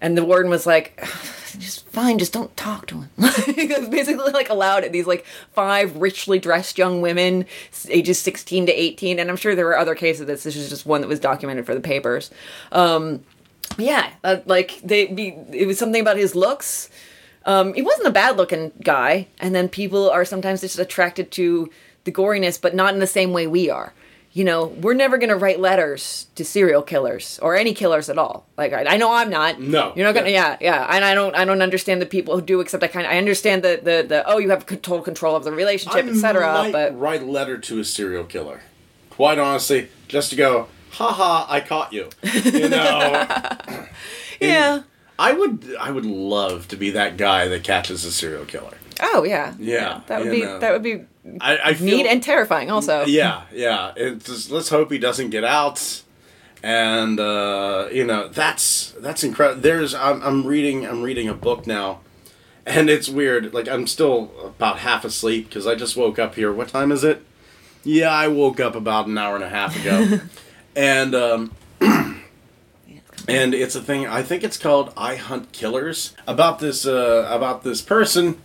And 0.00 0.16
the 0.16 0.24
warden 0.24 0.50
was 0.50 0.66
like, 0.66 1.00
just 1.58 1.88
fine, 1.88 2.18
just 2.18 2.32
don't 2.32 2.54
talk 2.56 2.86
to 2.88 3.02
him. 3.02 3.10
basically 3.90 4.32
like 4.32 4.50
allowed 4.50 4.84
it. 4.84 4.92
These 4.92 5.06
like 5.06 5.24
five 5.52 5.96
richly 5.96 6.38
dressed 6.38 6.78
young 6.78 7.00
women, 7.00 7.46
ages 7.88 8.18
16 8.18 8.66
to 8.66 8.72
18. 8.72 9.18
And 9.18 9.30
I'm 9.30 9.36
sure 9.36 9.54
there 9.54 9.66
were 9.66 9.78
other 9.78 9.94
cases 9.94 10.22
of 10.22 10.26
this. 10.26 10.42
This 10.42 10.56
is 10.56 10.68
just 10.68 10.86
one 10.86 11.00
that 11.00 11.08
was 11.08 11.20
documented 11.20 11.66
for 11.66 11.74
the 11.74 11.80
papers. 11.80 12.30
Um, 12.72 13.24
yeah, 13.78 14.10
uh, 14.22 14.38
like 14.46 14.80
they 14.82 15.06
be, 15.06 15.36
it 15.52 15.66
was 15.66 15.78
something 15.78 16.00
about 16.00 16.16
his 16.16 16.34
looks. 16.34 16.90
Um, 17.46 17.74
he 17.74 17.82
wasn't 17.82 18.08
a 18.08 18.12
bad 18.12 18.36
looking 18.36 18.72
guy. 18.82 19.28
And 19.38 19.54
then 19.54 19.68
people 19.68 20.10
are 20.10 20.24
sometimes 20.24 20.60
just 20.60 20.78
attracted 20.78 21.30
to 21.32 21.70
the 22.04 22.12
goriness, 22.12 22.60
but 22.60 22.74
not 22.74 22.94
in 22.94 23.00
the 23.00 23.06
same 23.06 23.32
way 23.32 23.46
we 23.46 23.70
are. 23.70 23.92
You 24.36 24.42
know, 24.42 24.66
we're 24.66 24.94
never 24.94 25.16
gonna 25.16 25.36
write 25.36 25.60
letters 25.60 26.26
to 26.34 26.44
serial 26.44 26.82
killers 26.82 27.38
or 27.40 27.54
any 27.54 27.72
killers 27.72 28.10
at 28.10 28.18
all. 28.18 28.46
Like 28.58 28.72
I, 28.72 28.84
I 28.84 28.96
know 28.96 29.12
I'm 29.12 29.30
not. 29.30 29.60
No. 29.60 29.92
you're 29.94 30.04
not 30.04 30.16
gonna. 30.16 30.30
Yeah, 30.30 30.56
yeah. 30.60 30.88
And 30.90 31.04
I 31.04 31.14
don't. 31.14 31.36
I 31.36 31.44
don't 31.44 31.62
understand 31.62 32.02
the 32.02 32.06
people 32.06 32.34
who 32.34 32.42
do. 32.42 32.60
Except 32.60 32.82
I 32.82 32.88
kind 32.88 33.06
of. 33.06 33.12
I 33.12 33.18
understand 33.18 33.62
the 33.62 33.78
the 33.80 34.04
the. 34.06 34.24
Oh, 34.26 34.38
you 34.38 34.50
have 34.50 34.66
total 34.66 35.02
control 35.02 35.36
of 35.36 35.44
the 35.44 35.52
relationship, 35.52 36.06
etc. 36.06 36.68
But 36.72 36.98
write 36.98 37.22
a 37.22 37.26
letter 37.26 37.58
to 37.58 37.78
a 37.78 37.84
serial 37.84 38.24
killer. 38.24 38.62
Quite 39.08 39.38
honestly, 39.38 39.88
just 40.08 40.30
to 40.30 40.36
go, 40.36 40.66
haha, 40.90 41.46
I 41.48 41.60
caught 41.60 41.92
you. 41.92 42.10
You 42.44 42.68
know, 42.70 43.26
yeah. 44.40 44.82
I 45.16 45.32
would, 45.32 45.76
I 45.78 45.92
would 45.92 46.04
love 46.04 46.66
to 46.68 46.76
be 46.76 46.90
that 46.90 47.16
guy 47.16 47.46
that 47.46 47.62
catches 47.62 48.04
a 48.04 48.10
serial 48.10 48.44
killer. 48.44 48.76
Oh 49.00 49.22
yeah. 49.22 49.54
Yeah, 49.60 50.00
That 50.08 50.22
would 50.22 50.32
be. 50.32 50.42
know. 50.42 50.58
That 50.58 50.72
would 50.72 50.82
be 50.82 51.04
I, 51.40 51.58
I 51.70 51.74
feel, 51.74 51.96
neat 51.96 52.06
and 52.06 52.22
terrifying. 52.22 52.70
Also. 52.70 53.04
yeah, 53.06 53.42
yeah. 53.52 53.92
It's 53.96 54.26
just, 54.26 54.50
let's 54.50 54.68
hope 54.68 54.90
he 54.92 54.98
doesn't 54.98 55.30
get 55.30 55.44
out. 55.44 56.02
And 56.62 57.20
uh, 57.20 57.88
you 57.92 58.04
know 58.04 58.28
that's 58.28 58.92
that's 58.98 59.22
incredible. 59.22 59.60
There's 59.60 59.94
I'm, 59.94 60.22
I'm 60.22 60.46
reading 60.46 60.86
I'm 60.86 61.02
reading 61.02 61.28
a 61.28 61.34
book 61.34 61.66
now, 61.66 62.00
and 62.64 62.88
it's 62.88 63.08
weird. 63.08 63.52
Like 63.52 63.68
I'm 63.68 63.86
still 63.86 64.30
about 64.42 64.78
half 64.78 65.04
asleep 65.04 65.48
because 65.48 65.66
I 65.66 65.74
just 65.74 65.94
woke 65.94 66.18
up 66.18 66.36
here. 66.36 66.52
What 66.52 66.68
time 66.68 66.90
is 66.90 67.04
it? 67.04 67.22
Yeah, 67.82 68.10
I 68.10 68.28
woke 68.28 68.60
up 68.60 68.74
about 68.74 69.06
an 69.06 69.18
hour 69.18 69.34
and 69.34 69.44
a 69.44 69.48
half 69.50 69.78
ago, 69.78 70.20
and 70.76 71.14
um, 71.14 71.52
and 73.28 73.54
it's 73.54 73.74
a 73.74 73.82
thing. 73.82 74.06
I 74.06 74.22
think 74.22 74.42
it's 74.42 74.56
called 74.56 74.90
"I 74.96 75.16
Hunt 75.16 75.52
Killers" 75.52 76.14
about 76.26 76.60
this 76.60 76.86
uh, 76.86 77.28
about 77.30 77.62
this 77.62 77.82
person 77.82 78.40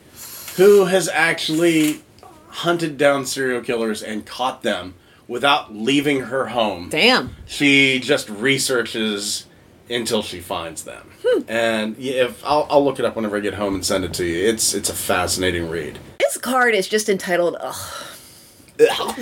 who 0.57 0.85
has 0.85 1.07
actually 1.07 2.01
hunted 2.49 2.97
down 2.97 3.25
serial 3.25 3.61
killers 3.61 4.01
and 4.01 4.25
caught 4.25 4.63
them 4.63 4.95
without 5.27 5.73
leaving 5.73 6.21
her 6.21 6.47
home. 6.47 6.89
Damn. 6.89 7.35
She 7.45 7.99
just 7.99 8.29
researches 8.29 9.45
until 9.89 10.21
she 10.21 10.39
finds 10.39 10.83
them. 10.83 11.11
Hmm. 11.25 11.41
And 11.47 11.97
yeah, 11.97 12.25
if 12.25 12.43
I'll, 12.45 12.67
I'll 12.69 12.83
look 12.83 12.99
it 12.99 13.05
up 13.05 13.15
whenever 13.15 13.37
I 13.37 13.39
get 13.39 13.55
home 13.55 13.75
and 13.75 13.85
send 13.85 14.03
it 14.05 14.13
to 14.15 14.25
you. 14.25 14.47
It's 14.47 14.73
it's 14.73 14.89
a 14.89 14.93
fascinating 14.93 15.69
read. 15.69 15.99
This 16.19 16.37
card 16.37 16.75
is 16.75 16.87
just 16.87 17.09
entitled. 17.09 17.57
Ugh. 17.59 18.05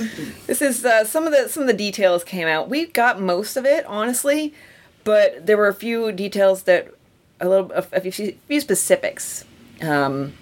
This 0.45 0.61
is 0.61 0.85
uh, 0.85 1.03
some 1.03 1.25
of 1.25 1.33
the 1.33 1.49
some 1.49 1.63
of 1.63 1.67
the 1.67 1.73
details 1.73 2.23
came 2.23 2.47
out. 2.47 2.69
We 2.69 2.85
got 2.85 3.19
most 3.19 3.57
of 3.57 3.65
it, 3.65 3.85
honestly, 3.87 4.53
but 5.03 5.47
there 5.47 5.57
were 5.57 5.67
a 5.67 5.73
few 5.73 6.11
details 6.11 6.63
that 6.63 6.93
a 7.41 7.49
little 7.49 7.71
a, 7.71 7.83
a 7.91 8.11
few, 8.11 8.37
few 8.47 8.61
specifics 8.61 9.45
um, 9.81 10.33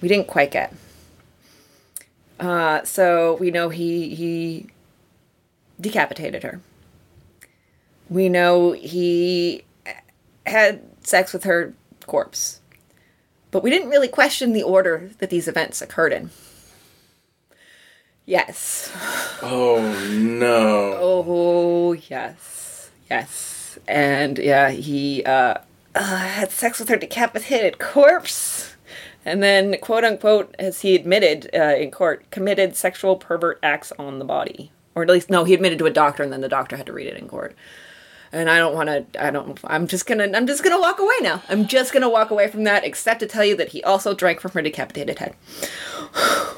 we 0.00 0.08
didn't 0.08 0.26
quite 0.26 0.50
get. 0.50 0.74
Uh, 2.38 2.84
so 2.84 3.34
we 3.34 3.50
know 3.50 3.68
he 3.68 4.14
he 4.14 4.66
decapitated 5.80 6.42
her. 6.42 6.60
We 8.08 8.28
know 8.28 8.72
he 8.72 9.64
had 10.46 10.82
sex 11.04 11.32
with 11.32 11.44
her 11.44 11.74
corpse, 12.06 12.60
but 13.50 13.62
we 13.62 13.70
didn't 13.70 13.90
really 13.90 14.08
question 14.08 14.52
the 14.52 14.62
order 14.62 15.10
that 15.18 15.30
these 15.30 15.48
events 15.48 15.82
occurred 15.82 16.12
in. 16.12 16.30
Yes. 18.28 18.92
Oh 19.42 19.80
no. 20.12 20.98
Oh, 21.00 21.92
yes. 21.94 22.90
Yes. 23.10 23.78
And 23.88 24.38
yeah, 24.38 24.68
he 24.68 25.24
uh, 25.24 25.54
uh, 25.94 26.16
had 26.16 26.50
sex 26.50 26.78
with 26.78 26.90
her 26.90 26.96
decapitated 26.96 27.78
corpse. 27.78 28.67
And 29.28 29.42
then, 29.42 29.76
quote 29.80 30.04
unquote, 30.04 30.54
as 30.58 30.80
he 30.80 30.94
admitted 30.94 31.50
uh, 31.54 31.74
in 31.76 31.90
court, 31.90 32.24
committed 32.30 32.76
sexual 32.76 33.16
pervert 33.16 33.58
acts 33.62 33.92
on 33.98 34.18
the 34.18 34.24
body. 34.24 34.72
Or 34.94 35.02
at 35.02 35.08
least, 35.10 35.30
no, 35.30 35.44
he 35.44 35.54
admitted 35.54 35.78
to 35.78 35.86
a 35.86 35.90
doctor, 35.90 36.22
and 36.22 36.32
then 36.32 36.40
the 36.40 36.48
doctor 36.48 36.76
had 36.76 36.86
to 36.86 36.92
read 36.92 37.06
it 37.06 37.16
in 37.16 37.28
court. 37.28 37.54
And 38.32 38.50
I 38.50 38.58
don't 38.58 38.74
want 38.74 38.88
to. 38.88 39.24
I 39.24 39.30
don't. 39.30 39.58
I'm 39.64 39.86
just 39.86 40.06
gonna. 40.06 40.28
I'm 40.34 40.46
just 40.46 40.62
gonna 40.62 40.80
walk 40.80 40.98
away 40.98 41.14
now. 41.22 41.42
I'm 41.48 41.66
just 41.66 41.92
gonna 41.92 42.10
walk 42.10 42.30
away 42.30 42.48
from 42.48 42.64
that, 42.64 42.84
except 42.84 43.20
to 43.20 43.26
tell 43.26 43.44
you 43.44 43.56
that 43.56 43.68
he 43.68 43.82
also 43.84 44.12
drank 44.14 44.40
from 44.40 44.50
her 44.52 44.62
decapitated 44.62 45.18
head. 45.18 45.34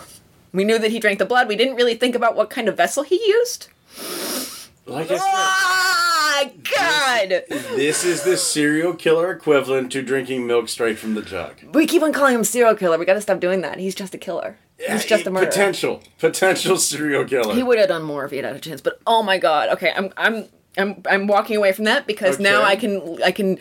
We 0.52 0.64
knew 0.64 0.80
that 0.80 0.90
he 0.90 0.98
drank 0.98 1.20
the 1.20 1.26
blood. 1.26 1.46
We 1.46 1.54
didn't 1.54 1.76
really 1.76 1.94
think 1.94 2.16
about 2.16 2.34
what 2.34 2.50
kind 2.50 2.68
of 2.68 2.76
vessel 2.76 3.04
he 3.04 3.14
used. 3.24 3.68
Like 4.84 5.08
I 5.08 5.16
said, 5.16 5.20
Ah, 5.20 5.99
God! 6.45 7.45
this 7.49 8.05
is 8.05 8.22
the 8.22 8.36
serial 8.36 8.95
killer 8.95 9.30
equivalent 9.32 9.93
to 9.93 10.03
drinking 10.03 10.47
milk 10.47 10.68
straight 10.68 10.99
from 10.99 11.14
the 11.14 11.22
jug. 11.22 11.57
We 11.72 11.86
keep 11.86 12.03
on 12.03 12.12
calling 12.12 12.34
him 12.34 12.45
serial 12.45 12.74
killer. 12.74 12.99
We 12.99 13.05
gotta 13.05 13.20
stop 13.20 13.41
doing 13.41 13.61
that. 13.62 13.78
He's 13.78 13.95
just 13.95 14.14
a 14.14 14.18
killer. 14.18 14.57
He's 14.78 15.05
just 15.05 15.26
a 15.26 15.30
murderer. 15.30 15.51
Potential, 15.51 16.03
potential 16.18 16.76
serial 16.78 17.24
killer. 17.24 17.55
He 17.55 17.62
would 17.62 17.78
have 17.78 17.88
done 17.88 18.03
more 18.03 18.24
if 18.24 18.30
he 18.30 18.38
had 18.38 18.47
had 18.47 18.57
a 18.57 18.61
chance. 18.61 18.80
But 18.80 19.01
oh 19.07 19.22
my 19.22 19.38
God! 19.38 19.68
Okay, 19.70 19.93
I'm 19.95 20.12
I'm 20.16 20.47
I'm 20.78 21.03
I'm 21.09 21.26
walking 21.26 21.57
away 21.57 21.72
from 21.72 21.84
that 21.84 22.07
because 22.07 22.38
now 22.38 22.62
I 22.62 22.76
can 22.76 23.22
I 23.22 23.32
can 23.32 23.59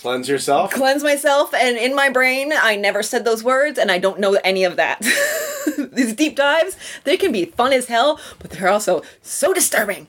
Cleanse 0.00 0.30
yourself. 0.30 0.70
cleanse 0.72 1.02
myself 1.02 1.52
and 1.52 1.76
in 1.76 1.94
my 1.94 2.08
brain 2.08 2.52
I 2.54 2.74
never 2.76 3.02
said 3.02 3.26
those 3.26 3.44
words 3.44 3.78
and 3.78 3.90
I 3.90 3.98
don't 3.98 4.18
know 4.18 4.38
any 4.44 4.64
of 4.64 4.76
that. 4.76 5.00
These 5.92 6.14
deep 6.14 6.36
dives 6.36 6.76
they 7.04 7.18
can 7.18 7.32
be 7.32 7.44
fun 7.44 7.72
as 7.74 7.86
hell, 7.86 8.18
but 8.38 8.50
they're 8.50 8.68
also 8.68 9.02
so 9.20 9.52
disturbing. 9.52 10.08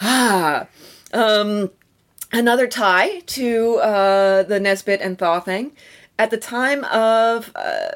Ah. 0.00 0.66
Um 1.12 1.70
another 2.32 2.66
tie 2.66 3.20
to 3.20 3.76
uh, 3.76 4.42
the 4.44 4.60
Nesbit 4.60 5.00
and 5.00 5.18
Thaw 5.18 5.40
thing. 5.40 5.72
At 6.18 6.30
the 6.30 6.36
time 6.36 6.84
of 6.84 7.50
uh, 7.54 7.88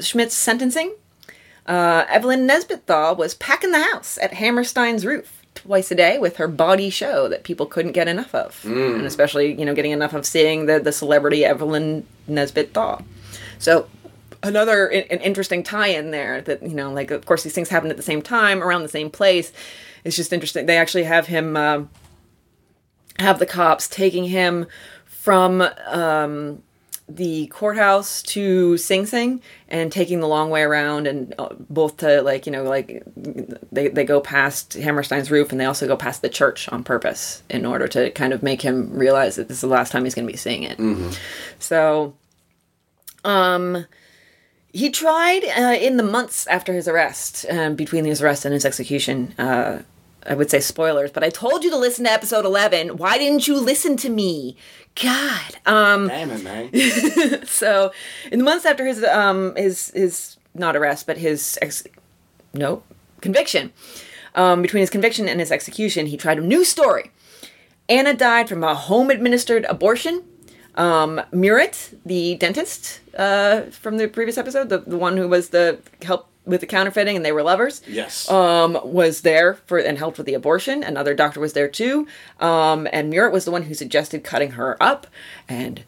Schmidt's 0.00 0.34
sentencing, 0.34 0.94
uh, 1.66 2.04
Evelyn 2.08 2.46
Nesbit 2.46 2.86
Thaw 2.86 3.14
was 3.14 3.34
packing 3.34 3.70
the 3.70 3.80
house 3.80 4.18
at 4.20 4.34
Hammerstein's 4.34 5.06
roof 5.06 5.36
twice 5.54 5.90
a 5.90 5.94
day 5.94 6.18
with 6.18 6.36
her 6.36 6.48
body 6.48 6.90
show 6.90 7.28
that 7.28 7.44
people 7.44 7.66
couldn't 7.66 7.92
get 7.92 8.08
enough 8.08 8.34
of, 8.34 8.64
and 8.96 9.06
especially 9.06 9.52
you 9.58 9.64
know 9.64 9.74
getting 9.74 9.92
enough 9.92 10.12
of 10.14 10.26
seeing 10.26 10.66
the 10.66 10.80
the 10.80 10.92
celebrity 10.92 11.44
Evelyn 11.44 12.06
Nesbit 12.26 12.72
Thaw. 12.72 13.02
So 13.58 13.86
another 14.42 14.86
an 14.88 15.20
interesting 15.20 15.62
tie-in 15.62 16.10
there 16.10 16.40
that 16.42 16.62
you 16.62 16.74
know 16.74 16.92
like 16.92 17.10
of 17.10 17.26
course 17.26 17.44
these 17.44 17.54
things 17.54 17.68
happen 17.68 17.90
at 17.90 17.96
the 17.96 18.02
same 18.02 18.22
time 18.22 18.62
around 18.62 18.82
the 18.82 18.88
same 18.88 19.10
place. 19.10 19.52
It's 20.02 20.16
just 20.16 20.32
interesting. 20.32 20.66
They 20.66 20.78
actually 20.78 21.04
have 21.04 21.26
him. 21.26 21.56
Uh, 21.56 21.82
have 23.18 23.38
the 23.38 23.46
cops 23.46 23.88
taking 23.88 24.24
him 24.24 24.66
from 25.04 25.62
um, 25.86 26.62
the 27.08 27.46
courthouse 27.48 28.22
to 28.22 28.76
Sing 28.76 29.04
Sing 29.06 29.42
and 29.68 29.90
taking 29.90 30.20
the 30.20 30.28
long 30.28 30.50
way 30.50 30.62
around 30.62 31.06
and 31.06 31.34
uh, 31.38 31.48
both 31.58 31.98
to 31.98 32.22
like 32.22 32.46
you 32.46 32.52
know 32.52 32.62
like 32.62 33.02
they, 33.16 33.88
they 33.88 34.04
go 34.04 34.20
past 34.20 34.74
Hammerstein's 34.74 35.30
roof 35.30 35.50
and 35.50 35.60
they 35.60 35.64
also 35.64 35.86
go 35.86 35.96
past 35.96 36.22
the 36.22 36.28
church 36.28 36.68
on 36.70 36.84
purpose 36.84 37.42
in 37.50 37.66
order 37.66 37.88
to 37.88 38.10
kind 38.12 38.32
of 38.32 38.42
make 38.42 38.62
him 38.62 38.90
realize 38.92 39.36
that 39.36 39.48
this 39.48 39.58
is 39.58 39.62
the 39.62 39.66
last 39.66 39.90
time 39.92 40.04
he's 40.04 40.14
going 40.14 40.26
to 40.26 40.32
be 40.32 40.38
seeing 40.38 40.62
it. 40.62 40.78
So 41.58 42.14
um 43.24 43.86
he 44.72 44.90
tried 44.90 45.44
uh, 45.44 45.76
in 45.80 45.96
the 45.96 46.02
months 46.04 46.46
after 46.46 46.72
his 46.72 46.86
arrest, 46.86 47.44
um, 47.50 47.74
between 47.74 48.04
his 48.04 48.22
arrest 48.22 48.44
and 48.44 48.54
his 48.54 48.64
execution. 48.64 49.34
Uh, 49.36 49.80
I 50.30 50.34
would 50.34 50.48
say 50.48 50.60
spoilers, 50.60 51.10
but 51.10 51.24
I 51.24 51.28
told 51.28 51.64
you 51.64 51.70
to 51.70 51.76
listen 51.76 52.04
to 52.04 52.12
episode 52.12 52.44
11. 52.44 52.98
Why 52.98 53.18
didn't 53.18 53.48
you 53.48 53.58
listen 53.58 53.96
to 53.96 54.08
me? 54.08 54.56
God. 54.94 55.56
Um, 55.66 56.06
Damn 56.06 56.30
it, 56.30 56.44
man. 56.44 57.44
so, 57.46 57.90
in 58.30 58.38
the 58.38 58.44
months 58.44 58.64
after 58.64 58.86
his 58.86 59.02
um 59.02 59.56
his 59.56 59.90
his 59.90 60.36
not 60.54 60.76
arrest, 60.76 61.08
but 61.08 61.18
his 61.18 61.58
ex 61.60 61.82
no 62.54 62.84
conviction, 63.20 63.72
um, 64.36 64.62
between 64.62 64.82
his 64.82 64.90
conviction 64.90 65.28
and 65.28 65.40
his 65.40 65.50
execution, 65.50 66.06
he 66.06 66.16
tried 66.16 66.38
a 66.38 66.42
new 66.42 66.64
story. 66.64 67.10
Anna 67.88 68.14
died 68.14 68.48
from 68.48 68.62
a 68.62 68.76
home 68.76 69.10
administered 69.10 69.64
abortion. 69.64 70.22
Um, 70.76 71.20
Muret, 71.32 71.96
the 72.06 72.36
dentist 72.36 73.00
uh, 73.18 73.62
from 73.72 73.96
the 73.96 74.06
previous 74.06 74.38
episode, 74.38 74.68
the, 74.68 74.78
the 74.78 74.96
one 74.96 75.16
who 75.16 75.26
was 75.26 75.48
the 75.48 75.80
help 76.02 76.29
with 76.50 76.60
the 76.60 76.66
counterfeiting 76.66 77.16
and 77.16 77.24
they 77.24 77.32
were 77.32 77.42
lovers 77.42 77.80
Yes. 77.88 78.28
um, 78.30 78.78
was 78.84 79.22
there 79.22 79.54
for 79.66 79.78
and 79.78 79.96
helped 79.96 80.18
with 80.18 80.26
the 80.26 80.34
abortion. 80.34 80.82
Another 80.82 81.14
doctor 81.14 81.40
was 81.40 81.54
there 81.54 81.68
too. 81.68 82.06
Um, 82.40 82.86
and 82.92 83.12
Muret 83.12 83.32
was 83.32 83.44
the 83.44 83.50
one 83.50 83.62
who 83.62 83.74
suggested 83.74 84.22
cutting 84.24 84.52
her 84.52 84.76
up. 84.82 85.06
And 85.48 85.82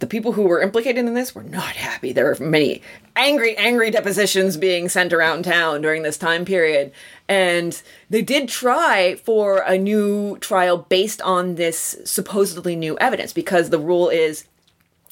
the 0.00 0.06
people 0.06 0.32
who 0.32 0.42
were 0.44 0.62
implicated 0.62 1.04
in 1.04 1.12
this 1.14 1.34
were 1.34 1.42
not 1.42 1.76
happy. 1.76 2.10
There 2.12 2.24
were 2.24 2.36
many 2.40 2.80
angry, 3.16 3.54
angry 3.58 3.90
depositions 3.90 4.56
being 4.56 4.88
sent 4.88 5.12
around 5.12 5.44
town 5.44 5.82
during 5.82 6.02
this 6.02 6.16
time 6.16 6.46
period. 6.46 6.90
And 7.28 7.80
they 8.08 8.22
did 8.22 8.48
try 8.48 9.16
for 9.16 9.58
a 9.58 9.76
new 9.76 10.38
trial 10.38 10.78
based 10.88 11.20
on 11.20 11.56
this 11.56 11.98
supposedly 12.04 12.76
new 12.76 12.96
evidence 12.98 13.34
because 13.34 13.68
the 13.68 13.78
rule 13.78 14.08
is 14.08 14.44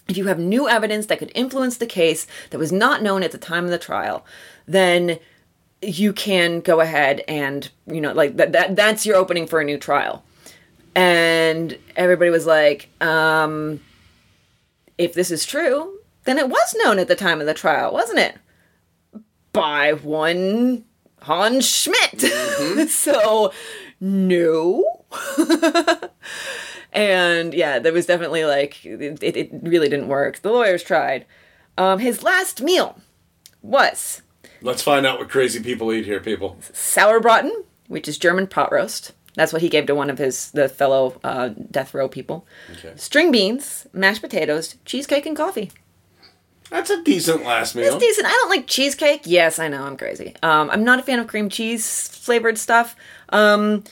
if 0.08 0.16
you 0.16 0.26
have 0.26 0.38
new 0.38 0.68
evidence 0.68 1.06
that 1.06 1.18
could 1.18 1.32
influence 1.34 1.76
the 1.76 1.86
case 1.86 2.26
that 2.50 2.58
was 2.58 2.72
not 2.72 3.02
known 3.02 3.22
at 3.22 3.30
the 3.30 3.38
time 3.38 3.64
of 3.64 3.70
the 3.70 3.78
trial, 3.78 4.24
then 4.66 5.18
you 5.82 6.12
can 6.12 6.60
go 6.60 6.80
ahead 6.80 7.22
and 7.28 7.70
you 7.86 8.00
know 8.00 8.12
like 8.12 8.36
that, 8.36 8.52
that 8.52 8.74
that's 8.74 9.06
your 9.06 9.16
opening 9.16 9.46
for 9.46 9.60
a 9.60 9.64
new 9.64 9.78
trial. 9.78 10.24
And 10.96 11.78
everybody 11.94 12.30
was 12.30 12.46
like, 12.46 12.88
um 13.00 13.80
if 14.96 15.14
this 15.14 15.30
is 15.30 15.46
true, 15.46 15.98
then 16.24 16.38
it 16.38 16.48
was 16.48 16.74
known 16.78 16.98
at 16.98 17.06
the 17.06 17.14
time 17.14 17.40
of 17.40 17.46
the 17.46 17.54
trial, 17.54 17.92
wasn't 17.92 18.18
it? 18.18 18.36
By 19.52 19.92
one 19.92 20.84
Hans 21.22 21.68
Schmidt. 21.68 22.20
so 22.90 23.52
no. 24.00 25.04
and 26.92 27.54
yeah, 27.54 27.78
there 27.78 27.92
was 27.92 28.06
definitely 28.06 28.44
like 28.44 28.84
it, 28.84 29.22
it, 29.22 29.36
it 29.36 29.50
really 29.62 29.88
didn't 29.88 30.08
work. 30.08 30.40
The 30.40 30.50
lawyers 30.52 30.82
tried. 30.82 31.26
Um, 31.76 31.98
his 31.98 32.22
last 32.22 32.60
meal 32.60 32.98
was 33.62 34.22
Let's 34.60 34.82
find 34.82 35.06
out 35.06 35.18
what 35.18 35.28
crazy 35.28 35.62
people 35.62 35.92
eat 35.92 36.04
here, 36.04 36.20
people. 36.20 36.56
sauerbraten, 36.72 37.50
which 37.86 38.08
is 38.08 38.18
German 38.18 38.46
pot 38.46 38.72
roast. 38.72 39.12
That's 39.34 39.52
what 39.52 39.62
he 39.62 39.68
gave 39.68 39.86
to 39.86 39.94
one 39.94 40.10
of 40.10 40.18
his 40.18 40.50
the 40.50 40.68
fellow 40.68 41.20
uh, 41.22 41.50
death 41.70 41.94
row 41.94 42.08
people. 42.08 42.44
Okay. 42.72 42.92
String 42.96 43.30
beans, 43.30 43.86
mashed 43.92 44.20
potatoes, 44.20 44.74
cheesecake, 44.84 45.26
and 45.26 45.36
coffee. 45.36 45.70
That's 46.70 46.90
a 46.90 47.02
decent 47.02 47.44
last 47.44 47.74
meal. 47.74 47.94
It's 47.94 47.96
decent. 48.04 48.26
I 48.26 48.30
don't 48.30 48.50
like 48.50 48.66
cheesecake. 48.66 49.22
Yes, 49.24 49.58
I 49.58 49.68
know 49.68 49.84
I'm 49.84 49.96
crazy. 49.96 50.34
Um, 50.42 50.68
I'm 50.70 50.84
not 50.84 50.98
a 50.98 51.02
fan 51.02 51.18
of 51.18 51.26
cream 51.26 51.48
cheese 51.48 52.08
flavored 52.08 52.58
stuff. 52.58 52.94
Um, 53.30 53.84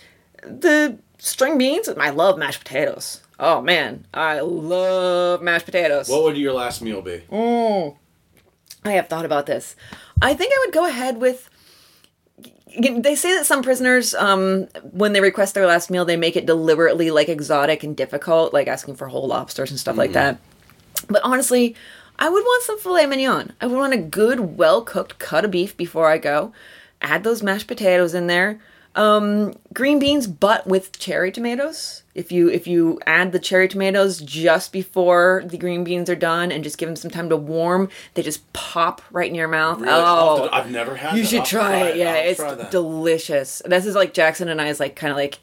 the 0.43 0.99
string 1.19 1.59
beans. 1.59 1.89
I 1.89 2.11
love 2.11 2.39
mashed 2.39 2.61
potatoes. 2.61 3.23
Oh 3.39 3.61
man, 3.61 4.07
I 4.15 4.41
love 4.41 5.43
mashed 5.43 5.67
potatoes. 5.67 6.09
What 6.09 6.23
would 6.23 6.37
your 6.37 6.55
last 6.55 6.81
meal 6.81 7.03
be? 7.03 7.23
I 8.85 8.93
have 8.93 9.09
thought 9.09 9.25
about 9.25 9.47
this. 9.47 9.77
I 10.23 10.35
think 10.35 10.53
I 10.55 10.63
would 10.65 10.75
go 10.75 10.87
ahead 10.87 11.19
with. 11.19 11.51
They 12.79 13.15
say 13.15 13.35
that 13.37 13.47
some 13.47 13.63
prisoners, 13.63 14.15
um, 14.15 14.67
when 14.83 15.15
they 15.15 15.21
request 15.21 15.55
their 15.55 15.67
last 15.67 15.91
meal, 15.91 16.05
they 16.05 16.17
make 16.17 16.37
it 16.37 16.45
deliberately 16.45 17.11
like 17.11 17.29
exotic 17.29 17.83
and 17.83 17.97
difficult, 17.97 18.53
like 18.53 18.69
asking 18.69 18.97
for 18.97 19.09
whole 19.09 19.27
lobsters 19.27 19.71
and 19.71 19.81
stuff 19.81 19.97
like 19.97 20.13
that. 20.13 20.39
But 21.09 21.23
honestly, 21.25 21.75
I 22.19 22.29
would 22.29 22.43
want 22.43 22.63
some 22.65 22.79
filet 22.79 23.07
mignon. 23.07 23.53
I 23.61 23.67
would 23.67 23.77
want 23.77 23.95
a 23.95 23.99
good, 23.99 24.59
well 24.59 24.83
cooked 24.83 25.19
cut 25.19 25.45
of 25.45 25.51
beef 25.51 25.77
before 25.77 26.11
I 26.11 26.19
go. 26.19 26.53
Add 27.01 27.25
those 27.25 27.43
mashed 27.43 27.67
potatoes 27.67 28.15
in 28.15 28.27
there. 28.27 28.61
Um, 28.97 29.53
green 29.75 29.99
beans, 29.99 30.27
but 30.27 30.67
with 30.67 30.99
cherry 30.99 31.31
tomatoes. 31.31 32.03
If 32.15 32.33
you 32.33 32.49
if 32.49 32.67
you 32.67 32.99
add 33.07 33.33
the 33.33 33.39
cherry 33.39 33.69
tomatoes 33.69 34.21
just 34.23 34.73
before 34.73 35.45
the 35.45 35.59
green 35.59 35.85
beans 35.85 36.09
are 36.09 36.17
done 36.17 36.51
and 36.51 36.65
just 36.65 36.79
give 36.79 36.89
them 36.89 36.97
some 36.97 37.11
time 37.11 37.29
to 37.29 37.37
warm, 37.37 37.91
they 38.15 38.23
just 38.23 38.51
pop 38.55 39.03
right 39.11 39.29
in 39.29 39.35
your 39.35 39.49
mouth. 39.49 39.81
Really? 39.81 39.93
Oh, 39.93 40.49
I've 40.51 40.71
never 40.71 40.97
had 40.97 41.15
you 41.15 41.23
that. 41.23 41.29
should 41.29 41.41
I'll 41.41 41.47
try 41.47 41.77
it. 41.89 41.97
Yeah, 41.97 42.15
I'll 42.15 42.31
it's 42.31 42.41
try 42.41 42.71
delicious. 42.71 43.61
This 43.67 43.85
is 43.85 43.95
like 43.95 44.15
Jackson 44.15 44.49
and 44.49 44.63
I's 44.63 44.81
like 44.81 44.97
kind 44.97 45.11
of 45.11 45.19
like 45.19 45.41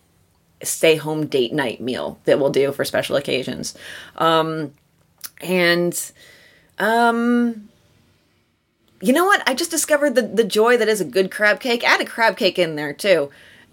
stay 0.63 0.95
home 0.95 1.27
date 1.27 1.53
night 1.53 1.79
meal 1.79 2.19
that 2.25 2.39
we'll 2.39 2.49
do 2.49 2.71
for 2.71 2.83
special 2.83 3.15
occasions. 3.17 3.77
Um, 4.17 4.73
and 5.41 6.11
um, 6.79 7.69
you 9.03 9.11
know 9.11 9.25
what? 9.25 9.43
I 9.45 9.53
just 9.53 9.69
discovered 9.69 10.15
the 10.15 10.21
the 10.21 10.45
joy 10.45 10.77
that 10.77 10.87
is 10.87 11.01
a 11.01 11.05
good 11.05 11.29
crab 11.29 11.59
cake. 11.59 11.83
Add 11.83 11.99
a 11.99 12.05
crab 12.05 12.37
cake 12.37 12.57
in 12.57 12.75
there 12.75 12.93
too, 12.93 13.29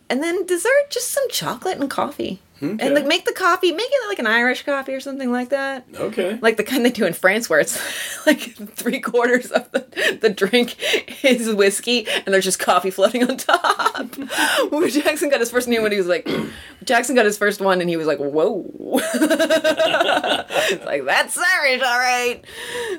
and 0.09 0.23
then 0.23 0.45
dessert, 0.45 0.91
just 0.91 1.11
some 1.11 1.29
chocolate 1.31 1.79
and 1.79 1.89
coffee. 1.89 2.41
Okay. 2.63 2.77
And 2.87 2.95
like 2.95 3.07
make 3.07 3.25
the 3.25 3.33
coffee, 3.33 3.73
make 3.73 3.89
it 3.91 4.09
like 4.09 4.19
an 4.19 4.27
Irish 4.27 4.65
coffee 4.65 4.93
or 4.93 5.01
something 5.01 5.33
like 5.33 5.49
that 5.49 5.87
Okay. 5.95 6.39
like 6.43 6.57
the 6.59 6.63
kind 6.65 6.85
they 6.85 6.91
do 6.91 7.07
in 7.07 7.13
France, 7.15 7.49
where 7.49 7.59
it's 7.61 7.79
like 8.27 8.41
three 8.77 9.01
quarters 9.01 9.51
of 9.51 9.71
the, 9.73 10.19
the 10.21 10.29
drink 10.31 10.77
is 11.25 11.53
whiskey 11.55 12.07
and 12.09 12.27
there's 12.35 12.45
just 12.45 12.59
coffee 12.59 12.91
floating 12.91 13.29
on 13.29 13.37
top. 13.37 14.15
When 14.71 14.89
Jackson 14.91 15.31
got 15.31 15.41
his 15.41 15.51
first 15.51 15.69
name 15.69 15.83
when 15.83 15.93
he 15.93 15.99
was 15.99 16.07
like, 16.07 16.29
Jackson 16.85 17.15
got 17.15 17.25
his 17.25 17.39
first 17.39 17.61
one 17.61 17.81
and 17.81 17.89
he 17.89 17.97
was 17.97 18.07
like, 18.07 18.19
whoa. 18.19 18.67
it's 19.15 20.85
like, 20.85 21.05
that's 21.05 21.37
Irish, 21.39 21.83
all 21.83 21.99
right. 21.99 22.45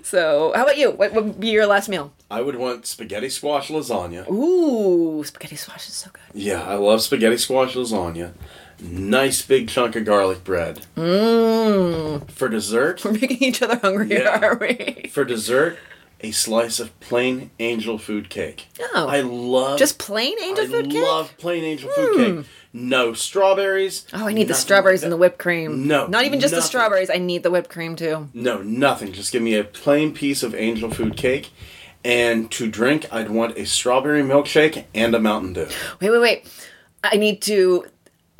So, 0.03 0.51
how 0.55 0.63
about 0.63 0.77
you? 0.77 0.91
What 0.91 1.13
would 1.13 1.39
be 1.39 1.49
your 1.49 1.65
last 1.67 1.89
meal? 1.89 2.13
I 2.29 2.41
would 2.41 2.55
want 2.55 2.85
spaghetti 2.85 3.29
squash 3.29 3.69
lasagna. 3.69 4.29
Ooh, 4.29 5.23
spaghetti 5.23 5.55
squash 5.55 5.87
is 5.87 5.93
so 5.95 6.09
good. 6.11 6.21
Yeah, 6.33 6.63
I 6.63 6.75
love 6.75 7.01
spaghetti 7.01 7.37
squash 7.37 7.75
lasagna. 7.75 8.33
Nice 8.81 9.41
big 9.43 9.69
chunk 9.69 9.95
of 9.95 10.05
garlic 10.05 10.43
bread. 10.43 10.85
Mmm. 10.97 12.29
For 12.31 12.49
dessert, 12.49 13.03
We're 13.05 13.11
making 13.21 13.37
each 13.43 13.61
other 13.61 13.77
hungry, 13.77 14.09
Yeah. 14.11 14.39
are 14.43 14.55
we? 14.57 15.09
for 15.11 15.23
dessert, 15.23 15.77
a 16.21 16.31
slice 16.31 16.79
of 16.79 16.97
plain 16.99 17.51
angel 17.59 17.97
food 17.97 18.29
cake. 18.29 18.67
Oh. 18.93 19.07
I 19.07 19.21
love 19.21 19.77
Just 19.79 19.97
plain 19.99 20.35
angel 20.41 20.65
I 20.65 20.67
food 20.67 20.85
cake? 20.89 20.97
Hmm. 20.99 21.03
love 21.03 21.37
plain 21.37 21.63
angel 21.63 21.89
food 21.91 22.17
cake. 22.17 22.45
No 22.73 23.13
strawberries. 23.13 24.05
Oh, 24.13 24.27
I 24.27 24.33
need 24.33 24.47
the 24.47 24.53
strawberries 24.53 25.01
like 25.01 25.05
and 25.07 25.11
the 25.13 25.17
whipped 25.17 25.39
cream. 25.39 25.87
No, 25.87 26.07
Not 26.07 26.23
even 26.25 26.39
just 26.39 26.53
the 26.55 26.61
strawberries. 26.61 27.09
I 27.09 27.17
need 27.17 27.43
the 27.43 27.51
whipped 27.51 27.69
cream 27.69 27.95
too. 27.95 28.29
No, 28.33 28.61
nothing. 28.61 29.11
Just 29.11 29.31
give 29.33 29.41
me 29.41 29.55
a 29.55 29.63
plain 29.63 30.13
piece 30.13 30.41
of 30.41 30.55
angel 30.55 30.89
food 30.89 31.17
cake. 31.17 31.51
And 32.05 32.49
to 32.51 32.67
drink, 32.71 33.05
I'd 33.11 33.29
want 33.29 33.57
a 33.57 33.65
strawberry 33.65 34.23
milkshake 34.23 34.85
and 34.95 35.13
a 35.13 35.19
Mountain 35.19 35.53
Dew. 35.53 35.67
Wait, 35.99 36.09
wait, 36.11 36.19
wait. 36.19 36.67
I 37.03 37.17
need 37.17 37.41
to 37.43 37.85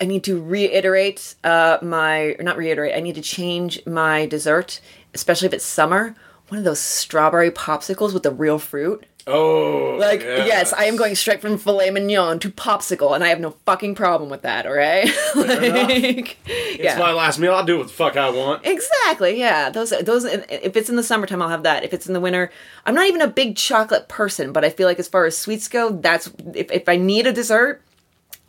I 0.02 0.06
need 0.06 0.24
to 0.26 0.42
reiterate 0.42 1.36
uh 1.44 1.78
my 1.82 2.36
not 2.40 2.58
reiterate. 2.58 2.96
I 2.96 3.00
need 3.00 3.16
to 3.16 3.22
change 3.22 3.86
my 3.86 4.26
dessert, 4.26 4.82
especially 5.14 5.46
if 5.48 5.54
it's 5.54 5.66
summer. 5.66 6.16
One 6.48 6.58
of 6.58 6.64
those 6.66 6.80
strawberry 6.80 7.52
popsicles 7.52 8.14
with 8.14 8.24
the 8.24 8.32
real 8.32 8.60
fruit. 8.60 9.06
Oh, 9.28 9.98
Like, 10.00 10.22
yes. 10.22 10.74
I 10.74 10.86
am 10.86 10.96
going 10.96 11.14
straight 11.16 11.42
from 11.42 11.58
filet 11.58 11.92
mignon 11.92 12.40
to 12.40 12.50
popsicle, 12.50 13.14
and 13.14 13.24
I 13.24 13.28
have 13.28 13.40
no 13.40 13.52
fucking 13.66 13.94
problem 13.96 14.30
with 14.32 14.42
that. 14.42 14.66
All 14.66 14.74
right, 14.74 15.06
like, 15.36 16.38
It's 16.46 16.84
yeah. 16.84 16.98
my 16.98 17.14
last 17.14 17.38
meal. 17.38 17.54
I'll 17.54 17.64
do 17.64 17.78
what 17.78 17.88
the 17.88 17.94
fuck 17.94 18.18
I 18.18 18.32
want. 18.32 18.66
Exactly. 18.66 19.40
Yeah. 19.40 19.70
Those 19.70 19.92
those 19.92 20.26
if 20.26 20.76
it's 20.76 20.90
in 20.90 20.96
the 20.96 21.04
summertime 21.04 21.42
I'll 21.42 21.50
have 21.50 21.64
that. 21.64 21.84
If 21.84 21.94
it's 21.94 22.08
in 22.08 22.14
the 22.14 22.20
winter, 22.20 22.52
I'm 22.86 22.96
not 22.96 23.08
even 23.08 23.22
a 23.22 23.28
big 23.28 23.56
chocolate 23.56 24.08
person, 24.10 24.52
but 24.52 24.66
I 24.66 24.72
feel 24.72 24.88
like 24.88 25.00
as 25.00 25.08
far 25.08 25.26
as 25.26 25.38
sweets 25.38 25.68
go, 25.68 25.92
that's 25.92 26.32
if 26.56 26.72
if 26.72 26.90
I 26.90 26.96
need 26.96 27.28
a 27.28 27.32
dessert, 27.32 27.82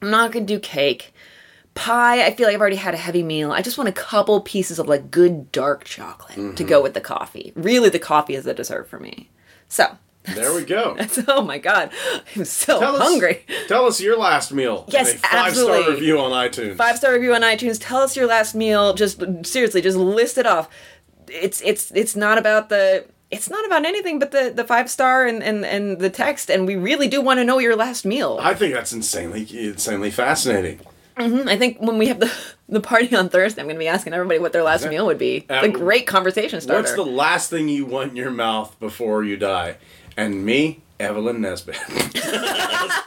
I'm 0.01 0.11
not 0.11 0.33
going 0.33 0.47
to 0.47 0.55
do 0.55 0.59
cake. 0.59 1.13
Pie, 1.75 2.27
I 2.27 2.35
feel 2.35 2.47
like 2.47 2.55
I've 2.55 2.61
already 2.61 2.77
had 2.77 2.93
a 2.93 2.99
heavy 2.99 3.23
meal. 3.23 3.51
I 3.51 3.63
just 3.63 3.79
want 3.79 3.89
a 3.89 3.93
couple 3.93 4.41
pieces 4.43 4.79
of 4.79 4.89
like 4.89 5.11
good 5.11 5.51
dark 5.53 5.85
chocolate 5.85 6.37
to 6.37 6.43
mm-hmm. 6.43 6.67
go 6.67 6.83
with 6.83 6.93
the 6.95 7.01
coffee. 7.01 7.53
Really 7.57 7.89
the 7.89 7.99
coffee 7.99 8.35
is 8.35 8.45
the 8.45 8.53
dessert 8.53 8.89
for 8.91 9.01
me. 9.01 9.31
So, 9.69 9.97
There 10.25 10.55
we 10.55 10.65
go. 10.65 10.97
oh 11.29 11.43
my 11.43 11.59
god. 11.59 11.91
I'm 12.37 12.45
so 12.45 12.79
Tell 12.79 12.97
us, 12.97 13.03
hungry. 13.03 13.45
Tell 13.69 13.87
us 13.87 14.01
your 14.01 14.19
last 14.19 14.53
meal. 14.53 14.85
Yes, 14.89 15.15
five 15.15 15.57
star 15.57 15.91
review 15.91 16.21
on 16.21 16.31
iTunes. 16.31 16.77
five 16.77 16.99
star 16.99 17.15
review 17.15 17.35
on 17.35 17.41
iTunes. 17.41 17.79
Tell 17.81 18.03
us 18.03 18.17
your 18.17 18.27
last 18.27 18.55
meal. 18.55 18.95
Just 18.95 19.23
seriously, 19.45 19.81
just 19.81 19.97
list 19.97 20.39
it 20.39 20.47
off. 20.47 20.69
It's 21.29 21.61
it's 21.63 21.91
it's 21.93 22.15
not 22.15 22.39
about 22.39 22.69
the 22.69 23.07
it's 23.31 23.49
not 23.49 23.65
about 23.65 23.85
anything 23.87 24.19
but 24.19 24.31
the 24.31 24.53
the 24.55 24.65
five 24.65 24.91
star 24.91 25.27
and 25.27 25.43
and 25.43 25.65
and 25.65 25.99
the 25.99 26.11
text. 26.11 26.51
And 26.51 26.67
we 26.67 26.77
really 26.77 27.09
do 27.09 27.21
want 27.21 27.39
to 27.39 27.45
know 27.45 27.59
your 27.59 27.75
last 27.75 28.05
meal. 28.05 28.39
I 28.41 28.55
think 28.55 28.75
that's 28.75 28.93
insanely 28.93 29.47
insanely 29.51 30.11
fascinating. 30.11 30.81
Mm-hmm. 31.17 31.49
I 31.49 31.57
think 31.57 31.79
when 31.81 31.99
we 31.99 32.09
have 32.09 32.21
the 32.21 32.33
the 32.69 32.81
party 32.81 33.15
on 33.15 33.29
Thursday, 33.29 33.61
I'm 33.61 33.67
going 33.67 33.77
to 33.77 33.81
be 33.81 33.89
asking 33.89 34.15
everybody 34.15 34.39
what 34.39 34.53
their 34.53 34.63
last 34.63 34.87
meal 34.89 35.07
would 35.07 35.19
be. 35.19 35.45
It's 35.49 35.67
a 35.67 35.69
great 35.69 36.07
conversation 36.07 36.61
starter. 36.61 36.83
What's 36.83 36.95
the 36.95 37.05
last 37.05 37.51
thing 37.51 37.69
you 37.69 37.85
want 37.85 38.11
in 38.11 38.17
your 38.17 38.31
mouth 38.31 38.79
before 38.81 39.23
you 39.23 39.37
die? 39.37 39.77
And 40.17 40.45
me, 40.45 40.81
Evelyn 40.99 41.41
Nesbit. 41.41 41.77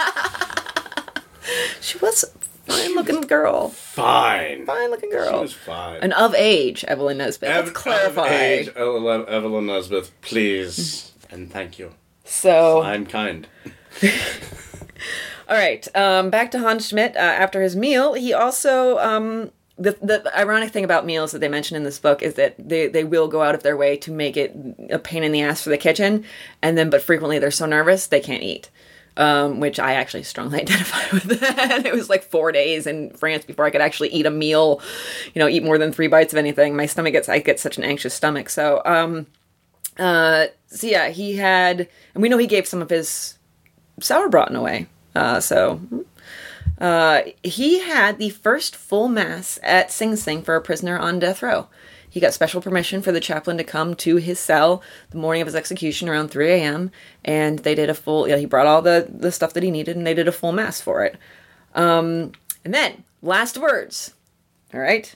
She 1.81 1.99
was 1.99 2.23
a 2.23 2.71
fine 2.71 2.95
looking 2.95 3.21
girl. 3.21 3.69
fine. 3.69 4.65
Fine 4.65 4.89
looking 4.89 5.11
girl. 5.11 5.31
She 5.31 5.39
was 5.39 5.53
fine. 5.53 5.99
And 6.01 6.13
of 6.13 6.33
age, 6.33 6.83
Evelyn 6.85 7.19
Nesbit. 7.19 7.49
Let's 7.49 7.69
clarify. 7.69 8.25
of 8.25 8.31
age, 8.31 8.69
Evelyn 8.75 9.67
Nesbit, 9.67 10.09
please. 10.21 11.11
Mm-hmm. 11.27 11.35
and 11.35 11.51
thank 11.51 11.77
you. 11.77 11.91
So 12.23 12.81
I'm 12.81 13.05
kind. 13.05 13.47
All 15.47 15.55
right, 15.55 15.87
um, 15.95 16.29
back 16.29 16.51
to 16.51 16.59
Hans 16.59 16.87
Schmidt. 16.87 17.15
Uh, 17.15 17.19
after 17.19 17.61
his 17.61 17.75
meal, 17.75 18.13
he 18.13 18.33
also 18.33 18.97
um, 18.99 19.51
the 19.77 19.91
the 20.01 20.37
ironic 20.37 20.71
thing 20.71 20.83
about 20.83 21.05
meals 21.05 21.31
that 21.31 21.39
they 21.39 21.47
mention 21.47 21.77
in 21.77 21.83
this 21.83 21.99
book 21.99 22.23
is 22.23 22.35
that 22.35 22.55
they 22.57 22.87
they 22.87 23.03
will 23.03 23.27
go 23.27 23.43
out 23.43 23.55
of 23.55 23.63
their 23.63 23.77
way 23.77 23.97
to 23.97 24.11
make 24.11 24.37
it 24.37 24.55
a 24.89 24.97
pain 24.97 25.23
in 25.23 25.31
the 25.31 25.41
ass 25.41 25.61
for 25.61 25.69
the 25.69 25.77
kitchen, 25.77 26.25
and 26.61 26.77
then 26.77 26.89
but 26.89 27.01
frequently 27.01 27.37
they're 27.39 27.51
so 27.51 27.65
nervous 27.65 28.07
they 28.07 28.19
can't 28.19 28.43
eat. 28.43 28.69
Um, 29.17 29.61
which 29.61 29.79
I 29.79 29.93
actually 29.93 30.23
strongly 30.23 30.59
identify 30.61 31.09
with 31.13 31.39
that. 31.39 31.85
it 31.85 31.93
was 31.93 32.09
like 32.09 32.23
four 32.23 32.51
days 32.51 32.85
in 32.85 33.11
France 33.11 33.45
before 33.45 33.63
I 33.63 33.69
could 33.69 33.79
actually 33.79 34.09
eat 34.09 34.25
a 34.25 34.29
meal, 34.29 34.81
you 35.33 35.39
know, 35.39 35.47
eat 35.47 35.63
more 35.63 35.77
than 35.77 35.93
three 35.93 36.07
bites 36.07 36.33
of 36.33 36.37
anything. 36.37 36.75
My 36.75 36.85
stomach 36.85 37.13
gets 37.13 37.29
I 37.29 37.39
get 37.39 37.57
such 37.57 37.77
an 37.77 37.85
anxious 37.85 38.13
stomach. 38.13 38.49
So 38.49 38.81
um, 38.83 39.27
uh, 39.97 40.47
so 40.67 40.87
yeah, 40.87 41.09
he 41.09 41.37
had, 41.37 41.87
and 42.13 42.21
we 42.21 42.29
know 42.29 42.37
he 42.37 42.47
gave 42.47 42.67
some 42.67 42.81
of 42.81 42.89
his 42.89 43.37
sauerbraten 44.01 44.55
away. 44.55 44.87
Uh, 45.15 45.39
so 45.39 45.79
uh, 46.79 47.21
he 47.43 47.79
had 47.79 48.19
the 48.19 48.29
first 48.29 48.75
full 48.75 49.07
mass 49.07 49.57
at 49.63 49.91
Sing 49.91 50.15
Sing 50.15 50.41
for 50.41 50.55
a 50.55 50.61
prisoner 50.61 50.97
on 50.97 51.19
death 51.19 51.41
row. 51.41 51.67
He 52.09 52.19
got 52.21 52.33
special 52.33 52.61
permission 52.61 53.01
for 53.01 53.11
the 53.11 53.19
chaplain 53.19 53.57
to 53.57 53.63
come 53.63 53.93
to 53.95 54.15
his 54.17 54.39
cell 54.39 54.81
the 55.09 55.17
morning 55.17 55.41
of 55.41 55.47
his 55.47 55.55
execution 55.55 56.07
around 56.07 56.29
3 56.29 56.49
a.m. 56.49 56.91
and 57.25 57.59
they 57.59 57.75
did 57.75 57.89
a 57.89 57.93
full. 57.93 58.27
Yeah, 58.27 58.37
he 58.37 58.45
brought 58.45 58.67
all 58.67 58.81
the 58.81 59.07
the 59.09 59.31
stuff 59.31 59.53
that 59.53 59.63
he 59.63 59.71
needed, 59.71 59.97
and 59.97 60.07
they 60.07 60.13
did 60.13 60.27
a 60.27 60.31
full 60.31 60.53
mass 60.53 60.79
for 60.79 61.03
it. 61.03 61.17
Um, 61.73 62.31
and 62.63 62.73
then 62.73 63.03
last 63.21 63.57
words. 63.57 64.13
All 64.73 64.79
right, 64.79 65.13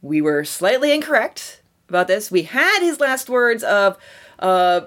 we 0.00 0.20
were 0.20 0.44
slightly 0.44 0.92
incorrect 0.92 1.62
about 1.88 2.08
this. 2.08 2.30
We 2.30 2.44
had 2.44 2.80
his 2.80 2.98
last 2.98 3.28
words 3.28 3.62
of, 3.62 3.98
uh, 4.38 4.82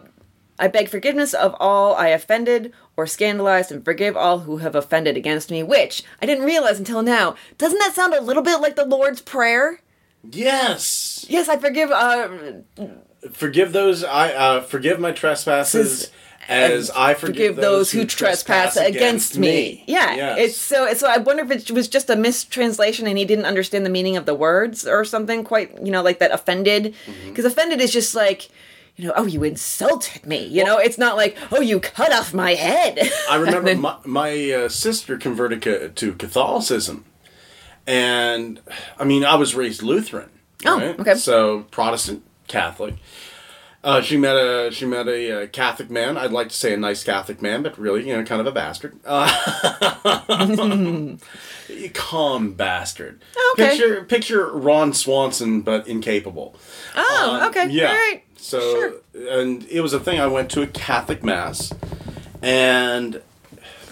I 0.57 0.67
beg 0.67 0.89
forgiveness 0.89 1.33
of 1.33 1.55
all 1.59 1.95
I 1.95 2.07
offended 2.07 2.73
or 2.97 3.05
scandalized 3.07 3.71
and 3.71 3.83
forgive 3.83 4.15
all 4.15 4.39
who 4.39 4.57
have 4.57 4.75
offended 4.75 5.17
against 5.17 5.51
me, 5.51 5.61
which 5.63 6.03
I 6.21 6.25
didn't 6.25 6.45
realize 6.45 6.79
until 6.79 7.01
now. 7.01 7.35
Doesn't 7.57 7.79
that 7.79 7.93
sound 7.95 8.13
a 8.13 8.21
little 8.21 8.43
bit 8.43 8.61
like 8.61 8.75
the 8.75 8.85
Lord's 8.85 9.21
Prayer? 9.21 9.79
Yes. 10.31 11.25
Yes, 11.29 11.49
I 11.49 11.57
forgive, 11.57 11.91
uh, 11.91 12.29
Forgive 13.31 13.73
those 13.73 14.03
I 14.03 14.33
uh, 14.33 14.61
forgive 14.61 14.99
my 14.99 15.11
trespasses 15.11 16.11
as 16.47 16.91
I 16.91 17.15
forgive, 17.15 17.35
forgive 17.35 17.55
those 17.55 17.91
who 17.91 18.05
trespass 18.05 18.77
against 18.77 19.35
me. 19.39 19.83
Yeah, 19.87 20.13
Yes. 20.15 20.37
it's 20.39 20.57
so. 20.57 20.93
So 20.93 21.07
I 21.09 21.17
wonder 21.17 21.43
if 21.43 21.49
it 21.49 21.71
was 21.71 21.87
just 21.87 22.07
a 22.11 22.15
mistranslation 22.15 23.07
and 23.07 23.17
he 23.17 23.25
didn't 23.25 23.45
understand 23.45 23.83
the 23.83 23.89
meaning 23.89 24.15
of 24.15 24.27
the 24.27 24.35
words 24.35 24.85
or 24.85 25.03
something. 25.05 25.43
Quite, 25.43 25.83
you 25.83 25.91
know, 25.91 26.03
like 26.03 26.19
that 26.19 26.29
offended, 26.31 26.93
Mm-hmm. 27.07 27.29
because 27.29 27.45
offended 27.45 27.81
is 27.81 27.91
just 27.91 28.13
like, 28.13 28.49
you 28.97 29.07
know, 29.07 29.13
oh, 29.15 29.25
you 29.25 29.43
insulted 29.43 30.25
me. 30.25 30.45
You 30.45 30.63
know, 30.63 30.77
it's 30.77 30.97
not 30.97 31.15
like, 31.17 31.37
oh, 31.51 31.61
you 31.61 31.79
cut 31.79 32.13
off 32.13 32.33
my 32.33 32.53
head. 32.53 32.99
I 33.29 33.35
remember 33.35 33.69
Then- 33.69 33.81
my, 33.81 33.97
my 34.05 34.51
uh, 34.51 34.69
sister 34.69 35.17
converted 35.17 35.61
ca- 35.61 35.89
to 35.93 36.13
Catholicism, 36.13 37.05
and 37.85 38.61
I 38.97 39.03
mean 39.03 39.23
I 39.25 39.35
was 39.35 39.53
raised 39.55 39.81
Lutheran. 39.83 40.29
Oh, 40.65 40.79
okay. 40.99 41.15
So 41.15 41.61
Protestant, 41.71 42.23
Catholic. 42.47 42.95
Uh, 43.83 44.01
she 44.01 44.17
met 44.17 44.35
a 44.35 44.71
she 44.71 44.83
met 44.83 45.07
a 45.07 45.43
uh, 45.43 45.47
Catholic 45.47 45.91
man. 45.91 46.17
I'd 46.17 46.31
like 46.31 46.49
to 46.49 46.55
say 46.55 46.73
a 46.73 46.77
nice 46.77 47.03
Catholic 47.03 47.39
man, 47.39 47.61
but 47.61 47.77
really, 47.77 48.07
you 48.07 48.17
know, 48.17 48.23
kind 48.23 48.41
of 48.41 48.47
a 48.47 48.51
bastard. 48.51 48.97
Uh, 49.05 49.29
calm 51.93 52.53
bastard. 52.53 53.21
Okay. 53.53 53.69
Picture 53.69 54.03
picture 54.05 54.51
Ron 54.51 54.91
Swanson, 54.93 55.61
but 55.61 55.87
incapable. 55.87 56.55
oh, 56.95 57.39
Um, 57.41 57.49
okay, 57.49 57.69
Yeah. 57.69 57.89
all 57.89 57.93
right. 57.93 58.23
So, 58.45 58.59
Sure. 58.59 58.93
and 59.41 59.65
it 59.71 59.81
was 59.81 59.91
a 59.93 59.99
thing. 59.99 60.19
I 60.19 60.27
went 60.27 60.51
to 60.51 60.61
a 60.61 60.67
Catholic 60.67 61.23
mass, 61.23 61.73
and 62.43 63.19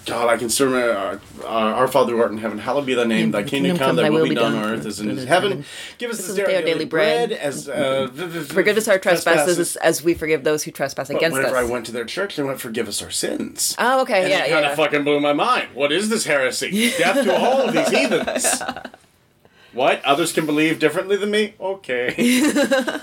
God, 0.06 0.30
I 0.30 0.38
can 0.38 0.48
still 0.50 0.68
remember 0.68 0.92
uh, 0.96 1.18
uh, 1.44 1.48
Our 1.48 1.88
Father 1.88 2.14
who 2.14 2.22
art 2.22 2.32
in 2.32 2.38
heaven, 2.38 2.60
hallowed 2.60 2.86
be 2.86 2.94
thy 2.94 3.06
name. 3.06 3.32
Thy 3.32 3.42
kingdom 3.42 3.78
come, 3.78 3.96
thy 3.96 4.12
will 4.12 4.30
be 4.30 4.36
done 4.36 4.56
on 4.56 4.64
earth 4.64 4.86
as 4.86 5.00
in 5.00 5.18
heaven. 5.26 5.66
Give 5.98 6.12
us 6.12 6.20
this 6.28 6.36
day 6.36 6.56
our 6.56 6.62
daily 6.62 6.86
bread. 6.86 7.32
As 7.32 7.68
uh, 7.68 8.10
Forgive 8.50 8.78
us 8.78 8.88
our 8.88 9.00
trespasses 9.00 9.76
as 9.78 10.04
we 10.04 10.14
forgive 10.14 10.44
those 10.44 10.62
who 10.62 10.70
trespass 10.70 11.08
But 11.08 11.18
against 11.18 11.36
whenever 11.36 11.58
us. 11.58 11.68
I 11.68 11.72
went 11.72 11.88
to 11.88 11.92
their 11.92 12.06
church, 12.06 12.36
they 12.36 12.44
went, 12.44 12.62
"Forgive 12.62 12.88
us 12.88 13.02
our 13.02 13.10
sins." 13.10 13.76
oh, 13.80 14.02
okay, 14.02 14.22
and 14.22 14.30
yeah, 14.30 14.44
it 14.44 14.50
yeah. 14.50 14.54
kind 14.54 14.66
of 14.68 14.76
fucking 14.76 15.04
blew 15.04 15.20
my 15.20 15.34
mind. 15.34 15.70
What 15.74 15.92
is 15.92 16.10
this 16.10 16.26
heresy? 16.26 16.92
Death 17.00 17.24
to 17.24 17.36
all 17.36 17.62
of 17.62 17.74
these 17.74 17.90
heathens. 17.90 18.62
What? 19.74 20.06
Others 20.06 20.34
can 20.34 20.46
believe 20.46 20.78
differently 20.78 21.16
than 21.18 21.32
me? 21.32 21.56
Okay. 21.60 22.14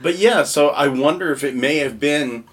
but 0.00 0.16
yeah, 0.16 0.44
so 0.44 0.68
I 0.68 0.88
wonder 0.88 1.32
if 1.32 1.44
it 1.44 1.54
may 1.54 1.76
have 1.78 2.00
been 2.00 2.44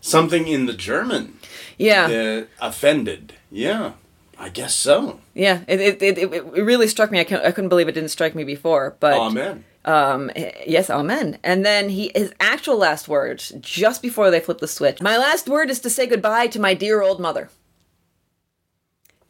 something 0.00 0.46
in 0.46 0.66
the 0.66 0.72
German 0.72 1.38
yeah. 1.78 2.08
that 2.08 2.48
offended. 2.60 3.34
Yeah, 3.50 3.92
I 4.38 4.48
guess 4.48 4.74
so. 4.74 5.20
Yeah, 5.34 5.60
it 5.66 5.80
it, 5.80 6.02
it, 6.02 6.18
it 6.18 6.44
really 6.62 6.88
struck 6.88 7.10
me. 7.10 7.20
I, 7.20 7.24
couldn't- 7.24 7.44
I 7.46 7.52
couldn't 7.52 7.68
believe 7.70 7.88
it 7.88 7.92
didn't 7.92 8.10
strike 8.10 8.34
me 8.34 8.44
before. 8.44 8.96
But 9.00 9.14
Amen. 9.14 9.64
um, 9.84 10.30
yes, 10.66 10.90
amen. 10.90 11.38
And 11.42 11.64
then 11.64 11.88
he 11.88 12.12
his 12.14 12.32
actual 12.40 12.76
last 12.76 13.08
words 13.08 13.52
just 13.60 14.02
before 14.02 14.30
they 14.30 14.40
flip 14.40 14.58
the 14.58 14.68
switch. 14.68 15.00
My 15.00 15.16
last 15.16 15.48
word 15.48 15.70
is 15.70 15.80
to 15.80 15.90
say 15.90 16.06
goodbye 16.06 16.46
to 16.48 16.60
my 16.60 16.74
dear 16.74 17.02
old 17.02 17.20
mother. 17.20 17.50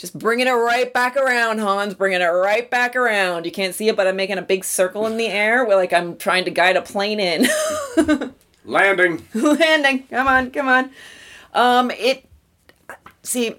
Just 0.01 0.19
bringing 0.19 0.47
it 0.47 0.53
right 0.53 0.91
back 0.91 1.15
around, 1.15 1.59
Hans. 1.59 1.93
Bringing 1.93 2.23
it 2.23 2.25
right 2.25 2.71
back 2.71 2.97
around. 2.97 3.45
You 3.45 3.53
can't 3.53 3.75
see 3.75 3.89
it, 3.89 3.97
but 3.97 4.07
I'm 4.07 4.17
making 4.17 4.39
a 4.39 4.43
big 4.43 4.65
circle 4.65 5.07
in 5.07 5.19
the 5.19 5.27
air, 5.27 5.63
where 5.67 5.77
like 5.77 5.93
I'm 5.93 6.17
trying 6.17 6.47
to 6.47 6.51
guide 6.51 6.77
a 6.77 6.81
plane 6.81 7.21
in. 7.21 7.47
Landing. 8.65 9.23
landing. 9.35 10.05
Come 10.05 10.27
on, 10.27 10.51
come 10.53 10.69
on. 10.69 10.91
Um, 11.53 11.91
it. 11.91 12.25
See, 13.23 13.57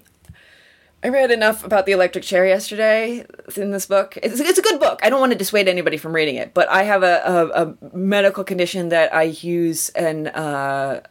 I 1.04 1.10
read 1.10 1.30
enough 1.30 1.64
about 1.64 1.86
the 1.86 1.92
electric 1.92 2.24
chair 2.24 2.44
yesterday 2.44 3.24
in 3.54 3.70
this 3.70 3.86
book. 3.86 4.18
It's, 4.20 4.40
it's 4.40 4.58
a 4.58 4.62
good 4.62 4.80
book. 4.80 4.98
I 5.00 5.10
don't 5.10 5.20
want 5.20 5.30
to 5.30 5.38
dissuade 5.38 5.68
anybody 5.68 5.96
from 5.96 6.12
reading 6.12 6.34
it, 6.34 6.54
but 6.54 6.68
I 6.68 6.82
have 6.82 7.04
a, 7.04 7.22
a, 7.24 7.66
a 7.92 7.96
medical 7.96 8.42
condition 8.42 8.88
that 8.88 9.14
I 9.14 9.22
use 9.22 9.90
and 9.90 10.26
uh, 10.26 11.02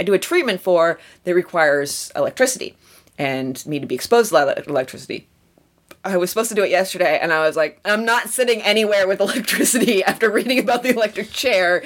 I 0.00 0.02
do 0.02 0.14
a 0.14 0.18
treatment 0.18 0.62
for 0.62 0.98
that 1.24 1.34
requires 1.34 2.10
electricity 2.16 2.74
and 3.18 3.64
me 3.66 3.78
to 3.78 3.86
be 3.86 3.94
exposed 3.94 4.30
to 4.30 4.36
ele- 4.38 4.62
electricity. 4.66 5.28
I 6.04 6.16
was 6.16 6.30
supposed 6.30 6.48
to 6.50 6.54
do 6.54 6.62
it 6.62 6.70
yesterday, 6.70 7.18
and 7.20 7.32
I 7.32 7.46
was 7.46 7.56
like, 7.56 7.80
I'm 7.84 8.04
not 8.04 8.28
sitting 8.28 8.62
anywhere 8.62 9.08
with 9.08 9.20
electricity 9.28 10.04
after 10.04 10.30
reading 10.30 10.58
about 10.58 10.82
the 10.82 10.90
electric 10.90 11.30
chair 11.30 11.82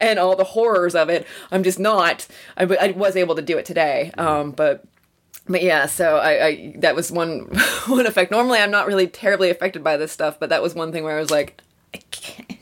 and 0.00 0.18
all 0.18 0.34
the 0.36 0.44
horrors 0.44 0.94
of 0.94 1.08
it. 1.08 1.26
I'm 1.52 1.62
just 1.62 1.78
not. 1.78 2.26
I 2.56 2.64
was 2.96 3.16
able 3.16 3.36
to 3.36 3.42
do 3.42 3.56
it 3.58 3.64
today, 3.64 4.12
um, 4.18 4.50
but 4.50 4.84
but 5.48 5.62
yeah. 5.62 5.86
So 5.86 6.16
I, 6.16 6.46
I 6.46 6.74
that 6.78 6.96
was 6.96 7.12
one 7.12 7.40
one 7.86 8.06
effect. 8.06 8.30
Normally, 8.30 8.58
I'm 8.58 8.70
not 8.70 8.86
really 8.86 9.06
terribly 9.06 9.50
affected 9.50 9.84
by 9.84 9.96
this 9.96 10.12
stuff, 10.12 10.40
but 10.40 10.48
that 10.48 10.62
was 10.62 10.74
one 10.74 10.90
thing 10.90 11.04
where 11.04 11.16
I 11.16 11.20
was 11.20 11.30
like, 11.30 11.62
I 11.94 11.98
can't. 12.10 12.55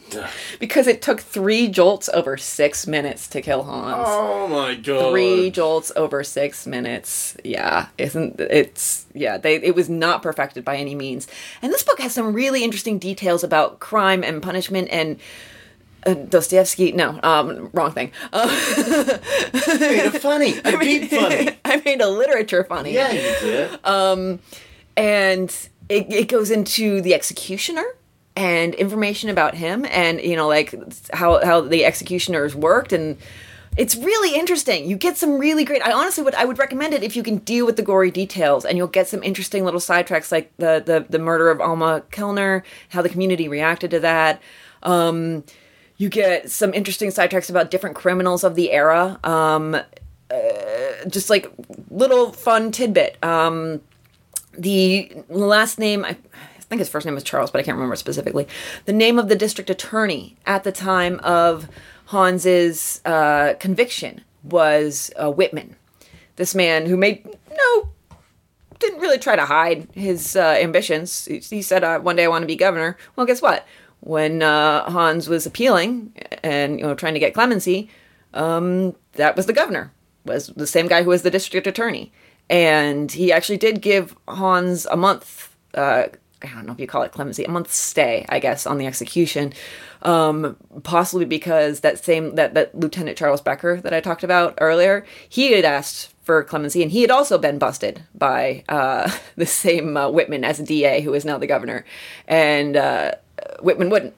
Because 0.58 0.86
it 0.86 1.02
took 1.02 1.20
three 1.20 1.68
jolts 1.68 2.08
over 2.12 2.36
six 2.36 2.86
minutes 2.86 3.28
to 3.28 3.40
kill 3.40 3.64
Hans. 3.64 4.06
Oh 4.08 4.48
my 4.48 4.74
god. 4.74 5.10
Three 5.10 5.50
jolts 5.50 5.92
over 5.96 6.24
six 6.24 6.66
minutes. 6.66 7.36
Yeah, 7.44 7.88
isn't 7.98 8.40
it's 8.40 9.06
yeah? 9.14 9.38
They 9.38 9.56
it 9.56 9.74
was 9.74 9.88
not 9.88 10.22
perfected 10.22 10.64
by 10.64 10.76
any 10.76 10.94
means. 10.94 11.26
And 11.62 11.72
this 11.72 11.82
book 11.82 12.00
has 12.00 12.12
some 12.12 12.32
really 12.32 12.64
interesting 12.64 12.98
details 12.98 13.44
about 13.44 13.80
crime 13.80 14.22
and 14.22 14.42
punishment 14.42 14.88
and. 14.90 15.18
Uh, 16.06 16.12
Dostoevsky, 16.12 16.92
no, 16.92 17.18
um, 17.22 17.70
wrong 17.72 17.90
thing. 17.90 18.12
Uh, 18.30 18.46
made 19.80 20.04
a 20.04 20.10
funny, 20.20 20.58
a 20.62 20.78
deep 20.78 21.08
funny. 21.08 21.48
I 21.64 21.80
made 21.82 22.02
a 22.02 22.08
literature 22.10 22.62
funny. 22.64 22.92
Yeah, 22.92 23.10
you 23.10 23.20
did. 23.40 23.80
and 24.98 25.68
it, 25.88 26.12
it 26.12 26.28
goes 26.28 26.50
into 26.50 27.00
the 27.00 27.14
executioner 27.14 27.84
and 28.36 28.74
information 28.74 29.30
about 29.30 29.54
him 29.54 29.86
and 29.86 30.20
you 30.20 30.34
know 30.34 30.48
like 30.48 30.74
how 31.12 31.44
how 31.44 31.60
the 31.60 31.84
executioners 31.84 32.54
worked. 32.54 32.92
And 32.92 33.16
it's 33.76 33.96
really 33.96 34.36
interesting. 34.38 34.88
You 34.88 34.96
get 34.96 35.16
some 35.16 35.38
really 35.38 35.64
great 35.64 35.82
i 35.82 35.92
honestly 35.92 36.22
would 36.24 36.34
i 36.34 36.44
would 36.44 36.58
recommend 36.58 36.94
it 36.94 37.02
if 37.02 37.16
you 37.16 37.22
can 37.22 37.38
deal 37.38 37.66
with 37.66 37.76
the 37.76 37.82
gory 37.82 38.10
details 38.10 38.64
and 38.64 38.78
you'll 38.78 38.86
get 38.86 39.08
some 39.08 39.22
interesting 39.22 39.64
little 39.64 39.80
sidetracks 39.80 40.30
like 40.32 40.52
the 40.58 40.82
the, 40.84 41.06
the 41.08 41.18
murder 41.18 41.50
of 41.50 41.60
alma 41.60 42.02
kellner 42.10 42.62
how 42.90 43.02
the 43.02 43.08
community 43.08 43.48
reacted 43.48 43.90
to 43.90 44.00
that. 44.00 44.40
Um, 44.82 45.44
you 45.96 46.08
get 46.08 46.50
some 46.50 46.74
interesting 46.74 47.10
sidetracks 47.10 47.48
about 47.48 47.70
different 47.70 47.94
criminals 47.96 48.42
of 48.42 48.56
the 48.56 48.72
era. 48.72 49.18
Um, 49.22 49.76
uh, 50.30 51.08
just 51.08 51.30
like 51.30 51.50
little 51.90 52.32
fun 52.32 52.72
tidbit. 52.72 53.22
Um, 53.22 53.80
the 54.56 55.12
last 55.28 55.78
name 55.78 56.04
I, 56.04 56.16
think 56.68 56.80
his 56.80 56.88
first 56.88 57.06
name 57.06 57.14
was 57.14 57.24
Charles, 57.24 57.50
but 57.50 57.60
I 57.60 57.62
can't 57.62 57.76
remember 57.76 57.96
specifically. 57.96 58.46
The 58.84 58.92
name 58.92 59.18
of 59.18 59.28
the 59.28 59.36
district 59.36 59.70
attorney 59.70 60.36
at 60.46 60.64
the 60.64 60.72
time 60.72 61.20
of 61.22 61.68
Hans's 62.06 63.00
uh, 63.04 63.54
conviction 63.58 64.22
was 64.42 65.10
uh, 65.16 65.30
Whitman. 65.30 65.76
This 66.36 66.54
man 66.54 66.86
who 66.86 66.96
made 66.96 67.26
no 67.50 67.88
didn't 68.78 69.00
really 69.00 69.18
try 69.18 69.36
to 69.36 69.46
hide 69.46 69.88
his 69.92 70.36
uh, 70.36 70.58
ambitions. 70.60 71.24
He, 71.26 71.38
he 71.38 71.62
said, 71.62 71.84
uh, 71.84 72.00
"One 72.00 72.16
day 72.16 72.24
I 72.24 72.28
want 72.28 72.42
to 72.42 72.46
be 72.46 72.56
governor." 72.56 72.96
Well, 73.16 73.26
guess 73.26 73.42
what? 73.42 73.66
When 74.00 74.42
uh, 74.42 74.90
Hans 74.90 75.28
was 75.28 75.46
appealing 75.46 76.12
and 76.42 76.78
you 76.78 76.86
know 76.86 76.94
trying 76.94 77.14
to 77.14 77.20
get 77.20 77.34
clemency, 77.34 77.88
um, 78.34 78.94
that 79.12 79.36
was 79.36 79.46
the 79.46 79.52
governor. 79.52 79.92
Was 80.24 80.48
the 80.48 80.66
same 80.66 80.88
guy 80.88 81.02
who 81.02 81.10
was 81.10 81.22
the 81.22 81.30
district 81.30 81.66
attorney, 81.66 82.12
and 82.50 83.10
he 83.12 83.32
actually 83.32 83.58
did 83.58 83.80
give 83.80 84.16
Hans 84.28 84.86
a 84.86 84.96
month. 84.96 85.54
Uh, 85.74 86.06
I 86.52 86.56
don't 86.56 86.66
know 86.66 86.72
if 86.72 86.80
you 86.80 86.86
call 86.86 87.02
it 87.02 87.12
clemency, 87.12 87.44
a 87.44 87.50
month's 87.50 87.76
stay, 87.76 88.24
I 88.28 88.38
guess, 88.38 88.66
on 88.66 88.78
the 88.78 88.86
execution. 88.86 89.52
Um, 90.02 90.56
possibly 90.82 91.24
because 91.24 91.80
that 91.80 92.04
same 92.04 92.34
that 92.34 92.54
that 92.54 92.74
Lieutenant 92.74 93.16
Charles 93.16 93.40
Becker 93.40 93.80
that 93.80 93.94
I 93.94 94.00
talked 94.00 94.22
about 94.22 94.58
earlier, 94.60 95.04
he 95.28 95.52
had 95.52 95.64
asked 95.64 96.12
for 96.22 96.42
clemency, 96.42 96.82
and 96.82 96.90
he 96.90 97.02
had 97.02 97.10
also 97.10 97.38
been 97.38 97.58
busted 97.58 98.02
by 98.14 98.64
uh, 98.68 99.10
the 99.36 99.46
same 99.46 99.96
uh, 99.96 100.10
Whitman 100.10 100.44
as 100.44 100.58
DA, 100.58 101.00
who 101.00 101.14
is 101.14 101.24
now 101.24 101.38
the 101.38 101.46
governor, 101.46 101.84
and 102.26 102.76
uh, 102.76 103.12
Whitman 103.60 103.90
wouldn't. 103.90 104.14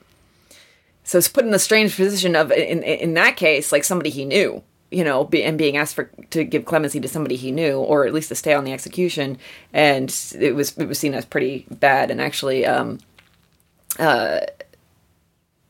So 1.03 1.17
it's 1.17 1.29
put 1.29 1.45
in 1.45 1.51
the 1.51 1.59
strange 1.59 1.95
position 1.95 2.35
of 2.35 2.51
in 2.51 2.83
in 2.83 3.13
that 3.13 3.37
case, 3.37 3.71
like 3.71 3.83
somebody 3.83 4.09
he 4.09 4.25
knew, 4.25 4.63
you 4.89 5.03
know, 5.03 5.23
be, 5.23 5.43
and 5.43 5.57
being 5.57 5.77
asked 5.77 5.95
for 5.95 6.05
to 6.29 6.43
give 6.43 6.65
clemency 6.65 6.99
to 6.99 7.07
somebody 7.07 7.35
he 7.35 7.51
knew, 7.51 7.79
or 7.79 8.05
at 8.05 8.13
least 8.13 8.29
to 8.29 8.35
stay 8.35 8.53
on 8.53 8.63
the 8.63 8.71
execution, 8.71 9.37
and 9.73 10.13
it 10.39 10.55
was 10.55 10.77
it 10.77 10.87
was 10.87 10.97
seen 10.97 11.13
as 11.13 11.25
pretty 11.25 11.65
bad. 11.69 12.09
And 12.09 12.21
actually, 12.21 12.65
um, 12.65 12.99
uh, 13.99 14.41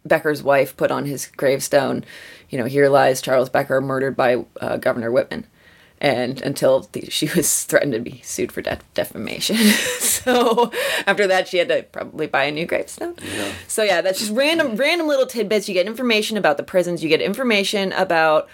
Becker's 0.05 0.43
wife 0.43 0.77
put 0.77 0.91
on 0.91 1.05
his 1.05 1.27
gravestone, 1.27 2.05
you 2.49 2.57
know, 2.57 2.65
here 2.65 2.89
lies 2.89 3.21
Charles 3.21 3.49
Becker, 3.49 3.81
murdered 3.81 4.15
by 4.15 4.45
uh, 4.61 4.77
Governor 4.77 5.11
Whitman. 5.11 5.45
And 5.99 6.39
until 6.43 6.81
the, 6.91 7.01
she 7.09 7.27
was 7.35 7.63
threatened 7.63 7.93
to 7.93 7.99
be 7.99 8.21
sued 8.23 8.51
for 8.51 8.61
def- 8.61 8.93
defamation, 8.93 9.55
so 9.99 10.71
after 11.07 11.25
that 11.25 11.47
she 11.47 11.57
had 11.57 11.69
to 11.69 11.83
probably 11.91 12.27
buy 12.27 12.43
a 12.43 12.51
new 12.51 12.67
gravestone. 12.67 13.15
So 13.67 13.81
yeah, 13.81 14.01
that's 14.01 14.19
just 14.19 14.31
random, 14.31 14.75
random 14.75 15.07
little 15.07 15.25
tidbits. 15.25 15.67
You 15.67 15.73
get 15.73 15.87
information 15.87 16.37
about 16.37 16.57
the 16.57 16.63
prisons. 16.63 17.01
You 17.01 17.09
get 17.09 17.21
information 17.21 17.93
about 17.93 18.47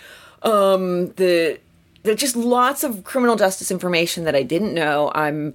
um, 0.44 1.08
the 1.14 1.60
there's 2.04 2.20
just 2.20 2.36
lots 2.36 2.84
of 2.84 3.04
criminal 3.04 3.36
justice 3.36 3.72
information 3.72 4.26
that 4.26 4.36
I 4.36 4.44
didn't 4.44 4.74
know. 4.74 5.12
I'm 5.16 5.54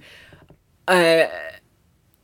uh, 0.87 1.27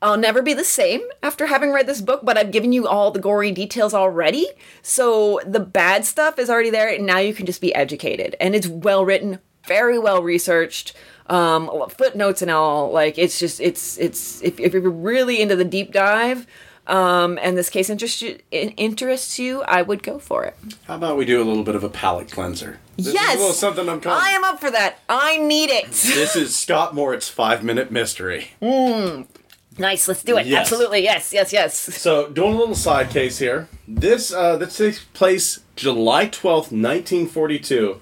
I'll 0.01 0.17
never 0.17 0.41
be 0.41 0.53
the 0.53 0.63
same 0.63 1.01
after 1.23 1.47
having 1.47 1.71
read 1.71 1.87
this 1.87 2.01
book, 2.01 2.21
but 2.23 2.37
I've 2.37 2.51
given 2.51 2.73
you 2.73 2.87
all 2.87 3.11
the 3.11 3.19
gory 3.19 3.51
details 3.51 3.93
already. 3.93 4.47
So 4.81 5.39
the 5.45 5.59
bad 5.59 6.05
stuff 6.05 6.37
is 6.37 6.49
already 6.49 6.69
there, 6.69 6.89
and 6.89 7.05
now 7.05 7.19
you 7.19 7.33
can 7.33 7.45
just 7.45 7.61
be 7.61 7.73
educated. 7.73 8.35
And 8.39 8.55
it's 8.55 8.67
well 8.67 9.05
written, 9.05 9.39
very 9.65 9.97
well 9.97 10.21
researched, 10.21 10.93
um, 11.27 11.71
footnotes 11.89 12.41
and 12.41 12.51
all. 12.51 12.91
Like 12.91 13.17
it's 13.17 13.39
just 13.39 13.59
it's 13.59 13.97
it's 13.97 14.41
if, 14.43 14.59
if 14.59 14.73
you're 14.73 14.89
really 14.89 15.41
into 15.41 15.55
the 15.55 15.65
deep 15.65 15.91
dive, 15.91 16.45
um, 16.87 17.39
and 17.41 17.57
this 17.57 17.69
case 17.69 17.89
interests 17.89 18.21
you, 18.21 18.39
interests 18.51 19.39
you, 19.39 19.63
I 19.63 19.81
would 19.81 20.03
go 20.03 20.19
for 20.19 20.43
it. 20.45 20.55
How 20.85 20.95
about 20.95 21.17
we 21.17 21.25
do 21.25 21.41
a 21.41 21.45
little 21.45 21.63
bit 21.63 21.75
of 21.75 21.83
a 21.83 21.89
palate 21.89 22.31
cleanser? 22.31 22.79
This 22.97 23.13
yes, 23.13 23.33
is 23.33 23.35
a 23.35 23.39
little 23.39 23.53
something 23.53 23.89
I'm 23.89 24.01
calling. 24.01 24.19
I 24.21 24.29
am 24.29 24.43
up 24.43 24.59
for 24.59 24.71
that. 24.71 24.99
I 25.09 25.37
need 25.37 25.69
it. 25.69 25.87
This 25.87 26.35
is 26.35 26.55
Scott 26.55 26.95
Moritz 26.95 27.27
five 27.27 27.63
minute 27.63 27.91
mystery. 27.91 28.51
nice, 28.61 30.07
let's 30.07 30.23
do 30.23 30.37
it. 30.37 30.45
Yes. 30.45 30.61
Absolutely, 30.61 31.03
yes, 31.03 31.33
yes, 31.33 31.51
yes. 31.51 31.77
So, 31.77 32.29
doing 32.29 32.53
a 32.53 32.57
little 32.57 32.75
side 32.75 33.09
case 33.09 33.39
here. 33.39 33.67
This 33.87 34.33
uh, 34.33 34.57
this 34.57 34.77
takes 34.77 35.03
place 35.03 35.59
July 35.75 36.27
twelfth, 36.27 36.71
nineteen 36.71 37.27
forty 37.27 37.59
two. 37.59 37.99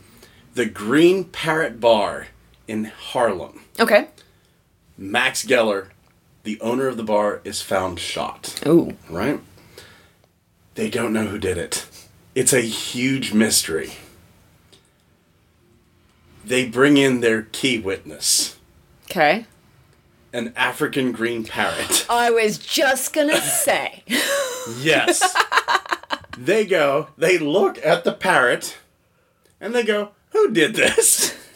The 0.53 0.68
Green 0.68 1.23
Parrot 1.23 1.80
Bar 1.80 2.27
in 2.68 2.85
Harlem. 2.85 3.61
Okay. 3.80 4.10
Max 4.95 5.43
Geller, 5.43 5.88
the 6.44 6.60
owner 6.61 6.88
of 6.88 6.98
the 6.98 7.03
bar, 7.03 7.41
is 7.44 7.61
found 7.61 7.99
shot. 7.99 8.61
Oh. 8.65 8.91
Right? 9.10 9.40
They 10.76 10.90
don't 10.90 11.14
know 11.14 11.28
who 11.28 11.38
did 11.40 11.57
it. 11.57 11.86
It's 12.36 12.53
a 12.53 12.61
huge 12.61 13.34
mystery. 13.34 13.94
They 16.44 16.65
bring 16.68 16.98
in 16.98 17.22
their 17.22 17.44
key 17.44 17.80
witness, 17.80 18.57
Okay. 19.10 19.45
an 20.34 20.52
African 20.57 21.11
green 21.14 21.45
parrot. 21.45 22.06
I 22.10 22.32
was 22.32 22.57
just 22.57 23.14
gonna 23.14 23.40
say. 23.40 24.03
Yes. 24.82 25.36
they 26.38 26.65
go, 26.65 27.07
they 27.18 27.38
look 27.38 27.78
at 27.86 28.03
the 28.03 28.11
parrot, 28.11 28.78
and 29.61 29.74
they 29.74 29.84
go, 29.84 30.10
Who 30.32 30.52
did 30.52 30.76
this? 30.76 31.38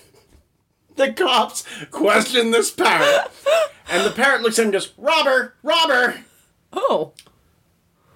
The 0.96 1.14
cops 1.14 1.64
question 1.92 2.50
this 2.50 2.72
parrot, 2.72 3.30
and 3.90 4.06
the 4.06 4.12
parrot 4.12 4.42
looks 4.42 4.60
at 4.60 4.64
him 4.64 4.68
and 4.68 4.74
goes, 4.74 4.94
Robber! 4.98 5.54
Robber! 5.64 6.22
Oh. 6.74 7.14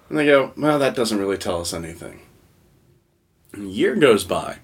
And 0.08 0.18
they 0.18 0.26
go, 0.26 0.52
Well, 0.56 0.78
that 0.78 0.94
doesn't 0.94 1.18
really 1.18 1.38
tell 1.38 1.60
us 1.60 1.72
anything. 1.72 2.20
And 3.52 3.66
a 3.66 3.70
year 3.70 3.94
goes 3.96 4.24
by, 4.24 4.58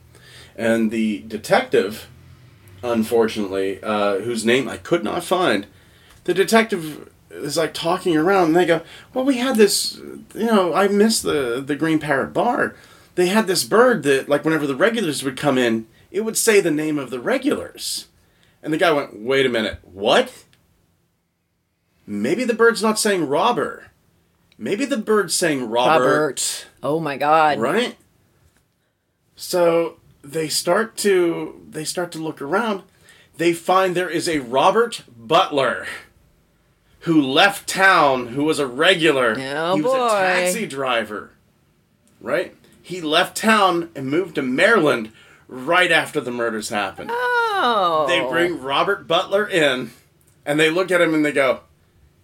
and 0.57 0.91
the 0.91 1.21
detective, 1.21 2.09
unfortunately, 2.83 3.83
uh, 3.83 4.19
whose 4.21 4.45
name 4.45 4.69
I 4.69 4.77
could 4.77 5.05
not 5.05 5.25
find, 5.25 5.67
the 6.25 6.35
detective 6.35 7.11
is 7.31 7.57
like 7.57 7.75
talking 7.75 8.17
around, 8.17 8.49
and 8.49 8.57
they 8.57 8.67
go, 8.67 8.83
"Well, 9.13 9.25
we 9.25 9.39
had 9.39 9.57
this, 9.57 9.97
you 10.35 10.47
know, 10.47 10.75
I 10.75 10.89
missed 10.89 11.23
the 11.23 11.63
the 11.65 11.77
Green 11.77 11.99
Parrot 11.99 12.33
Bar. 12.33 12.75
They 13.15 13.27
had 13.27 13.47
this 13.47 13.65
bird 13.65 14.05
that, 14.05 14.29
like, 14.29 14.45
whenever 14.45 14.67
the 14.67 14.77
regulars 14.77 15.23
would 15.25 15.37
come 15.37 15.59
in, 15.59 15.87
it 16.11 16.21
would 16.23 16.37
say 16.37 16.61
the 16.61 16.71
name 16.71 16.99
of 16.99 17.11
the 17.11 17.21
regulars." 17.21 18.07
And 18.63 18.73
the 18.73 18.79
guy 18.79 18.91
went, 18.91 19.21
"Wait 19.21 19.47
a 19.47 19.51
minute, 19.51 19.79
what? 19.83 20.33
Maybe 22.11 22.45
the 22.45 22.55
bird's 22.55 22.83
not 22.83 22.99
saying 22.99 23.29
robber. 23.29 23.89
Maybe 24.57 24.87
the 24.87 24.97
bird's 24.97 25.35
saying 25.35 25.69
Robert." 25.69 26.05
Robert. 26.05 26.67
Oh 26.83 26.99
my 27.01 27.17
god. 27.19 27.59
right 27.61 27.97
so 29.37 29.97
they 30.23 30.49
start 30.49 30.97
to 30.97 31.61
they 31.71 31.85
start 31.85 32.11
to 32.13 32.19
look 32.19 32.41
around 32.43 32.83
they 33.37 33.53
find 33.53 33.95
there 33.95 34.11
is 34.11 34.29
a 34.29 34.41
robert 34.41 35.03
butler 35.17 35.87
who 37.01 37.21
left 37.23 37.69
town 37.69 38.29
who 38.29 38.43
was 38.45 38.59
a 38.59 38.67
regular 38.67 39.37
Oh, 39.39 39.77
he 39.77 39.83
was 39.83 40.13
a 40.13 40.17
taxi 40.17 40.67
driver 40.67 41.31
right 42.21 42.55
he 42.83 43.01
left 43.01 43.37
town 43.37 43.91
and 43.95 44.11
moved 44.11 44.35
to 44.37 44.43
maryland 44.43 45.13
right 45.47 45.93
after 45.93 46.21
the 46.21 46.33
murders 46.33 46.71
happened 46.71 47.11
Oh. 47.13 48.07
they 48.09 48.21
bring 48.21 48.61
robert 48.61 49.07
butler 49.07 49.47
in 49.49 49.93
and 50.45 50.59
they 50.59 50.69
look 50.71 50.91
at 50.91 51.01
him 51.01 51.15
and 51.15 51.25
they 51.25 51.33
go 51.33 51.61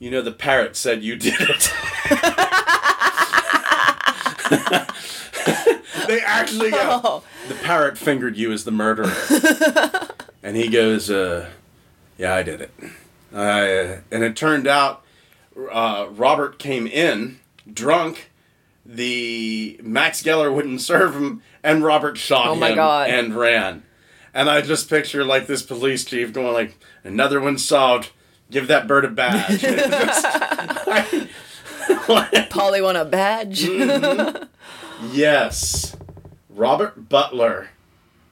you 0.05 0.10
know 0.10 0.20
the 0.20 0.32
parrot 0.32 0.76
said 0.76 1.02
you 1.02 1.16
did 1.16 1.40
it 1.40 1.72
they 6.06 6.20
actually 6.20 6.70
go 6.70 7.01
Oh. 7.05 7.22
the 7.48 7.55
parrot 7.55 7.97
fingered 7.97 8.36
you 8.36 8.52
as 8.52 8.64
the 8.64 8.70
murderer 8.70 9.10
and 10.43 10.56
he 10.56 10.68
goes 10.68 11.10
uh, 11.10 11.48
yeah 12.18 12.35
i 12.35 12.43
did 12.43 12.60
it 12.60 12.70
uh, 13.32 14.01
and 14.10 14.22
it 14.22 14.36
turned 14.36 14.66
out 14.66 15.02
uh, 15.72 16.06
robert 16.10 16.59
came 16.59 16.86
in 16.86 17.40
drunk 17.72 18.31
the 18.86 19.81
Max 19.82 20.22
Geller 20.22 20.55
wouldn't 20.55 20.82
serve 20.82 21.14
him, 21.14 21.40
and 21.62 21.82
Robert 21.82 22.18
shot 22.18 22.48
Oh 22.48 22.55
him 22.62 22.74
God. 22.74 23.09
and 23.09 23.35
ran. 23.35 23.82
And 24.35 24.51
I 24.51 24.60
just 24.60 24.90
picture 24.90 25.24
like 25.24 25.47
this 25.47 25.62
police 25.62 26.05
chief 26.05 26.35
going 26.35 26.52
like, 26.52 26.76
"Another 27.02 27.40
one 27.40 27.56
solved. 27.56 28.10
Give 28.50 28.66
that 28.68 28.86
bird 28.86 29.04
a 29.04 29.08
badge." 29.08 29.62
Polly 32.50 32.80
won 32.80 32.96
a 32.96 33.04
badge. 33.04 33.62
Mm. 33.62 34.48
yes, 35.12 35.96
Robert 36.48 37.08
Butler 37.08 37.68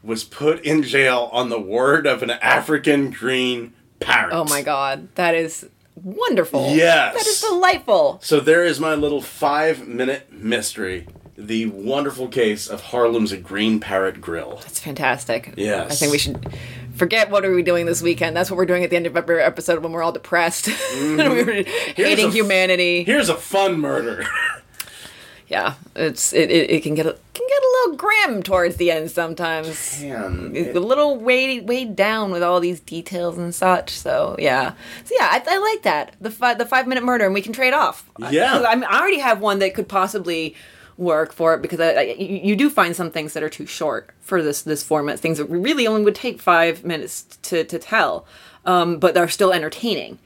was 0.03 0.25
put 0.25 0.65
in 0.65 0.83
jail 0.83 1.29
on 1.33 1.49
the 1.49 1.61
word 1.61 2.07
of 2.07 2.23
an 2.23 2.31
African 2.31 3.11
green 3.11 3.73
parrot. 4.01 4.33
oh 4.35 4.45
my 4.45 4.63
god, 4.63 5.09
that 5.15 5.35
is 5.35 5.69
wonderful. 5.95 6.71
Yes. 6.75 7.15
That 7.15 7.27
is 7.27 7.41
delightful. 7.41 8.19
So 8.23 8.41
there 8.41 8.65
is 8.65 8.81
my 8.81 8.95
little 8.95 9.23
five 9.23 9.87
minute 9.87 10.33
mystery. 10.33 11.07
The 11.37 11.67
wonderful 11.67 12.29
case 12.29 12.69
of 12.69 12.83
Harlem's 12.83 13.33
Green 13.35 13.81
Parrot 13.81 14.21
Grill. 14.21 14.57
That's 14.63 14.79
fantastic. 14.81 15.55
Yes. 15.57 15.91
I 15.91 15.95
think 15.95 16.13
we 16.13 16.19
should 16.19 16.55
forget 16.95 17.31
what 17.31 17.45
are 17.45 17.55
we 17.55 17.63
doing 17.63 17.87
this 17.87 18.03
weekend. 18.03 18.37
That's 18.37 18.51
what 18.51 18.57
we're 18.57 18.67
doing 18.67 18.85
at 18.85 18.91
the 18.91 18.97
end 18.97 19.07
of 19.07 19.17
every 19.17 19.43
episode 19.43 19.83
when 19.83 19.93
we're 19.93 20.03
all 20.03 20.13
depressed. 20.13 20.67
we 20.67 20.73
mm-hmm. 20.73 21.47
were 21.47 21.63
hating 21.97 22.29
a 22.29 22.31
humanity. 22.31 23.05
Here's 23.05 23.29
a 23.29 23.35
fun 23.35 23.81
murder. 23.81 24.25
yeah, 25.49 25.75
it's 25.95 26.33
it, 26.33 26.51
it, 26.51 26.71
it 26.71 26.83
can 26.83 26.95
get 26.95 27.07
a, 27.07 27.17
can 27.35 27.47
get 27.47 27.63
a 27.63 27.73
little 27.81 27.97
grim 27.97 28.43
towards 28.43 28.77
the 28.77 28.91
end 28.91 29.11
sometimes. 29.11 30.03
Man, 30.03 30.53
It's 30.55 30.77
a 30.77 30.81
little 30.81 31.19
weighed 31.19 31.69
weighed 31.69 31.95
down 31.95 32.31
with 32.31 32.43
all 32.43 32.61
these 32.61 32.81
details 32.81 33.37
and 33.39 33.55
such. 33.55 33.91
So 33.91 34.37
yeah, 34.39 34.73
so 35.05 35.15
yeah, 35.19 35.29
I, 35.31 35.43
I 35.47 35.59
like 35.59 35.83
that 35.83 36.17
the 36.21 36.31
five 36.31 36.59
the 36.59 36.67
five 36.67 36.87
minute 36.87 37.05
murder, 37.05 37.25
and 37.27 37.35
we 37.35 37.43
can 37.43 37.53
trade 37.53 37.75
off. 37.75 38.09
Yeah, 38.31 38.65
I, 38.67 38.75
mean, 38.75 38.85
I 38.85 39.01
already 39.01 39.19
have 39.19 39.41
one 39.41 39.59
that 39.59 39.75
could 39.75 39.89
possibly 39.89 40.55
work 41.03 41.33
for 41.33 41.55
it 41.55 41.63
because 41.63 41.81
I, 41.81 41.91
I, 41.93 42.01
you 42.19 42.41
you 42.51 42.57
do 42.57 42.71
find 42.71 42.95
some 42.97 43.11
things 43.11 43.33
that 43.35 43.43
are 43.43 43.51
too 43.51 43.67
short 43.67 44.11
for 44.21 44.43
this 44.43 44.63
this 44.63 44.83
format. 44.83 45.21
Things 45.21 45.39
that 45.39 45.47
really 45.47 45.87
only 45.87 46.03
would 46.05 46.15
take 46.15 46.41
five 46.41 46.85
minutes 46.85 47.23
to 47.43 47.65
to 47.65 47.79
tell, 47.79 48.27
um, 48.65 48.99
but 48.99 49.15
they're 49.15 49.29
still 49.29 49.53
entertaining. 49.53 50.19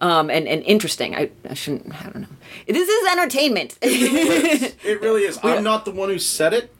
Um, 0.00 0.28
and, 0.28 0.46
and 0.48 0.62
interesting. 0.64 1.14
I, 1.14 1.30
I 1.48 1.54
shouldn't. 1.54 1.94
I 1.98 2.02
don't 2.10 2.22
know. 2.22 2.26
This 2.66 2.88
is 2.88 3.08
entertainment. 3.12 3.78
it 3.80 5.00
really 5.00 5.22
is. 5.22 5.38
I'm 5.42 5.62
not 5.64 5.84
the 5.84 5.92
one 5.92 6.08
who 6.10 6.18
said 6.18 6.52
it. 6.52 6.74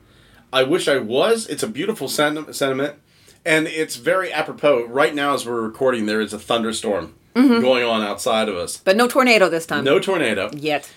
I 0.53 0.63
wish 0.65 0.89
I 0.89 0.99
was. 0.99 1.47
It's 1.47 1.63
a 1.63 1.69
beautiful 1.69 2.09
sen- 2.09 2.53
sentiment, 2.53 2.97
and 3.47 3.67
it's 3.67 3.97
very 3.97 4.33
apropos. 4.33 4.85
Right 4.87 5.15
now, 5.15 5.33
as 5.35 5.47
we're 5.47 5.63
recording, 5.63 6.07
there 6.07 6.21
is 6.21 6.33
a 6.33 6.39
thunderstorm 6.39 7.15
going 7.35 7.85
on 7.85 8.03
outside 8.03 8.49
of 8.49 8.57
us. 8.57 8.77
but 8.79 8.97
no 8.97 9.09
tornado 9.09 9.49
this 9.49 9.65
time. 9.67 9.85
No 9.85 9.99
tornado, 10.01 10.51
Yet. 10.53 10.91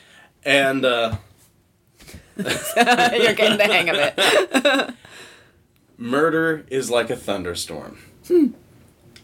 and 0.44 0.84
uh, 0.86 1.16
You're 2.78 3.34
getting 3.34 3.58
the 3.58 3.66
hang 3.66 3.90
of 3.90 3.96
it. 3.98 4.94
murder 5.98 6.66
is 6.70 6.90
like 6.90 7.10
a 7.10 7.16
thunderstorm. 7.16 7.98
Hmm. 8.28 8.48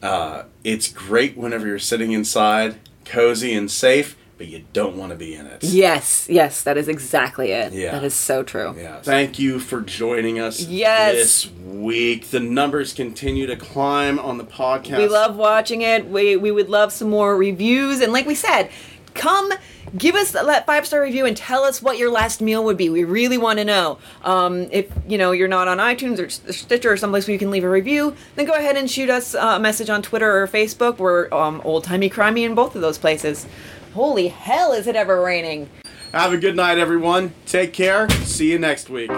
Uh, 0.01 0.43
it's 0.63 0.87
great 0.91 1.37
whenever 1.37 1.65
you're 1.65 1.79
sitting 1.79 2.11
inside, 2.11 2.75
cozy 3.05 3.53
and 3.53 3.71
safe, 3.71 4.17
but 4.37 4.47
you 4.47 4.65
don't 4.73 4.97
want 4.97 5.11
to 5.11 5.15
be 5.15 5.33
in 5.33 5.45
it. 5.45 5.63
Yes, 5.63 6.27
yes, 6.29 6.61
that 6.63 6.75
is 6.77 6.89
exactly 6.89 7.51
it. 7.51 7.71
Yeah. 7.71 7.91
That 7.91 8.03
is 8.03 8.13
so 8.13 8.43
true. 8.43 8.75
Yeah. 8.77 8.99
Thank 9.01 9.39
you 9.39 9.59
for 9.59 9.79
joining 9.79 10.39
us 10.39 10.61
Yes. 10.61 11.15
this 11.15 11.49
week. 11.51 12.31
The 12.31 12.41
numbers 12.41 12.91
continue 12.91 13.45
to 13.47 13.55
climb 13.55 14.19
on 14.19 14.37
the 14.37 14.43
podcast. 14.43 14.97
We 14.97 15.07
love 15.07 15.37
watching 15.37 15.81
it. 15.83 16.07
We 16.09 16.35
we 16.35 16.51
would 16.51 16.69
love 16.69 16.91
some 16.91 17.09
more 17.09 17.37
reviews. 17.37 18.01
And 18.01 18.11
like 18.11 18.25
we 18.25 18.35
said, 18.35 18.69
come 19.13 19.51
give 19.97 20.15
us 20.15 20.31
that 20.31 20.65
five 20.65 20.85
star 20.85 21.01
review 21.01 21.25
and 21.25 21.35
tell 21.35 21.63
us 21.63 21.81
what 21.81 21.97
your 21.97 22.11
last 22.11 22.41
meal 22.41 22.63
would 22.63 22.77
be. 22.77 22.89
We 22.89 23.03
really 23.03 23.37
want 23.37 23.59
to 23.59 23.65
know. 23.65 23.99
Um, 24.23 24.67
if 24.71 24.91
you 25.07 25.17
know 25.17 25.31
you're 25.31 25.47
not 25.47 25.67
on 25.67 25.77
iTunes 25.77 26.19
or 26.19 26.29
Stitcher 26.29 26.91
or 26.91 26.97
someplace 26.97 27.27
where 27.27 27.33
you 27.33 27.39
can 27.39 27.51
leave 27.51 27.63
a 27.63 27.69
review, 27.69 28.15
then 28.35 28.45
go 28.45 28.53
ahead 28.53 28.77
and 28.77 28.89
shoot 28.89 29.09
us 29.09 29.35
uh, 29.35 29.53
a 29.55 29.59
message 29.59 29.89
on 29.89 30.01
Twitter 30.01 30.41
or 30.41 30.47
Facebook. 30.47 30.97
We're 30.97 31.33
um, 31.33 31.61
old 31.63 31.83
timey 31.83 32.09
crimey 32.09 32.45
in 32.45 32.55
both 32.55 32.75
of 32.75 32.81
those 32.81 32.97
places. 32.97 33.45
Holy 33.93 34.29
hell, 34.29 34.71
is 34.73 34.87
it 34.87 34.95
ever 34.95 35.21
raining? 35.21 35.69
Have 36.11 36.33
a 36.33 36.37
good 36.37 36.55
night, 36.55 36.77
everyone. 36.77 37.33
Take 37.45 37.73
care. 37.73 38.09
See 38.09 38.51
you 38.51 38.59
next 38.59 38.89
week. 38.89 39.11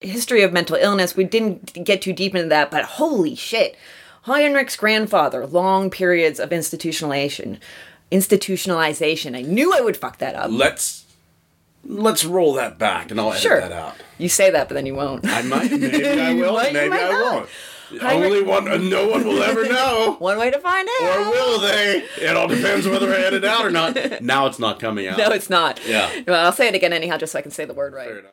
History 0.00 0.42
of 0.42 0.52
mental 0.52 0.76
illness. 0.76 1.16
We 1.16 1.24
didn't 1.24 1.84
get 1.84 2.02
too 2.02 2.12
deep 2.12 2.34
into 2.34 2.48
that, 2.48 2.70
but 2.70 2.84
holy 2.84 3.34
shit. 3.34 3.76
Heinrich's 4.22 4.76
grandfather, 4.76 5.46
long 5.46 5.90
periods 5.90 6.38
of 6.38 6.50
institutionalization. 6.50 7.58
Institutionalization. 8.12 9.36
I 9.36 9.42
knew 9.42 9.72
I 9.76 9.80
would 9.80 9.96
fuck 9.96 10.18
that 10.18 10.34
up. 10.34 10.50
Let's 10.50 11.04
let's 11.84 12.24
roll 12.24 12.54
that 12.54 12.78
back, 12.78 13.10
and 13.10 13.20
I'll 13.20 13.30
edit 13.30 13.42
Sure. 13.42 13.60
that 13.60 13.72
out. 13.72 13.94
You 14.18 14.28
say 14.28 14.50
that, 14.50 14.68
but 14.68 14.74
then 14.74 14.86
you 14.86 14.94
won't. 14.94 15.26
I 15.26 15.42
might, 15.42 15.70
maybe 15.70 16.06
I 16.20 16.34
will, 16.34 16.54
might, 16.54 16.72
maybe 16.72 16.94
I 16.94 17.10
not. 17.10 17.34
won't. 17.34 17.48
Heinrich- 18.02 18.24
Only 18.32 18.42
one, 18.42 18.90
no 18.90 19.08
one 19.08 19.24
will 19.26 19.42
ever 19.42 19.64
know. 19.68 20.16
One 20.18 20.36
way 20.38 20.50
to 20.50 20.58
find 20.58 20.86
out. 21.00 21.18
Or 21.18 21.30
will 21.30 21.60
they? 21.60 22.04
It 22.20 22.36
all 22.36 22.46
depends 22.48 22.86
whether 22.86 23.10
I 23.10 23.16
edit 23.18 23.44
it 23.44 23.48
out 23.48 23.64
or 23.64 23.70
not. 23.70 23.96
Now 24.22 24.44
it's 24.46 24.58
not 24.58 24.78
coming 24.78 25.06
out. 25.06 25.16
No, 25.16 25.30
it's 25.30 25.48
not. 25.48 25.80
Yeah. 25.86 26.10
Well, 26.26 26.44
I'll 26.44 26.52
say 26.52 26.68
it 26.68 26.74
again 26.74 26.92
anyhow, 26.92 27.16
just 27.16 27.32
so 27.32 27.38
I 27.38 27.42
can 27.42 27.50
say 27.50 27.64
the 27.64 27.72
word 27.72 27.94
right. 27.94 28.06
Fair 28.08 28.18
enough. 28.18 28.26